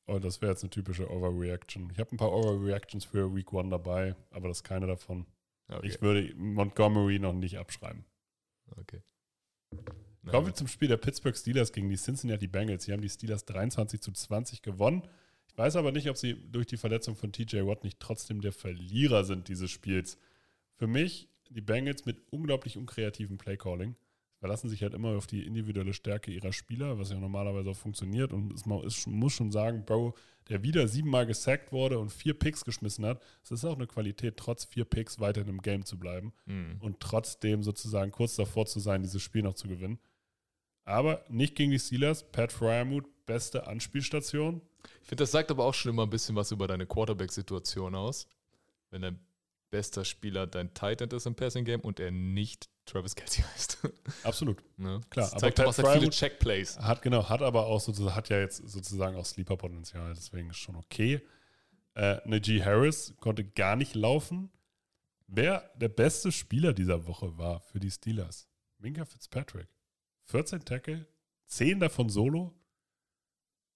oh, 0.08 0.20
das 0.20 0.42
wäre 0.42 0.52
jetzt 0.52 0.64
eine 0.64 0.70
typische 0.70 1.10
Overreaction. 1.10 1.90
Ich 1.92 2.00
habe 2.00 2.16
ein 2.16 2.18
paar 2.18 2.32
Overreactions 2.32 3.06
für 3.06 3.34
Week 3.36 3.52
One 3.52 3.70
dabei, 3.70 4.16
aber 4.32 4.48
das 4.48 4.58
ist 4.58 4.64
keine 4.64 4.88
davon. 4.88 5.26
Okay. 5.70 5.88
Ich 5.88 6.02
würde 6.02 6.34
Montgomery 6.36 7.20
noch 7.20 7.34
nicht 7.34 7.58
abschreiben. 7.58 8.06
okay. 8.78 9.02
Kommen 10.26 10.48
wir 10.48 10.54
zum 10.54 10.68
Spiel 10.68 10.90
der 10.90 10.98
Pittsburgh 10.98 11.36
Steelers 11.36 11.72
gegen 11.72 11.90
die 11.90 11.96
Cincinnati 11.96 12.48
Bengals. 12.48 12.86
Hier 12.86 12.94
haben 12.94 13.02
die 13.02 13.10
Steelers 13.10 13.46
23 13.46 14.02
zu 14.02 14.12
20 14.12 14.62
gewonnen. 14.62 15.04
Ich 15.48 15.58
weiß 15.58 15.76
aber 15.78 15.92
nicht, 15.92 16.10
ob 16.10 16.18
sie 16.18 16.36
durch 16.52 16.68
die 16.68 16.78
Verletzung 16.78 17.16
von 17.16 17.32
TJ 17.32 17.66
Watt 17.66 17.84
nicht 17.84 18.00
trotzdem 18.00 18.42
der 18.42 18.52
Verlierer 18.52 19.24
sind 19.24 19.48
dieses 19.48 19.72
Spiels. 19.72 20.18
Für 20.76 20.88
mich 20.88 21.30
die 21.50 21.62
Bengals 21.62 22.06
mit 22.06 22.22
unglaublich 22.32 22.78
unkreativem 22.78 23.38
Playcalling. 23.38 23.96
Verlassen 24.40 24.70
sich 24.70 24.84
halt 24.84 24.94
immer 24.94 25.18
auf 25.18 25.26
die 25.26 25.46
individuelle 25.48 25.94
Stärke 25.94 26.32
ihrer 26.32 26.54
Spieler, 26.54 27.00
was 27.00 27.10
ja 27.10 27.20
normalerweise 27.20 27.72
auch 27.72 27.76
funktioniert. 27.76 28.34
Und 28.34 28.54
es 28.54 29.08
muss 29.08 29.34
schon 29.34 29.52
sagen, 29.52 29.84
Bro, 29.84 30.14
der 30.50 30.62
wieder 30.62 30.88
siebenmal 30.88 31.26
gesackt 31.26 31.72
wurde 31.72 31.98
und 31.98 32.12
vier 32.12 32.36
Picks 32.38 32.64
geschmissen 32.64 33.04
hat, 33.04 33.24
es 33.44 33.50
ist 33.50 33.66
auch 33.66 33.76
eine 33.76 33.88
Qualität, 33.88 34.38
trotz 34.38 34.66
vier 34.66 34.86
Picks 34.86 35.20
weiterhin 35.20 35.50
im 35.50 35.62
Game 35.62 35.86
zu 35.86 35.98
bleiben 35.98 36.34
Mhm. 36.46 36.78
und 36.82 37.00
trotzdem 37.00 37.64
sozusagen 37.64 38.12
kurz 38.12 38.36
davor 38.36 38.68
zu 38.68 38.80
sein, 38.80 39.02
dieses 39.02 39.24
Spiel 39.24 39.42
noch 39.42 39.56
zu 39.56 39.68
gewinnen. 39.68 39.98
Aber 40.86 41.26
nicht 41.30 41.56
gegen 41.56 41.72
die 41.72 41.80
Steelers. 41.80 42.32
Pat 42.32 42.52
Fryermuth, 42.54 43.06
beste 43.26 43.68
Anspielstation. 43.68 44.62
Ich 45.02 45.08
finde, 45.10 45.24
das 45.24 45.32
sagt 45.32 45.50
aber 45.52 45.66
auch 45.66 45.74
schon 45.74 45.92
immer 45.92 46.04
ein 46.04 46.10
bisschen 46.12 46.36
was 46.36 46.52
über 46.52 46.68
deine 46.68 46.86
Quarterback-Situation 46.86 47.96
aus. 47.96 48.28
Wenn 48.92 49.02
dein 49.02 49.20
bester 49.70 50.06
Spieler 50.06 50.48
dein 50.48 50.74
Tight 50.74 51.02
End 51.02 51.14
ist 51.14 51.26
im 51.26 51.36
Passing 51.36 51.66
Game 51.66 51.82
und 51.82 52.00
er 52.00 52.12
nicht 52.12 52.70
Travis 52.86 53.16
Kelsey 53.16 53.44
heißt. 53.44 53.80
Absolut. 54.24 54.64
ne? 54.78 55.02
Klar, 55.10 55.26
Das 55.26 55.34
aber 55.34 55.42
zeigt, 55.42 55.58
Pat 55.58 55.66
machst 55.66 55.84
halt 55.84 56.00
viele 56.00 56.10
Check-Plays. 56.10 56.80
Hat 56.80 57.02
genau, 57.02 57.28
hat 57.28 57.42
aber 57.42 57.66
auch 57.66 57.82
sozusagen, 57.82 58.16
hat 58.16 58.30
ja 58.30 58.40
jetzt 58.40 58.58
sozusagen 58.68 59.18
auch 59.18 59.26
Sleeper-Potenzial, 59.26 60.14
deswegen 60.14 60.50
ist 60.50 60.58
schon 60.58 60.76
okay. 60.76 61.22
Äh, 61.96 62.18
Najee 62.26 62.64
Harris 62.64 63.14
konnte 63.20 63.44
gar 63.44 63.76
nicht 63.76 63.96
laufen. 63.96 64.52
Wer 65.28 65.70
der 65.76 65.90
beste 65.90 66.32
Spieler 66.32 66.74
dieser 66.74 67.06
Woche 67.06 67.38
war 67.38 67.60
für 67.60 67.80
die 67.80 67.92
Steelers? 67.92 68.48
Minka 68.78 69.04
Fitzpatrick. 69.04 69.68
14 70.26 70.64
Tackle, 70.64 71.08
10 71.48 71.80
davon 71.80 72.10
solo, 72.10 72.54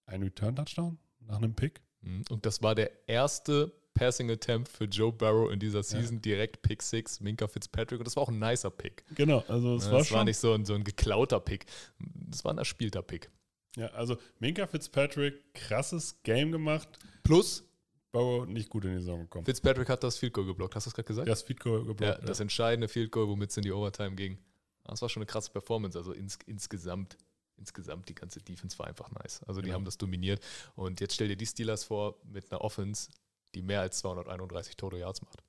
ein 0.06 0.22
Return-Touchdown 0.22 0.98
nach 1.20 1.38
einem 1.38 1.54
Pick. 1.54 1.82
Mhm. 2.00 2.24
Und 2.30 2.46
das 2.46 2.62
war 2.62 2.74
der 2.74 3.08
erste 3.08 3.72
Passing 3.94 4.30
Attempt 4.30 4.68
für 4.68 4.84
Joe 4.84 5.12
Barrow 5.12 5.50
in 5.52 5.58
dieser 5.60 5.82
Season. 5.82 6.20
Direkt 6.22 6.62
Pick 6.62 6.82
6, 6.82 7.20
Minka 7.20 7.46
Fitzpatrick. 7.48 8.00
Und 8.00 8.06
das 8.06 8.16
war 8.16 8.22
auch 8.22 8.28
ein 8.30 8.38
nicer 8.38 8.70
Pick. 8.70 9.04
Genau, 9.14 9.44
also 9.48 9.76
es 9.76 9.90
war 9.90 9.98
das 9.98 10.08
schon. 10.08 10.16
war 10.18 10.24
nicht 10.24 10.38
so 10.38 10.52
ein, 10.54 10.64
so 10.64 10.74
ein 10.74 10.84
geklauter 10.84 11.40
Pick. 11.40 11.66
Das 11.98 12.44
war 12.44 12.52
ein 12.54 12.58
erspielter 12.58 13.02
Pick. 13.02 13.30
Ja, 13.76 13.86
also 13.88 14.16
Minka 14.38 14.66
Fitzpatrick, 14.66 15.54
krasses 15.54 16.22
Game 16.22 16.52
gemacht. 16.52 16.88
Plus, 17.22 17.64
Burrow 18.12 18.46
nicht 18.46 18.68
gut 18.68 18.84
in 18.84 18.92
die 18.92 18.98
Saison 18.98 19.20
gekommen. 19.20 19.46
Fitzpatrick 19.46 19.88
hat 19.88 20.02
das 20.04 20.18
Field 20.18 20.34
Goal 20.34 20.46
geblockt. 20.46 20.74
Hast 20.74 20.86
du 20.86 20.90
das 20.90 20.94
gerade 20.94 21.06
gesagt? 21.08 21.28
Das 21.28 21.42
Feed 21.42 21.60
Goal 21.60 21.80
Ja, 21.80 21.86
geblockt. 21.86 22.28
das 22.28 22.40
entscheidende 22.40 22.88
Field 22.88 23.10
Goal, 23.10 23.28
womit 23.28 23.50
es 23.50 23.56
in 23.56 23.62
die 23.62 23.72
Overtime 23.72 24.14
ging. 24.14 24.38
Das 24.84 25.00
war 25.00 25.08
schon 25.08 25.22
eine 25.22 25.26
krasse 25.26 25.50
Performance. 25.50 25.96
Also 25.96 26.12
ins, 26.12 26.38
insgesamt, 26.44 27.16
insgesamt 27.56 28.08
die 28.10 28.14
ganze 28.14 28.40
Defense 28.42 28.78
war 28.78 28.88
einfach 28.88 29.10
nice. 29.12 29.42
Also 29.44 29.60
die 29.62 29.66
Genau. 29.66 29.76
haben 29.76 29.84
das 29.86 29.96
dominiert. 29.96 30.44
Und 30.74 31.00
jetzt 31.00 31.14
stell 31.14 31.28
dir 31.28 31.36
die 31.36 31.46
Steelers 31.46 31.84
vor 31.84 32.16
mit 32.24 32.50
einer 32.52 32.60
Offense, 32.60 33.08
die 33.54 33.62
mehr 33.62 33.80
als 33.80 33.98
231 33.98 34.76
Total 34.76 34.98
Yards 35.00 35.22
macht. 35.22 35.42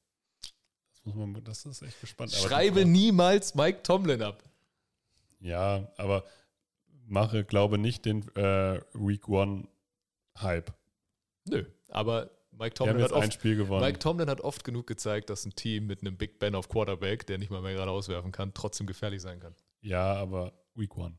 das, 0.91 1.03
muss 1.05 1.15
man, 1.15 1.43
das 1.43 1.65
ist 1.65 1.81
echt 1.81 1.99
gespannt. 2.01 2.33
Aber 2.37 2.47
Schreibe 2.47 2.83
die- 2.85 2.91
niemals 2.91 3.55
Mike 3.55 3.83
Tomlin 3.83 4.21
ab. 4.21 4.43
Ja, 5.39 5.91
aber 5.97 6.25
mache, 7.05 7.43
glaube 7.43 7.77
nicht 7.77 8.05
den 8.05 8.27
äh, 8.35 8.81
Week 8.93 9.27
One 9.27 9.67
Hype. 10.39 10.73
Nö, 11.45 11.65
aber 11.89 12.29
Mike 12.51 12.75
Tomlin 12.75 12.95
hat 12.95 13.01
jetzt 13.01 13.13
ein 13.13 13.23
oft 13.23 13.33
Spiel 13.33 13.55
gewonnen. 13.57 13.83
Mike 13.85 13.99
Tomlin 13.99 14.29
hat 14.29 14.41
oft 14.41 14.63
genug 14.63 14.87
gezeigt, 14.87 15.29
dass 15.29 15.45
ein 15.45 15.55
Team 15.55 15.87
mit 15.87 16.01
einem 16.01 16.17
Big 16.17 16.39
Ben 16.39 16.55
auf 16.55 16.69
Quarterback, 16.69 17.25
der 17.27 17.37
nicht 17.39 17.49
mal 17.51 17.61
mehr 17.61 17.73
gerade 17.73 17.91
auswerfen 17.91 18.31
kann, 18.31 18.53
trotzdem 18.53 18.87
gefährlich 18.87 19.21
sein 19.21 19.39
kann. 19.39 19.55
ja, 19.81 20.13
aber 20.15 20.53
Week 20.75 20.95
One. 20.95 21.17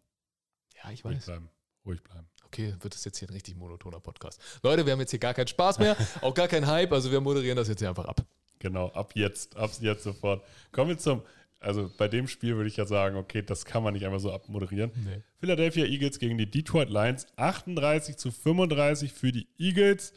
Ja, 0.82 0.91
ich 0.91 1.05
Ruhig 1.05 1.22
bleiben. 1.24 1.51
Ruhig 1.85 2.03
bleiben. 2.03 2.28
Okay, 2.55 2.72
wird 2.78 2.94
es 2.94 3.05
jetzt 3.05 3.18
hier 3.18 3.28
ein 3.28 3.32
richtig 3.32 3.57
monotoner 3.57 3.98
Podcast. 3.98 4.40
Leute, 4.62 4.86
wir 4.86 4.92
haben 4.92 5.00
jetzt 5.00 5.11
hier 5.11 5.18
gar 5.18 5.34
keinen 5.34 5.48
Spaß 5.48 5.80
mehr, 5.80 5.96
auch 6.20 6.34
gar 6.34 6.46
keinen 6.46 6.68
Hype, 6.68 6.92
also 6.92 7.11
wir 7.11 7.20
moderieren 7.20 7.57
das 7.57 7.66
jetzt 7.66 7.80
hier 7.80 7.88
einfach 7.88 8.05
ab. 8.05 8.24
Genau, 8.61 8.90
ab 8.90 9.11
jetzt, 9.16 9.57
ab 9.57 9.72
jetzt 9.80 10.05
sofort. 10.05 10.40
Kommen 10.70 10.90
wir 10.90 10.98
zum, 10.98 11.22
also 11.59 11.90
bei 11.98 12.07
dem 12.07 12.28
Spiel 12.28 12.55
würde 12.55 12.68
ich 12.68 12.76
ja 12.76 12.86
sagen, 12.86 13.16
okay, 13.16 13.42
das 13.42 13.64
kann 13.64 13.82
man 13.82 13.94
nicht 13.94 14.07
einfach 14.07 14.20
so 14.20 14.32
abmoderieren. 14.32 14.92
Nee. 14.94 15.20
Philadelphia 15.40 15.84
Eagles 15.84 16.20
gegen 16.20 16.38
die 16.38 16.48
Detroit 16.48 16.90
Lions, 16.90 17.26
38 17.34 18.16
zu 18.18 18.30
35 18.30 19.12
für 19.12 19.32
die 19.32 19.48
Eagles. 19.59 20.12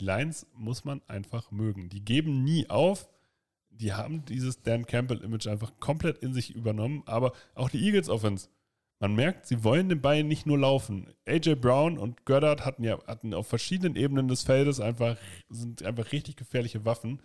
Die 0.00 0.04
Lions 0.06 0.46
muss 0.54 0.86
man 0.86 1.02
einfach 1.08 1.50
mögen. 1.50 1.90
Die 1.90 2.02
geben 2.02 2.42
nie 2.42 2.70
auf. 2.70 3.06
Die 3.68 3.92
haben 3.92 4.24
dieses 4.24 4.62
Dan 4.62 4.86
Campbell-Image 4.86 5.46
einfach 5.46 5.78
komplett 5.78 6.20
in 6.20 6.32
sich 6.32 6.54
übernommen. 6.54 7.02
Aber 7.04 7.34
auch 7.54 7.68
die 7.68 7.84
Eagles 7.84 8.08
Offense, 8.08 8.48
man 8.98 9.14
merkt, 9.14 9.46
sie 9.46 9.62
wollen 9.62 9.88
den 9.88 10.00
Ball 10.00 10.24
nicht 10.24 10.46
nur 10.46 10.58
laufen. 10.58 11.12
AJ 11.26 11.56
Brown 11.56 11.98
und 11.98 12.24
Goddard 12.24 12.64
hatten 12.64 12.82
ja 12.82 12.98
hatten 13.06 13.34
auf 13.34 13.46
verschiedenen 13.46 13.96
Ebenen 13.96 14.28
des 14.28 14.42
Feldes 14.42 14.80
einfach, 14.80 15.16
sind 15.48 15.82
einfach 15.82 16.12
richtig 16.12 16.36
gefährliche 16.36 16.84
Waffen. 16.84 17.20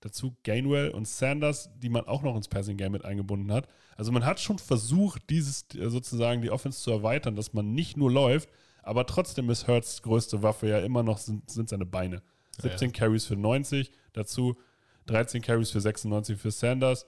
Dazu 0.00 0.36
Gainwell 0.42 0.90
und 0.90 1.06
Sanders, 1.06 1.70
die 1.78 1.88
man 1.88 2.08
auch 2.08 2.22
noch 2.22 2.34
ins 2.34 2.48
Passing 2.48 2.76
Game 2.76 2.90
mit 2.90 3.04
eingebunden 3.04 3.52
hat. 3.52 3.68
Also 3.96 4.10
man 4.10 4.26
hat 4.26 4.40
schon 4.40 4.58
versucht, 4.58 5.30
dieses 5.30 5.66
äh, 5.76 5.88
sozusagen 5.90 6.42
die 6.42 6.50
Offense 6.50 6.82
zu 6.82 6.90
erweitern, 6.90 7.36
dass 7.36 7.52
man 7.52 7.72
nicht 7.72 7.96
nur 7.96 8.10
läuft, 8.10 8.48
aber 8.82 9.06
trotzdem 9.06 9.48
ist 9.48 9.68
Hurts 9.68 10.02
größte 10.02 10.42
Waffe 10.42 10.68
ja 10.68 10.80
immer 10.80 11.04
noch 11.04 11.18
sind, 11.18 11.48
sind 11.48 11.68
seine 11.68 11.86
Beine. 11.86 12.22
17 12.58 12.92
Carries 12.92 13.24
für 13.24 13.36
90, 13.36 13.92
dazu 14.12 14.56
13 15.06 15.40
Carries 15.40 15.70
für 15.70 15.80
96 15.80 16.38
für 16.38 16.50
Sanders. 16.50 17.06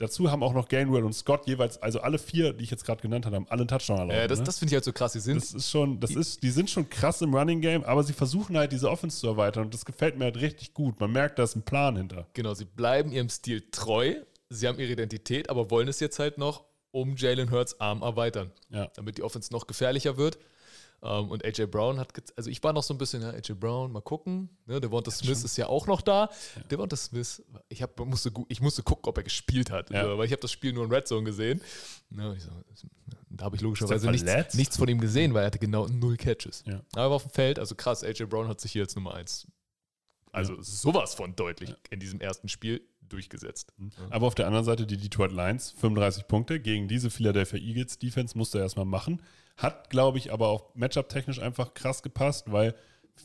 Dazu 0.00 0.30
haben 0.30 0.42
auch 0.42 0.54
noch 0.54 0.66
Gainwell 0.68 1.04
und 1.04 1.12
Scott 1.12 1.46
jeweils, 1.46 1.80
also 1.80 2.00
alle 2.00 2.18
vier, 2.18 2.54
die 2.54 2.64
ich 2.64 2.70
jetzt 2.70 2.84
gerade 2.86 3.02
genannt 3.02 3.26
habe, 3.26 3.36
haben 3.36 3.46
alle 3.50 3.60
einen 3.60 3.68
Touchdown 3.68 3.98
erlaubt. 3.98 4.18
Äh, 4.18 4.26
das 4.28 4.38
ne? 4.38 4.44
das 4.46 4.58
finde 4.58 4.70
ich 4.72 4.74
halt 4.74 4.84
so 4.84 4.92
krass. 4.92 5.12
Sie 5.12 5.20
sind, 5.20 5.36
Das 5.36 5.52
ist 5.52 5.70
schon, 5.70 6.00
das 6.00 6.12
ist, 6.12 6.42
die 6.42 6.48
sind 6.50 6.70
schon 6.70 6.88
krass 6.88 7.20
im 7.20 7.34
Running 7.34 7.60
Game, 7.60 7.84
aber 7.84 8.02
sie 8.02 8.14
versuchen 8.14 8.56
halt 8.56 8.72
diese 8.72 8.90
Offense 8.90 9.20
zu 9.20 9.26
erweitern 9.28 9.64
und 9.66 9.74
das 9.74 9.84
gefällt 9.84 10.16
mir 10.16 10.24
halt 10.24 10.38
richtig 10.40 10.72
gut. 10.72 10.98
Man 11.00 11.12
merkt, 11.12 11.38
da 11.38 11.42
ist 11.42 11.54
ein 11.54 11.62
Plan 11.62 11.96
hinter. 11.96 12.26
genau, 12.32 12.54
sie 12.54 12.64
bleiben 12.64 13.12
ihrem 13.12 13.28
Stil 13.28 13.62
treu, 13.70 14.14
sie 14.48 14.66
haben 14.66 14.78
ihre 14.80 14.90
Identität, 14.92 15.50
aber 15.50 15.70
wollen 15.70 15.86
es 15.86 16.00
jetzt 16.00 16.18
halt 16.18 16.38
noch 16.38 16.64
um 16.92 17.14
Jalen 17.16 17.50
Hurts 17.50 17.78
Arm 17.78 18.00
erweitern, 18.02 18.50
Ja. 18.70 18.88
damit 18.96 19.18
die 19.18 19.22
Offense 19.22 19.52
noch 19.52 19.66
gefährlicher 19.66 20.16
wird. 20.16 20.38
Ähm, 21.02 21.30
und 21.30 21.44
AJ 21.44 21.66
Brown 21.66 21.98
hat, 21.98 22.12
also 22.36 22.50
ich 22.50 22.62
war 22.62 22.72
noch 22.72 22.82
so 22.82 22.92
ein 22.92 22.98
bisschen, 22.98 23.22
ja, 23.22 23.30
AJ 23.30 23.54
Brown, 23.54 23.90
mal 23.90 24.02
gucken. 24.02 24.50
Ne, 24.66 24.80
Devonta 24.80 25.10
Smith 25.10 25.42
ist 25.44 25.56
ja 25.56 25.66
auch 25.66 25.86
noch 25.86 26.02
da. 26.02 26.28
Devonta 26.70 26.96
Smith, 26.96 27.42
ich, 27.68 27.82
hab, 27.82 27.98
musste, 28.00 28.30
ich 28.48 28.60
musste 28.60 28.82
gucken, 28.82 29.08
ob 29.08 29.16
er 29.16 29.22
gespielt 29.22 29.70
hat, 29.70 29.90
Ja. 29.90 30.04
äh, 30.04 30.18
weil 30.18 30.26
ich 30.26 30.32
habe 30.32 30.42
das 30.42 30.52
Spiel 30.52 30.72
nur 30.72 30.84
in 30.84 30.92
Red 30.92 31.08
Zone 31.08 31.24
gesehen. 31.24 31.60
Ne, 32.10 32.36
so, 32.38 32.50
da 33.30 33.44
habe 33.46 33.56
ich 33.56 33.62
logischerweise 33.62 34.06
er 34.06 34.12
nichts, 34.12 34.54
nichts 34.54 34.76
von 34.76 34.88
ihm 34.88 35.00
gesehen, 35.00 35.32
weil 35.32 35.44
er 35.44 35.46
hatte 35.46 35.58
genau 35.58 35.86
null 35.88 36.16
Catches. 36.18 36.64
Ja. 36.66 36.82
Aber 36.92 37.02
er 37.02 37.08
war 37.08 37.16
auf 37.16 37.22
dem 37.22 37.30
Feld, 37.32 37.58
also 37.58 37.74
krass, 37.74 38.04
AJ 38.04 38.24
Brown 38.26 38.48
hat 38.48 38.60
sich 38.60 38.72
hier 38.72 38.82
als 38.82 38.94
Nummer 38.94 39.14
1 39.14 39.46
Also 40.32 40.60
sowas 40.60 41.14
von 41.14 41.34
deutlich 41.34 41.74
in 41.90 42.00
diesem 42.00 42.20
ersten 42.20 42.48
Spiel 42.48 42.82
durchgesetzt. 43.08 43.72
Aber 44.10 44.26
auf 44.26 44.34
der 44.34 44.46
anderen 44.46 44.64
Seite 44.64 44.86
die 44.86 44.96
Detroit 44.96 45.32
Lions, 45.32 45.70
35 45.78 46.28
Punkte 46.28 46.60
gegen 46.60 46.88
diese 46.88 47.10
Philadelphia 47.10 47.58
Eagles 47.58 47.98
Defense 47.98 48.36
musste 48.36 48.58
er 48.58 48.64
erstmal 48.64 48.84
machen. 48.86 49.22
Hat, 49.60 49.90
glaube 49.90 50.16
ich, 50.16 50.32
aber 50.32 50.48
auch 50.48 50.74
Matchup-technisch 50.74 51.38
einfach 51.38 51.74
krass 51.74 52.02
gepasst, 52.02 52.50
weil 52.50 52.74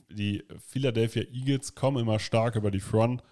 die 0.10 0.44
Philadelphia 0.68 1.24
Eagles 1.32 1.76
kommen 1.76 1.98
immer 1.98 2.20
stark 2.20 2.58
über 2.58 2.72
die 2.72 2.82
Front 2.82 3.24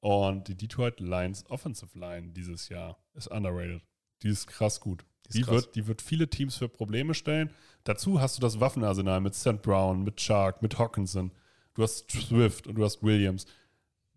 und 0.00 0.48
die 0.48 0.56
Detroit 0.56 0.98
Lions 0.98 1.48
Offensive 1.48 1.96
Line 1.96 2.32
dieses 2.32 2.68
Jahr 2.68 2.98
ist 3.14 3.28
underrated. 3.28 3.82
Die 4.24 4.28
ist 4.28 4.48
krass 4.48 4.80
gut. 4.80 5.04
Die, 5.32 5.42
krass. 5.42 5.54
wird, 5.54 5.76
die 5.76 5.86
wird 5.86 6.02
viele 6.02 6.28
Teams 6.28 6.56
für 6.56 6.68
Probleme 6.68 7.14
stellen. 7.14 7.50
Dazu 7.84 8.20
hast 8.20 8.36
du 8.36 8.40
das 8.40 8.58
Waffenarsenal 8.58 9.20
mit 9.20 9.36
St. 9.36 9.62
Brown, 9.62 10.02
mit 10.02 10.20
Shark, 10.20 10.62
mit 10.62 10.76
Hawkinson. 10.78 11.30
Du 11.74 11.84
hast 11.84 12.10
Swift 12.10 12.66
und 12.66 12.74
du 12.74 12.84
hast 12.84 13.04
Williams. 13.04 13.46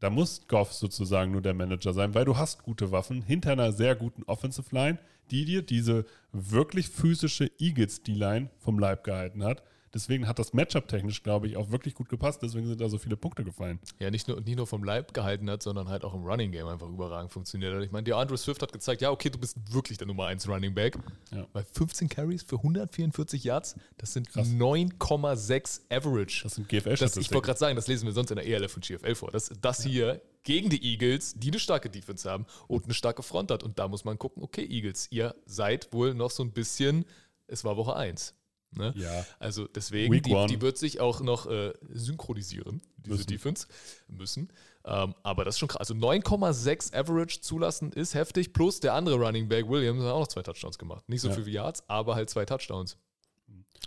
Da 0.05 0.11
muss 0.11 0.47
Goff 0.47 0.71
sozusagen 0.71 1.31
nur 1.31 1.41
der 1.41 1.55
Manager 1.55 1.91
sein, 1.91 2.13
weil 2.13 2.25
du 2.25 2.37
hast 2.37 2.61
gute 2.61 2.91
Waffen 2.91 3.23
hinter 3.23 3.53
einer 3.53 3.71
sehr 3.71 3.95
guten 3.95 4.21
Offensive 4.27 4.67
Line, 4.69 4.99
die 5.31 5.45
dir 5.45 5.63
diese 5.63 6.05
wirklich 6.31 6.89
physische 6.89 7.49
Eagles 7.57 8.03
D-Line 8.03 8.51
vom 8.59 8.77
Leib 8.77 9.03
gehalten 9.03 9.43
hat. 9.43 9.63
Deswegen 9.95 10.27
hat 10.27 10.39
das 10.39 10.51
Matchup 10.51 10.89
technisch, 10.89 11.23
glaube 11.23 11.47
ich, 11.47 11.55
auch 11.55 11.71
wirklich 11.71 11.95
gut 11.95 12.09
gepasst. 12.09 12.41
Deswegen 12.43 12.67
sind 12.67 12.81
da 12.81 12.89
so 12.89 12.97
viele 12.97 13.15
Punkte 13.15 13.45
gefallen. 13.45 13.79
Ja, 13.97 14.11
nicht 14.11 14.27
nur, 14.27 14.41
nicht 14.41 14.57
nur 14.57 14.67
vom 14.67 14.83
Leib 14.83 15.13
gehalten 15.13 15.49
hat, 15.49 15.63
sondern 15.63 15.87
halt 15.87 16.03
auch 16.03 16.13
im 16.13 16.25
Running 16.25 16.51
Game 16.51 16.67
einfach 16.67 16.89
überragend 16.89 17.31
funktioniert 17.31 17.73
hat. 17.73 17.81
Ich 17.81 17.91
meine, 17.91 18.03
der 18.03 18.17
Andrew 18.17 18.35
Swift 18.35 18.61
hat 18.61 18.73
gezeigt, 18.73 19.01
ja, 19.01 19.09
okay, 19.09 19.29
du 19.29 19.39
bist 19.39 19.55
wirklich 19.73 19.97
der 19.97 20.05
Nummer 20.07 20.25
1 20.25 20.49
Running 20.49 20.75
Back. 20.75 20.97
Ja. 21.31 21.47
Bei 21.53 21.63
15 21.63 22.09
Carries 22.09 22.43
für 22.43 22.57
144 22.57 23.45
Yards, 23.45 23.77
das 23.97 24.11
sind 24.11 24.29
Krass. 24.29 24.49
9,6 24.49 25.83
Average. 25.89 26.41
Das 26.43 26.55
sind 26.55 26.67
Das, 27.01 27.15
ich 27.15 27.31
wollte 27.31 27.45
gerade 27.45 27.59
sagen, 27.59 27.77
das 27.77 27.87
lesen 27.87 28.05
wir 28.05 28.11
sonst 28.11 28.31
in 28.31 28.35
der 28.35 28.45
ELF 28.45 28.75
und 28.75 28.85
GFL 28.85 29.15
vor. 29.15 29.31
Das, 29.31 29.49
das 29.61 29.81
hier 29.81 30.21
gegen 30.43 30.69
die 30.69 30.83
Eagles, 30.83 31.35
die 31.37 31.51
eine 31.51 31.59
starke 31.59 31.89
Defense 31.89 32.29
haben 32.29 32.45
und 32.67 32.83
eine 32.83 32.93
starke 32.93 33.23
Front 33.23 33.49
hat. 33.49 33.63
Und 33.63 33.79
da 33.79 33.87
muss 33.87 34.03
man 34.03 34.19
gucken, 34.19 34.43
okay, 34.43 34.65
Eagles, 34.69 35.07
ihr 35.09 35.35
seid 35.45 35.93
wohl 35.93 36.13
noch 36.13 36.31
so 36.31 36.43
ein 36.43 36.51
bisschen, 36.51 37.05
es 37.47 37.63
war 37.63 37.77
Woche 37.77 37.95
1. 37.95 38.35
Ne? 38.76 38.93
Ja. 38.97 39.26
Also 39.39 39.67
deswegen, 39.67 40.11
die, 40.21 40.45
die 40.47 40.61
wird 40.61 40.78
sich 40.78 40.99
auch 40.99 41.21
noch 41.21 41.47
äh, 41.47 41.73
synchronisieren, 41.93 42.82
diese 42.97 43.15
Müssen. 43.17 43.28
Defense. 43.28 43.67
Müssen. 44.07 44.49
Ähm, 44.84 45.15
aber 45.23 45.45
das 45.45 45.55
ist 45.55 45.59
schon 45.59 45.67
krass. 45.69 45.80
Also 45.80 45.93
9,6 45.93 46.93
Average 46.93 47.41
zulassen 47.41 47.91
ist 47.91 48.13
heftig. 48.13 48.53
Plus 48.53 48.80
der 48.80 48.93
andere 48.93 49.15
Running 49.15 49.47
Back, 49.47 49.67
Williams, 49.69 50.03
hat 50.03 50.11
auch 50.11 50.19
noch 50.19 50.28
zwei 50.28 50.43
Touchdowns 50.43 50.78
gemacht. 50.78 51.07
Nicht 51.07 51.21
so 51.21 51.30
Ja. 51.30 51.36
viel 51.36 51.45
wie 51.45 51.51
Yards, 51.53 51.84
aber 51.88 52.15
halt 52.15 52.30
zwei 52.30 52.45
Touchdowns. 52.45 52.97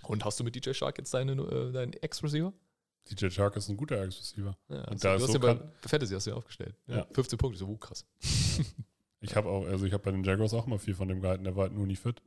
Und 0.05 0.25
hast 0.25 0.41
du 0.41 0.45
mit 0.45 0.55
DJ 0.55 0.73
Shark 0.73 0.99
jetzt 0.99 1.13
deine, 1.15 1.33
äh, 1.33 1.73
deinen 1.73 1.93
Ex-Receiver? 1.93 2.53
DJ 3.11 3.31
Shark 3.31 3.57
ist 3.57 3.69
ein 3.69 3.77
guter 3.77 4.03
Ex-Receiver. 4.03 4.57
Ja, 4.69 4.77
Und 4.77 4.89
also, 4.89 5.03
da 5.03 5.11
du 5.11 5.17
ist 5.17 5.23
hast 5.35 5.41
so 5.41 5.47
ja 5.47 5.55
bei 5.55 5.89
Fantasy 5.89 6.15
hast 6.15 6.27
du 6.27 6.31
ja 6.31 6.37
aufgestellt. 6.37 6.75
Ja. 6.87 6.97
Ja. 6.99 7.07
15 7.13 7.39
Punkte, 7.39 7.59
so 7.59 7.67
uh, 7.67 7.77
krass. 7.77 8.05
Ich 9.21 9.35
habe 9.35 9.49
auch, 9.49 9.67
also 9.67 9.85
ich 9.87 9.93
habe 9.93 10.03
bei 10.05 10.11
den 10.13 10.23
Jaguars 10.25 10.53
auch 10.55 10.67
immer 10.67 10.79
viel 10.79 10.95
von 10.95 11.09
dem 11.09 11.21
gehalten, 11.21 11.45
der 11.45 11.57
war 11.57 11.65
halt 11.65 11.73
nur 11.75 11.87
nie 11.87 11.97
fit. 11.97 12.23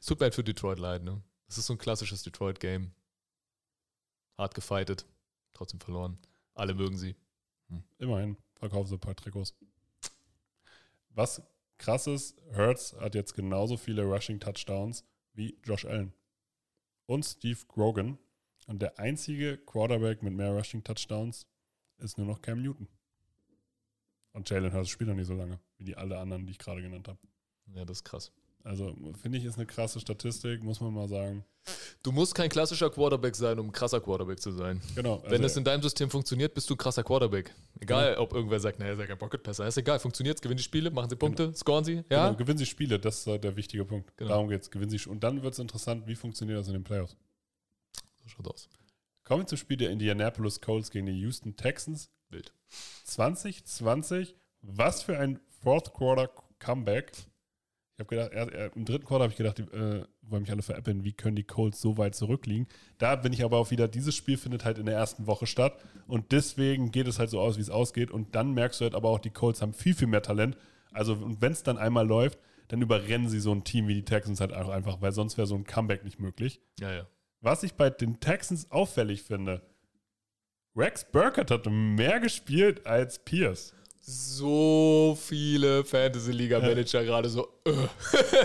Es 0.00 0.06
tut 0.06 0.20
mir 0.20 0.26
leid 0.26 0.34
für 0.34 0.44
Detroit 0.44 0.78
leid, 0.78 1.02
ne? 1.02 1.20
Das 1.54 1.60
ist 1.60 1.66
so 1.66 1.74
ein 1.74 1.78
klassisches 1.78 2.24
Detroit-Game. 2.24 2.90
Hart 4.36 4.56
gefightet, 4.56 5.06
trotzdem 5.52 5.78
verloren. 5.78 6.18
Alle 6.52 6.74
mögen 6.74 6.98
sie. 6.98 7.14
Immerhin, 7.98 8.36
verkaufen 8.56 8.88
sie 8.88 8.96
ein 8.96 9.00
paar 9.00 9.14
Trikots. 9.14 9.54
Was 11.10 11.44
krass 11.78 12.08
ist, 12.08 12.36
Hurts 12.56 12.94
hat 12.94 13.14
jetzt 13.14 13.34
genauso 13.34 13.76
viele 13.76 14.02
Rushing-Touchdowns 14.02 15.04
wie 15.34 15.56
Josh 15.62 15.84
Allen 15.84 16.12
und 17.06 17.24
Steve 17.24 17.60
Grogan. 17.68 18.18
Und 18.66 18.82
der 18.82 18.98
einzige 18.98 19.56
Quarterback 19.56 20.24
mit 20.24 20.34
mehr 20.34 20.50
Rushing-Touchdowns 20.50 21.46
ist 21.98 22.18
nur 22.18 22.26
noch 22.26 22.42
Cam 22.42 22.62
Newton. 22.62 22.88
Und 24.32 24.50
Jalen 24.50 24.72
Hurts 24.72 24.88
spielt 24.88 25.06
noch 25.06 25.14
nicht 25.14 25.28
so 25.28 25.34
lange, 25.34 25.60
wie 25.78 25.84
die 25.84 25.96
alle 25.96 26.18
anderen, 26.18 26.46
die 26.46 26.50
ich 26.50 26.58
gerade 26.58 26.82
genannt 26.82 27.06
habe. 27.06 27.20
Ja, 27.66 27.84
das 27.84 27.98
ist 27.98 28.04
krass. 28.04 28.32
Also 28.64 28.96
finde 29.20 29.36
ich, 29.38 29.44
ist 29.44 29.56
eine 29.56 29.66
krasse 29.66 30.00
Statistik, 30.00 30.62
muss 30.62 30.80
man 30.80 30.92
mal 30.92 31.06
sagen. 31.06 31.44
Du 32.02 32.12
musst 32.12 32.34
kein 32.34 32.48
klassischer 32.48 32.88
Quarterback 32.90 33.36
sein, 33.36 33.58
um 33.58 33.66
ein 33.66 33.72
krasser 33.72 34.00
Quarterback 34.00 34.40
zu 34.40 34.52
sein. 34.52 34.80
Genau. 34.94 35.22
Wenn 35.24 35.32
also- 35.32 35.44
es 35.44 35.56
in 35.56 35.64
deinem 35.64 35.82
System 35.82 36.10
funktioniert, 36.10 36.54
bist 36.54 36.68
du 36.70 36.74
ein 36.74 36.78
krasser 36.78 37.04
Quarterback. 37.04 37.54
Egal, 37.78 38.16
ob 38.16 38.32
irgendwer 38.32 38.58
sagt, 38.60 38.78
naja, 38.78 38.94
ist 38.94 38.98
ja 38.98 39.06
kein 39.06 39.18
Pocket-Passer. 39.18 39.66
Ist 39.66 39.76
egal, 39.76 39.98
funktioniert 39.98 40.40
gewinnen 40.40 40.56
die 40.56 40.62
Spiele, 40.62 40.90
machen 40.90 41.10
sie 41.10 41.16
Punkte, 41.16 41.52
scoren 41.54 41.84
sie. 41.84 42.04
Ja, 42.10 42.26
Genau, 42.28 42.36
gewinnen 42.36 42.58
sie 42.58 42.66
Spiele, 42.66 42.98
das 42.98 43.18
ist 43.20 43.26
äh, 43.26 43.38
der 43.38 43.54
wichtige 43.56 43.84
Punkt. 43.84 44.16
Genau. 44.16 44.30
Darum 44.30 44.48
geht 44.48 44.62
es. 44.62 44.70
Gewinnen 44.70 44.90
sie 44.90 45.08
Und 45.08 45.22
dann 45.22 45.42
wird 45.42 45.52
es 45.52 45.58
interessant, 45.58 46.06
wie 46.06 46.14
funktioniert 46.14 46.58
das 46.58 46.66
in 46.66 46.72
den 46.72 46.84
Playoffs. 46.84 47.16
so 48.22 48.28
schaut 48.28 48.48
aus. 48.48 48.68
Kommen 49.24 49.42
wir 49.42 49.46
zum 49.46 49.58
Spiel 49.58 49.76
der 49.76 49.90
Indianapolis 49.90 50.60
Colts 50.60 50.90
gegen 50.90 51.06
die 51.06 51.18
Houston 51.20 51.56
Texans. 51.56 52.10
Wild. 52.30 52.52
2020, 53.04 54.36
was 54.62 55.02
für 55.02 55.18
ein 55.18 55.40
Fourth 55.62 55.92
Quarter 55.94 56.30
Comeback. 56.58 57.12
Ich 57.96 58.00
habe 58.00 58.08
gedacht, 58.08 58.32
er, 58.32 58.52
er, 58.52 58.76
im 58.76 58.84
dritten 58.84 59.04
Quarter 59.04 59.22
habe 59.22 59.30
ich 59.30 59.36
gedacht, 59.36 59.58
die 59.58 59.62
äh, 59.62 60.04
wollen 60.22 60.42
mich 60.42 60.50
alle 60.50 60.62
veräppeln, 60.62 61.04
wie 61.04 61.12
können 61.12 61.36
die 61.36 61.44
Colts 61.44 61.80
so 61.80 61.96
weit 61.96 62.16
zurückliegen. 62.16 62.66
Da 62.98 63.14
bin 63.14 63.32
ich 63.32 63.44
aber 63.44 63.58
auch 63.58 63.70
wieder, 63.70 63.86
dieses 63.86 64.16
Spiel 64.16 64.36
findet 64.36 64.64
halt 64.64 64.78
in 64.78 64.86
der 64.86 64.96
ersten 64.96 65.28
Woche 65.28 65.46
statt 65.46 65.78
und 66.08 66.32
deswegen 66.32 66.90
geht 66.90 67.06
es 67.06 67.20
halt 67.20 67.30
so 67.30 67.40
aus, 67.40 67.56
wie 67.56 67.60
es 67.60 67.70
ausgeht 67.70 68.10
und 68.10 68.34
dann 68.34 68.52
merkst 68.52 68.80
du 68.80 68.84
halt 68.84 68.96
aber 68.96 69.10
auch, 69.10 69.20
die 69.20 69.30
Colts 69.30 69.62
haben 69.62 69.72
viel, 69.72 69.94
viel 69.94 70.08
mehr 70.08 70.22
Talent. 70.22 70.56
Also 70.92 71.14
und 71.14 71.40
wenn 71.40 71.52
es 71.52 71.62
dann 71.62 71.78
einmal 71.78 72.06
läuft, 72.06 72.40
dann 72.66 72.82
überrennen 72.82 73.28
sie 73.28 73.38
so 73.38 73.52
ein 73.52 73.62
Team 73.62 73.86
wie 73.86 73.94
die 73.94 74.04
Texans 74.04 74.40
halt 74.40 74.52
auch 74.52 74.70
einfach, 74.70 75.00
weil 75.00 75.12
sonst 75.12 75.36
wäre 75.36 75.46
so 75.46 75.54
ein 75.54 75.64
Comeback 75.64 76.02
nicht 76.02 76.18
möglich. 76.18 76.60
Ja, 76.80 76.92
ja. 76.92 77.06
Was 77.40 77.62
ich 77.62 77.74
bei 77.74 77.90
den 77.90 78.18
Texans 78.18 78.72
auffällig 78.72 79.22
finde, 79.22 79.62
Rex 80.74 81.04
Burkett 81.04 81.52
hat 81.52 81.66
mehr 81.70 82.18
gespielt 82.18 82.86
als 82.86 83.20
Pierce. 83.20 83.74
So 84.06 85.16
viele 85.20 85.84
Fantasy-Liga-Manager 85.84 87.04
gerade 87.04 87.28
so. 87.28 87.48
Äh. 87.66 87.72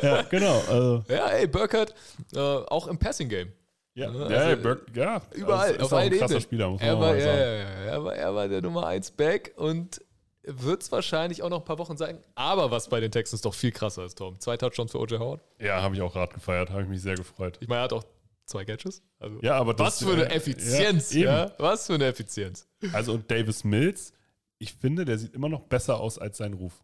Ja, 0.05 0.21
genau. 0.23 0.59
Also, 0.69 1.03
Ja, 1.09 1.27
ey, 1.31 1.47
Burkhardt, 1.47 1.93
äh, 2.33 2.39
auch 2.39 2.87
im 2.87 2.97
Passing-Game. 2.97 3.51
ja, 3.93 4.09
Ja, 4.09 4.13
ja, 4.13 4.21
also, 4.37 4.49
ja, 4.49 4.55
Burk, 4.55 4.85
ja, 4.95 5.21
Überall, 5.33 5.71
ist 5.75 5.81
auf 5.83 5.91
allen 5.93 6.11
krasser 6.11 6.23
Ebenen. 6.35 6.41
Spieler, 6.41 6.69
muss 6.69 6.79
man 6.79 6.89
er 6.89 6.99
war, 6.99 7.07
mal 7.09 7.17
ja, 7.19 7.25
sagen. 7.25 7.37
ja, 7.39 7.45
ja, 7.53 7.69
er, 7.91 8.03
war, 8.05 8.15
er 8.15 8.35
war 8.35 8.47
der 8.47 8.61
Nummer 8.61 8.87
1 8.87 9.11
Back 9.11 9.53
und 9.57 10.01
wird 10.43 10.81
es 10.81 10.91
wahrscheinlich 10.93 11.43
auch 11.43 11.49
noch 11.49 11.59
ein 11.59 11.65
paar 11.65 11.77
Wochen 11.77 11.97
sein. 11.97 12.17
Aber 12.35 12.71
was 12.71 12.87
bei 12.87 12.99
den 13.01 13.11
Texans 13.11 13.41
doch 13.41 13.53
viel 13.53 13.71
krasser 13.71 14.05
ist, 14.05 14.17
Tom. 14.17 14.39
Zwei 14.39 14.55
Touchdowns 14.55 14.91
für 14.91 14.99
O.J. 14.99 15.19
Howard. 15.19 15.41
Ja, 15.59 15.81
habe 15.81 15.93
ich 15.95 16.01
auch 16.01 16.13
gerade 16.13 16.33
gefeiert, 16.33 16.69
habe 16.69 16.83
ich 16.83 16.87
mich 16.87 17.01
sehr 17.01 17.15
gefreut. 17.15 17.57
Ich 17.59 17.67
meine, 17.67 17.81
er 17.81 17.83
hat 17.83 17.93
auch 17.93 18.05
zwei 18.45 18.63
Catches. 18.63 19.03
Also, 19.19 19.37
Ja, 19.41 19.55
aber 19.55 19.77
was 19.77 19.99
das- 19.99 20.07
für 20.07 20.13
eine 20.13 20.29
äh, 20.31 20.35
Effizienz, 20.35 21.13
ja, 21.13 21.45
ja. 21.47 21.51
Was 21.57 21.85
für 21.87 21.95
eine 21.95 22.05
Effizienz. 22.05 22.65
Also 22.93 23.13
und 23.13 23.29
Davis 23.29 23.63
Mills, 23.65 24.13
ich 24.59 24.73
finde, 24.73 25.05
der 25.05 25.17
sieht 25.17 25.33
immer 25.33 25.49
noch 25.49 25.61
besser 25.61 25.99
aus 25.99 26.19
als 26.19 26.37
sein 26.37 26.53
Ruf. 26.53 26.83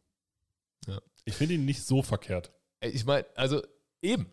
Ja. 0.87 0.99
Ich 1.25 1.35
finde 1.35 1.55
ihn 1.55 1.65
nicht 1.65 1.83
so 1.83 2.01
verkehrt. 2.01 2.51
Ich 2.81 3.05
meine, 3.05 3.25
also 3.35 3.61
eben. 4.01 4.27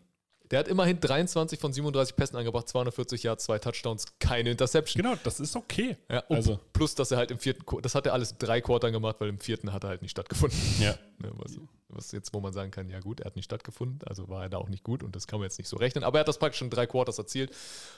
Der 0.51 0.59
hat 0.59 0.67
immerhin 0.67 0.99
23 0.99 1.57
von 1.57 1.73
37 1.73 2.15
Pässen 2.15 2.35
angebracht, 2.35 2.67
240 2.67 3.23
Yards, 3.23 3.45
zwei 3.45 3.57
Touchdowns, 3.57 4.05
keine 4.19 4.51
Interception. 4.51 5.01
Genau, 5.01 5.15
das 5.23 5.39
ist 5.39 5.55
okay. 5.55 5.97
Ja, 6.11 6.23
Also, 6.29 6.59
plus, 6.73 6.93
dass 6.93 7.09
er 7.09 7.17
halt 7.17 7.31
im 7.31 7.39
vierten, 7.39 7.63
das 7.81 7.95
hat 7.95 8.05
er 8.05 8.13
alles 8.13 8.33
in 8.33 8.37
drei 8.37 8.61
Quartern 8.61 8.91
gemacht, 8.91 9.15
weil 9.19 9.29
im 9.29 9.39
vierten 9.39 9.73
hat 9.73 9.83
er 9.83 9.89
halt 9.89 10.01
nicht 10.03 10.11
stattgefunden. 10.11 10.59
ja. 10.79 10.95
Ne, 11.19 11.31
was, 11.37 11.57
was 11.87 12.11
jetzt, 12.11 12.33
wo 12.33 12.39
man 12.41 12.53
sagen 12.53 12.69
kann, 12.69 12.89
ja 12.89 12.99
gut, 12.99 13.21
er 13.21 13.27
hat 13.27 13.35
nicht 13.35 13.45
stattgefunden, 13.45 14.05
also 14.07 14.27
war 14.27 14.43
er 14.43 14.49
da 14.49 14.57
auch 14.57 14.67
nicht 14.67 14.83
gut 14.83 15.01
und 15.01 15.15
das 15.15 15.25
kann 15.25 15.39
man 15.39 15.45
jetzt 15.45 15.57
nicht 15.57 15.69
so 15.69 15.77
rechnen. 15.77 16.03
Aber 16.03 16.17
er 16.17 16.21
hat 16.21 16.27
das 16.27 16.37
praktisch 16.37 16.61
in 16.61 16.69
drei 16.69 16.85
Quarters 16.85 17.17
erzielt. 17.17 17.55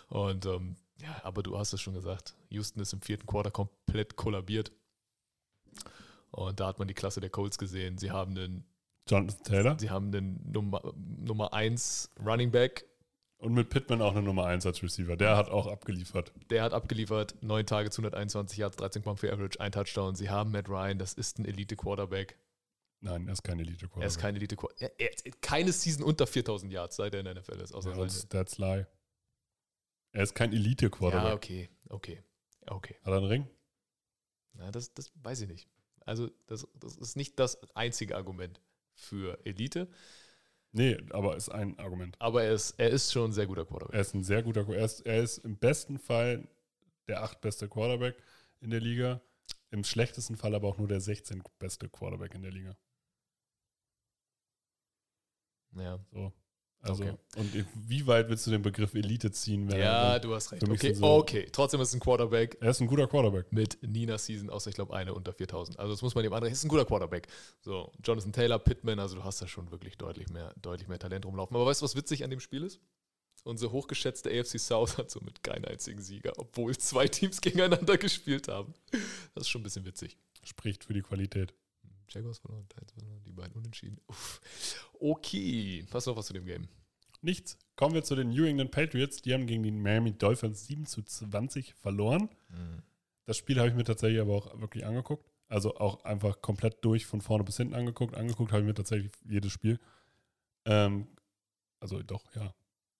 Und 0.10 0.46
ähm, 0.46 0.76
ja, 1.02 1.20
aber 1.24 1.42
du 1.44 1.58
hast 1.58 1.74
es 1.74 1.82
schon 1.82 1.96
gesagt, 1.96 2.36
Houston 2.50 2.82
ist 2.82 2.94
im 2.94 3.02
vierten 3.02 3.26
Quarter 3.26 3.52
komplett 3.52 4.16
kollabiert. 4.16 4.72
Und 6.36 6.60
da 6.60 6.68
hat 6.68 6.80
man 6.80 6.88
die 6.88 6.94
Klasse 6.94 7.22
der 7.22 7.30
Colts 7.30 7.58
gesehen. 7.58 7.98
Sie 7.98 8.12
haben 8.12 8.38
einen, 8.38 8.66
Jonathan 9.08 9.44
Taylor. 9.44 9.80
sie 9.80 9.90
haben 9.90 10.14
einen 10.14 10.52
Nummer, 10.52 10.94
Nummer 10.96 11.54
1 11.54 12.12
Running 12.26 12.52
Back, 12.52 12.86
Und 13.38 13.54
mit 13.54 13.70
Pittman 13.70 14.02
auch 14.02 14.12
eine 14.12 14.22
Nummer 14.22 14.46
1 14.46 14.66
als 14.66 14.84
Receiver. 14.84 15.16
Der 15.16 15.38
hat 15.38 15.50
auch 15.50 15.68
abgeliefert. 15.68 16.34
der 16.50 16.64
hat 16.64 16.74
abgeliefert, 16.74 17.36
9 17.42 17.66
Tage, 17.66 17.90
121 17.90 18.58
Yards, 18.58 18.78
13,4 18.78 19.32
Average, 19.32 19.62
ein 19.62 19.72
Touchdown. 19.72 20.16
Sie 20.16 20.30
haben 20.30 20.52
Matt 20.52 20.68
Ryan, 20.68 20.98
das 21.00 21.14
ist 21.14 21.40
ein 21.40 21.46
Elite-Quarterback. 21.46 22.38
Nein, 23.00 23.28
er 23.28 23.34
ist 23.34 23.44
kein 23.44 23.60
elite 23.60 23.88
Er 23.98 24.08
ist 24.08 24.18
kein 24.18 24.36
elite 24.36 24.58
er, 24.80 25.00
er, 25.00 25.12
keine 25.40 25.72
Season 25.72 26.04
unter 26.04 26.28
4000 26.28 26.72
Yards, 26.72 26.96
seit 26.96 27.14
er 27.14 27.20
in 27.20 27.26
der 27.26 27.36
NFL 27.36 27.62
ist. 27.62 27.72
Außer 27.74 27.92
ja, 27.92 28.10
seine. 28.10 28.30
That's 28.30 28.58
lie. 28.58 28.88
Er 30.12 30.24
ist 30.24 30.34
kein 30.34 30.52
Elite-Quarterback. 30.52 31.30
Ja, 31.30 31.34
okay, 31.34 31.70
okay, 31.90 32.24
okay. 32.66 32.96
Hat 33.04 33.12
er 33.14 33.18
einen 33.18 33.26
Ring? 33.28 33.48
Na, 34.54 34.72
das, 34.72 34.94
das 34.94 35.12
weiß 35.22 35.42
ich 35.42 35.50
nicht. 35.50 35.70
Also, 36.06 36.30
das, 36.48 36.68
das 36.76 36.98
ist 36.98 37.16
nicht 37.16 37.40
das 37.40 37.60
einzige 37.76 38.16
Argument 38.16 38.62
für 38.94 39.40
Elite, 39.46 39.90
Nee, 40.72 40.98
aber 41.12 41.38
ist 41.38 41.48
ein 41.48 41.80
Argument. 41.80 42.18
aber 42.20 42.44
er 42.44 42.54
ist, 42.54 42.72
er 42.78 42.90
ist 42.90 43.14
schon 43.14 43.30
ein 43.30 43.34
sehr 43.34 43.48
guter 43.48 43.66
Quarterback. 43.66 43.96
Er 43.96 44.02
ist 44.02 44.14
ein 44.14 44.24
sehr 44.24 44.44
guter, 44.44 44.68
er 44.68 44.84
ist, 44.84 45.00
er 45.02 45.24
ist 45.24 45.38
im 45.38 45.56
besten 45.58 45.98
Fall 45.98 46.50
der 47.08 47.24
achtbeste 47.24 47.70
Quarterback 47.70 48.22
in 48.60 48.72
der 48.72 48.82
Liga. 48.82 49.22
Im 49.72 49.86
schlechtesten 49.86 50.36
Fall 50.36 50.54
aber 50.54 50.68
auch 50.68 50.78
nur 50.78 50.90
der 50.90 51.00
16 51.00 51.42
beste 51.60 51.88
Quarterback 51.88 52.36
in 52.36 52.42
der 52.42 52.52
Liga. 52.52 52.76
Ja. 55.78 56.00
So. 56.12 56.34
Also, 56.86 57.04
Okay. 57.04 57.16
und 57.38 57.66
wie 57.88 58.06
weit 58.08 58.30
willst 58.30 58.46
du 58.48 58.52
den 58.52 58.62
Begriff 58.62 58.94
Elite 58.94 59.32
ziehen? 59.32 59.70
Ja, 59.70 60.20
du 60.20 60.34
hast 60.36 60.52
recht. 60.52 60.64
Okay, 60.68 60.94
so- 60.94 61.04
okay. 61.06 61.48
Trotzdem 61.52 61.82
ist 61.82 61.90
es 61.90 61.94
ein 61.96 62.00
Quarterback 62.00 62.58
er 62.62 62.70
ist 62.72 62.80
ein 62.82 62.88
guter 62.88 63.08
Quarterback. 63.08 63.52
mit 63.52 63.78
Nina 63.82 64.18
Season, 64.18 64.50
außer 64.50 64.70
ich 64.70 64.76
glaube 64.76 64.96
eine 64.96 65.14
unter 65.14 65.34
4000. 65.34 65.80
Also 65.80 65.94
das 65.94 66.02
muss 66.02 66.16
man 66.16 66.24
dem 66.24 66.34
anderen. 66.34 66.52
Es 66.52 66.60
ist 66.60 66.66
ein 66.66 66.70
guter 66.70 66.86
Quarterback. 66.86 67.28
So, 67.62 67.92
Jonathan 68.04 68.32
Taylor, 68.34 68.60
Pittman, 68.60 69.00
also 69.00 69.16
du 69.16 69.24
hast 69.24 69.42
da 69.42 69.48
schon 69.48 69.72
wirklich 69.72 69.98
deutlich 69.98 70.30
mehr, 70.30 70.54
deutlich 70.62 70.88
mehr 70.88 71.00
Talent 71.00 71.26
rumlaufen. 71.26 71.56
Aber 71.56 71.66
weißt 71.66 71.82
du, 71.82 71.86
was 71.86 71.96
witzig 71.96 72.24
an 72.24 72.30
dem 72.30 72.40
Spiel 72.40 72.64
ist? 72.64 72.80
Unsere 73.44 73.72
hochgeschätzte 73.72 74.30
AFC 74.32 74.58
South 74.60 74.98
hat 74.98 75.12
somit 75.12 75.44
keinen 75.44 75.66
einzigen 75.66 76.02
Sieger, 76.02 76.34
obwohl 76.38 76.76
zwei 76.78 77.08
Teams 77.08 77.42
gegeneinander 77.42 77.98
gespielt 77.98 78.48
haben. 78.48 78.74
Das 79.36 79.44
ist 79.44 79.50
schon 79.50 79.62
ein 79.62 79.64
bisschen 79.64 79.86
witzig. 79.86 80.18
Spricht 80.44 80.84
für 80.84 80.94
die 80.94 81.02
Qualität. 81.02 81.54
Jaguars 82.10 82.40
verloren, 82.40 82.68
Titans 82.70 82.92
verloren, 82.92 83.22
die 83.26 83.32
beiden 83.34 83.54
unentschieden. 83.54 84.00
Uff. 84.08 84.42
Okay, 85.00 85.86
du 85.90 85.98
noch 85.98 86.18
was 86.18 86.26
zu 86.28 86.34
dem 86.34 86.46
Game? 86.46 86.68
Nichts. 87.22 87.58
Kommen 87.76 87.94
wir 87.96 88.04
zu 88.04 88.16
den 88.16 88.30
New 88.30 88.46
England 88.46 88.72
Patriots. 88.72 89.22
Die 89.22 89.34
haben 89.34 89.48
gegen 89.48 89.64
die 89.64 89.72
Miami 89.72 90.14
Dolphins 90.14 90.68
7 90.68 90.86
zu 90.86 91.02
20 91.02 91.74
verloren. 91.74 92.30
Das 93.26 93.38
Spiel 93.38 93.58
habe 93.58 93.70
ich 93.70 93.76
mir 93.76 93.84
tatsächlich 93.84 94.22
aber 94.22 94.34
auch 94.36 94.60
wirklich 94.60 94.86
angeguckt. 94.86 95.30
Also 95.48 95.76
auch 95.78 96.04
einfach 96.06 96.42
komplett 96.42 96.84
durch, 96.84 97.06
von 97.06 97.22
vorne 97.22 97.44
bis 97.44 97.58
hinten 97.58 97.74
angeguckt. 97.76 98.16
Angeguckt 98.16 98.52
habe 98.52 98.62
ich 98.62 98.68
mir 98.68 98.74
tatsächlich 98.74 99.12
jedes 99.28 99.52
Spiel. 99.52 99.80
Ähm, 100.66 101.08
also 101.80 102.02
doch, 102.02 102.24
ja. 102.36 102.54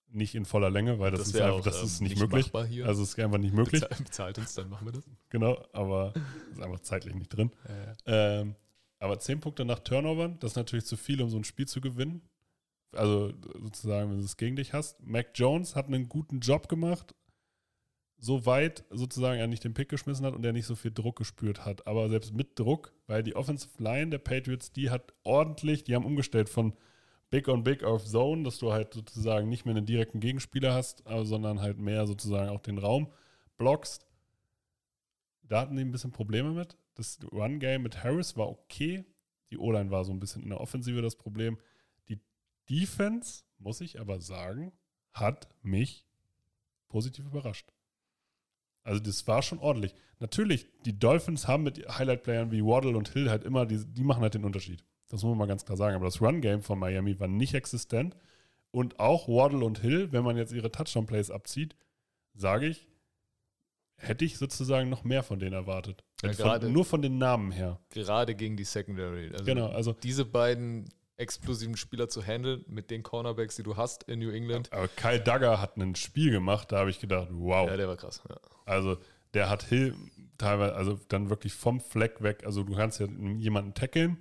Nicht 0.08 0.36
in 0.36 0.46
voller 0.46 0.70
Länge, 0.70 1.00
weil 1.00 1.12
das, 1.12 1.28
ist, 1.28 1.34
wär 1.34 1.46
einfach, 1.46 1.60
auch, 1.60 1.64
das 1.64 1.80
ähm, 1.80 1.86
ist 1.86 2.02
nicht, 2.02 2.20
möglich. 2.20 2.54
Also 2.86 3.04
es 3.04 3.10
ist 3.10 3.20
einfach 3.20 3.40
nicht 3.40 3.54
möglich. 3.54 3.82
Bezahl- 3.82 4.04
bezahlt 4.04 4.38
uns, 4.38 4.54
dann 4.54 4.70
machen 4.70 4.86
wir 4.88 4.92
das. 4.94 5.04
Genau, 5.30 5.64
aber 5.74 6.14
ist 6.52 6.62
einfach 6.62 6.80
zeitlich 6.82 7.16
nicht 7.16 7.30
drin. 7.30 7.52
Ähm, 8.06 8.56
aber 9.06 9.20
10 9.20 9.40
Punkte 9.40 9.66
nach 9.66 9.80
Turnovern, 9.80 10.38
das 10.40 10.52
ist 10.52 10.58
natürlich 10.58 10.86
zu 10.86 10.98
viel, 10.98 11.22
um 11.22 11.30
so 11.30 11.38
ein 11.38 11.44
Spiel 11.44 11.68
zu 11.68 11.80
gewinnen. 11.80 12.22
Also 12.92 13.34
sozusagen, 13.62 14.10
wenn 14.10 14.18
du 14.18 14.24
es 14.24 14.38
gegen 14.38 14.56
dich 14.56 14.74
hast. 14.74 15.02
Mac 15.04 15.28
Jones 15.36 15.76
hat 15.76 15.86
einen 15.88 16.10
guten 16.10 16.40
Job 16.40 16.68
gemacht, 16.70 17.14
soweit 18.18 18.84
sozusagen 18.90 19.40
er 19.40 19.48
nicht 19.48 19.64
den 19.64 19.74
Pick 19.74 19.90
geschmissen 19.90 20.26
hat 20.26 20.34
und 20.34 20.44
er 20.44 20.54
nicht 20.54 20.66
so 20.66 20.76
viel 20.76 20.92
Druck 20.92 21.18
gespürt 21.18 21.66
hat. 21.66 21.86
Aber 21.86 22.10
selbst 22.10 22.34
mit 22.34 22.58
Druck, 22.58 22.94
weil 23.06 23.22
die 23.22 23.36
Offensive 23.36 23.82
Line 23.82 24.10
der 24.10 24.18
Patriots, 24.18 24.72
die 24.72 24.90
hat 24.90 25.14
ordentlich, 25.24 25.84
die 25.84 25.94
haben 25.94 26.06
umgestellt 26.06 26.50
von 26.50 26.74
Big 27.30 27.48
on 27.48 27.64
Big 27.64 27.84
auf 27.84 28.06
Zone, 28.06 28.44
dass 28.44 28.58
du 28.58 28.72
halt 28.72 28.94
sozusagen 28.94 29.50
nicht 29.50 29.66
mehr 29.66 29.76
einen 29.76 29.86
direkten 29.86 30.20
Gegenspieler 30.20 30.74
hast, 30.74 31.06
äh, 31.08 31.26
sondern 31.26 31.62
halt 31.62 31.78
mehr 31.78 32.08
sozusagen 32.08 32.50
auch 32.50 32.62
den 32.62 32.80
Raum 32.80 33.12
blockst. 33.58 34.08
Da 35.44 35.62
hatten 35.62 35.76
die 35.76 35.84
ein 35.84 35.92
bisschen 35.92 36.12
Probleme 36.12 36.52
mit. 36.52 36.76
Das 36.96 37.20
Run-Game 37.32 37.84
mit 37.84 38.04
Harris 38.04 38.36
war 38.36 38.50
okay. 38.50 39.06
Die 39.50 39.58
O-Line 39.58 39.92
war 39.92 40.04
so 40.04 40.12
ein 40.12 40.20
bisschen 40.20 40.44
in 40.44 40.50
der 40.50 40.62
Offensive 40.62 41.02
das 41.02 41.16
Problem. 41.16 41.58
Die 42.10 42.20
Defense, 42.70 43.44
muss 43.60 43.82
ich 43.82 44.00
aber 44.00 44.20
sagen, 44.20 44.72
hat 45.14 45.48
mich 45.62 46.06
positiv 46.88 47.26
überrascht. 47.26 47.72
Also 48.84 49.02
das 49.02 49.28
war 49.28 49.42
schon 49.42 49.60
ordentlich. 49.60 49.94
Natürlich, 50.20 50.68
die 50.86 50.98
Dolphins 50.98 51.48
haben 51.48 51.64
mit 51.64 51.78
Highlight-Playern 51.88 52.52
wie 52.52 52.64
Waddle 52.64 52.96
und 52.96 53.10
Hill 53.10 53.30
halt 53.30 53.44
immer, 53.44 53.66
die, 53.66 53.84
die 53.86 54.04
machen 54.04 54.22
halt 54.22 54.34
den 54.34 54.46
Unterschied. 54.46 54.84
Das 55.10 55.24
muss 55.24 55.32
man 55.32 55.40
mal 55.40 55.48
ganz 55.48 55.66
klar 55.66 55.78
sagen. 55.78 55.96
Aber 55.96 56.06
das 56.06 56.22
Run-Game 56.22 56.62
von 56.62 56.80
Miami 56.80 57.20
war 57.20 57.28
nicht 57.28 57.54
existent. 57.54 58.16
Und 58.72 59.00
auch 59.00 59.28
Waddle 59.28 59.66
und 59.66 59.80
Hill, 59.80 60.12
wenn 60.12 60.24
man 60.24 60.38
jetzt 60.38 60.54
ihre 60.54 60.72
Touchdown-Plays 60.72 61.32
abzieht, 61.32 61.76
sage 62.34 62.68
ich, 62.68 62.88
hätte 63.98 64.26
ich 64.26 64.38
sozusagen 64.38 64.90
noch 64.90 65.04
mehr 65.04 65.24
von 65.24 65.40
denen 65.40 65.54
erwartet. 65.54 66.05
Ja, 66.24 66.32
von, 66.34 66.38
gerade- 66.46 66.70
nur 66.70 66.86
von 66.86 67.02
den 67.02 67.18
Namen 67.18 67.52
her. 67.52 67.80
Gerade 67.90 68.36
gegen 68.36 68.56
die 68.58 68.64
Secondary. 68.64 69.32
Also 69.32 69.44
Genau, 69.46 69.68
also 69.68 69.94
diese 69.94 70.26
beiden 70.26 70.90
explosiven 71.18 71.78
Spieler 71.78 72.10
zu 72.10 72.22
handeln 72.24 72.66
mit 72.68 72.90
den 72.92 73.02
Cornerbacks, 73.04 73.56
die 73.56 73.64
du 73.64 73.78
hast 73.78 74.04
in 74.04 74.20
New 74.20 74.32
England. 74.32 74.72
aber 74.74 74.88
Kyle 74.90 75.20
Duggar 75.20 75.62
hat 75.62 75.78
ein 75.78 75.96
Spiel 75.96 76.32
gemacht, 76.32 76.72
da 76.72 76.80
habe 76.80 76.90
ich 76.90 77.00
gedacht, 77.00 77.30
wow. 77.32 77.70
Ja, 77.70 77.78
der 77.78 77.88
war 77.88 77.96
krass. 77.96 78.22
Ja. 78.28 78.36
Also 78.66 78.98
der 79.34 79.50
hat 79.50 79.64
Hill 79.64 79.96
teilweise, 80.38 80.76
also 80.76 81.00
dann 81.08 81.30
wirklich 81.30 81.54
vom 81.54 81.80
Fleck 81.80 82.22
weg. 82.22 82.44
Also 82.46 82.64
du 82.64 82.76
kannst 82.76 83.00
ja 83.00 83.08
jemanden 83.38 83.74
tackeln 83.74 84.18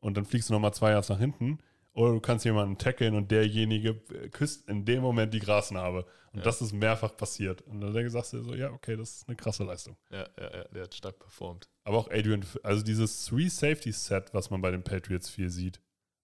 und 0.00 0.16
dann 0.16 0.24
fliegst 0.24 0.48
du 0.48 0.54
nochmal 0.54 0.72
zwei 0.74 0.92
Yards 0.92 1.08
nach 1.10 1.18
hinten. 1.18 1.58
Oder 1.94 2.12
du 2.12 2.20
kannst 2.20 2.44
jemanden 2.44 2.76
tackeln 2.76 3.14
und 3.14 3.30
derjenige 3.30 3.94
küsst 4.32 4.68
in 4.68 4.84
dem 4.84 5.00
Moment 5.00 5.32
die 5.32 5.38
Grasnarbe. 5.38 6.04
Und 6.32 6.40
Ja. 6.40 6.44
das 6.44 6.60
ist 6.60 6.72
mehrfach 6.72 7.16
passiert. 7.16 7.62
Und 7.62 7.80
dann 7.80 8.10
sagst 8.10 8.32
du 8.32 8.38
dir 8.38 8.42
so, 8.44 8.54
ja, 8.54 8.70
okay, 8.72 8.96
das 8.96 9.18
ist 9.18 9.28
eine 9.28 9.36
krasse 9.36 9.62
Leistung. 9.62 9.96
Ja, 10.10 10.26
ja, 10.36 10.56
ja, 10.56 10.64
der 10.64 10.82
hat 10.82 10.94
stark 10.94 11.18
performt. 11.20 11.68
Aber 11.84 11.98
auch 11.98 12.10
Adrian, 12.10 12.44
also 12.64 12.82
dieses 12.82 13.24
Three-Safety-Set, 13.26 14.34
was 14.34 14.50
man 14.50 14.60
bei 14.60 14.72
den 14.72 14.82
Patriots 14.82 15.30
viel 15.30 15.50
sieht, 15.50 15.80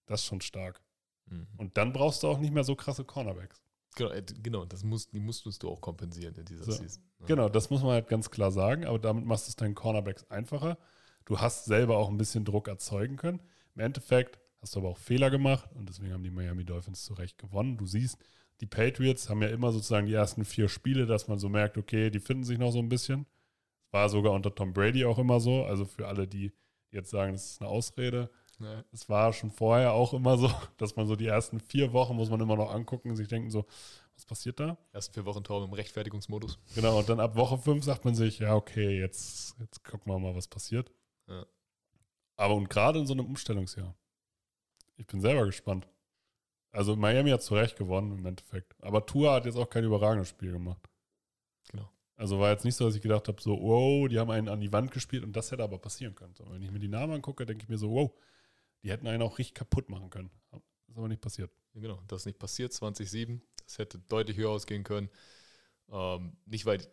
das 0.06 0.20
ist 0.22 0.26
schon 0.26 0.40
stark. 0.40 0.82
Mhm. 1.26 1.46
Und 1.56 1.76
dann 1.76 1.92
brauchst 1.92 2.24
du 2.24 2.26
auch 2.28 2.38
nicht 2.38 2.52
mehr 2.52 2.64
so 2.64 2.74
krasse 2.74 3.04
Cornerbacks. 3.04 3.62
Genau, 3.96 4.10
äh, 4.10 4.22
genau 4.42 4.64
das 4.64 4.82
musst, 4.82 5.12
die 5.12 5.20
musstest 5.20 5.62
du 5.62 5.68
auch 5.70 5.80
kompensieren 5.80 6.34
in 6.34 6.44
dieser 6.44 6.64
So. 6.64 6.72
Season. 6.72 7.02
Ja. 7.20 7.26
Genau, 7.26 7.48
das 7.48 7.70
muss 7.70 7.82
man 7.82 7.92
halt 7.92 8.08
ganz 8.08 8.30
klar 8.30 8.50
sagen, 8.50 8.84
aber 8.86 8.98
damit 8.98 9.24
machst 9.24 9.46
du 9.46 9.50
es 9.50 9.56
deinen 9.56 9.74
Cornerbacks 9.76 10.28
einfacher. 10.30 10.78
Du 11.26 11.38
hast 11.38 11.66
selber 11.66 11.96
auch 11.98 12.08
ein 12.08 12.16
bisschen 12.16 12.44
Druck 12.44 12.66
erzeugen 12.66 13.16
können. 13.16 13.40
Im 13.76 13.82
Endeffekt 13.82 14.40
hast 14.60 14.74
du 14.74 14.80
aber 14.80 14.88
auch 14.90 14.98
Fehler 14.98 15.30
gemacht 15.30 15.68
und 15.74 15.88
deswegen 15.88 16.12
haben 16.12 16.22
die 16.22 16.30
Miami 16.30 16.64
Dolphins 16.64 17.04
zu 17.04 17.14
Recht 17.14 17.38
gewonnen. 17.38 17.76
Du 17.76 17.86
siehst, 17.86 18.18
die 18.60 18.66
Patriots 18.66 19.28
haben 19.28 19.42
ja 19.42 19.48
immer 19.48 19.72
sozusagen 19.72 20.06
die 20.06 20.14
ersten 20.14 20.44
vier 20.44 20.68
Spiele, 20.68 21.06
dass 21.06 21.28
man 21.28 21.38
so 21.38 21.48
merkt, 21.48 21.78
okay, 21.78 22.10
die 22.10 22.20
finden 22.20 22.44
sich 22.44 22.58
noch 22.58 22.72
so 22.72 22.78
ein 22.78 22.88
bisschen. 22.88 23.26
War 23.90 24.08
sogar 24.08 24.32
unter 24.32 24.54
Tom 24.54 24.72
Brady 24.72 25.04
auch 25.04 25.18
immer 25.18 25.40
so. 25.40 25.64
Also 25.64 25.84
für 25.84 26.06
alle, 26.06 26.28
die 26.28 26.52
jetzt 26.90 27.10
sagen, 27.10 27.32
das 27.32 27.52
ist 27.52 27.60
eine 27.60 27.70
Ausrede. 27.70 28.30
Es 28.92 29.08
war 29.08 29.32
schon 29.32 29.50
vorher 29.50 29.92
auch 29.92 30.12
immer 30.12 30.36
so, 30.36 30.50
dass 30.76 30.96
man 30.96 31.06
so 31.06 31.16
die 31.16 31.26
ersten 31.26 31.60
vier 31.60 31.92
Wochen 31.92 32.14
muss 32.14 32.30
man 32.30 32.40
immer 32.40 32.56
noch 32.56 32.70
angucken 32.70 33.10
und 33.10 33.16
sich 33.16 33.28
denken 33.28 33.50
so, 33.50 33.64
was 34.14 34.26
passiert 34.26 34.60
da? 34.60 34.76
Ersten 34.92 35.14
vier 35.14 35.24
Wochen 35.24 35.42
Tor 35.42 35.64
im 35.64 35.72
Rechtfertigungsmodus. 35.72 36.58
Genau, 36.74 36.98
und 36.98 37.08
dann 37.08 37.20
ab 37.20 37.36
Woche 37.36 37.56
5 37.56 37.82
sagt 37.82 38.04
man 38.04 38.14
sich, 38.14 38.40
ja, 38.40 38.54
okay, 38.54 39.00
jetzt, 39.00 39.56
jetzt 39.58 39.82
gucken 39.82 40.12
wir 40.12 40.18
mal, 40.18 40.34
was 40.34 40.46
passiert. 40.46 40.92
Ja. 41.26 41.46
Aber 42.36 42.54
und 42.54 42.68
gerade 42.68 42.98
in 42.98 43.06
so 43.06 43.14
einem 43.14 43.26
Umstellungsjahr. 43.26 43.94
Ich 45.00 45.06
bin 45.06 45.20
selber 45.22 45.46
gespannt. 45.46 45.88
Also 46.72 46.94
Miami 46.94 47.30
hat 47.30 47.42
zu 47.42 47.54
Recht 47.54 47.76
gewonnen 47.76 48.18
im 48.18 48.26
Endeffekt. 48.26 48.74
Aber 48.82 49.06
Tua 49.06 49.34
hat 49.34 49.46
jetzt 49.46 49.56
auch 49.56 49.68
kein 49.70 49.82
überragendes 49.84 50.28
Spiel 50.28 50.52
gemacht. 50.52 50.88
Genau. 51.70 51.90
Also 52.16 52.38
war 52.38 52.50
jetzt 52.50 52.64
nicht 52.66 52.76
so, 52.76 52.84
dass 52.84 52.94
ich 52.94 53.00
gedacht 53.02 53.26
habe, 53.28 53.40
so, 53.40 53.58
wow, 53.60 54.06
die 54.08 54.18
haben 54.18 54.30
einen 54.30 54.48
an 54.48 54.60
die 54.60 54.72
Wand 54.72 54.90
gespielt 54.90 55.24
und 55.24 55.32
das 55.34 55.50
hätte 55.50 55.62
aber 55.62 55.78
passieren 55.78 56.14
können. 56.14 56.34
So, 56.36 56.44
wenn 56.50 56.62
ich 56.62 56.70
mir 56.70 56.78
die 56.78 56.88
Namen 56.88 57.14
angucke, 57.14 57.46
denke 57.46 57.62
ich 57.64 57.68
mir 57.70 57.78
so, 57.78 57.90
wow, 57.90 58.12
die 58.82 58.90
hätten 58.90 59.06
einen 59.06 59.22
auch 59.22 59.38
richtig 59.38 59.54
kaputt 59.54 59.88
machen 59.88 60.10
können. 60.10 60.30
Ist 60.86 60.98
aber 60.98 61.08
nicht 61.08 61.22
passiert. 61.22 61.50
Genau, 61.74 62.02
das 62.08 62.22
ist 62.22 62.26
nicht 62.26 62.38
passiert, 62.38 62.72
2007. 62.74 63.40
Das 63.64 63.78
hätte 63.78 63.98
deutlich 63.98 64.36
höher 64.36 64.50
ausgehen 64.50 64.84
können. 64.84 65.08
Ähm, 65.90 66.36
nicht 66.44 66.66
weil, 66.66 66.86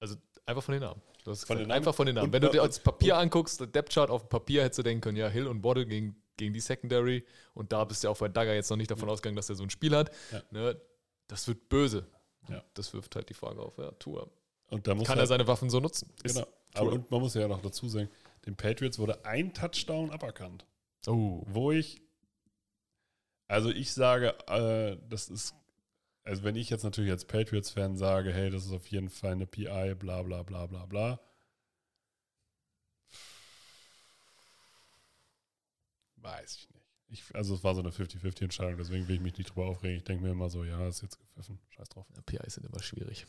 also 0.00 0.16
einfach 0.46 0.62
von 0.62 0.72
den 0.74 0.82
Namen. 0.82 1.00
Du 1.24 1.30
hast 1.32 1.44
Von 1.44 1.56
den 1.58 1.68
Namen. 1.68 1.78
einfach 1.78 1.94
von 1.94 2.06
den 2.06 2.14
Namen. 2.14 2.26
Und- 2.28 2.32
Wenn 2.32 2.42
du 2.42 2.50
dir 2.50 2.62
und- 2.62 2.68
das 2.68 2.80
Papier 2.80 3.16
anguckst, 3.16 3.58
der 3.60 3.66
Depth 3.68 3.92
Chart 3.92 4.10
auf 4.10 4.22
dem 4.24 4.28
Papier 4.28 4.62
hättest 4.62 4.78
du 4.78 4.82
denken 4.82 5.00
können, 5.00 5.16
ja, 5.16 5.28
Hill 5.28 5.46
und 5.46 5.62
Waddle 5.64 5.86
gegen, 5.86 6.22
gegen 6.38 6.54
die 6.54 6.60
Secondary 6.60 7.24
und 7.54 7.72
da 7.72 7.84
bist 7.84 8.02
du 8.02 8.08
ja 8.08 8.12
auch 8.12 8.18
bei 8.18 8.28
Dagger 8.28 8.54
jetzt 8.54 8.70
noch 8.70 8.76
nicht 8.76 8.90
davon 8.90 9.08
ausgegangen, 9.08 9.36
dass 9.36 9.50
er 9.50 9.56
so 9.56 9.62
ein 9.62 9.70
Spiel 9.70 9.94
hat. 9.94 10.10
Ja. 10.32 10.42
Ne, 10.50 10.80
das 11.26 11.46
wird 11.46 11.68
böse. 11.68 12.06
Ja. 12.48 12.64
Das 12.74 12.94
wirft 12.94 13.14
halt 13.14 13.28
die 13.28 13.34
Frage 13.34 13.60
auf, 13.60 13.76
ja, 13.76 13.90
Tour. 13.92 14.30
Und 14.70 14.86
da 14.86 14.94
muss 14.94 15.06
Kann 15.06 15.16
halt, 15.16 15.24
er 15.24 15.26
seine 15.28 15.46
Waffen 15.46 15.70
so 15.70 15.80
nutzen? 15.80 16.10
Genau. 16.22 16.46
Aber, 16.74 16.92
und 16.92 17.10
man 17.10 17.20
muss 17.20 17.34
ja 17.34 17.46
noch 17.48 17.62
dazu 17.62 17.88
sagen, 17.88 18.08
den 18.46 18.56
Patriots 18.56 18.98
wurde 18.98 19.24
ein 19.24 19.52
Touchdown 19.52 20.10
aberkannt. 20.10 20.66
Oh. 21.06 21.42
Wo 21.46 21.72
ich, 21.72 22.00
also 23.46 23.70
ich 23.70 23.92
sage, 23.92 24.34
äh, 24.48 24.96
das 25.08 25.28
ist, 25.28 25.54
also 26.24 26.44
wenn 26.44 26.56
ich 26.56 26.70
jetzt 26.70 26.84
natürlich 26.84 27.10
als 27.10 27.24
Patriots-Fan 27.24 27.96
sage, 27.96 28.32
hey, 28.32 28.50
das 28.50 28.66
ist 28.66 28.72
auf 28.72 28.86
jeden 28.88 29.08
Fall 29.08 29.32
eine 29.32 29.46
PI, 29.46 29.94
bla 29.98 30.22
bla 30.22 30.42
bla 30.42 30.66
bla 30.66 30.86
bla. 30.86 31.20
Weiß 36.22 36.56
ich 36.56 36.68
nicht. 36.70 36.84
Ich, 37.10 37.34
also 37.34 37.54
es 37.54 37.64
war 37.64 37.74
so 37.74 37.80
eine 37.80 37.90
50-50-Entscheidung, 37.90 38.76
deswegen 38.76 39.08
will 39.08 39.14
ich 39.16 39.20
mich 39.22 39.38
nicht 39.38 39.50
drüber 39.50 39.66
aufregen. 39.66 39.96
Ich 39.96 40.04
denke 40.04 40.22
mir 40.24 40.30
immer 40.30 40.50
so, 40.50 40.64
ja, 40.64 40.86
ist 40.88 41.00
jetzt 41.02 41.18
gepfiffen, 41.18 41.58
scheiß 41.70 41.88
drauf. 41.88 42.06
Ja, 42.14 42.20
PIs 42.22 42.54
sind 42.54 42.66
immer 42.66 42.82
schwierig. 42.82 43.26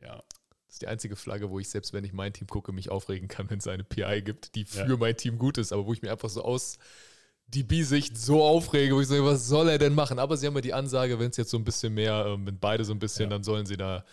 Ja, 0.00 0.22
Das 0.66 0.74
ist 0.74 0.82
die 0.82 0.86
einzige 0.88 1.14
Flagge, 1.16 1.50
wo 1.50 1.58
ich 1.58 1.68
selbst, 1.68 1.92
wenn 1.92 2.04
ich 2.04 2.12
mein 2.14 2.32
Team 2.32 2.46
gucke, 2.46 2.72
mich 2.72 2.88
aufregen 2.90 3.28
kann, 3.28 3.50
wenn 3.50 3.58
es 3.58 3.66
eine 3.66 3.84
PI 3.84 4.22
gibt, 4.22 4.54
die 4.54 4.64
für 4.64 4.88
Ja. 4.88 4.96
mein 4.96 5.16
Team 5.16 5.36
gut 5.38 5.58
ist, 5.58 5.72
aber 5.72 5.84
wo 5.84 5.92
ich 5.92 6.00
mir 6.00 6.10
einfach 6.10 6.30
so 6.30 6.42
aus 6.42 6.78
die 7.48 7.62
B-Sicht 7.64 8.16
so 8.16 8.42
aufrege, 8.44 8.94
wo 8.94 9.00
ich 9.00 9.08
sage, 9.08 9.24
was 9.24 9.46
soll 9.46 9.68
er 9.70 9.78
denn 9.78 9.94
machen? 9.94 10.18
Aber 10.18 10.36
sie 10.36 10.46
haben 10.46 10.54
ja 10.54 10.60
die 10.60 10.74
Ansage, 10.74 11.18
wenn 11.18 11.30
es 11.30 11.36
jetzt 11.38 11.50
so 11.50 11.56
ein 11.58 11.64
bisschen 11.64 11.92
mehr, 11.94 12.24
ähm, 12.28 12.46
wenn 12.46 12.58
beide 12.58 12.84
so 12.84 12.92
ein 12.92 12.98
bisschen, 12.98 13.24
Ja. 13.24 13.30
dann 13.30 13.42
sollen 13.42 13.64
sie 13.66 13.76
da 13.78 14.04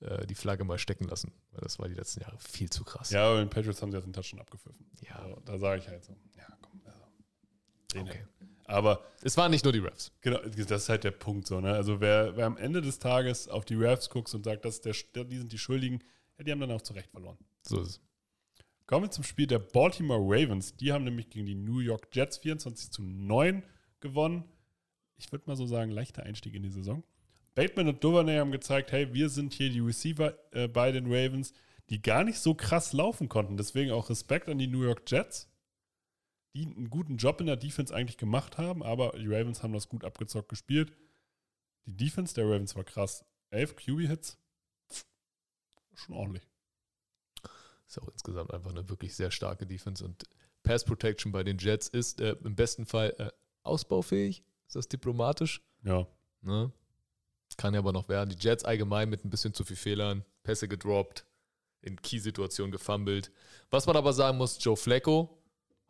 äh, 0.00 0.26
die 0.26 0.34
Flagge 0.34 0.64
mal 0.64 0.78
stecken 0.78 1.04
lassen. 1.04 1.32
Weil 1.52 1.60
das 1.62 1.78
war 1.78 1.88
die 1.88 1.94
letzten 1.94 2.20
Jahre 2.20 2.38
viel 2.38 2.68
zu 2.70 2.84
krass. 2.84 3.10
ja 3.10 3.26
aber 3.26 3.38
den 3.40 3.48
Patriots 3.50 3.80
haben 3.82 3.90
sie 3.90 3.96
jetzt 3.96 4.04
einen 4.04 4.12
Touchdown 4.12 4.40
abgepfiffen. 4.40 4.86
Ja. 5.00 5.22
So, 5.22 5.40
da 5.46 5.58
sage 5.58 5.80
ich 5.82 5.88
halt 5.88 6.04
so, 6.04 6.14
ja, 6.36 6.46
komm. 6.60 6.80
Den 7.94 8.08
Okay. 8.08 8.24
Aber 8.66 9.04
Es 9.22 9.36
waren 9.36 9.50
nicht 9.50 9.64
nur 9.64 9.72
die 9.72 9.78
Refs. 9.78 10.10
Genau, 10.22 10.38
das 10.38 10.82
ist 10.82 10.88
halt 10.88 11.04
der 11.04 11.10
Punkt 11.10 11.46
so. 11.46 11.60
Ne? 11.60 11.72
Also 11.72 12.00
wer, 12.00 12.36
wer 12.36 12.46
am 12.46 12.56
Ende 12.56 12.80
des 12.80 12.98
Tages 12.98 13.46
auf 13.48 13.64
die 13.64 13.74
Refs 13.74 14.08
guckt 14.08 14.32
und 14.34 14.44
sagt, 14.44 14.64
das 14.64 14.78
ist 14.78 15.14
der, 15.14 15.24
die 15.24 15.36
sind 15.36 15.52
die 15.52 15.58
Schuldigen, 15.58 16.02
ja, 16.38 16.44
die 16.44 16.52
haben 16.52 16.60
dann 16.60 16.70
auch 16.70 16.82
zu 16.82 16.94
Recht 16.94 17.10
verloren. 17.10 17.36
So 17.62 17.80
ist 17.80 17.88
es. 17.88 18.00
Kommen 18.86 19.06
wir 19.06 19.10
zum 19.10 19.24
Spiel 19.24 19.46
der 19.46 19.60
Baltimore 19.60 20.20
Ravens. 20.20 20.76
Die 20.76 20.92
haben 20.92 21.04
nämlich 21.04 21.30
gegen 21.30 21.46
die 21.46 21.54
New 21.54 21.80
York 21.80 22.08
Jets 22.12 22.38
24 22.38 22.90
zu 22.90 23.02
9 23.02 23.64
gewonnen. 24.00 24.44
ich 25.16 25.30
würde 25.32 25.44
mal 25.46 25.56
so 25.56 25.66
sagen, 25.66 25.90
leichter 25.90 26.22
Einstieg 26.22 26.54
in 26.54 26.62
die 26.62 26.70
Saison. 26.70 27.02
Bateman 27.54 27.88
und 27.88 28.02
Duvernay 28.02 28.38
haben 28.38 28.50
gezeigt, 28.50 28.92
hey, 28.92 29.14
wir 29.14 29.28
sind 29.28 29.52
hier 29.52 29.70
die 29.70 29.80
Receiver 29.80 30.36
äh, 30.50 30.68
bei 30.68 30.90
den 30.90 31.06
Ravens, 31.06 31.52
die 31.88 32.02
gar 32.02 32.24
nicht 32.24 32.38
so 32.38 32.54
krass 32.54 32.92
laufen 32.92 33.28
konnten. 33.28 33.56
Deswegen 33.56 33.92
auch 33.92 34.10
Respekt 34.10 34.48
an 34.48 34.58
die 34.58 34.66
New 34.66 34.82
York 34.82 35.02
Jets, 35.06 35.48
die 36.54 36.66
einen 36.66 36.90
guten 36.90 37.16
Job 37.16 37.40
in 37.40 37.46
der 37.46 37.56
Defense 37.56 37.94
eigentlich 37.94 38.16
gemacht 38.16 38.58
haben, 38.58 38.82
aber 38.82 39.10
die 39.10 39.26
Ravens 39.26 39.62
haben 39.62 39.72
das 39.72 39.88
gut 39.88 40.04
abgezockt 40.04 40.48
gespielt. 40.48 40.92
Die 41.86 41.96
Defense 41.96 42.34
der 42.34 42.44
Ravens 42.44 42.76
war 42.76 42.84
krass. 42.84 43.24
Elf 43.50 43.76
QB-Hits, 43.76 44.38
schon 45.94 46.14
ordentlich. 46.14 46.48
Ist 47.86 48.00
auch 48.00 48.08
insgesamt 48.08 48.52
einfach 48.52 48.70
eine 48.70 48.88
wirklich 48.88 49.14
sehr 49.14 49.30
starke 49.30 49.66
Defense 49.66 50.04
und 50.04 50.24
Pass 50.62 50.84
Protection 50.84 51.30
bei 51.30 51.44
den 51.44 51.58
Jets 51.58 51.88
ist 51.88 52.20
äh, 52.20 52.36
im 52.42 52.54
besten 52.54 52.86
Fall 52.86 53.14
äh, 53.18 53.30
ausbaufähig. 53.62 54.42
Ist 54.66 54.76
das 54.76 54.88
diplomatisch? 54.88 55.62
Ja, 55.82 56.06
Ne? 56.44 56.72
Kann 57.56 57.72
ja 57.72 57.80
aber 57.80 57.92
noch 57.92 58.08
werden. 58.08 58.30
Die 58.30 58.36
Jets 58.44 58.64
allgemein 58.64 59.08
mit 59.08 59.24
ein 59.24 59.30
bisschen 59.30 59.54
zu 59.54 59.64
viel 59.64 59.76
Fehlern, 59.76 60.24
Pässe 60.42 60.66
gedroppt, 60.66 61.24
in 61.82 62.00
Key-Situationen 62.00 62.72
gefumbled. 62.72 63.30
Was 63.70 63.86
man 63.86 63.96
aber 63.96 64.12
sagen 64.12 64.38
muss, 64.38 64.62
Joe 64.62 64.76
Flacco 64.76 65.38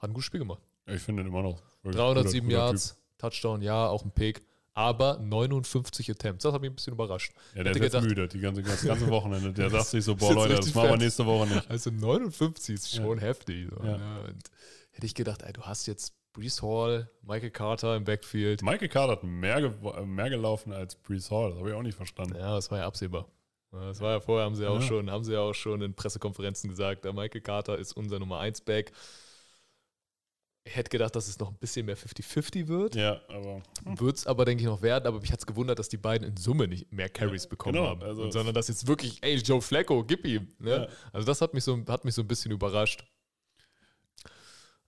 hat 0.05 0.11
ein 0.11 0.15
gutes 0.15 0.27
Spiel 0.27 0.41
gemacht. 0.41 0.63
ich 0.87 1.01
finde 1.03 1.23
ihn 1.23 1.29
immer 1.29 1.43
noch. 1.43 1.61
wirklich 1.83 1.97
307 2.01 2.45
guter- 2.49 2.57
guter 2.57 2.67
Yards, 2.67 2.97
Touchdown, 3.19 3.63
ja, 3.63 3.89
auch 3.89 4.05
ein 4.05 4.11
Pick, 4.11 4.43
aber 4.75 5.19
59 5.19 6.11
Attempts. 6.11 6.43
Das 6.43 6.53
hat 6.53 6.61
mich 6.61 6.71
ein 6.71 6.75
bisschen 6.75 6.93
überrascht. 6.95 7.33
Typ. 7.33 7.57
Ja, 7.57 7.63
der 7.65 7.73
ist 7.73 7.79
Hätte 7.81 7.91
gedacht- 7.91 8.05
müde, 8.05 8.29
die 8.29 8.41
ganze, 8.41 8.63
das 8.63 8.85
ganze 8.85 9.09
Wochenende. 9.09 9.53
Der 9.53 9.71
sagt 9.71 9.87
sich 9.87 10.05
so, 10.05 10.15
boah 10.17 10.35
Leute, 10.35 10.55
das 10.57 10.75
machen 10.75 10.91
wir 10.91 10.97
nächste 10.97 11.25
Woche 11.27 11.47
nicht. 11.49 11.71
Also 11.71 11.91
59 11.91 12.75
ist 12.75 12.95
schon 12.97 13.19
Ja. 13.19 13.25
heftig. 13.25 13.69
So, 13.71 13.85
Ja. 13.85 13.97
ne? 13.99 14.21
Und 14.29 14.51
hätte 14.93 15.07
ich 15.07 15.15
gedacht, 15.15 15.43
ey, 15.43 15.53
du 15.53 15.63
hast 15.63 15.87
jetzt 15.87 16.13
Brees 16.33 16.61
Hall, 16.63 17.09
Michael 17.23 17.51
Carter 17.53 17.95
im 17.97 18.03
Backfield. 18.05 18.63
Michael 18.63 18.89
Carter 18.89 19.13
hat 19.13 19.23
mehr, 19.23 19.59
äh, 19.59 20.05
mehr 20.05 20.29
gelaufen 20.31 20.73
als 20.73 20.97
Brees 20.97 21.31
Hall. 21.31 21.51
Das 21.51 21.59
habe 21.61 21.71
ich 21.71 21.75
auch 21.77 21.83
nicht 21.83 21.95
verstanden. 21.97 22.35
Ja, 22.37 22.57
das 22.57 22.71
war 22.73 22.79
ja 22.79 22.87
absehbar. 22.87 23.27
Das 23.71 24.01
war 24.01 24.13
ja 24.13 24.21
vorher, 24.21 24.45
haben 24.45 24.55
sie 24.57 24.67
auch 24.67 24.81
Ja. 24.81 24.87
schon, 24.87 25.11
haben 25.11 25.25
sie 25.25 25.33
ja 25.33 25.41
auch 25.41 25.53
schon 25.55 25.83
in 25.83 25.95
Pressekonferenzen 25.95 26.71
gesagt, 26.71 27.05
der 27.05 27.13
Michael 27.13 27.41
Carter 27.41 27.79
ist 27.79 27.93
unser 27.93 28.19
Nummer 28.19 28.39
1 28.41 28.61
Back. 28.61 28.93
Ich 30.67 30.77
hätte 30.77 30.89
gedacht, 30.89 31.15
dass 31.15 31.29
es 31.29 31.39
noch 31.39 31.51
ein 31.51 31.59
bisschen 31.59 31.85
mehr 31.85 31.97
50-50 31.97 32.69
wird. 32.69 32.95
Ja, 32.95 33.21
aber 33.29 33.63
Wird 33.85 34.17
es 34.17 34.27
aber, 34.27 34.47
denke 34.47 34.63
ich, 34.63 34.67
noch 34.67 34.81
werden. 34.81 35.07
Aber 35.07 35.21
mich 35.21 35.31
hat 35.31 35.41
es 35.41 35.47
gewundert, 35.47 35.79
dass 35.79 35.91
die 35.91 35.99
beiden 35.99 36.27
in 36.27 36.39
Summe 36.39 36.67
nicht 36.67 36.91
mehr 36.91 37.11
Carries 37.11 37.47
bekommen 37.47 37.75
genau, 37.75 37.89
haben. 37.89 38.03
also 38.03 38.31
sondern 38.31 38.55
dass 38.55 38.69
jetzt 38.69 38.87
wirklich, 38.87 39.23
ey, 39.23 39.35
Joe 39.37 39.61
Flacco, 39.61 40.03
gib 40.05 40.25
ihm. 40.25 40.49
Ne? 40.59 40.71
Ja. 40.71 40.89
Also 41.13 41.27
das 41.27 41.43
hat 41.43 41.53
mich, 41.53 41.65
so, 41.65 41.79
hat 41.87 42.07
mich 42.07 42.15
so 42.15 42.23
ein 42.23 42.29
bisschen 42.29 42.51
überrascht. 42.51 43.05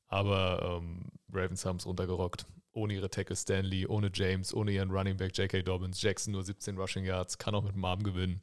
Aber 0.08 0.80
ähm, 0.80 1.10
Ravens 1.30 1.66
haben 1.66 1.76
es 1.76 1.84
runtergerockt. 1.84 2.46
Ohne 2.72 2.94
ihre 2.94 3.10
Tackle 3.10 3.36
Stanley, 3.36 3.86
ohne 3.86 4.10
James, 4.12 4.54
ohne 4.54 4.70
ihren 4.70 4.90
Running 4.90 5.18
Back 5.18 5.36
J.K. 5.36 5.60
Dobbins. 5.62 6.00
Jackson 6.00 6.32
nur 6.32 6.42
17 6.42 6.78
Rushing 6.78 7.04
Yards, 7.04 7.36
kann 7.36 7.54
auch 7.54 7.62
mit 7.62 7.74
dem 7.74 7.84
Arm 7.84 8.02
gewinnen. 8.02 8.40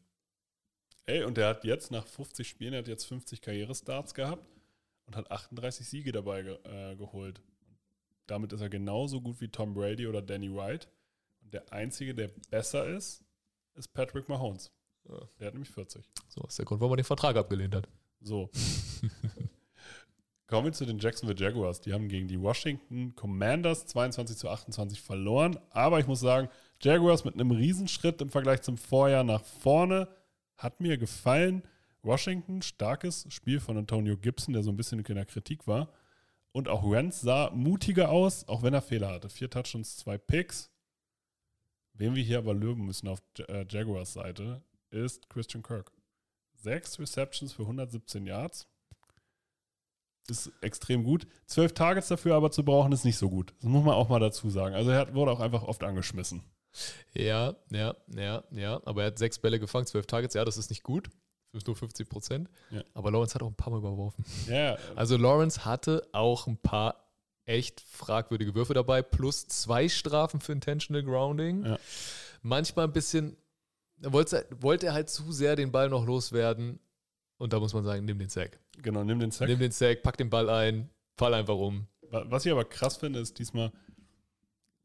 ey, 1.08 1.24
und 1.24 1.38
der 1.38 1.48
hat 1.48 1.64
jetzt 1.64 1.90
nach 1.90 2.06
50 2.06 2.48
Spielen, 2.48 2.74
er 2.74 2.80
hat 2.80 2.88
jetzt 2.88 3.06
50 3.06 3.42
Karrierestarts 3.42 4.14
gehabt 4.14 4.53
und 5.06 5.16
hat 5.16 5.32
38 5.32 5.88
Siege 5.88 6.12
dabei 6.12 6.42
äh, 6.42 6.96
geholt. 6.96 7.42
Damit 8.28 8.54
ist 8.54 8.62
er 8.62 8.70
genauso 8.70 9.22
gut 9.22 9.42
wie 9.42 9.50
Tom 9.50 9.74
Brady 9.74 10.08
oder 10.08 10.22
Danny 10.22 10.54
White. 10.54 10.88
Und 11.42 11.54
der 11.54 11.72
Einzige, 11.74 12.16
der 12.16 12.30
besser 12.50 12.88
ist, 12.88 13.24
ist 13.76 13.94
Patrick 13.94 14.30
Mahomes. 14.30 14.72
Ja. 15.10 15.20
Der 15.40 15.48
hat 15.48 15.54
nämlich 15.54 15.72
40. 15.72 16.10
So 16.30 16.42
ist 16.48 16.58
der 16.58 16.66
Grund, 16.66 16.80
warum 16.80 16.92
man 16.92 16.98
den 16.98 17.06
Vertrag 17.06 17.36
abgelehnt 17.36 17.76
hat. 17.76 17.88
So. 18.22 18.50
Kommen 20.48 20.66
wir 20.66 20.74
zu 20.74 20.86
den 20.86 21.00
Jacksonville 21.00 21.40
Jaguars. 21.40 21.82
Die 21.82 21.94
haben 21.94 22.08
gegen 22.08 22.28
die 22.28 22.40
Washington 22.40 23.16
Commanders 23.16 23.88
22 23.88 24.38
zu 24.38 24.50
28 24.50 25.02
verloren. 25.02 25.60
Aber 25.72 26.00
ich 26.00 26.08
muss 26.08 26.20
sagen, 26.20 26.50
Jaguars 26.82 27.26
mit 27.26 27.34
einem 27.34 27.52
Riesenschritt 27.52 28.22
im 28.22 28.30
Vergleich 28.30 28.62
zum 28.62 28.78
Vorjahr 28.78 29.24
nach 29.24 29.44
vorne 29.44 30.08
hat 30.58 30.80
mir 30.80 30.98
gefallen. 30.98 31.64
Washington, 32.04 32.62
starkes 32.62 33.26
Spiel 33.30 33.60
von 33.60 33.78
Antonio 33.78 34.18
Gibson, 34.18 34.54
der 34.54 34.64
so 34.64 34.72
ein 34.72 34.78
bisschen 34.78 35.00
in 35.00 35.16
der 35.16 35.26
Kritik 35.26 35.68
war. 35.68 35.90
Und 36.52 36.68
auch 36.68 36.90
Wentz 36.90 37.22
sah 37.22 37.50
mutiger 37.50 38.10
aus, 38.10 38.48
auch 38.48 38.62
wenn 38.62 38.74
er 38.74 38.82
Fehler 38.82 39.10
hatte. 39.10 39.30
Vier 39.30 39.50
Touchdowns, 39.50 39.98
zwei 39.98 40.18
Picks. 40.18 40.72
Wen 41.94 42.16
wir 42.16 42.24
hier 42.24 42.40
aber 42.40 42.54
löben 42.54 42.86
müssen 42.86 43.08
auf 43.08 43.22
äh, 43.48 43.66
Jaguars 43.68 44.14
Seite, 44.14 44.64
ist 44.92 45.30
Christian 45.30 45.64
Kirk. 45.64 45.92
Sechs 46.56 47.00
Receptions 47.00 47.54
für 47.54 47.64
117 47.64 48.26
Yards. 48.26 48.68
Ist 50.30 50.52
extrem 50.62 51.04
gut. 51.04 51.28
Zwölf 51.46 51.74
Targets 51.74 52.08
dafür 52.08 52.36
aber 52.36 52.52
zu 52.52 52.64
brauchen, 52.64 52.92
ist 52.92 53.04
nicht 53.04 53.18
so 53.18 53.30
gut. 53.30 53.54
Das 53.60 53.70
muss 53.70 53.84
man 53.84 53.96
auch 53.96 54.10
mal 54.10 54.20
dazu 54.20 54.50
sagen. 54.50 54.76
Also 54.76 54.92
er 54.92 55.14
wurde 55.14 55.32
auch 55.32 55.40
einfach 55.40 55.64
oft 55.64 55.84
angeschmissen. 55.84 56.44
Ja, 57.14 57.56
ja, 57.72 57.96
ja, 58.08 58.44
ja. 58.52 58.82
Aber 58.86 59.02
er 59.02 59.08
hat 59.08 59.20
sechs 59.20 59.40
Bälle 59.40 59.60
gefangen, 59.60 59.86
zwölf 59.86 60.08
Targets. 60.08 60.34
Ja, 60.36 60.46
das 60.46 60.58
ist 60.58 60.70
nicht 60.70 60.84
gut. 60.84 61.10
Nur 61.68 61.76
50 61.76 62.10
Prozent. 62.10 62.50
Ja. 62.72 62.84
Aber 62.96 63.12
Lawrence 63.12 63.36
hat 63.36 63.44
auch 63.44 63.48
ein 63.48 63.54
paar 63.56 63.72
Mal 63.72 63.78
überworfen. 63.78 64.26
Ja, 64.48 64.76
Also 64.96 65.18
Lawrence 65.18 65.64
hatte 65.66 66.08
auch 66.12 66.48
ein 66.48 66.58
paar 66.58 67.08
echt 67.46 67.82
fragwürdige 67.82 68.56
Würfe 68.56 68.74
dabei, 68.74 69.02
plus 69.04 69.48
zwei 69.48 69.88
Strafen 69.88 70.40
für 70.42 70.52
Intentional 70.54 71.04
Grounding. 71.04 71.64
Ja. 71.66 71.78
Manchmal 72.42 72.86
ein 72.88 72.94
bisschen, 72.94 73.38
da 73.98 74.12
wollte, 74.12 74.48
wollte 74.60 74.88
er 74.88 74.94
halt 74.94 75.10
zu 75.10 75.32
sehr 75.32 75.56
den 75.56 75.72
Ball 75.72 75.90
noch 75.90 76.06
loswerden. 76.06 76.80
Und 77.38 77.54
da 77.54 77.60
muss 77.60 77.74
man 77.74 77.84
sagen, 77.84 78.06
nimm 78.06 78.18
den 78.20 78.30
Sack. 78.30 78.60
genau, 78.82 79.04
nimm 79.04 79.20
den 79.20 79.32
Sack. 79.32 79.48
Nimm 79.48 79.60
den 79.60 79.72
Sack, 79.72 80.02
pack 80.02 80.18
den 80.18 80.30
Ball 80.30 80.50
ein, 80.50 80.90
fall 81.18 81.34
einfach 81.34 81.56
um. 81.56 81.88
Wa- 82.10 82.26
Was 82.30 82.46
ich 82.46 82.52
aber 82.52 82.64
krass 82.66 82.98
finde, 82.98 83.20
ist 83.20 83.38
diesmal, 83.38 83.72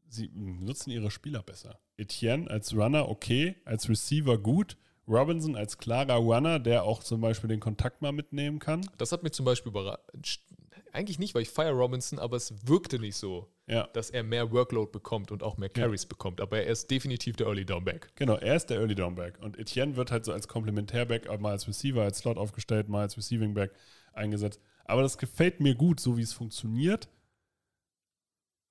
sie 0.07 0.29
nutzen 0.33 0.91
ihre 0.91 1.09
Spieler 1.11 1.41
besser. 1.41 1.79
Etienne 1.97 2.49
als 2.49 2.73
Runner 2.75 3.07
okay, 3.09 3.55
als 3.65 3.87
Receiver 3.89 4.37
gut. 4.37 4.77
Robinson 5.09 5.55
als 5.55 5.77
klarer 5.77 6.15
Runner, 6.15 6.59
der 6.59 6.83
auch 6.83 7.03
zum 7.03 7.19
Beispiel 7.21 7.47
den 7.49 7.59
Kontakt 7.59 8.01
mal 8.01 8.11
mitnehmen 8.11 8.59
kann. 8.59 8.87
Das 8.97 9.11
hat 9.11 9.23
mich 9.23 9.33
zum 9.33 9.45
Beispiel 9.45 9.71
überrascht. 9.71 10.43
Eigentlich 10.91 11.19
nicht, 11.19 11.35
weil 11.35 11.41
ich 11.41 11.49
feiere 11.49 11.73
Robinson, 11.73 12.19
aber 12.19 12.37
es 12.37 12.67
wirkte 12.67 12.99
nicht 12.99 13.15
so, 13.15 13.51
Ja, 13.67 13.87
dass 13.93 14.09
er 14.09 14.23
mehr 14.23 14.51
Workload 14.51 14.91
bekommt 14.91 15.31
und 15.31 15.43
auch 15.43 15.57
mehr 15.57 15.69
Carries 15.69 16.05
bekommt. 16.05 16.41
Aber 16.41 16.57
er 16.63 16.71
ist 16.71 16.89
definitiv 16.89 17.35
der 17.35 17.47
Early 17.47 17.65
Down 17.65 17.83
Back. 17.83 18.11
genau, 18.15 18.35
er 18.35 18.55
ist 18.55 18.67
der 18.67 18.79
Early 18.79 18.95
Down 18.95 19.15
Back. 19.15 19.39
Und 19.41 19.57
Etienne 19.57 19.95
wird 19.95 20.11
halt 20.11 20.25
so 20.25 20.31
als 20.31 20.47
Komplementärback, 20.47 21.27
mal 21.39 21.51
als 21.51 21.67
Receiver, 21.67 22.01
als 22.01 22.19
Slot 22.19 22.37
aufgestellt, 22.37 22.89
mal 22.89 23.01
als 23.01 23.17
Receiving 23.17 23.53
Back 23.53 23.73
eingesetzt. 24.13 24.61
Aber 24.85 25.03
das 25.03 25.17
gefällt 25.17 25.59
mir 25.59 25.75
gut, 25.75 25.99
so 25.99 26.17
wie 26.17 26.23
es 26.23 26.33
funktioniert. 26.33 27.07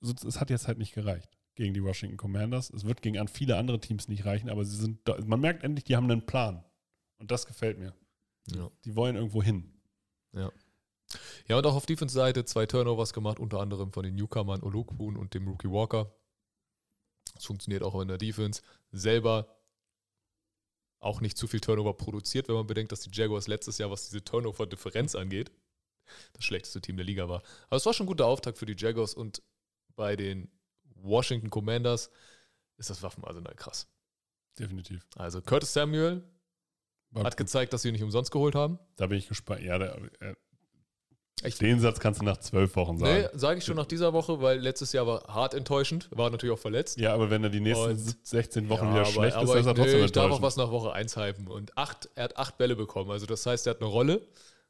Es 0.01 0.40
hat 0.40 0.51
jetzt 0.51 0.66
halt 0.66 0.78
nicht 0.78 0.94
gereicht 0.94 1.38
gegen 1.59 1.74
die 1.74 1.82
Washington 1.82 2.16
Commanders. 2.16 2.70
Es 2.70 2.85
wird 2.85 3.02
gegen 3.02 3.26
viele 3.26 3.56
andere 3.56 3.80
Teams 3.80 4.06
nicht 4.06 4.24
reichen, 4.24 4.48
aber 4.48 4.64
sie 4.64 4.76
sind 4.76 5.01
da, 5.05 5.18
man 5.26 5.40
merkt 5.40 5.64
endlich, 5.64 5.85
die 5.85 5.97
haben 5.97 6.09
einen 6.09 6.24
Plan. 6.24 6.64
Und 7.18 7.32
das 7.32 7.47
gefällt 7.47 7.78
mir. 7.78 7.94
Ja. 8.55 8.70
Die 8.85 8.94
wollen 8.94 9.16
irgendwo 9.16 9.43
hin. 9.43 9.74
Ja, 10.32 11.56
und 11.56 11.66
auch 11.66 11.74
auf 11.74 11.85
Defense-Seite 11.85 12.44
zwei 12.44 12.66
Turnovers 12.66 13.12
gemacht, 13.12 13.40
unter 13.40 13.59
anderem 13.59 13.93
von 13.93 14.05
den 14.05 14.14
Newcomern 14.14 14.62
Olukun 14.62 15.16
und 15.16 15.35
dem 15.35 15.48
Rookie 15.48 15.68
Walker. 15.70 16.14
Das 17.35 17.44
funktioniert 17.44 17.82
auch 17.82 18.01
in 18.01 18.06
der 18.06 18.18
Defense. 18.18 18.62
Selber 18.93 19.59
auch 21.01 21.20
nicht 21.20 21.36
zu 21.36 21.48
viel 21.48 21.60
Turnover 21.60 21.94
produziert, 21.94 22.47
wenn 22.47 22.55
man 22.55 22.68
bedenkt, 22.68 22.93
dass 22.93 23.01
die 23.01 23.10
Jaguars 23.12 23.48
letztes 23.48 23.78
Jahr, 23.78 23.90
was 23.90 24.09
diese 24.09 24.24
Turnover-Differenz 24.24 25.16
angeht, 25.16 25.51
das 26.35 26.44
schlechteste 26.44 26.80
Team 26.80 26.97
der 26.97 27.06
Liga 27.06 27.28
war. 27.28 27.43
Aber 27.66 27.76
es 27.76 27.86
war 27.86 27.94
schon 27.94 28.05
ein 28.05 28.09
guter 28.09 28.26
Auftakt 28.26 28.59
für 28.59 28.66
die 28.66 28.76
Jaguars 28.76 29.14
und 29.14 29.43
bei 29.97 30.14
den 30.14 30.52
Washington 31.02 31.50
Commanders 31.50 32.10
ist 32.76 32.90
das 32.90 33.02
Waffenarsenal 33.02 33.54
krass. 33.54 33.86
Definitiv. 34.58 35.06
Also 35.16 35.40
Curtis 35.40 35.72
Samuel 35.72 36.22
War 37.10 37.24
hat 37.24 37.32
gut. 37.34 37.38
gezeigt, 37.46 37.72
dass 37.72 37.82
sie 37.82 37.88
ihn 37.88 37.92
nicht 37.92 38.02
umsonst 38.02 38.30
geholt 38.30 38.54
haben. 38.54 38.78
Da 38.96 39.06
bin 39.06 39.18
ich 39.18 39.28
gespannt. 39.28 39.62
Ja, 39.62 39.78
der, 39.78 39.96
äh, 40.20 40.34
Ich- 41.44 41.58
den 41.58 41.78
Satz 41.78 42.00
kannst 42.00 42.20
du 42.20 42.24
nach 42.24 42.38
zwölf 42.38 42.74
Wochen 42.74 42.98
sagen. 42.98 43.28
Nee, 43.32 43.38
sage 43.38 43.58
ich 43.58 43.64
schon 43.64 43.76
nach 43.76 43.86
dieser 43.86 44.12
Woche, 44.12 44.40
weil 44.42 44.58
letztes 44.58 44.92
Jahr 44.92 45.06
war 45.06 45.22
hart 45.28 45.54
enttäuschend, 45.54 46.08
war 46.10 46.30
natürlich 46.30 46.52
auch 46.52 46.58
verletzt. 46.58 46.98
Ja, 46.98 47.14
aber 47.14 47.30
wenn 47.30 47.44
er 47.44 47.50
die 47.50 47.60
nächsten 47.60 47.90
Und- 47.92 48.26
16 48.26 48.68
Wochen 48.68 48.86
Ja, 48.86 48.90
wieder 48.90 49.00
aber, 49.02 49.10
schlecht 49.10 49.36
ist, 49.36 49.42
aber 49.42 49.46
dann 49.54 49.58
ist 49.60 49.66
er 49.66 49.70
ich, 49.70 49.76
trotzdem 49.76 49.98
nee, 50.00 50.04
ich 50.06 50.12
darf 50.12 50.32
auch 50.32 50.42
was 50.42 50.56
nach 50.56 50.70
Woche 50.72 50.92
1 50.92 51.16
hypen. 51.16 51.46
Und 51.46 51.78
acht, 51.78 52.08
er 52.16 52.24
hat 52.24 52.36
acht 52.36 52.58
Bälle 52.58 52.74
bekommen. 52.74 53.10
Also 53.12 53.26
das 53.26 53.46
heißt, 53.46 53.66
er 53.68 53.70
hat 53.74 53.80
eine 53.80 53.88
Rolle. 53.90 54.26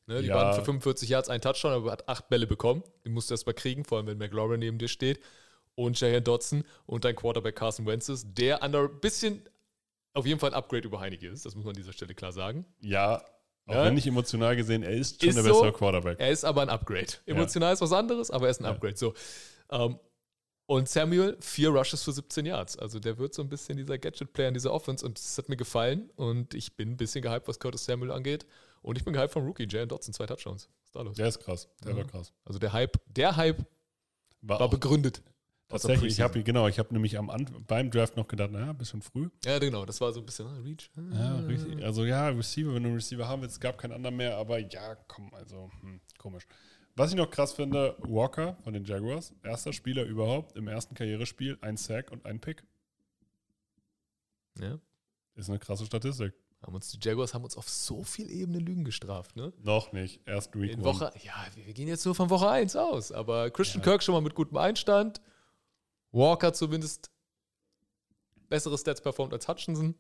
Ne, 0.07 0.21
die 0.23 0.29
Ja. 0.29 0.35
waren 0.37 0.55
für 0.55 0.65
45 0.65 1.09
Yards 1.11 1.29
ein 1.31 1.41
Touchdown, 1.41 1.73
aber 1.73 1.89
er 1.89 1.93
hat 1.93 2.09
acht 2.09 2.29
Bälle 2.29 2.47
bekommen. 2.47 2.83
Die 3.05 3.11
musst 3.11 3.29
du 3.31 3.35
erst 3.35 3.47
mal 3.47 3.53
kriegen, 3.55 3.85
vor 3.85 3.99
allem 3.99 4.07
wenn 4.07 4.17
McLaurin 4.19 4.61
neben 4.61 4.79
dir 4.79 4.89
steht. 4.89 5.21
Und 5.79 6.01
Jahan 6.01 6.25
Dodson 6.25 6.65
und 6.87 7.05
dein 7.05 7.15
Quarterback 7.15 7.55
Carson 7.55 7.87
Wentz 7.87 8.09
ist, 8.09 8.27
der 8.37 8.59
der 8.69 8.89
bisschen 8.89 9.49
auf 10.13 10.27
jeden 10.27 10.41
Fall 10.41 10.51
ein 10.51 10.55
Upgrade 10.55 10.89
über 10.89 10.99
Heineke 10.99 11.29
ist. 11.29 11.47
Das 11.47 11.55
muss 11.55 11.65
man 11.65 11.71
an 11.71 11.77
dieser 11.77 11.93
Stelle 11.93 12.15
klar 12.17 12.33
sagen. 12.33 12.67
Ja, 12.81 13.23
auch 13.67 13.75
Ja. 13.75 13.85
wenn 13.85 13.95
nicht 13.95 14.07
emotional 14.09 14.57
gesehen, 14.57 14.83
er 14.83 14.91
ist 14.91 15.21
schon 15.21 15.29
Ist 15.29 15.37
der 15.37 15.45
so. 15.45 15.51
bessere 15.53 15.73
Quarterback. 15.73 16.19
Er 16.19 16.31
ist 16.31 16.45
aber 16.45 16.63
ein 16.63 16.69
Upgrade. 16.69 17.07
Emotional 17.27 17.73
ist 17.73 17.81
was 17.81 17.93
anderes, 17.93 18.29
aber 18.33 18.47
er 18.47 18.51
ist 18.51 18.61
ein 18.61 18.65
Ja. 18.65 18.71
Upgrade. 18.71 18.97
So. 18.97 19.15
Ähm, 19.71 20.01
und 20.67 20.89
Samuel, 20.89 21.37
vier 21.41 21.69
Rushes 21.69 22.03
für 22.03 22.11
17 22.11 22.45
Yards. 22.45 22.77
Also 22.77 22.99
der 22.99 23.17
wird 23.19 23.33
so 23.33 23.43
ein 23.43 23.49
bisschen 23.49 23.77
dieser 23.77 23.99
Gadget-Player 23.99 24.49
in 24.49 24.55
dieser 24.55 24.73
Offense 24.73 25.07
und 25.07 25.17
das 25.17 25.39
hat 25.39 25.49
mir 25.49 25.57
gefallen. 25.57 26.11
Und 26.17 26.55
ich 26.55 26.75
bin 26.75 26.91
ein 26.91 26.97
bisschen 26.97 27.23
gehypt, 27.23 27.47
was 27.47 27.61
Curtis 27.61 27.85
Samuel 27.85 28.11
angeht. 28.11 28.47
Und 28.83 28.99
ich 28.99 29.05
bin 29.05 29.13
gehypt 29.15 29.33
vom 29.33 29.47
Rookie, 29.47 29.69
Jalen 29.71 29.89
Dotson, 29.89 30.13
zwei 30.13 30.27
Touchdowns. 30.27 30.69
Was 30.81 30.87
ist 30.87 30.97
da 30.97 31.03
los? 31.03 31.17
Der 31.17 31.29
ist 31.29 31.39
krass. 31.39 31.69
Der 31.85 31.93
Ja. 31.93 31.99
war 31.99 32.05
krass. 32.05 32.33
Also 32.45 32.59
der 32.59 32.73
Hype, 32.73 32.99
der 33.07 33.37
Hype 33.37 33.65
War, 34.41 34.59
war 34.61 34.69
begründet. 34.71 35.23
Tatsächlich, 35.69 36.15
ich 36.15 36.21
habe 36.23 36.43
genau, 36.43 36.67
ich 36.67 36.79
habe 36.79 36.95
nämlich 36.95 37.19
am 37.19 37.31
beim 37.67 37.91
Draft 37.91 38.17
noch 38.17 38.27
gedacht, 38.27 38.51
naja, 38.51 38.71
ein 38.71 38.79
bisschen 38.79 39.03
früh. 39.03 39.29
Ja, 39.45 39.59
genau, 39.59 39.85
das 39.85 40.01
war 40.01 40.13
so 40.13 40.21
ein 40.21 40.27
bisschen 40.27 40.47
ah, 40.47 40.59
Reach. 40.65 40.91
Ja, 41.13 41.37
richtig. 41.41 41.85
Also 41.85 42.07
ja, 42.07 42.29
Receiver, 42.29 42.73
wenn 42.73 42.83
du 42.83 42.89
einen 42.89 42.97
Receiver 42.97 43.29
haben 43.29 43.43
willst, 43.43 43.57
es 43.57 43.61
gab 43.61 43.77
keinen 43.77 43.93
anderen 43.93 44.17
mehr, 44.17 44.39
aber 44.39 44.59
ja, 44.59 44.95
komm, 45.09 45.33
also 45.35 45.71
hm, 45.81 46.01
komisch. 46.17 46.47
Was 46.97 47.11
ich 47.11 47.17
noch 47.17 47.31
krass 47.31 47.53
finde, 47.53 47.97
Walker 48.01 48.57
von 48.65 48.73
den 48.73 48.85
Jaguars, 48.85 49.35
erster 49.43 49.75
Spieler 49.75 50.05
überhaupt 50.05 50.57
im 50.57 50.69
ersten 50.69 50.95
Karrierespiel, 50.95 51.59
ein 51.61 51.77
Sack 51.77 52.11
und 52.13 52.25
ein 52.25 52.41
Pick. 52.41 52.65
Ja. 54.59 54.79
Ist 55.35 55.51
eine 55.51 55.59
krasse 55.59 55.85
Statistik. 55.85 56.33
Haben 56.63 56.75
uns, 56.75 56.91
die 56.91 56.99
Jaguars 57.01 57.35
haben 57.35 57.45
uns 57.45 57.57
auf 57.57 57.69
so 57.69 58.03
viel 58.03 58.31
Ebene 58.31 58.59
Lügen 58.59 58.85
gestraft, 58.85 59.37
ne? 59.37 59.53
Noch 59.63 59.93
nicht, 59.93 60.23
erst 60.27 60.59
Week 60.59 60.73
In 60.73 60.81
one. 60.81 60.87
Woche, 60.87 61.13
ja, 61.23 61.47
wir 61.55 61.67
wir 61.67 61.75
gehen 61.75 61.87
jetzt 61.89 62.05
nur 62.07 62.15
von 62.15 62.31
Woche 62.31 62.49
1 62.49 62.75
aus, 62.75 63.13
aber 63.13 63.51
Christian 63.51 63.83
Kirk 63.85 64.03
schon 64.03 64.15
mal 64.15 64.23
mit 64.23 64.35
gutem 64.35 64.57
Einstand. 64.57 65.21
Walker 66.13 66.53
zumindest 66.53 67.11
bessere 68.49 68.77
Stats 68.79 69.01
performt 69.01 69.33
als 69.33 69.47
Hutchinson. 69.49 69.95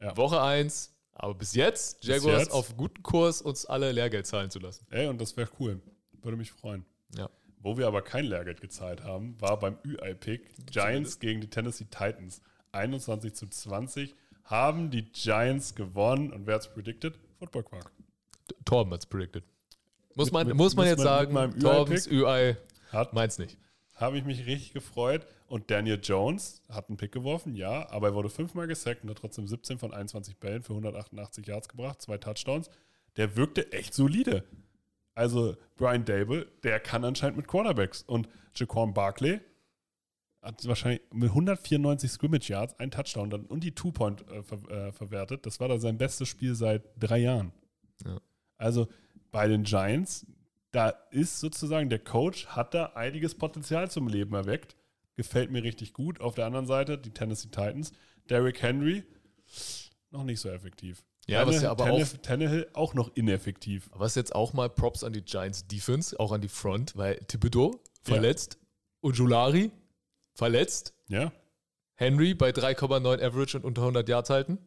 Ja. 0.00 0.16
Woche 0.16 0.40
1, 0.40 0.94
aber 1.14 1.34
bis 1.34 1.54
jetzt 1.54 2.04
Jaguars 2.04 2.42
jetzt? 2.44 2.52
auf 2.52 2.76
guten 2.76 3.02
Kurs, 3.02 3.40
uns 3.42 3.66
alle 3.66 3.92
Lehrgeld 3.92 4.26
zahlen 4.26 4.50
zu 4.50 4.58
lassen. 4.58 4.86
Ey, 4.90 5.06
und 5.08 5.20
das 5.20 5.36
wäre 5.36 5.48
cool. 5.58 5.80
Würde 6.22 6.36
mich 6.36 6.52
freuen. 6.52 6.84
Ja. 7.16 7.30
Wo 7.60 7.76
wir 7.78 7.86
aber 7.86 8.02
kein 8.02 8.24
Lehrgeld 8.26 8.60
gezahlt 8.60 9.02
haben, 9.02 9.40
war 9.40 9.58
beim 9.58 9.78
UI-Pick 9.86 10.66
Giants 10.70 11.18
gegen 11.18 11.40
die 11.40 11.48
Tennessee 11.50 11.84
Titans. 11.86 12.40
21 12.72 13.34
zu 13.34 13.46
20 13.48 14.14
haben 14.44 14.90
die 14.90 15.10
Giants 15.10 15.74
gewonnen. 15.74 16.32
Und 16.32 16.46
wer 16.46 16.56
hat's 16.56 16.68
predicted? 16.72 17.18
Football 17.38 17.64
Quark. 17.64 17.90
Torben 18.64 18.92
hat's 18.92 19.06
predicted. 19.06 19.42
Muss 20.14 20.30
man, 20.30 20.46
mit- 20.46 20.56
muss 20.56 20.76
man 20.76 20.84
muss 20.84 20.90
jetzt 20.90 21.04
man 21.04 21.50
sagen, 21.52 21.60
Torbens 21.60 22.06
UI 22.06 22.56
Hat 22.92 23.12
meint's 23.14 23.38
nicht. 23.38 23.58
Habe 23.96 24.18
ich 24.18 24.24
mich 24.24 24.46
richtig 24.46 24.72
gefreut. 24.72 25.26
Und 25.48 25.70
Daniel 25.70 25.98
Jones 26.02 26.62
hat 26.68 26.88
einen 26.88 26.96
Pick 26.96 27.12
geworfen, 27.12 27.54
ja, 27.54 27.88
aber 27.90 28.08
er 28.08 28.14
wurde 28.14 28.28
fünfmal 28.28 28.66
gesackt 28.66 29.04
und 29.04 29.10
hat 29.10 29.18
trotzdem 29.18 29.46
17 29.46 29.78
von 29.78 29.94
21 29.94 30.38
Bällen 30.38 30.62
für 30.62 30.72
188 30.72 31.46
Yards 31.46 31.68
gebracht, 31.68 32.02
zwei 32.02 32.18
Touchdowns. 32.18 32.68
Der 33.16 33.36
wirkte 33.36 33.72
echt 33.72 33.94
solide. 33.94 34.44
Also 35.14 35.56
Brian 35.76 36.04
Dable, 36.04 36.46
der 36.62 36.78
kann 36.78 37.04
anscheinend 37.04 37.38
mit 37.38 37.48
Quarterbacks. 37.48 38.02
Und 38.02 38.28
Jaquan 38.54 38.92
Barkley 38.92 39.40
hat 40.42 40.66
wahrscheinlich 40.68 41.00
mit 41.12 41.30
194 41.30 42.10
Scrimmage 42.10 42.48
Yards 42.48 42.78
einen 42.78 42.90
Touchdown 42.90 43.32
und 43.32 43.64
die 43.64 43.74
Two-Point 43.74 44.28
äh, 44.30 44.42
ver 44.42 44.70
äh, 44.70 44.92
verwertet. 44.92 45.46
Das 45.46 45.58
war 45.58 45.68
da 45.68 45.78
sein 45.78 45.96
bestes 45.96 46.28
Spiel 46.28 46.54
seit 46.54 46.82
drei 46.98 47.18
Jahren. 47.18 47.52
Ja. 48.04 48.18
Also 48.58 48.88
bei 49.32 49.48
den 49.48 49.64
Giants, 49.64 50.26
da 50.76 50.90
ist 51.10 51.40
sozusagen 51.40 51.88
der 51.88 51.98
Coach, 51.98 52.48
hat 52.48 52.74
da 52.74 52.92
einiges 52.94 53.34
Potenzial 53.34 53.90
zum 53.90 54.08
Leben 54.08 54.34
erweckt. 54.34 54.76
Gefällt 55.14 55.50
mir 55.50 55.62
richtig 55.62 55.94
gut. 55.94 56.20
Auf 56.20 56.34
der 56.34 56.44
anderen 56.44 56.66
Seite 56.66 56.98
die 56.98 57.12
Tennessee 57.12 57.48
Titans. 57.48 57.92
Derrick 58.28 58.60
Henry, 58.60 59.02
noch 60.10 60.24
nicht 60.24 60.38
so 60.38 60.50
effektiv. 60.50 61.02
Ja, 61.26 61.46
was 61.46 61.62
ja 61.62 61.70
aber 61.70 61.86
Tannehill, 61.86 62.18
Tannehill 62.18 62.70
auch 62.74 62.92
noch 62.92 63.16
ineffektiv. 63.16 63.88
Ist 63.98 64.16
jetzt 64.16 64.34
auch 64.34 64.52
mal 64.52 64.68
Props 64.68 65.02
an 65.02 65.14
die 65.14 65.22
Giants 65.22 65.66
Defense, 65.66 66.20
auch 66.20 66.30
an 66.30 66.42
die 66.42 66.48
Front, 66.48 66.94
weil 66.94 67.16
Thibodeau 67.26 67.80
verletzt, 68.02 68.58
Ujulari 69.02 69.70
verletzt, 70.34 70.94
Ja, 71.08 71.32
Henry 71.94 72.34
bei 72.34 72.50
3,9 72.50 73.22
Average 73.22 73.56
und 73.56 73.64
unter 73.64 73.80
100 73.80 74.06
Yards 74.08 74.28
halten. 74.28 74.58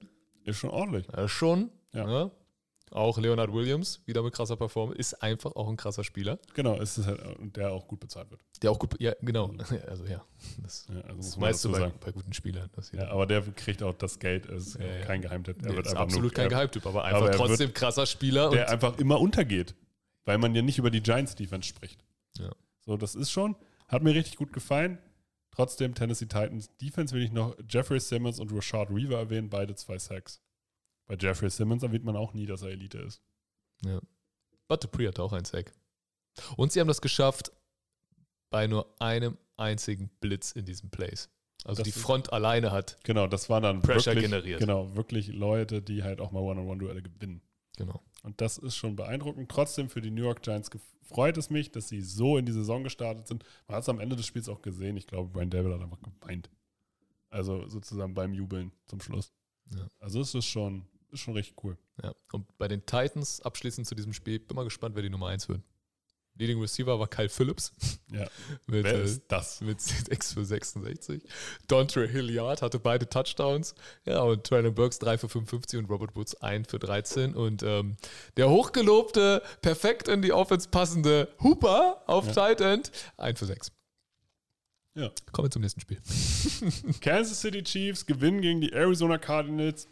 ist 0.44 0.58
schon 0.58 0.72
ordentlich. 0.72 1.06
Ja, 1.16 1.28
schon. 1.28 1.70
Ja. 1.94 2.08
ne? 2.08 2.32
Auch 2.92 3.18
Leonard 3.20 3.54
Williams, 3.54 4.02
wieder 4.06 4.24
mit 4.24 4.34
krasser 4.34 4.56
Performance, 4.56 4.98
ist 5.00 5.14
einfach 5.22 5.56
auch 5.56 5.70
ein 5.70 5.78
krasser 5.78 6.04
Spieler. 6.04 6.40
Genau, 6.56 6.80
es 6.82 6.98
ist 6.98 7.06
halt, 7.06 7.22
und 7.38 7.56
der 7.56 7.72
auch 7.72 7.88
gut 7.88 8.00
bezahlt 8.00 8.32
wird. 8.32 8.42
Der 8.62 8.72
auch 8.72 8.80
gut, 8.80 8.96
ja, 9.00 9.14
genau. 9.22 9.52
Also 9.88 10.06
ja, 10.06 10.24
das, 10.62 10.88
Ja, 10.90 11.02
also 11.02 11.16
das 11.18 11.40
weißt 11.40 11.66
du 11.66 11.72
bei, 11.72 11.90
bei 12.04 12.12
guten 12.12 12.34
Spielern. 12.34 12.70
Ja, 12.94 13.10
aber 13.10 13.26
der 13.28 13.42
kriegt 13.42 13.84
auch 13.84 13.94
das 13.94 14.18
Geld, 14.20 14.48
ist 14.48 14.80
Ja, 14.80 15.06
kein 15.06 15.22
Geheimtipp. 15.22 15.62
Er 15.62 15.70
Nee, 15.70 15.76
wird 15.78 15.86
ist 15.88 15.96
absolut 15.96 16.24
nur, 16.24 16.34
kein 16.34 16.50
Geheimtyp, 16.50 16.86
aber 16.88 17.04
einfach 17.04 17.22
aber 17.22 17.32
er 17.32 17.38
trotzdem 17.38 17.68
wird- 17.68 17.76
krasser 17.76 18.06
Spieler. 18.06 18.50
der 18.50 18.70
einfach 18.70 18.98
immer 18.98 19.20
untergeht, 19.20 19.76
weil 20.26 20.38
man 20.40 20.56
ja 20.56 20.62
nicht 20.62 20.78
über 20.80 20.90
die 20.90 21.02
Giants-Defense 21.04 21.68
spricht. 21.70 22.04
Ja. 22.38 22.52
So, 22.82 22.98
das 22.98 23.14
ist 23.16 23.30
schon, 23.32 23.56
hat 23.88 24.02
mir 24.04 24.16
richtig 24.16 24.38
gut 24.38 24.52
gefallen. 24.54 24.98
Trotzdem 25.52 25.94
Tennessee 25.94 26.26
Titans 26.26 26.76
Defense 26.78 27.14
will 27.14 27.22
ich 27.24 27.32
noch 27.32 27.56
Jeffrey 27.70 28.00
Simmons 28.00 28.40
und 28.40 28.52
Rashad 28.54 28.90
Weaver 28.96 29.18
erwähnen, 29.18 29.50
beide 29.50 29.76
zwei 29.76 30.00
Sacks. 30.00 30.42
Bei 31.10 31.18
Jeffrey 31.20 31.50
Simmons 31.50 31.82
erwähnt 31.82 32.06
man 32.06 32.16
auch 32.16 32.34
nie, 32.34 32.46
dass 32.46 32.62
er 32.62 32.70
Elite 32.70 33.00
ist. 33.00 33.22
Ja. 33.84 34.00
But 34.68 34.84
Dupree 34.84 35.08
hatte 35.08 35.24
auch 35.24 35.34
einen 35.34 35.44
Sack. 35.44 35.74
Und 36.56 36.72
sie 36.72 36.80
haben 36.80 36.88
das 36.88 37.02
geschafft 37.02 37.52
bei 38.52 38.68
nur 38.68 38.96
einem 39.02 39.36
einzigen 39.58 40.10
Blitz 40.22 40.52
in 40.52 40.66
diesem 40.66 40.92
Place. 40.92 41.30
Also 41.66 41.84
Das 41.84 41.92
die 41.92 42.00
Front 42.00 42.32
alleine 42.32 42.72
hat. 42.72 42.98
Genau, 43.04 43.26
das 43.26 43.50
waren 43.50 43.64
dann 43.64 43.82
Pressure 43.82 44.14
wirklich, 44.14 44.32
generiert. 44.32 44.60
Genau, 44.60 44.96
wirklich 44.96 45.30
Leute, 45.30 45.82
die 45.82 46.04
halt 46.04 46.22
auch 46.22 46.32
mal 46.32 46.42
One-on-One-Duelle 46.42 47.02
gewinnen. 47.02 47.42
Genau. 47.76 48.04
Und 48.22 48.40
das 48.40 48.60
ist 48.60 48.76
schon 48.76 48.96
beeindruckend. 48.96 49.50
Trotzdem 49.50 49.90
für 49.90 50.02
die 50.02 50.12
New 50.12 50.22
York 50.22 50.44
Giants 50.44 50.70
freut 51.02 51.38
es 51.38 51.50
mich, 51.50 51.72
dass 51.72 51.90
sie 51.90 52.02
so 52.02 52.38
in 52.38 52.46
die 52.46 52.52
Saison 52.52 52.84
gestartet 52.84 53.28
sind. 53.28 53.44
Man 53.68 53.78
hat 53.78 53.84
es 53.84 53.90
am 53.90 54.00
Ende 54.00 54.16
des 54.16 54.28
Spiels 54.28 54.48
auch 54.48 54.62
gesehen. 54.62 54.96
Ich 54.96 55.08
glaube, 55.08 55.30
Brian 55.32 55.50
Dable 55.50 55.74
hat 55.74 55.82
einfach 55.82 56.02
geweint. 56.02 56.52
Also 57.32 57.68
sozusagen 57.68 58.14
beim 58.14 58.34
Jubeln 58.34 58.72
zum 58.86 59.02
Schluss. 59.02 59.34
Ja. 59.74 59.88
Also 60.00 60.22
es 60.22 60.36
ist 60.36 60.46
schon, 60.46 60.86
ist 61.12 61.22
schon 61.22 61.34
richtig 61.34 61.64
cool. 61.64 61.78
Ja. 62.02 62.14
Und 62.32 62.58
bei 62.58 62.68
den 62.68 62.86
Titans 62.86 63.42
abschließend 63.42 63.88
zu 63.88 63.96
diesem 63.96 64.14
Spiel, 64.14 64.40
bin 64.40 64.56
mal 64.56 64.64
gespannt, 64.64 64.96
wer 64.96 65.04
die 65.04 65.10
Nummer 65.10 65.28
1 65.28 65.50
wird. 65.50 65.62
Leading 66.40 66.62
Receiver 66.62 66.98
war 66.98 67.08
Kyle 67.08 67.28
Phillips. 67.28 67.74
Ja. 68.12 68.28
mit, 68.66 68.86
Wer 68.86 68.96
äh, 68.96 69.04
ist 69.04 69.24
das? 69.28 69.60
mit 69.60 69.82
6 69.82 70.34
für 70.34 70.46
66. 70.46 71.22
Dontre 71.68 72.08
Hilliard 72.08 72.62
hatte 72.62 72.80
beide 72.80 73.10
Touchdowns. 73.10 73.76
Ja, 74.06 74.22
und 74.22 74.46
Traylon 74.46 74.74
Burks 74.74 75.00
3 75.00 75.18
für 75.18 75.28
55 75.28 75.80
und 75.80 75.90
Robert 75.90 76.16
Woods 76.16 76.36
1 76.36 76.70
für 76.70 76.80
13. 76.80 77.36
Und 77.36 77.62
ähm, 77.64 77.98
der 78.38 78.50
hochgelobte, 78.50 79.44
perfekt 79.62 80.08
in 80.08 80.22
die 80.22 80.32
Offense 80.32 80.70
passende 80.70 81.28
Hooper 81.44 82.04
auf 82.08 82.28
Ja. 82.28 82.34
Tight 82.34 82.62
End 82.62 82.92
1 83.18 83.38
für 83.38 83.46
6. 83.46 83.72
Ja. 84.96 85.12
Kommen 85.34 85.48
wir 85.48 85.52
zum 85.52 85.62
nächsten 85.62 85.82
Spiel. 85.82 86.00
Kansas 87.02 87.42
City 87.42 87.64
Chiefs 87.64 88.06
gewinnen 88.06 88.42
gegen 88.42 88.62
die 88.62 88.72
Arizona 88.72 89.18
Cardinals 89.18 89.88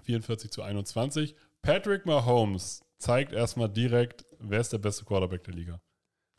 44 0.00 0.50
zu 0.50 0.62
21. 0.62 1.34
Patrick 1.62 2.06
Mahomes 2.06 2.82
zeigt 2.98 3.32
erstmal 3.32 3.68
direkt, 3.68 4.24
wer 4.38 4.60
ist 4.60 4.72
der 4.72 4.78
beste 4.78 5.04
Quarterback 5.04 5.44
der 5.44 5.54
Liga. 5.54 5.80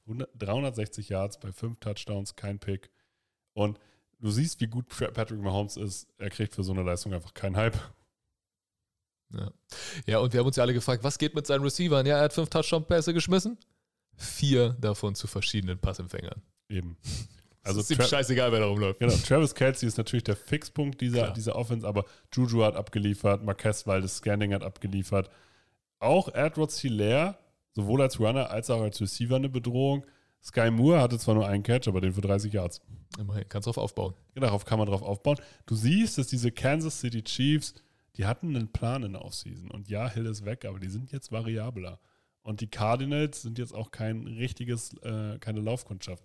100 0.06 0.30
360 0.36 1.10
Yards 1.10 1.40
bei 1.40 1.52
5 1.52 1.80
Touchdowns, 1.80 2.36
kein 2.36 2.60
Pick. 2.60 2.92
Und 3.54 3.80
du 4.20 4.32
siehst, 4.32 4.60
wie 4.62 4.68
gut 4.68 4.88
Patrick 4.90 5.40
Mahomes 5.40 5.78
ist. 5.78 6.08
Er 6.18 6.30
kriegt 6.30 6.56
für 6.56 6.64
so 6.64 6.74
eine 6.74 6.84
Leistung 6.84 7.14
einfach 7.14 7.34
keinen 7.34 7.58
Hype. 7.58 7.78
Ja. 9.34 9.52
ja, 10.06 10.20
und 10.20 10.34
wir 10.34 10.42
haben 10.42 10.48
uns 10.48 10.58
ja 10.58 10.64
alle 10.64 10.74
gefragt, 10.74 11.04
was 11.04 11.18
geht 11.18 11.36
mit 11.36 11.48
seinen 11.48 11.62
Receivern? 11.64 12.06
Ja, 12.06 12.18
er 12.18 12.24
hat 12.24 12.34
5 12.34 12.50
Touchdown-Pässe 12.50 13.14
geschmissen. 13.14 13.58
Vier 14.16 14.76
davon 14.80 15.16
zu 15.16 15.28
verschiedenen 15.28 15.80
Passempfängern. 15.80 16.42
Eben. 16.70 16.98
Also 17.64 17.80
Also 17.80 17.94
ist 17.94 18.00
ihm 18.00 18.06
scheißegal, 18.06 18.52
wer 18.52 18.60
da 18.62 18.66
rumläuft. 18.66 19.00
genau, 19.00 19.14
Travis 19.14 19.54
Kelsey 19.54 19.88
ist 19.88 19.98
natürlich 19.98 20.24
der 20.24 20.36
Fixpunkt 20.36 21.00
dieser, 21.02 21.20
Klar. 21.24 21.34
dieser 21.34 21.56
Offense, 21.56 21.88
aber 21.88 22.06
Juju 22.34 22.64
hat 22.64 22.76
abgeliefert, 22.76 23.44
Marquez 23.44 23.86
Valdes 23.86 24.18
Scanning 24.18 24.54
hat 24.54 24.64
abgeliefert. 24.64 25.30
Auch 26.00 26.34
Edward 26.34 26.72
Hilaire, 26.72 27.38
sowohl 27.74 28.02
als 28.02 28.20
Runner 28.20 28.50
als 28.50 28.70
auch 28.70 28.82
als 28.82 29.00
Receiver 29.00 29.36
eine 29.36 29.50
Bedrohung. 29.50 30.06
Sky 30.44 30.72
Moore 30.72 31.00
hatte 31.02 31.20
zwar 31.20 31.36
nur 31.36 31.48
einen 31.48 31.62
Catch, 31.62 31.88
aber 31.88 32.02
den 32.02 32.14
für 32.14 32.22
30 32.22 32.52
Yards. 32.52 32.82
Immerhin, 33.20 33.48
kannst 33.48 33.68
drauf 33.68 33.78
aufbauen. 33.78 34.16
Ja, 34.34 34.42
Darauf 34.42 34.66
kann 34.66 34.80
man 34.80 34.88
drauf 34.88 35.04
aufbauen. 35.04 35.38
Du 35.68 35.76
siehst, 35.76 36.18
dass 36.18 36.28
diese 36.28 36.52
Kansas 36.52 37.00
City 37.00 37.24
Chiefs, 37.24 37.76
die 38.18 38.26
hatten 38.26 38.56
einen 38.56 38.72
Plan 38.72 39.04
in 39.04 39.14
der 39.14 39.24
Offseason. 39.24 39.70
Und 39.70 39.88
ja, 39.88 40.10
Hill 40.10 40.26
ist 40.26 40.44
weg, 40.44 40.66
aber 40.66 40.80
die 40.80 40.90
sind 40.90 41.12
jetzt 41.12 41.32
variabler. 41.32 42.00
Und 42.42 42.62
die 42.62 42.68
Cardinals 42.72 43.44
sind 43.44 43.60
jetzt 43.60 43.76
auch 43.76 43.92
kein 43.92 44.26
richtiges, 44.26 44.94
äh, 45.04 45.38
keine 45.38 45.60
Laufkundschaft. 45.62 46.24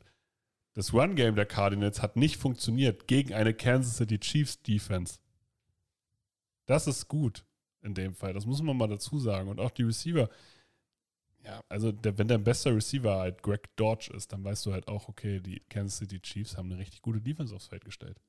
Das 0.77 0.93
Run-Game 0.93 1.37
der 1.37 1.47
Cardinals 1.47 2.03
hat 2.03 2.17
nicht 2.17 2.37
funktioniert 2.37 3.09
gegen 3.09 3.33
eine 3.33 3.55
Kansas 3.55 3.97
City 3.97 4.19
Chiefs 4.21 4.61
Defense. 4.61 5.19
Das 6.67 6.87
ist 6.87 7.09
gut 7.09 7.47
in 7.81 7.95
dem 7.95 8.15
Fall. 8.15 8.35
Das 8.35 8.45
muss 8.45 8.61
man 8.61 8.77
mal 8.77 8.87
dazu 8.87 9.19
sagen. 9.19 9.49
Und 9.49 9.59
auch 9.59 9.71
die 9.71 9.85
Receiver. 9.85 10.29
Ja, 11.43 11.65
also 11.71 11.93
der, 11.93 12.19
wenn 12.19 12.29
dein 12.29 12.45
bester 12.45 12.77
Receiver 12.77 13.17
halt 13.17 13.43
Greg 13.43 13.75
Dodge 13.77 14.13
ist, 14.15 14.35
dann 14.35 14.45
weißt 14.45 14.67
du 14.67 14.75
halt 14.75 14.87
auch, 14.87 15.09
okay, 15.09 15.41
die 15.41 15.61
Kansas 15.71 15.97
City 15.97 16.21
Chiefs 16.21 16.59
haben 16.59 16.71
eine 16.71 16.79
richtig 16.79 17.01
gute 17.01 17.23
Defense 17.23 17.55
aufs 17.55 17.69
Feld 17.69 17.87
gestellt. 17.87 18.21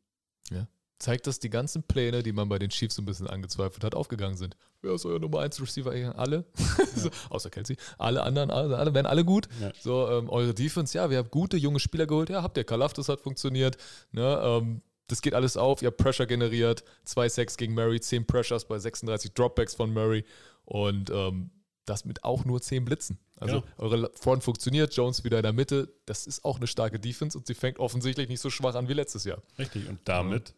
Zeigt, 1.00 1.28
dass 1.28 1.40
die 1.40 1.50
ganzen 1.50 1.84
Pläne, 1.84 2.24
die 2.24 2.32
man 2.32 2.50
bei 2.50 2.60
den 2.60 2.70
Chiefs 2.70 2.96
so 2.96 3.02
ein 3.02 3.06
bisschen 3.06 3.28
angezweifelt 3.28 3.84
hat, 3.84 3.96
aufgegangen 3.96 4.38
sind. 4.38 4.58
Wer 4.82 4.94
ist 4.94 5.06
euer 5.06 5.20
Nummer 5.20 5.40
1 5.40 5.62
Receiver? 5.62 5.92
Alle. 6.18 6.46
so, 6.96 7.10
außer 7.30 7.50
Kelsey. 7.50 7.78
Alle 7.98 8.24
anderen, 8.24 8.52
alle, 8.52 8.78
alle 8.78 8.94
werden 8.94 9.06
alle 9.06 9.24
gut. 9.24 9.48
Ja. 9.62 9.72
So, 9.80 10.10
ähm, 10.10 10.30
eure 10.30 10.54
Defense, 10.54 10.98
ja, 10.98 11.10
wir 11.10 11.18
haben 11.20 11.30
gute 11.30 11.58
junge 11.58 11.80
Spieler 11.80 12.08
geholt. 12.08 12.30
Ja, 12.30 12.42
habt 12.44 12.58
ihr. 12.58 12.64
Kalafdis 12.64 13.10
hat 13.10 13.22
funktioniert. 13.22 13.78
Ne, 14.12 14.40
ähm, 14.44 14.82
das 15.08 15.22
geht 15.22 15.34
alles 15.34 15.56
auf. 15.56 15.82
Ihr 15.82 15.88
habt 15.88 15.98
Pressure 15.98 16.26
generiert. 16.26 16.84
Zwei 17.06 17.30
Sacks 17.30 17.58
gegen 17.58 17.74
Murray, 17.74 18.00
10 18.00 18.26
Pressures 18.26 18.66
bei 18.66 18.78
36 18.78 19.34
Dropbacks 19.34 19.76
von 19.76 19.94
Murray. 19.94 20.26
Und 20.66 21.10
ähm, 21.12 21.52
das 21.86 22.06
mit 22.06 22.24
auch 22.24 22.44
nur 22.44 22.62
10 22.62 22.86
Blitzen. 22.86 23.18
Also 23.38 23.62
Genau. 23.62 23.74
eure 23.78 24.12
Front 24.16 24.44
funktioniert, 24.44 24.94
Jones 24.96 25.24
wieder 25.24 25.38
in 25.38 25.44
der 25.44 25.54
Mitte. 25.54 25.94
Das 26.06 26.28
ist 26.28 26.44
auch 26.44 26.58
eine 26.58 26.68
starke 26.68 27.00
Defense 27.00 27.38
und 27.38 27.48
sie 27.48 27.54
fängt 27.54 27.80
offensichtlich 27.80 28.28
nicht 28.28 28.42
so 28.42 28.50
schwach 28.50 28.76
an 28.76 28.90
wie 28.90 28.94
letztes 28.94 29.24
Jahr. 29.24 29.42
Richtig. 29.58 29.88
Und 29.88 30.00
damit 30.06 30.54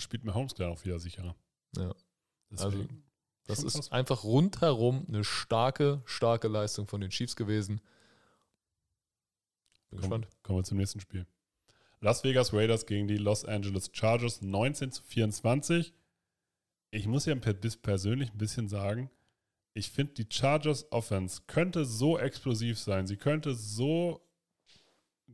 spielt 0.00 0.24
mir 0.24 0.34
Holmes 0.34 0.54
klar 0.54 0.70
auch 0.70 0.84
wieder 0.84 0.98
sicherer. 0.98 1.34
Ja. 1.76 1.94
Deswegen, 2.50 3.02
Das 3.46 3.58
schon 3.58 3.68
ist 3.68 3.74
krass. 3.74 3.92
einfach 3.92 4.24
rundherum 4.24 5.04
eine 5.08 5.24
starke, 5.24 6.02
starke 6.04 6.48
Leistung 6.48 6.86
von 6.86 7.00
den 7.00 7.10
Chiefs 7.10 7.36
gewesen. 7.36 7.80
Bin 9.90 10.00
Komm, 10.00 10.10
gespannt. 10.10 10.28
kommen 10.42 10.58
wir 10.58 10.64
zum 10.64 10.78
nächsten 10.78 11.00
Spiel. 11.00 11.26
Las 12.00 12.24
Vegas 12.24 12.52
Raiders 12.52 12.86
gegen 12.86 13.06
die 13.06 13.16
Los 13.16 13.44
Angeles 13.44 13.90
Chargers 13.92 14.42
19 14.42 14.90
zu 14.92 15.02
24. 15.02 15.94
Ich 16.90 17.06
muss 17.06 17.26
ja 17.26 17.34
persönlich 17.36 18.32
ein 18.32 18.38
bisschen 18.38 18.68
sagen, 18.68 19.10
ich 19.74 19.90
finde, 19.90 20.12
die 20.14 20.26
Chargers 20.28 20.90
Offense 20.92 21.42
könnte 21.46 21.84
so 21.86 22.18
explosiv 22.18 22.78
sein, 22.78 23.06
sie 23.06 23.16
könnte 23.16 23.54
so 23.54 24.20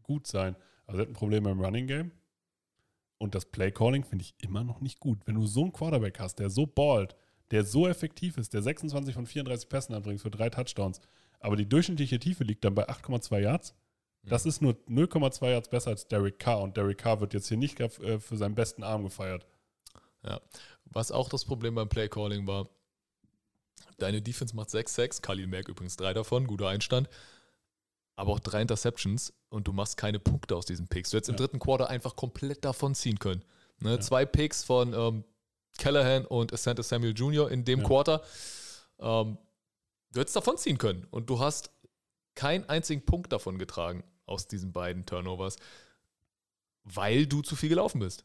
gut 0.03 0.27
sein. 0.27 0.55
Also 0.87 0.99
sie 0.99 1.03
hat 1.03 1.09
ein 1.09 1.15
Problem 1.15 1.47
im 1.47 1.61
Running 1.61 1.87
Game. 1.87 2.13
Und 3.19 3.35
das 3.35 3.47
Play 3.47 3.73
Calling 3.73 4.05
finde 4.05 4.24
ich 4.24 4.35
immer 4.39 4.65
noch 4.65 4.81
nicht 4.81 5.01
gut. 5.01 5.19
Wenn 5.27 5.35
du 5.35 5.47
so 5.47 5.62
einen 5.62 5.73
Quarterback 5.73 6.20
hast, 6.20 6.39
der 6.39 6.51
so 6.51 6.66
ballt, 6.66 7.16
der 7.51 7.65
so 7.65 7.89
effektiv 7.89 8.39
ist, 8.39 8.55
der 8.55 8.62
26 8.62 9.15
von 9.15 9.27
34 9.27 9.69
Pässen 9.69 9.95
anbringt 9.95 10.20
für 10.20 10.31
drei 10.31 10.51
Touchdowns, 10.51 11.01
aber 11.40 11.57
die 11.57 11.69
durchschnittliche 11.69 12.19
Tiefe 12.19 12.45
liegt 12.45 12.65
dann 12.65 12.74
bei 12.74 12.89
8,2 12.89 13.40
Yards. 13.40 13.74
Das 14.24 14.47
ist 14.47 14.61
nur 14.61 14.74
0,2 14.89 15.51
Yards 15.51 15.69
besser 15.69 15.90
als 15.90 16.07
Derek 16.07 16.39
Carr 16.39 16.61
und 16.61 16.77
Derek 16.77 16.99
Carr 16.99 17.20
wird 17.20 17.35
jetzt 17.35 17.49
hier 17.49 17.57
nicht 17.57 17.81
äh, 17.81 18.19
für 18.19 18.36
seinen 18.36 18.55
besten 18.55 18.82
Arm 18.82 19.05
gefeiert. 19.05 19.47
Was 20.85 21.12
auch 21.12 21.28
das 21.28 21.45
Problem 21.45 21.74
beim 21.74 21.89
Play 21.89 22.09
Calling 22.09 22.47
war, 22.47 22.69
deine 23.99 24.20
Defense 24.20 24.55
macht 24.55 24.70
6-6, 24.70 25.23
Khalil 25.23 25.47
Mack 25.47 25.69
übrigens 25.69 25.97
drei 25.97 26.12
davon, 26.12 26.47
guter 26.47 26.69
Einstand, 26.69 27.09
aber 28.19 28.32
auch 28.32 28.40
drei 28.40 28.61
Interceptions 28.62 29.32
und 29.49 29.69
du 29.69 29.73
machst 29.73 29.97
keine 29.97 30.19
Punkte 30.19 30.57
aus 30.57 30.66
diesen 30.66 30.89
Picks. 30.89 31.11
Du 31.11 31.16
hättest 31.16 31.28
im 31.31 31.35
Ja. 31.36 31.39
dritten 31.39 31.59
Quarter 31.61 31.89
einfach 31.89 32.16
komplett 32.16 32.65
davon 32.65 32.95
ziehen 32.95 33.19
können. 33.19 33.45
Ne? 33.81 33.93
Ja. 33.93 34.01
Zwei 34.01 34.27
Picks 34.27 34.65
von 34.65 34.93
ähm, 34.93 35.24
Callahan 35.78 36.27
und 36.27 36.53
Asante 36.53 36.82
Samuel 36.82 37.15
Jr. 37.16 37.51
in 37.51 37.65
dem 37.65 37.81
Ja. 37.81 37.86
Quarter. 37.86 38.23
Ähm, 38.99 39.39
du 40.12 40.20
hättest 40.20 40.35
davon 40.36 40.57
ziehen 40.59 40.78
können 40.78 41.07
und 41.11 41.31
du 41.31 41.39
hast 41.39 41.70
keinen 42.35 42.69
einzigen 42.69 43.05
Punkt 43.05 43.32
davon 43.32 43.57
getragen 43.59 44.03
aus 44.27 44.49
diesen 44.49 44.73
beiden 44.73 45.07
Turnovers, 45.07 45.57
weil 46.85 47.27
du 47.27 47.43
zu 47.43 47.57
viel 47.57 47.69
gelaufen 47.69 48.01
bist. 48.01 48.24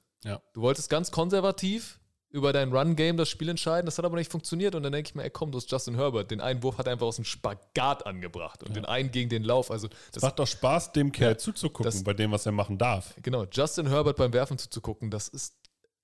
Du 0.53 0.61
wolltest 0.61 0.90
ganz 0.90 1.11
konservativ 1.11 1.99
über 2.34 2.52
dein 2.52 2.74
Run-Game 2.76 3.16
das 3.16 3.30
Spiel 3.30 3.48
entscheiden, 3.48 3.86
das 3.86 3.98
hat 4.00 4.06
aber 4.06 4.18
nicht 4.18 4.32
funktioniert. 4.32 4.74
Und 4.74 4.82
dann 4.84 4.92
denke 4.92 5.10
ich 5.10 5.16
mir, 5.16 5.24
ey, 5.24 5.30
komm, 5.30 5.52
du 5.52 5.58
hast 5.60 5.70
Justin 5.72 5.96
Herbert. 5.96 6.32
Den 6.32 6.42
einen 6.42 6.64
Wurf 6.64 6.80
hat 6.80 6.88
er 6.88 6.94
einfach 6.94 7.06
aus 7.06 7.16
dem 7.18 7.26
Spagat 7.26 8.06
angebracht 8.08 8.64
und 8.64 8.70
Ja. 8.70 8.74
den 8.74 8.86
einen 8.86 9.12
gegen 9.12 9.30
den 9.30 9.44
Lauf. 9.44 9.70
Also, 9.70 9.88
das, 10.12 10.24
macht 10.24 10.40
doch 10.40 10.48
Spaß, 10.48 10.92
dem 10.94 11.12
Kerl 11.12 11.34
Ja, 11.34 11.38
zuzugucken, 11.38 11.86
das- 11.86 12.04
bei 12.04 12.14
dem, 12.14 12.32
was 12.32 12.46
er 12.48 12.52
machen 12.52 12.78
darf. 12.80 13.14
genau, 13.22 13.46
Justin 13.52 13.88
Herbert 13.88 14.18
beim 14.18 14.34
Werfen 14.34 14.58
zuzugucken, 14.58 15.12
das 15.12 15.28
ist, 15.28 15.54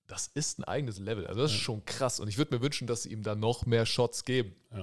das 0.06 0.28
ist 0.28 0.60
ein 0.60 0.64
eigenes 0.64 0.98
Level. 1.00 1.26
Also, 1.26 1.40
das 1.42 1.50
ist 1.50 1.58
Ja. 1.58 1.62
schon 1.64 1.84
krass. 1.84 2.20
Und 2.20 2.28
ich 2.28 2.38
würde 2.38 2.54
mir 2.54 2.62
wünschen, 2.62 2.86
dass 2.86 3.02
sie 3.02 3.10
ihm 3.12 3.24
da 3.24 3.34
noch 3.34 3.66
mehr 3.66 3.84
Shots 3.84 4.24
geben. 4.24 4.54
Ja. 4.70 4.78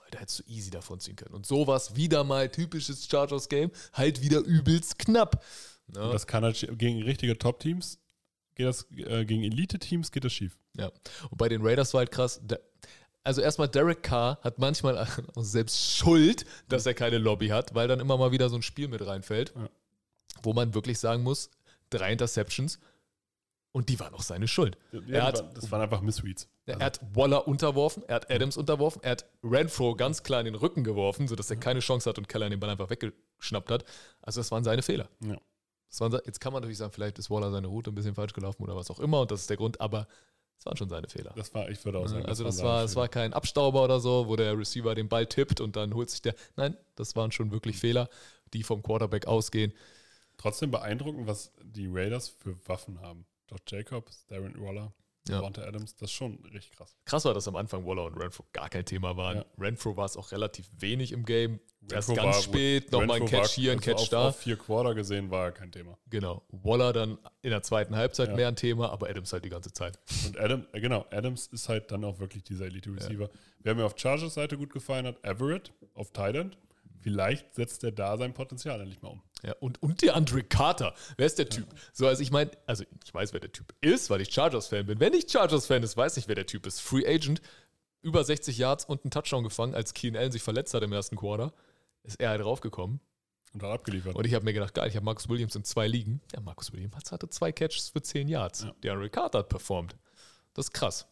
Weil 0.00 0.10
Da 0.12 0.20
hättest 0.20 0.38
du 0.38 0.42
easy 0.46 0.70
davon 0.70 1.00
ziehen 1.00 1.16
können. 1.16 1.34
Und 1.34 1.44
sowas 1.44 1.96
wieder 1.96 2.22
mal 2.22 2.48
typisches 2.50 3.06
Chargers-Game, 3.10 3.72
halt 3.94 4.22
wieder 4.22 4.38
übelst 4.38 4.96
knapp. 5.00 5.44
Und 5.88 5.96
das 5.96 6.26
kann 6.28 6.44
halt 6.44 6.68
gegen 6.78 7.02
richtige 7.02 7.36
Top-Teams, 7.36 7.98
geht 8.54 8.66
das, 8.66 8.86
äh, 8.96 9.24
gegen 9.24 9.42
Elite-Teams 9.42 10.12
geht 10.12 10.24
das 10.24 10.32
schief. 10.32 10.56
Ja. 10.78 10.90
Und 11.30 11.36
bei 11.38 11.48
den 11.48 11.60
Raiders 11.64 11.92
war 11.94 12.00
halt 12.00 12.10
krass. 12.10 12.40
Der, 12.42 12.60
also 13.24 13.40
erstmal 13.40 13.68
Derek 13.68 14.02
Carr 14.02 14.38
hat 14.42 14.58
manchmal 14.58 15.06
selbst 15.36 15.96
Schuld, 15.96 16.44
dass 16.68 16.86
er 16.86 16.94
keine 16.94 17.18
Lobby 17.18 17.48
hat, 17.48 17.74
weil 17.74 17.88
dann 17.88 18.00
immer 18.00 18.16
mal 18.16 18.30
wieder 18.32 18.48
so 18.48 18.56
ein 18.56 18.62
Spiel 18.62 18.88
mit 18.88 19.04
reinfällt, 19.06 19.52
Ja. 19.56 19.68
wo 20.42 20.52
man 20.52 20.72
wirklich 20.74 20.98
sagen 20.98 21.22
muss, 21.22 21.50
drei 21.90 22.12
Interceptions 22.12 22.78
und 23.72 23.88
die 23.90 24.00
waren 24.00 24.14
auch 24.14 24.22
seine 24.22 24.48
Schuld. 24.48 24.78
Ja, 24.92 25.00
Er 25.08 25.22
hat- 25.24 25.34
das 25.34 25.42
war- 25.42 25.54
das 25.54 25.70
waren 25.70 25.80
einfach 25.82 26.00
Missreads. 26.00 26.48
Er 26.66 26.78
hat 26.80 27.00
Waller 27.14 27.48
unterworfen, 27.48 28.02
er 28.06 28.16
hat 28.16 28.30
Adams 28.30 28.56
unterworfen, 28.58 29.02
er 29.02 29.12
hat 29.12 29.24
Renfro 29.42 29.94
ganz 29.94 30.22
klar 30.22 30.40
in 30.40 30.44
den 30.46 30.54
Rücken 30.54 30.84
geworfen, 30.84 31.26
sodass 31.26 31.50
er 31.50 31.56
keine 31.56 31.80
Chance 31.80 32.08
hat 32.10 32.18
und 32.18 32.28
Keller 32.28 32.48
den 32.50 32.60
Ball 32.60 32.68
einfach 32.70 32.90
weggeschnappt 32.90 33.70
hat. 33.70 33.84
Also 34.20 34.40
das 34.40 34.50
waren 34.50 34.64
seine 34.64 34.82
Fehler. 34.82 35.08
Ja. 35.20 35.36
Waren, 35.98 36.20
jetzt 36.26 36.40
kann 36.40 36.52
man 36.52 36.60
natürlich 36.60 36.76
sagen, 36.78 36.92
vielleicht 36.92 37.18
ist 37.18 37.30
Waller 37.30 37.50
seine 37.50 37.66
Route 37.68 37.90
ein 37.90 37.94
bisschen 37.94 38.14
falsch 38.14 38.34
gelaufen 38.34 38.62
oder 38.62 38.76
was 38.76 38.90
auch 38.90 39.00
immer 39.00 39.20
und 39.22 39.30
das 39.30 39.40
ist 39.42 39.50
der 39.50 39.56
Grund, 39.56 39.80
aber 39.80 40.06
es 40.58 40.66
waren 40.66 40.76
schon 40.76 40.88
seine 40.88 41.08
Fehler. 41.08 41.32
Das 41.36 41.54
war, 41.54 41.68
ich 41.70 41.84
würde 41.84 41.98
auch 41.98 42.08
sagen, 42.08 42.26
also 42.26 42.44
das 42.44 42.62
war, 42.62 42.82
das 42.82 42.96
war 42.96 43.08
kein 43.08 43.32
Abstauber 43.32 43.84
oder 43.84 44.00
so, 44.00 44.26
wo 44.26 44.36
der 44.36 44.58
Receiver 44.58 44.94
den 44.94 45.08
Ball 45.08 45.26
tippt 45.26 45.60
und 45.60 45.76
dann 45.76 45.94
holt 45.94 46.10
sich 46.10 46.20
der. 46.20 46.34
Nein, 46.56 46.76
das 46.96 47.14
waren 47.14 47.30
schon 47.30 47.50
wirklich 47.52 47.78
Fehler, 47.78 48.08
die 48.52 48.64
vom 48.64 48.82
Quarterback 48.82 49.26
ausgehen. 49.26 49.72
Trotzdem 50.36 50.70
beeindruckend, 50.70 51.26
was 51.26 51.52
die 51.62 51.88
Raiders 51.88 52.28
für 52.28 52.56
Waffen 52.66 53.00
haben. 53.00 53.24
Josh 53.50 53.60
Jacobs, 53.68 54.26
Darren 54.26 54.60
Waller, 54.60 54.92
Ja. 55.28 55.36
Devonta 55.38 55.62
Adams, 55.62 55.94
das 55.96 56.10
ist 56.10 56.16
schon 56.16 56.38
richtig 56.52 56.72
krass. 56.72 56.96
Krass 57.04 57.24
war, 57.24 57.34
dass 57.34 57.46
am 57.48 57.56
Anfang 57.56 57.86
Waller 57.86 58.04
und 58.04 58.16
Renfro 58.16 58.44
gar 58.52 58.68
kein 58.68 58.84
Thema 58.84 59.16
waren. 59.16 59.38
Ja. 59.38 59.44
Renfro 59.58 59.96
war 59.96 60.06
es 60.06 60.16
auch 60.16 60.32
relativ 60.32 60.68
wenig 60.78 61.12
im 61.12 61.24
Game. 61.24 61.60
Erst 61.90 62.08
Renfro 62.10 62.22
ganz 62.24 62.36
war- 62.36 62.42
spät, 62.42 62.92
nochmal 62.92 63.16
ein 63.16 63.22
Renfro 63.22 63.36
war- 63.36 63.42
Catch 63.44 63.52
hier, 63.54 63.72
ein 63.72 63.78
also 63.78 63.90
Catch 63.90 64.00
auf, 64.02 64.08
da. 64.08 64.28
Auf 64.28 64.36
vier 64.38 64.56
Quarter 64.56 64.94
gesehen 64.94 65.30
war 65.30 65.52
kein 65.52 65.70
Thema. 65.72 65.96
Genau. 66.10 66.42
Waller 66.50 66.92
dann 66.92 67.18
in 67.42 67.50
der 67.50 67.62
zweiten 67.62 67.94
Halbzeit 67.96 68.28
Ja. 68.30 68.34
mehr 68.36 68.48
ein 68.48 68.56
Thema, 68.56 68.90
aber 68.90 69.08
Adams 69.08 69.32
halt 69.32 69.44
die 69.44 69.48
ganze 69.48 69.72
Zeit. 69.72 69.98
Und 70.26 70.38
Adam, 70.38 70.66
äh, 70.72 70.80
genau, 70.80 71.06
Adams 71.10 71.46
ist 71.48 71.68
halt 71.68 71.90
dann 71.90 72.04
auch 72.04 72.18
wirklich 72.18 72.42
dieser 72.44 72.66
Elite-Receiver. 72.66 73.30
Wer 73.60 73.74
mir 73.74 73.84
auf 73.84 73.94
Chargers 73.96 74.34
Seite 74.34 74.56
gut 74.58 74.72
gefallen 74.72 75.06
hat, 75.06 75.22
Everett 75.24 75.72
auf 75.94 76.10
Tight 76.12 76.34
End. 76.36 76.58
Vielleicht 77.00 77.54
setzt 77.54 77.84
er 77.84 77.92
da 77.92 78.16
sein 78.16 78.34
Potenzial 78.34 78.80
endlich 78.80 79.02
mal 79.02 79.10
um. 79.10 79.22
Ja, 79.42 79.54
und, 79.60 79.82
und 79.82 80.02
der 80.02 80.16
Andre 80.16 80.42
Carter. 80.42 80.94
Wer 81.16 81.26
ist 81.26 81.38
der 81.38 81.48
Typ? 81.48 81.66
So, 81.92 82.06
also 82.06 82.22
ich 82.22 82.30
meine, 82.30 82.50
also 82.66 82.84
ich 83.04 83.14
weiß, 83.14 83.32
wer 83.32 83.40
der 83.40 83.52
Typ 83.52 83.72
ist, 83.80 84.10
weil 84.10 84.20
ich 84.20 84.32
Chargers-Fan 84.32 84.86
bin. 84.86 85.00
Wenn 85.00 85.14
ich 85.14 85.30
Chargers-Fan 85.30 85.82
ist, 85.82 85.96
weiß 85.96 86.16
ich, 86.16 86.28
wer 86.28 86.34
der 86.34 86.46
Typ 86.46 86.66
ist. 86.66 86.80
Free 86.80 87.06
Agent, 87.06 87.40
über 88.02 88.24
60 88.24 88.58
Yards 88.58 88.84
und 88.84 89.04
einen 89.04 89.10
Touchdown 89.10 89.44
gefangen, 89.44 89.74
als 89.74 89.94
Keen 89.94 90.16
Allen 90.16 90.32
sich 90.32 90.42
verletzt 90.42 90.74
hat 90.74 90.82
im 90.82 90.92
ersten 90.92 91.16
Quarter. 91.16 91.52
Ist 92.02 92.20
er 92.20 92.30
halt 92.30 92.40
draufgekommen. 92.40 93.00
Und 93.52 93.62
hat 93.62 93.70
abgeliefert. 93.70 94.14
Und 94.14 94.26
ich 94.26 94.34
habe 94.34 94.44
mir 94.44 94.52
gedacht, 94.52 94.74
geil, 94.74 94.88
ich 94.88 94.96
habe 94.96 95.04
Marcus 95.04 95.28
Williams 95.28 95.54
in 95.54 95.64
zwei 95.64 95.86
Ligen. 95.86 96.20
Ja, 96.34 96.40
Marcus 96.40 96.72
Williams 96.72 97.12
hatte 97.12 97.28
zwei 97.30 97.52
Catches 97.52 97.88
für 97.88 98.02
10 98.02 98.28
Yards. 98.28 98.64
Ja. 98.64 98.74
Der 98.82 98.92
Andre 98.92 99.08
Carter 99.08 99.38
hat 99.38 99.48
performt. 99.48 99.96
Das 100.54 100.66
ist 100.66 100.72
krass. 100.72 101.06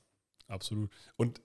Absolut. 0.49 0.91
Und 1.17 1.41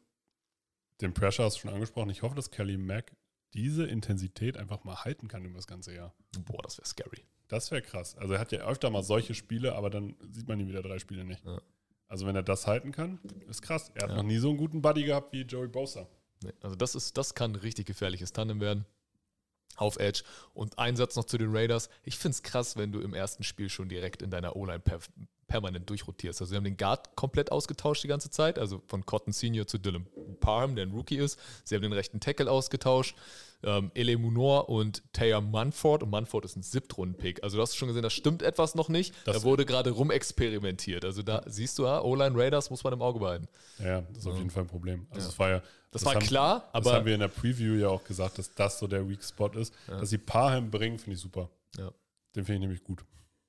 den 1.00 1.14
Pressure 1.14 1.46
hast 1.46 1.58
du 1.58 1.62
schon 1.62 1.74
angesprochen. 1.74 2.10
Ich 2.10 2.22
hoffe, 2.22 2.36
dass 2.36 2.52
Kelly 2.52 2.78
Mack 2.78 3.12
diese 3.54 3.86
Intensität 3.86 4.58
einfach 4.58 4.84
mal 4.84 5.04
halten 5.04 5.28
kann 5.28 5.44
über 5.46 5.56
das 5.56 5.68
ganze 5.68 5.94
Jahr. 5.94 6.14
Boah, 6.46 6.62
das 6.64 6.78
wäre 6.78 6.88
scary. 6.88 7.26
Das 7.48 7.70
wäre 7.72 7.82
krass. 7.82 8.16
Also 8.18 8.34
er 8.34 8.40
hat 8.40 8.52
ja 8.52 8.60
öfter 8.66 8.90
mal 8.90 9.04
solche 9.04 9.34
Spiele, 9.34 9.76
aber 9.76 9.90
dann 9.90 10.16
sieht 10.32 10.48
man 10.48 10.60
ihn 10.60 10.68
wieder 10.70 10.82
drei 10.82 11.00
Spiele 11.00 11.26
nicht. 11.26 11.44
Ja. 11.46 11.62
Also 12.08 12.26
wenn 12.26 12.36
er 12.36 12.44
das 12.44 12.68
halten 12.68 12.92
kann, 12.92 13.20
ist 13.50 13.62
krass. 13.62 13.92
Er 13.96 14.04
hat 14.04 14.10
Ja. 14.12 14.16
noch 14.18 14.24
nie 14.24 14.38
so 14.38 14.50
einen 14.50 14.58
guten 14.58 14.82
Buddy 14.82 15.04
gehabt 15.04 15.34
wie 15.34 15.42
Joey 15.42 15.68
Bosa. 15.68 16.08
Nee, 16.44 16.54
also 16.62 16.76
das 16.76 16.96
ist, 16.96 17.18
das 17.18 17.36
kann 17.36 17.52
ein 17.52 17.56
richtig 17.56 17.86
gefährliches 17.88 18.32
Tandem 18.34 18.60
werden. 18.62 18.86
Auf 19.78 19.98
Edge. 19.98 20.24
Und 20.54 20.78
ein 20.80 20.96
Satz 20.96 21.16
noch 21.16 21.26
zu 21.26 21.38
den 21.38 21.56
Raiders. 21.56 21.90
Ich 22.04 22.18
finde 22.18 22.36
es 22.36 22.44
krass, 22.44 22.76
wenn 22.78 22.92
du 22.92 23.00
im 23.00 23.14
ersten 23.14 23.44
Spiel 23.44 23.70
schon 23.70 23.88
direkt 23.90 24.22
in 24.22 24.30
deiner 24.30 24.56
O-Line 24.56 24.82
permanent 25.52 25.90
durchrotierst. 25.90 26.40
Also 26.42 26.52
sie 26.52 26.56
haben 26.56 26.64
den 26.64 26.78
Guard 26.78 27.16
komplett 27.18 27.52
ausgetauscht 27.52 28.04
die 28.04 28.08
ganze 28.08 28.30
Zeit, 28.30 28.58
also 28.58 28.82
von 28.88 29.06
Cotton 29.06 29.34
Senior 29.34 29.68
zu 29.68 29.78
Dylan 29.78 30.08
Parham, 30.40 30.76
der 30.76 30.86
ein 30.86 30.92
Rookie 30.92 31.18
ist. 31.18 31.38
Sie 31.66 31.76
haben 31.76 31.82
den 31.82 31.92
rechten 31.94 32.20
Tackle 32.22 32.50
ausgetauscht. 32.50 33.16
Ähm, 33.64 33.92
Ele 33.94 34.18
Munor 34.18 34.70
und 34.70 35.04
Taya 35.14 35.40
Munford. 35.42 36.02
Und 36.04 36.10
Munford 36.10 36.46
ist 36.46 36.56
ein 36.56 36.64
Siebtrunden-Pick. 36.64 37.44
Also 37.44 37.58
du 37.58 37.62
hast 37.62 37.76
schon 37.76 37.90
gesehen, 37.90 38.02
da 38.02 38.10
stimmt 38.10 38.42
etwas 38.42 38.74
noch 38.76 38.90
nicht. 38.90 39.14
Das- 39.26 39.36
da 39.38 39.44
wurde 39.44 39.66
gerade 39.66 39.92
rumexperimentiert. 39.92 41.06
Also 41.06 41.22
da 41.22 41.44
siehst 41.46 41.78
du, 41.78 41.84
ja, 41.84 42.02
O-Line 42.02 42.36
Raiders 42.36 42.70
muss 42.72 42.84
man 42.84 42.94
im 42.94 43.02
Auge 43.02 43.20
behalten. 43.20 43.48
Ja, 43.78 44.02
das 44.02 44.20
ist 44.20 44.28
auf 44.28 44.38
jeden 44.38 44.50
Fall 44.50 44.64
ein 44.64 44.68
Problem. 44.68 45.06
Also 45.12 45.26
Ja. 45.28 45.30
es 45.34 45.40
war 45.40 45.50
ja. 45.50 45.62
Das, 45.92 46.06
war 46.06 46.16
haben, 46.16 46.26
klar, 46.26 46.70
Das 46.74 46.86
aber 46.88 46.94
haben 46.96 47.06
wir 47.06 47.14
in 47.14 47.20
der 47.20 47.28
Preview 47.28 47.76
ja 47.76 47.90
auch 47.90 48.04
gesagt, 48.06 48.38
dass 48.40 48.56
das 48.56 48.80
so 48.80 48.88
der 48.88 49.08
Weak 49.10 49.22
Spot 49.24 49.50
ist. 49.50 49.74
Dass 49.88 50.10
sie 50.10 50.18
Parham 50.18 50.72
bringen, 50.72 50.98
finde 50.98 51.16
ich 51.16 51.22
super. 51.22 51.50
Ja. 51.78 51.92
Den 52.34 52.46
finde 52.46 52.54
ich 52.54 52.60
nämlich 52.62 52.84
gut. 52.84 53.04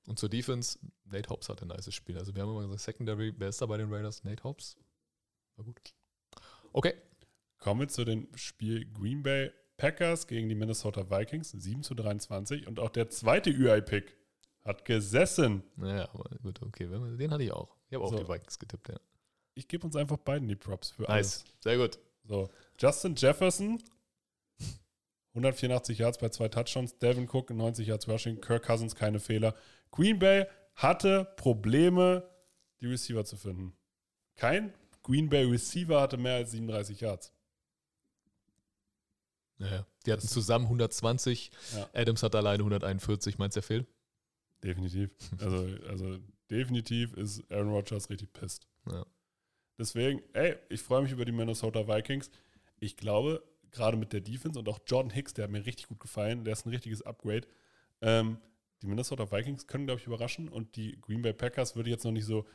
Und 0.07 0.19
zur 0.19 0.29
Defense, 0.29 0.79
Nate 1.05 1.29
Hobbs 1.29 1.47
hat 1.49 1.61
ein 1.61 1.69
nices 1.69 1.93
Spiel. 1.95 2.17
Also 2.17 2.35
wir 2.35 2.41
haben 2.41 2.49
immer 2.49 2.61
gesagt, 2.63 2.81
Secondary, 2.81 3.33
wer 3.37 3.49
ist 3.49 3.61
da 3.61 3.65
bei 3.65 3.77
den 3.77 3.91
Raiders? 3.93 4.23
Nate 4.23 4.43
Hobbs? 4.43 4.77
War 5.55 5.65
gut. 5.65 5.79
Okay. 6.73 6.93
Kommen 7.57 7.79
wir 7.81 7.87
zu 7.87 8.03
dem 8.03 8.27
Spiel 8.35 8.85
Green 8.91 9.23
Bay 9.23 9.51
Packers 9.77 10.27
gegen 10.27 10.49
die 10.49 10.55
Minnesota 10.55 11.09
Vikings, 11.09 11.51
7 11.51 11.83
zu 11.83 11.93
23. 11.95 12.67
Und 12.67 12.79
auch 12.79 12.89
der 12.89 13.09
zweite 13.09 13.49
UI-Pick 13.51 14.17
hat 14.65 14.85
gesessen. 14.85 15.63
Naja, 15.75 16.09
aber 16.13 16.29
gut, 16.41 16.61
okay. 16.61 16.87
Den 17.17 17.31
hatte 17.31 17.43
ich 17.43 17.51
auch. 17.53 17.75
Ich 17.89 17.95
habe 17.95 18.03
auch 18.05 18.11
So. 18.11 18.17
die 18.17 18.27
Vikings 18.27 18.59
getippt, 18.59 18.89
ja. 18.89 18.99
Ich 19.55 19.67
gebe 19.67 19.85
uns 19.85 19.95
einfach 19.95 20.17
beiden 20.17 20.47
die 20.47 20.55
Props 20.55 20.91
für 20.91 21.03
Nice. 21.03 21.09
alles. 21.11 21.45
Sehr 21.59 21.77
gut. 21.77 21.99
So, 22.25 22.49
Justin 22.79 23.15
Jefferson, 23.15 23.81
184 25.33 25.97
Yards 25.97 26.17
bei 26.17 26.29
zwei 26.29 26.47
Touchdowns, 26.47 26.97
Devin 26.99 27.27
Cook 27.31 27.49
90 27.49 27.87
Yards 27.87 28.07
Rushing, 28.07 28.39
Kirk 28.41 28.63
Cousins 28.65 28.95
keine 28.95 29.19
Fehler. 29.19 29.55
Green 29.93 30.17
Bay 30.17 30.47
hatte 30.73 31.25
Probleme, 31.37 32.27
die 32.81 32.87
Receiver 32.87 33.23
zu 33.23 33.37
finden. 33.37 33.77
Kein 34.35 34.73
Green 35.03 35.29
Bay 35.29 35.45
Receiver 35.45 36.01
hatte 36.01 36.17
mehr 36.17 36.35
als 36.35 36.51
37 36.51 36.99
Yards. 36.99 37.31
Ja, 39.59 39.85
die 40.05 40.11
hatten 40.11 40.27
zusammen 40.27 40.65
120. 40.65 41.51
Ja. 41.75 41.89
Adams 41.93 42.23
hat 42.23 42.33
alleine 42.33 42.63
141. 42.63 43.37
Meinst 43.37 43.55
du, 43.55 43.59
der 43.59 43.67
fehlt? 43.67 43.87
Definitiv. 44.63 45.11
Also, 45.37 45.57
also 45.87 46.17
definitiv 46.49 47.13
ist 47.13 47.43
Aaron 47.51 47.69
Rodgers 47.69 48.09
richtig 48.09 48.33
pisst. 48.33 48.67
Ja. 48.89 49.05
Deswegen, 49.77 50.23
ey, 50.33 50.55
ich 50.69 50.81
freue 50.81 51.03
mich 51.03 51.11
über 51.11 51.23
die 51.23 51.31
Minnesota 51.31 51.87
Vikings. 51.87 52.31
Ich 52.79 52.97
glaube, 52.97 53.43
gerade 53.69 53.95
mit 53.95 54.11
der 54.11 54.21
Defense 54.21 54.57
und 54.57 54.67
auch 54.67 54.79
Jordan 54.87 55.11
Hicks, 55.11 55.35
der 55.35 55.43
hat 55.43 55.51
mir 55.51 55.65
richtig 55.67 55.87
gut 55.87 55.99
gefallen, 55.99 56.45
der 56.45 56.53
ist 56.53 56.65
ein 56.65 56.69
richtiges 56.69 57.03
Upgrade. 57.03 57.47
Ähm, 58.01 58.37
die 58.83 58.87
Minnesota 58.87 59.31
Vikings 59.31 59.65
können, 59.65 59.85
glaube 59.87 59.99
ich, 60.01 60.07
überraschen 60.07 60.49
und 60.49 60.75
die 60.75 60.99
Green 61.01 61.21
Bay 61.23 61.33
Packers 61.33 61.75
würde 61.75 61.89
jetzt 61.89 62.03
noch 62.03 62.11
nicht 62.11 62.25
so 62.25 62.45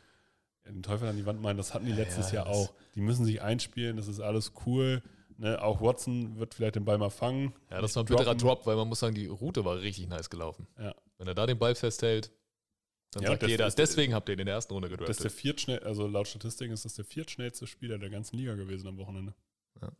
den 0.66 0.82
Teufel 0.82 1.08
an 1.08 1.16
die 1.16 1.24
Wand 1.24 1.40
meinen, 1.40 1.56
das 1.56 1.72
hatten 1.74 1.86
die 1.86 1.92
letztes 1.92 2.28
ja, 2.30 2.36
Jahr 2.36 2.44
das- 2.46 2.56
auch. 2.56 2.74
Die 2.94 3.00
müssen 3.00 3.24
sich 3.24 3.40
einspielen, 3.42 3.96
das 3.96 4.06
ist 4.06 4.20
alles 4.20 4.52
cool. 4.66 5.02
Ne? 5.38 5.60
Auch 5.62 5.80
Watson 5.80 6.38
wird 6.38 6.54
vielleicht 6.54 6.74
den 6.76 6.84
Ball 6.84 6.98
mal 6.98 7.10
fangen. 7.10 7.54
Ja, 7.70 7.80
das 7.80 7.96
war 7.96 8.02
ein 8.02 8.06
bitterer. 8.06 8.34
Drop, 8.34 8.66
weil 8.66 8.76
man 8.76 8.88
muss 8.88 9.00
sagen, 9.00 9.14
die 9.14 9.26
Route 9.26 9.64
war 9.64 9.80
richtig 9.80 10.06
nice 10.08 10.28
gelaufen. 10.28 10.66
Ja. 10.78 10.94
Wenn 11.16 11.28
er 11.28 11.34
da 11.34 11.46
den 11.46 11.58
Ball 11.58 11.74
festhält, 11.74 12.30
dann 13.12 13.22
Ja, 13.22 13.30
sagt 13.30 13.44
das 13.44 13.50
jeder, 13.50 13.66
ist- 13.66 13.78
deswegen 13.78 14.12
habt 14.14 14.28
ihr 14.28 14.34
ihn 14.34 14.40
in 14.40 14.46
der 14.46 14.56
ersten 14.56 14.74
Runde 14.74 14.88
Das 14.90 14.94
ist 14.98 15.06
der 15.06 15.14
gedraftet. 15.14 15.32
viertschnell, 15.40 15.78
also 15.84 16.06
laut 16.06 16.28
Statistiken 16.28 16.74
ist 16.74 16.84
das 16.84 16.94
der 16.94 17.04
viertschnellste 17.06 17.66
Spieler 17.66 17.98
der 17.98 18.10
ganzen 18.10 18.36
Liga 18.36 18.54
gewesen 18.54 18.88
am 18.88 18.98
Wochenende. 18.98 19.32
Ja. 19.80 19.92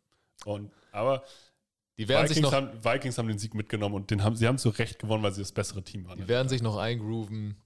Und, 0.44 0.70
aber 0.92 1.24
Die 1.98 2.08
werden, 2.08 2.28
sich 2.28 2.36
Vikings, 2.36 2.52
noch, 2.52 2.56
haben, 2.56 2.84
Vikings 2.84 3.18
haben 3.18 3.28
den 3.28 3.38
Sieg 3.38 3.54
mitgenommen 3.54 3.96
und 3.96 4.10
den 4.10 4.22
haben, 4.22 4.36
sie 4.36 4.46
haben 4.46 4.58
zu 4.58 4.68
Recht 4.68 5.00
gewonnen, 5.00 5.22
weil 5.24 5.32
sie 5.32 5.42
das 5.42 5.50
bessere 5.50 5.82
Team 5.82 6.06
waren. 6.06 6.18
die 6.18 6.28
werden 6.28 6.48
sich 6.48 6.62
noch 6.62 6.76
eingrooven. 6.76 7.56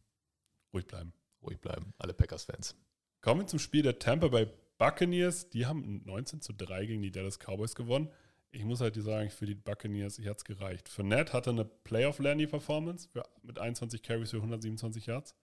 ruhig 0.73 0.87
bleiben. 0.87 1.13
Ruhig 1.43 1.61
bleiben, 1.61 1.93
alle 1.99 2.15
Packers-Fans. 2.15 2.75
Kommen 3.21 3.43
wir 3.43 3.47
zum 3.47 3.59
Spiel 3.59 3.83
der 3.83 3.99
Tampa 3.99 4.29
Bay 4.29 4.49
Buccaneers. 4.79 5.51
Die 5.51 5.67
haben 5.67 6.03
19 6.07 6.41
zu 6.41 6.55
3 6.55 6.87
gegen 6.87 7.03
die 7.03 7.11
Dallas 7.11 7.39
Cowboys 7.39 7.75
gewonnen. 7.75 8.09
Ich 8.53 8.65
muss 8.65 8.81
halt 8.81 8.95
sagen, 8.97 9.31
für 9.31 9.47
die 9.47 9.55
Buccaneers, 9.55 10.17
hier 10.17 10.31
hat 10.31 10.39
es 10.39 10.45
gereicht. 10.45 10.89
Fournette 10.89 11.33
hatte 11.33 11.51
eine 11.51 11.65
Playoff-Landy-Performance 11.65 13.09
mit 13.43 13.59
21 13.59 14.03
Carries 14.03 14.31
für 14.31 14.39
127 14.39 15.07
Yards. 15.07 15.35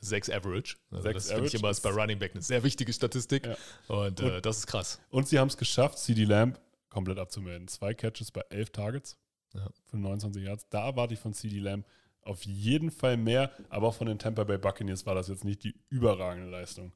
Sechs 0.00 0.28
Average. 0.28 0.76
Also 0.90 1.02
Sechs 1.02 1.14
das 1.14 1.26
finde 1.26 1.46
ich 1.46 1.50
Average 1.50 1.56
immer 1.58 1.70
ist 1.70 1.80
bei 1.80 1.90
Running 1.90 2.18
Back 2.18 2.32
eine 2.32 2.42
sehr 2.42 2.62
wichtige 2.62 2.92
Statistik. 2.92 3.46
Ja. 3.46 3.56
Und 3.88 4.20
äh, 4.20 4.40
das 4.42 4.58
ist 4.58 4.66
krass. 4.66 5.00
Und 5.10 5.28
sie 5.28 5.38
haben 5.38 5.48
es 5.48 5.56
geschafft, 5.56 5.98
CD 5.98 6.24
Lamb 6.24 6.60
komplett 6.94 7.18
abzumelden. 7.18 7.68
Zwei 7.68 7.92
Catches 7.92 8.30
bei 8.30 8.40
11 8.50 8.70
Targets 8.70 9.18
Ja. 9.52 9.68
für 9.86 9.98
29 9.98 10.42
Yards. 10.42 10.66
Da 10.70 10.86
erwarte 10.86 11.14
ich 11.14 11.20
von 11.20 11.34
CD 11.34 11.58
Lamb 11.58 11.84
auf 12.22 12.42
jeden 12.44 12.90
Fall 12.90 13.16
mehr, 13.18 13.50
aber 13.68 13.88
auch 13.88 13.94
von 13.94 14.06
den 14.06 14.18
Tampa 14.18 14.44
Bay 14.44 14.56
Buccaneers 14.56 15.04
war 15.04 15.14
das 15.14 15.28
jetzt 15.28 15.44
nicht 15.44 15.62
die 15.64 15.74
überragende 15.90 16.48
Leistung. 16.50 16.92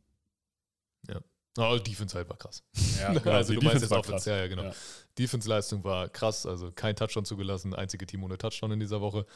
Oh, 1.61 1.77
Defense 1.77 2.17
halt 2.17 2.29
war 2.29 2.37
krass. 2.37 2.63
Ja, 3.01 3.09
also 3.25 3.53
die 3.53 3.59
du 3.59 3.67
meinst 3.67 3.83
Defense 3.83 3.85
jetzt 3.87 3.91
war 3.91 3.99
Offense, 3.99 4.13
krass. 4.13 4.25
ja, 4.27 4.37
ja, 4.37 4.47
genau. 4.47 4.63
Ja. 4.63 4.73
Defense-Leistung 5.19 5.83
war 5.83 6.09
krass, 6.09 6.47
also 6.47 6.71
kein 6.71 6.95
Touchdown 6.95 7.25
zugelassen, 7.25 7.75
einzige 7.75 8.07
Team 8.07 8.23
ohne 8.23 8.39
Touchdown 8.39 8.71
in 8.71 8.79
dieser 8.79 9.01
Woche. 9.01 9.27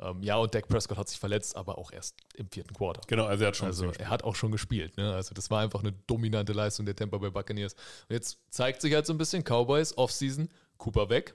Ähm, 0.00 0.22
ja, 0.22 0.36
und 0.36 0.54
Dak 0.54 0.66
Prescott 0.68 0.96
hat 0.96 1.08
sich 1.08 1.18
verletzt, 1.18 1.56
aber 1.56 1.76
auch 1.76 1.92
erst 1.92 2.16
im 2.34 2.48
vierten 2.48 2.74
Quarter. 2.74 3.02
Genau, 3.06 3.26
also 3.26 3.44
er 3.44 3.48
hat 3.48 3.56
schon 3.56 3.66
Also 3.66 3.90
er 3.90 4.08
hat 4.08 4.24
auch 4.24 4.34
schon 4.34 4.50
gespielt. 4.50 4.96
Ne? 4.96 5.12
Also 5.12 5.34
das 5.34 5.50
war 5.50 5.60
einfach 5.60 5.80
eine 5.80 5.92
dominante 6.06 6.52
Leistung 6.52 6.86
der 6.86 6.96
Tampa 6.96 7.18
Bay 7.18 7.30
Buccaneers. 7.30 7.74
Und 7.74 8.14
jetzt 8.14 8.38
zeigt 8.48 8.80
sich 8.80 8.94
halt 8.94 9.06
so 9.06 9.12
ein 9.12 9.18
bisschen 9.18 9.44
Cowboys 9.44 9.96
Offseason, 9.96 10.48
Cooper 10.78 11.10
weg, 11.10 11.34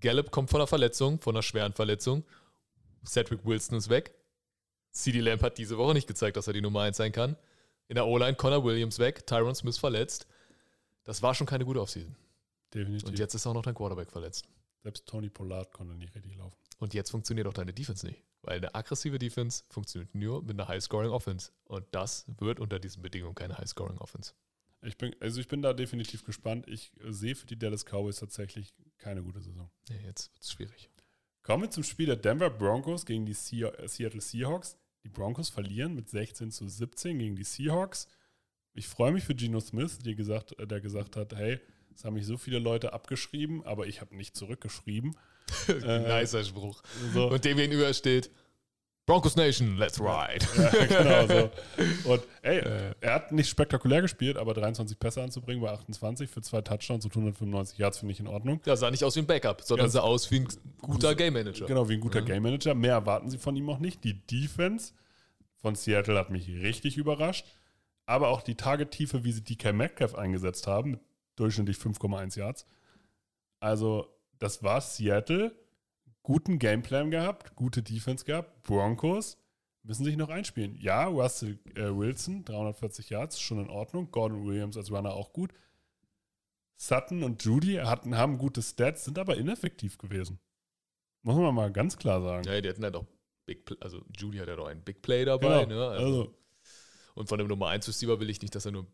Gallup 0.00 0.30
kommt 0.30 0.50
von 0.50 0.60
einer 0.60 0.68
Verletzung, 0.68 1.20
von 1.20 1.34
einer 1.34 1.42
schweren 1.42 1.72
Verletzung, 1.72 2.24
Cedric 3.04 3.44
Wilson 3.44 3.78
ist 3.78 3.88
weg, 3.88 4.14
CD 4.92 5.20
Lamp 5.20 5.42
hat 5.42 5.58
diese 5.58 5.76
Woche 5.78 5.94
nicht 5.94 6.06
gezeigt, 6.06 6.36
dass 6.36 6.46
er 6.46 6.52
die 6.52 6.60
Nummer 6.60 6.82
1 6.82 6.96
sein 6.96 7.12
kann. 7.12 7.36
In 7.88 7.94
der 7.94 8.06
O-Line 8.06 8.34
Connor 8.34 8.64
Williams 8.64 8.98
weg, 8.98 9.26
Tyron 9.26 9.54
Smith 9.54 9.78
verletzt. 9.78 10.26
Das 11.04 11.22
war 11.22 11.34
schon 11.34 11.46
keine 11.46 11.64
gute 11.64 11.80
Offseason. 11.80 12.14
definitiv. 12.74 13.08
Und 13.08 13.18
jetzt 13.18 13.34
ist 13.34 13.46
auch 13.46 13.54
noch 13.54 13.62
dein 13.62 13.74
Quarterback 13.74 14.10
verletzt. 14.10 14.44
Selbst 14.82 15.06
Tony 15.06 15.30
Pollard 15.30 15.72
konnte 15.72 15.94
nicht 15.94 16.14
richtig 16.14 16.36
laufen. 16.36 16.56
Und 16.78 16.94
jetzt 16.94 17.10
funktioniert 17.10 17.46
auch 17.46 17.54
deine 17.54 17.72
Defense 17.72 18.06
nicht. 18.06 18.22
Weil 18.42 18.58
eine 18.58 18.74
aggressive 18.74 19.18
Defense 19.18 19.64
funktioniert 19.68 20.14
nur 20.14 20.42
mit 20.42 20.52
einer 20.52 20.68
High-Scoring-Offense. 20.68 21.50
Und 21.64 21.86
das 21.92 22.24
wird 22.38 22.60
unter 22.60 22.78
diesen 22.78 23.02
Bedingungen 23.02 23.34
keine 23.34 23.58
High-Scoring-Offense. 23.58 24.34
Ich 24.82 24.96
bin, 24.96 25.14
also 25.20 25.40
ich 25.40 25.48
bin 25.48 25.60
da 25.60 25.72
definitiv 25.72 26.24
gespannt. 26.24 26.68
Ich 26.68 26.92
äh, 27.02 27.12
sehe 27.12 27.34
für 27.34 27.46
die 27.46 27.58
Dallas 27.58 27.84
Cowboys 27.84 28.20
tatsächlich 28.20 28.74
keine 28.96 29.22
gute 29.22 29.40
Saison. 29.40 29.70
Ja, 29.88 29.96
jetzt 29.96 30.32
wird 30.32 30.42
es 30.42 30.52
schwierig. 30.52 30.88
Kommen 31.42 31.64
wir 31.64 31.70
zum 31.70 31.82
Spiel 31.82 32.06
der 32.06 32.16
Denver 32.16 32.50
Broncos 32.50 33.04
gegen 33.04 33.26
die 33.26 33.32
äh, 33.32 33.88
Seattle 33.88 34.20
Seahawks. 34.20 34.78
Die 35.02 35.08
Broncos 35.08 35.48
verlieren 35.48 35.94
mit 35.94 36.08
16 36.08 36.52
zu 36.52 36.68
17 36.68 37.18
gegen 37.18 37.34
die 37.34 37.44
Seahawks. 37.44 38.06
Ich 38.72 38.86
freue 38.86 39.12
mich 39.12 39.24
für 39.24 39.34
Geno 39.34 39.58
Smith, 39.58 39.98
der 39.98 40.14
gesagt, 40.14 40.56
äh, 40.60 40.66
der 40.66 40.80
gesagt 40.80 41.16
hat, 41.16 41.34
hey, 41.34 41.58
es 41.92 42.04
haben 42.04 42.14
mich 42.14 42.26
so 42.26 42.36
viele 42.36 42.60
Leute 42.60 42.92
abgeschrieben, 42.92 43.64
aber 43.64 43.88
ich 43.88 44.00
habe 44.00 44.16
nicht 44.16 44.36
zurückgeschrieben. 44.36 45.16
Äh, 45.68 46.20
Nicer 46.20 46.44
Spruch. 46.44 46.82
So. 47.12 47.28
Und 47.30 47.44
dem 47.44 47.56
gegenüber 47.56 47.92
steht 47.94 48.30
Broncos 49.06 49.36
Nation, 49.36 49.76
let's 49.78 49.98
ride. 49.98 50.44
Ja, 50.56 50.84
genau 51.26 51.26
so. 52.04 52.10
Und 52.12 52.22
ey, 52.42 52.58
Äh. 52.58 52.94
er 53.00 53.14
hat 53.14 53.32
nicht 53.32 53.48
spektakulär 53.48 54.02
gespielt, 54.02 54.36
aber 54.36 54.52
23 54.52 54.98
Pässe 54.98 55.22
anzubringen 55.22 55.62
bei 55.62 55.70
28 55.70 56.28
für 56.28 56.42
zwei 56.42 56.60
Touchdowns 56.60 57.06
und 57.06 57.12
195 57.12 57.78
Yards 57.78 57.98
finde 58.00 58.12
ich 58.12 58.20
in 58.20 58.26
Ordnung. 58.26 58.60
Der 58.66 58.76
sah 58.76 58.90
nicht 58.90 59.04
aus 59.04 59.16
wie 59.16 59.20
ein 59.20 59.26
Backup, 59.26 59.62
sondern 59.62 59.84
Ganz- 59.86 59.94
sah 59.94 60.00
aus 60.00 60.30
wie 60.30 60.40
ein 60.40 60.48
guter 60.82 61.14
Game 61.14 61.32
Manager. 61.32 61.64
Genau, 61.66 61.88
wie 61.88 61.94
ein 61.94 62.00
guter 62.00 62.20
Game 62.20 62.42
Manager. 62.42 62.74
Mehr 62.74 62.92
erwarten 62.92 63.30
sie 63.30 63.38
von 63.38 63.56
ihm 63.56 63.70
auch 63.70 63.78
nicht. 63.78 64.04
Die 64.04 64.20
Defense 64.26 64.92
von 65.56 65.74
Seattle 65.74 66.18
hat 66.18 66.28
mich 66.28 66.46
richtig 66.48 66.98
überrascht. 66.98 67.46
Aber 68.04 68.28
auch 68.28 68.42
die 68.42 68.54
Target-Tiefe, 68.56 69.24
wie 69.24 69.32
sie 69.32 69.42
DK 69.42 69.72
Metcalf 69.72 70.14
eingesetzt 70.14 70.66
haben, 70.66 70.92
mit 70.92 71.00
durchschnittlich 71.36 71.76
5,1 71.78 72.38
Yards. 72.38 72.66
Also, 73.60 74.06
das 74.38 74.62
war 74.62 74.80
Seattle. 74.80 75.54
Guten 76.22 76.58
Gameplan 76.58 77.10
gehabt, 77.10 77.56
gute 77.56 77.82
Defense 77.82 78.24
gehabt. 78.24 78.62
Broncos 78.64 79.38
müssen 79.82 80.04
sich 80.04 80.16
noch 80.16 80.28
einspielen. 80.28 80.76
Ja, 80.76 81.06
Russell 81.06 81.58
äh, 81.74 81.88
Wilson, 81.88 82.44
340 82.44 83.08
Yards, 83.10 83.40
schon 83.40 83.60
in 83.60 83.70
Ordnung. 83.70 84.10
Gordon 84.10 84.46
Williams 84.46 84.76
als 84.76 84.90
Runner 84.90 85.14
auch 85.14 85.32
gut. 85.32 85.52
Sutton 86.76 87.22
und 87.22 87.42
Judy 87.42 87.76
hatten, 87.76 88.16
haben 88.16 88.38
gute 88.38 88.62
Stats, 88.62 89.04
sind 89.06 89.18
aber 89.18 89.36
ineffektiv 89.36 89.98
gewesen. 89.98 90.38
Muss 91.22 91.36
man 91.36 91.54
mal 91.54 91.72
ganz 91.72 91.96
klar 91.96 92.22
sagen. 92.22 92.44
Ja, 92.44 92.60
die 92.60 92.68
hatten 92.68 92.84
halt 92.84 92.94
auch 92.94 93.06
Big 93.46 93.64
Play, 93.64 93.76
also 93.80 94.02
Judy 94.16 94.38
hat 94.38 94.48
ja 94.48 94.56
doch 94.56 94.66
einen 94.68 94.82
Big 94.82 95.02
Play 95.02 95.24
dabei. 95.24 95.64
Genau, 95.64 95.76
Ne? 95.76 95.88
Also, 95.88 96.04
also, 96.04 96.34
und 97.14 97.28
von 97.28 97.38
dem 97.38 97.48
Nummer 97.48 97.68
1 97.68 97.88
Receiver 97.88 98.20
will 98.20 98.30
ich 98.30 98.42
nicht, 98.42 98.54
dass 98.54 98.66
er 98.66 98.72
nur 98.72 98.86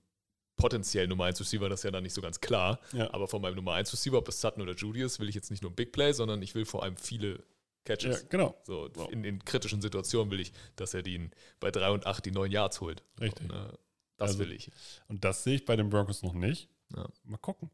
potenziell 0.57 1.07
Nummer 1.09 1.25
1 1.25 1.41
Receiver, 1.41 1.69
das 1.69 1.81
ist 1.81 1.85
ja 1.85 1.91
dann 1.91 2.03
nicht 2.05 2.15
so 2.15 2.23
ganz 2.23 2.41
klar. 2.41 2.79
ja. 2.93 3.13
Aber 3.13 3.29
von 3.29 3.43
meinem 3.43 3.57
Nummer 3.57 3.75
1 3.75 3.93
Receiver, 3.93 4.19
ob 4.19 4.29
es 4.29 4.41
Sutton 4.41 4.63
oder 4.63 4.75
Judy 4.75 5.03
ist, 5.03 5.19
will 5.21 5.29
ich 5.29 5.35
jetzt 5.35 5.51
nicht 5.51 5.63
nur 5.63 5.73
ein 5.73 5.75
Big 5.75 5.93
Play, 5.93 6.13
sondern 6.13 6.43
ich 6.43 6.55
will 6.55 6.65
vor 6.65 6.83
allem 6.83 6.97
viele 6.97 7.31
ja, 7.33 7.39
Catches. 7.85 8.29
genau. 8.31 8.55
So, 8.65 8.89
Wow. 8.95 9.11
in, 9.11 9.25
in 9.25 9.45
kritischen 9.45 9.83
Situationen 9.83 10.31
will 10.31 10.41
ich, 10.41 10.53
dass 10.77 10.95
er 10.95 11.03
den 11.03 11.33
bei 11.61 11.71
3 11.71 11.91
und 11.91 12.07
8 12.07 12.25
die 12.25 12.31
9 12.31 12.51
Yards 12.51 12.81
holt. 12.81 13.03
Richtig. 13.21 13.51
Und, 13.51 13.57
äh, 13.57 13.69
das 14.17 14.31
Also- 14.31 14.39
will 14.39 14.53
ich. 14.53 14.71
Und 15.09 15.25
das 15.25 15.45
sehe 15.45 15.57
ich 15.57 15.65
bei 15.65 15.77
den 15.77 15.91
Broncos 15.91 16.23
noch 16.23 16.33
nicht. 16.35 16.69
Ja. 16.97 17.09
Mal 17.25 17.37
gucken. 17.39 17.71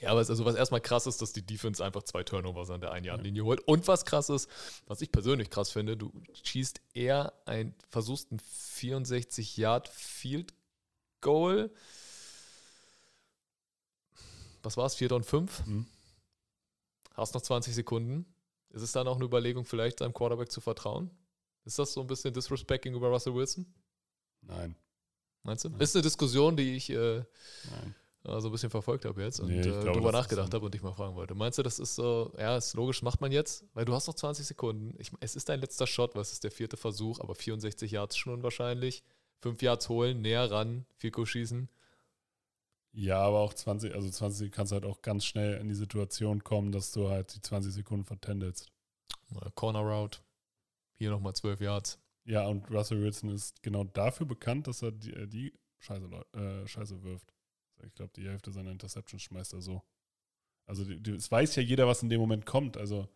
Ja, 0.00 0.10
aber 0.10 0.20
es, 0.20 0.28
also 0.28 0.44
was 0.44 0.56
erstmal 0.56 0.80
krass 0.80 1.06
ist, 1.06 1.22
dass 1.22 1.32
die 1.32 1.42
Defense 1.46 1.82
einfach 1.84 2.02
zwei 2.02 2.24
Turnovers 2.24 2.68
an 2.70 2.80
der 2.80 2.90
Ein-Yard-Linie 2.90 3.44
holt. 3.44 3.60
Und 3.60 3.86
was 3.86 4.04
krass 4.04 4.28
ist, 4.28 4.50
was 4.86 5.00
ich 5.00 5.10
persönlich 5.12 5.50
krass 5.50 5.70
finde, 5.70 5.96
du 5.96 6.12
schießt 6.42 6.80
eher 6.94 7.32
ein, 7.46 7.74
versuchst 7.90 8.30
ein 8.32 8.40
64-Yard-Field-Goal. 11.24 11.70
Was 14.62 14.76
war 14.76 14.86
es? 14.86 14.94
4 14.94 15.12
und 15.12 15.26
5? 15.26 15.66
Mhm. 15.66 15.86
Hast 17.14 17.34
noch 17.34 17.42
20 17.42 17.74
Sekunden. 17.74 18.26
Ist 18.70 18.82
es 18.82 18.92
dann 18.92 19.06
auch 19.06 19.16
eine 19.16 19.24
Überlegung, 19.24 19.64
vielleicht 19.64 20.00
seinem 20.00 20.14
Quarterback 20.14 20.50
zu 20.50 20.60
vertrauen? 20.60 21.10
Ist 21.64 21.78
das 21.78 21.92
so 21.92 22.00
ein 22.00 22.06
bisschen 22.06 22.34
Disrespect 22.34 22.82
gegenüber 22.84 23.08
Russell 23.08 23.34
Wilson? 23.34 23.66
Nein. 24.42 24.74
Meinst 25.42 25.64
du? 25.64 25.68
Nein. 25.68 25.80
Ist 25.80 25.94
eine 25.94 26.02
Diskussion, 26.02 26.56
die 26.56 26.74
ich 26.74 26.90
äh, 26.90 27.18
äh, 27.18 27.24
so 28.24 28.48
ein 28.48 28.52
bisschen 28.52 28.70
verfolgt 28.70 29.04
habe 29.04 29.22
jetzt 29.22 29.38
und 29.40 29.48
Nee, 29.48 29.60
äh, 29.60 29.68
ist 29.68 30.12
nachgedacht 30.12 30.52
habe 30.52 30.64
und 30.64 30.74
dich 30.74 30.82
mal 30.82 30.92
fragen 30.92 31.14
wollte. 31.14 31.34
Meinst 31.34 31.58
du, 31.58 31.62
das 31.62 31.78
ist 31.78 31.94
so, 31.94 32.32
ja, 32.36 32.56
ist 32.56 32.74
logisch, 32.74 33.02
macht 33.02 33.20
man 33.20 33.30
jetzt? 33.30 33.64
Weil 33.74 33.84
du 33.84 33.94
hast 33.94 34.06
noch 34.06 34.14
20 34.14 34.46
Sekunden. 34.46 34.94
Ich, 34.98 35.12
es 35.20 35.36
ist 35.36 35.48
dein 35.48 35.60
letzter 35.60 35.86
Shot, 35.86 36.16
was 36.16 36.32
ist 36.32 36.42
der 36.42 36.50
vierte 36.50 36.76
Versuch, 36.76 37.20
aber 37.20 37.34
64 37.34 37.92
Yards 37.92 38.16
schon 38.16 38.32
unwahrscheinlich. 38.32 39.04
Fünf 39.44 39.60
Yards 39.60 39.90
holen, 39.90 40.22
näher 40.22 40.50
ran, 40.50 40.86
Fico 40.96 41.26
schießen. 41.26 41.68
Ja, 42.92 43.18
aber 43.18 43.40
auch 43.40 43.52
20, 43.52 43.94
also 43.94 44.08
20 44.08 44.50
kannst 44.50 44.72
du 44.72 44.76
halt 44.76 44.86
auch 44.86 45.02
ganz 45.02 45.26
schnell 45.26 45.58
in 45.60 45.68
die 45.68 45.74
Situation 45.74 46.42
kommen, 46.42 46.72
dass 46.72 46.92
du 46.92 47.10
halt 47.10 47.34
die 47.34 47.42
20 47.42 47.70
Sekunden 47.70 48.06
vertändelst. 48.06 48.72
Corner 49.54 49.80
Route. 49.80 50.20
Hier 50.94 51.10
nochmal 51.10 51.34
12 51.34 51.60
Yards. 51.60 51.98
Ja, 52.24 52.46
und 52.46 52.70
Russell 52.70 53.02
Wilson 53.02 53.34
ist 53.34 53.62
genau 53.62 53.84
dafür 53.84 54.24
bekannt, 54.24 54.66
dass 54.66 54.80
er 54.80 54.92
die, 54.92 55.12
äh, 55.12 55.26
die 55.26 55.52
Scheiße, 55.80 56.08
äh, 56.32 56.66
Scheiße 56.66 57.02
wirft. 57.02 57.34
Ich 57.84 57.92
glaube, 57.92 58.12
die 58.16 58.26
Hälfte 58.26 58.50
seiner 58.50 58.70
Interceptions 58.70 59.20
schmeißt 59.24 59.52
er 59.52 59.60
so. 59.60 59.82
Also 60.64 60.86
die, 60.86 61.02
die, 61.02 61.10
es 61.10 61.30
weiß 61.30 61.54
ja 61.56 61.62
jeder, 61.62 61.86
was 61.86 62.02
in 62.02 62.08
dem 62.08 62.20
Moment 62.20 62.46
kommt. 62.46 62.78
Also, 62.78 63.10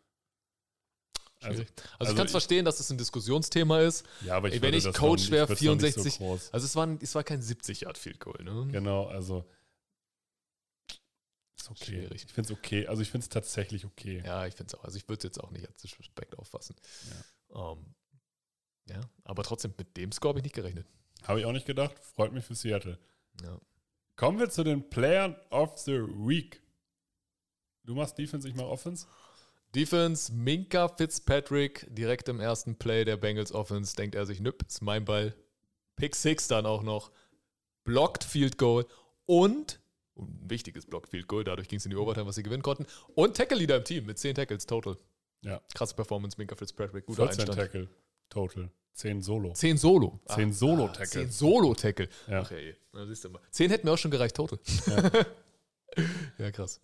also. 1.40 1.62
Also, 1.62 1.72
also 1.98 2.12
ich 2.12 2.16
kann 2.16 2.26
ich- 2.26 2.30
verstehen, 2.32 2.64
dass 2.64 2.80
es 2.80 2.90
ein 2.90 2.98
Diskussionsthema 2.98 3.80
ist. 3.80 4.04
ja, 4.24 4.36
aber 4.36 4.48
ich 4.48 4.54
Ey, 4.54 4.62
wenn 4.62 4.68
würde 4.68 4.78
ich 4.78 4.84
das 4.84 4.96
Coach 4.96 5.30
wäre, 5.30 5.44
ich 5.44 5.50
würd's 5.50 5.62
noch 5.62 5.74
nicht 5.74 5.94
64 5.94 6.12
So 6.14 6.18
groß. 6.18 6.52
Also 6.52 6.64
es 6.66 6.76
war, 6.76 6.86
ein, 6.86 6.98
es 7.00 7.14
war 7.14 7.24
kein 7.24 7.42
70 7.42 7.82
Yard 7.82 7.98
Field 7.98 8.20
Goal, 8.20 8.42
ne? 8.42 8.68
Genau, 8.72 9.06
also 9.06 9.44
ist 11.58 11.70
okay. 11.70 11.84
Schwierig. 11.84 12.24
Ich 12.24 12.32
finde 12.32 12.52
es 12.52 12.58
okay. 12.58 12.86
Also 12.86 13.02
ich 13.02 13.10
finde 13.10 13.24
es 13.24 13.28
tatsächlich 13.28 13.84
okay. 13.84 14.22
Ja, 14.24 14.46
ich 14.46 14.54
finde 14.54 14.72
es 14.72 14.78
auch. 14.78 14.84
Also 14.84 14.96
ich 14.96 15.08
würde 15.08 15.18
es 15.18 15.24
jetzt 15.24 15.38
auch 15.42 15.50
nicht 15.50 15.66
als 15.66 15.80
Disrespect 15.82 16.38
auffassen. 16.38 16.76
Ja. 17.52 17.72
Ähm, 17.72 17.94
ja, 18.88 19.00
aber 19.24 19.42
trotzdem, 19.42 19.74
mit 19.76 19.96
dem 19.96 20.12
Score 20.12 20.30
habe 20.30 20.38
ich 20.38 20.44
nicht 20.44 20.54
gerechnet. 20.54 20.86
Habe 21.24 21.40
ich 21.40 21.46
auch 21.46 21.52
nicht 21.52 21.66
gedacht. 21.66 21.98
Freut 22.14 22.32
mich 22.32 22.44
für 22.44 22.54
Seattle. 22.54 22.98
Ja. 23.42 23.60
Kommen 24.16 24.38
wir 24.38 24.50
zu 24.50 24.64
den 24.64 24.88
Playern 24.88 25.36
of 25.50 25.78
the 25.78 25.92
Week. 25.92 26.62
Du 27.84 27.94
machst 27.94 28.18
Defense, 28.18 28.48
ich 28.48 28.54
mache 28.54 28.68
Offense. 28.68 29.06
Defense, 29.74 30.32
Minka 30.32 30.88
Fitzpatrick, 30.88 31.86
direkt 31.90 32.28
im 32.28 32.40
ersten 32.40 32.76
Play 32.76 33.04
der 33.04 33.16
Bengals 33.16 33.52
Offense, 33.52 33.94
denkt 33.94 34.14
er 34.14 34.26
sich, 34.26 34.40
nüpp, 34.40 34.64
ist 34.66 34.82
mein 34.82 35.04
Ball. 35.04 35.34
Pick 35.96 36.16
Six 36.16 36.48
dann 36.48 36.64
auch 36.66 36.82
noch. 36.82 37.10
Blocked 37.84 38.24
Field 38.24 38.58
Goal 38.58 38.86
und, 39.26 39.80
ein 40.16 40.50
wichtiges 40.50 40.86
Blocked 40.86 41.10
Field 41.10 41.28
Goal, 41.28 41.44
dadurch 41.44 41.68
ging 41.68 41.78
es 41.78 41.84
in 41.86 41.90
die 41.90 41.96
Overtime, 41.96 42.26
was 42.26 42.36
sie 42.36 42.42
gewinnen 42.42 42.62
konnten. 42.62 42.86
Und 43.14 43.36
Tackle 43.36 43.58
Leader 43.58 43.76
im 43.76 43.84
Team 43.84 44.06
mit 44.06 44.18
10 44.18 44.34
Tackles 44.34 44.66
total. 44.66 44.96
Ja. 45.42 45.60
Krasse 45.74 45.94
Performance, 45.94 46.36
Minka 46.38 46.56
Fitzpatrick, 46.56 47.06
guter 47.06 47.26
14 47.26 47.40
Einstand. 47.40 47.58
Tackle 47.58 47.88
total. 48.28 48.70
10 48.94 49.22
Solo. 49.22 49.52
10 49.52 49.76
Solo. 49.78 50.20
10 50.26 50.50
Ah, 50.50 50.52
Solo-Tackles. 50.52 51.10
10 51.10 51.30
Solo-Tackle. 51.30 52.08
Ja. 52.26 52.40
Ach 52.40 52.50
ey, 52.50 52.74
na, 52.92 53.06
siehst 53.06 53.24
du 53.24 53.30
mal. 53.30 53.40
10 53.50 53.70
hätten 53.70 53.86
mir 53.86 53.92
auch 53.92 53.98
schon 53.98 54.10
gereicht, 54.10 54.34
total. 54.34 54.58
Ja. 54.86 56.04
ja, 56.38 56.50
krass. 56.50 56.80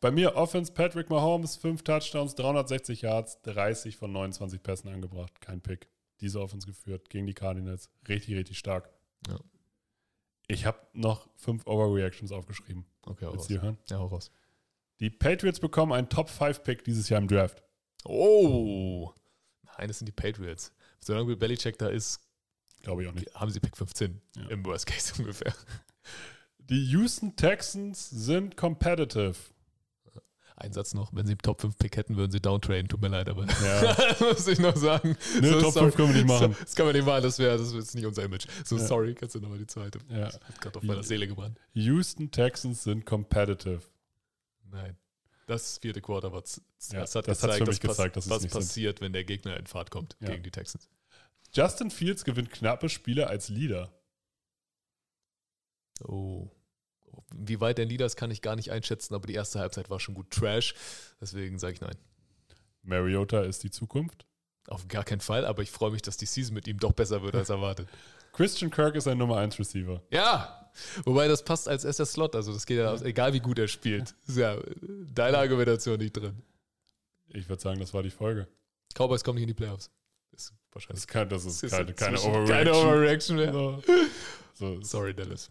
Bei 0.00 0.10
mir 0.10 0.34
Offense 0.34 0.72
Patrick 0.72 1.10
Mahomes, 1.10 1.56
5 1.56 1.82
Touchdowns, 1.82 2.34
360 2.34 3.02
Yards, 3.02 3.42
30 3.42 3.96
von 3.98 4.10
29 4.10 4.62
Pässen 4.62 4.88
angebracht. 4.90 5.38
Kein 5.42 5.60
Pick. 5.60 5.88
Diese 6.20 6.40
Offense 6.40 6.66
geführt 6.66 7.10
gegen 7.10 7.26
die 7.26 7.34
Cardinals. 7.34 7.90
Richtig, 8.08 8.34
richtig 8.34 8.58
stark. 8.58 8.88
Ja. 9.28 9.38
Ich 10.48 10.64
habe 10.64 10.78
noch 10.94 11.28
5 11.36 11.66
Overreactions 11.66 12.32
aufgeschrieben. 12.32 12.86
Okay, 13.02 13.26
hau 13.26 13.32
Willst 13.32 13.42
raus. 13.44 13.48
die 13.48 13.60
hören? 13.60 13.78
Ja, 13.90 13.98
hau 13.98 14.06
raus. 14.06 14.30
Die 15.00 15.10
Patriots 15.10 15.60
bekommen 15.60 15.92
einen 15.92 16.08
Top-5-Pick 16.08 16.82
dieses 16.84 17.08
Jahr 17.10 17.20
im 17.20 17.28
Draft. 17.28 17.62
Oh! 18.04 19.12
Nein, 19.76 19.88
das 19.88 19.98
sind 19.98 20.06
die 20.06 20.12
Patriots. 20.12 20.72
Solange 21.00 21.36
Belichick 21.36 21.78
da 21.78 21.88
ist, 21.88 22.20
Glaube 22.82 23.02
ich 23.02 23.08
auch 23.08 23.12
nicht. 23.14 23.34
haben 23.34 23.50
sie 23.50 23.60
Pick 23.60 23.76
15. 23.76 24.20
Ja. 24.36 24.48
Im 24.48 24.64
Worst 24.64 24.86
Case 24.86 25.14
ungefähr. 25.18 25.54
Die 26.70 26.84
Houston 26.92 27.34
Texans 27.36 28.08
sind 28.10 28.56
competitive. 28.56 29.34
Ein 30.56 30.72
Satz 30.74 30.92
noch, 30.92 31.14
wenn 31.14 31.26
sie 31.26 31.36
Top 31.36 31.62
5 31.62 31.78
Pick 31.78 31.96
hätten, 31.96 32.16
würden 32.18 32.30
sie 32.30 32.40
downtraden. 32.40 32.86
Tut 32.86 33.00
mir 33.00 33.08
leid, 33.08 33.30
aber 33.30 33.46
Ja. 33.46 33.96
muss 34.20 34.46
ich 34.46 34.58
noch 34.58 34.76
sagen. 34.76 35.16
Ne, 35.40 35.58
Top 35.58 35.72
5 35.72 35.94
können 35.96 36.08
wir 36.08 36.16
nicht 36.16 36.28
machen. 36.28 36.52
So, 36.52 36.60
das 36.62 36.74
kann 36.74 36.84
man 36.86 36.94
nicht 36.94 37.06
machen, 37.06 37.22
das 37.22 37.38
wäre 37.38 37.56
das 37.56 37.72
ist 37.72 37.94
nicht 37.94 38.04
unser 38.04 38.24
Image. 38.24 38.46
So, 38.64 38.76
Ja. 38.76 38.86
sorry, 38.86 39.14
kannst 39.14 39.34
du 39.34 39.40
nochmal 39.40 39.56
die 39.58 39.66
zweite. 39.66 39.98
Ja. 40.10 40.26
Hat 40.32 40.60
gerade 40.60 40.76
auf 40.78 40.82
meiner 40.84 41.02
Seele 41.02 41.26
gebrannt. 41.26 41.58
Houston 41.72 42.30
Texans 42.30 42.84
sind 42.84 43.06
competitive. 43.06 43.80
Nein. 44.70 44.98
Das 45.46 45.78
vierte 45.78 46.02
Quarter 46.02 46.30
war 46.30 46.42
Ja, 46.92 47.00
das 47.00 47.14
hat 47.14 47.26
das 47.26 47.40
gezeigt, 47.40 47.56
für 47.56 47.60
mich 47.64 47.68
was, 47.70 47.80
pass- 47.80 47.96
gezeigt, 47.96 48.16
dass 48.16 48.28
was 48.28 48.42
nicht 48.42 48.52
sind. 48.52 48.60
passiert, 48.60 49.00
wenn 49.00 49.12
der 49.14 49.24
Gegner 49.24 49.56
in 49.56 49.66
Fahrt 49.66 49.90
kommt 49.90 50.16
Ja. 50.20 50.28
gegen 50.28 50.42
die 50.42 50.50
Texans. 50.50 50.88
Justin 51.54 51.90
Fields 51.90 52.22
gewinnt 52.22 52.50
knappe 52.50 52.88
Spiele 52.90 53.28
als 53.28 53.48
Leader. 53.48 53.90
Oh. 56.06 56.50
Wie 57.34 57.60
weit 57.60 57.78
Leader 57.78 58.06
ist, 58.06 58.16
kann 58.16 58.30
ich 58.30 58.42
gar 58.42 58.56
nicht 58.56 58.70
einschätzen, 58.70 59.14
aber 59.14 59.26
die 59.26 59.34
erste 59.34 59.60
Halbzeit 59.60 59.90
war 59.90 60.00
schon 60.00 60.14
gut 60.14 60.30
Trash. 60.30 60.74
Deswegen 61.20 61.58
sage 61.58 61.74
ich 61.74 61.80
nein. 61.80 61.96
Mariota 62.82 63.42
ist 63.42 63.62
die 63.62 63.70
Zukunft. 63.70 64.26
Auf 64.68 64.86
gar 64.88 65.04
keinen 65.04 65.20
Fall, 65.20 65.44
aber 65.44 65.62
ich 65.62 65.70
freue 65.70 65.90
mich, 65.90 66.02
dass 66.02 66.16
die 66.16 66.26
Season 66.26 66.54
mit 66.54 66.68
ihm 66.68 66.78
doch 66.78 66.92
besser 66.92 67.22
wird 67.22 67.34
als 67.34 67.50
erwartet. 67.50 67.88
Christian 68.32 68.70
Kirk 68.70 68.94
ist 68.94 69.08
ein 69.08 69.18
Nummer 69.18 69.38
1 69.38 69.58
Receiver. 69.58 70.00
Ja, 70.10 70.70
wobei 71.04 71.26
das 71.26 71.44
passt 71.44 71.68
als 71.68 71.84
erster 71.84 72.06
Slot, 72.06 72.36
also 72.36 72.52
das 72.52 72.64
geht 72.66 72.78
ja 72.78 72.90
aus, 72.92 73.02
egal 73.02 73.32
wie 73.32 73.40
gut 73.40 73.58
er 73.58 73.66
spielt. 73.66 74.14
Ist 74.26 74.36
ja 74.36 74.56
deine 75.12 75.38
Argumentation 75.38 75.98
nicht 75.98 76.12
drin. 76.12 76.40
Ich 77.28 77.48
würde 77.48 77.60
sagen, 77.60 77.80
das 77.80 77.92
war 77.92 78.02
die 78.02 78.10
Folge. 78.10 78.46
Cowboys 78.94 79.24
kommen 79.24 79.36
nicht 79.36 79.42
in 79.44 79.48
die 79.48 79.54
Playoffs. 79.54 79.90
Ist 80.32 80.50
Das 80.50 80.54
wahrscheinlich 80.72 80.98
ist, 81.00 81.08
kein, 81.08 81.28
das 81.28 81.44
ist 81.44 81.62
ist 81.62 81.70
keine, 81.72 81.92
keine 81.92 82.20
Overreaction. 82.20 82.46
keine 82.56 82.74
Overreaction 82.74 83.36
mehr. 83.36 83.52
So, 83.52 83.82
so, 84.54 84.82
Sorry, 84.82 85.14
Dallas. 85.14 85.50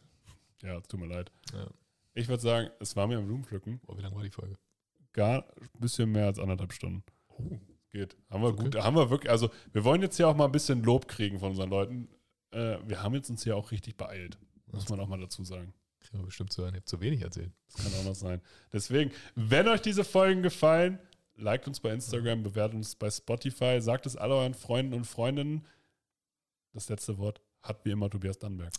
Ja, 0.62 0.78
es 0.78 0.88
tut 0.88 1.00
mir 1.00 1.08
leid. 1.08 1.32
Ja. 1.54 1.68
Ich 2.14 2.28
würde 2.28 2.42
sagen, 2.42 2.70
es 2.80 2.96
war 2.96 3.08
mir 3.08 3.18
am 3.18 3.26
Blumenpflücken. 3.26 3.80
Boah, 3.80 3.98
wie 3.98 4.02
lang 4.02 4.16
war 4.16 4.24
die 4.24 4.30
Folge? 4.30 4.58
Gar 5.14 5.46
ein 5.60 5.80
bisschen 5.80 6.12
mehr 6.12 6.26
als 6.26 6.40
anderthalb 6.40 6.74
Stunden. 6.74 7.04
Geht. 7.92 8.16
Haben 8.30 8.44
wir 8.44 8.50
Okay. 8.50 8.64
gut, 8.64 8.76
haben 8.76 8.96
wir 8.96 9.10
wirklich, 9.10 9.32
also 9.32 9.50
wir 9.72 9.84
wollen 9.84 10.02
jetzt 10.02 10.18
hier 10.18 10.28
auch 10.28 10.36
mal 10.36 10.46
ein 10.46 10.52
bisschen 10.52 10.84
Lob 10.84 11.08
kriegen 11.08 11.40
von 11.40 11.52
unseren 11.52 11.70
Leuten. 11.70 12.08
Äh, 12.52 12.78
wir 12.88 13.02
haben 13.02 13.16
jetzt 13.16 13.30
uns 13.30 13.44
hier 13.44 13.56
auch 13.56 13.72
richtig 13.72 13.98
beeilt. 13.98 14.38
Muss 14.72 14.90
man 14.90 15.00
auch 15.00 15.08
mal 15.08 15.20
dazu 15.20 15.44
sagen. 15.44 15.74
Kriegen 16.00 16.20
wir 16.20 16.26
bestimmt 16.26 16.54
zu 16.54 16.62
hören. 16.62 16.74
Ihr 16.76 16.80
habt 16.82 16.90
zu 16.90 17.02
wenig 17.02 17.22
erzählt. 17.22 17.52
Das 17.74 17.84
kann 17.84 17.94
auch 18.00 18.04
noch 18.06 18.16
sein. 18.16 18.42
Deswegen, 18.72 19.12
wenn 19.36 19.68
euch 19.68 19.82
diese 19.82 20.04
Folgen 20.04 20.44
gefallen, 20.44 21.00
liked 21.36 21.68
uns 21.68 21.80
bei 21.80 21.92
Instagram, 21.92 22.44
bewertet 22.44 22.76
uns 22.76 22.96
bei 22.96 23.10
Spotify, 23.10 23.82
sagt 23.82 24.06
es 24.06 24.16
all 24.16 24.32
euren 24.32 24.54
Freunden 24.54 24.94
und 24.94 25.06
Freundinnen. 25.06 25.66
Das 26.74 26.90
letzte 26.90 27.18
Wort 27.18 27.42
hat 27.64 27.84
wie 27.86 27.92
immer 27.92 28.10
Tobias 28.10 28.38
Dannberg. 28.38 28.74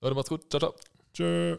Leute, 0.00 0.14
macht's 0.14 0.30
gut. 0.30 0.48
Ciao, 0.50 0.60
ciao. 0.60 0.93
这。 1.14 1.58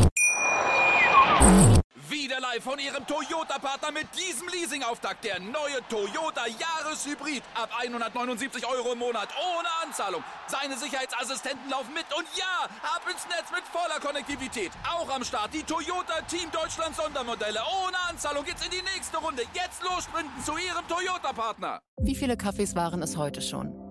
Wieder 2.11 2.41
live 2.41 2.61
von 2.61 2.77
Ihrem 2.77 3.07
Toyota-Partner 3.07 3.89
mit 3.93 4.07
diesem 4.19 4.45
Leasing-Auftakt. 4.49 5.23
Der 5.23 5.39
neue 5.39 5.79
Toyota 5.87 6.43
Jahreshybrid. 6.45 7.41
Ab 7.55 7.69
179 7.79 8.67
Euro 8.67 8.91
im 8.91 8.99
Monat. 8.99 9.29
Ohne 9.39 9.69
Anzahlung. 9.81 10.21
Seine 10.47 10.77
Sicherheitsassistenten 10.77 11.69
laufen 11.69 11.93
mit. 11.93 12.03
Und 12.13 12.27
ja, 12.35 12.67
ab 12.83 13.03
ins 13.09 13.25
Netz 13.29 13.49
mit 13.55 13.63
voller 13.71 14.01
Konnektivität. 14.01 14.71
Auch 14.83 15.09
am 15.09 15.23
Start 15.23 15.53
die 15.53 15.63
Toyota 15.63 16.19
Team 16.27 16.51
Deutschland 16.51 16.97
Sondermodelle. 16.97 17.61
Ohne 17.85 17.97
Anzahlung 18.09 18.43
geht's 18.43 18.65
in 18.65 18.71
die 18.71 18.83
nächste 18.93 19.15
Runde. 19.15 19.43
Jetzt 19.53 19.81
los 19.81 20.03
sprinten 20.03 20.43
zu 20.43 20.57
Ihrem 20.57 20.85
Toyota-Partner. 20.89 21.79
Wie 22.01 22.15
viele 22.15 22.35
Kaffees 22.35 22.75
waren 22.75 23.01
es 23.01 23.15
heute 23.15 23.41
schon? 23.41 23.90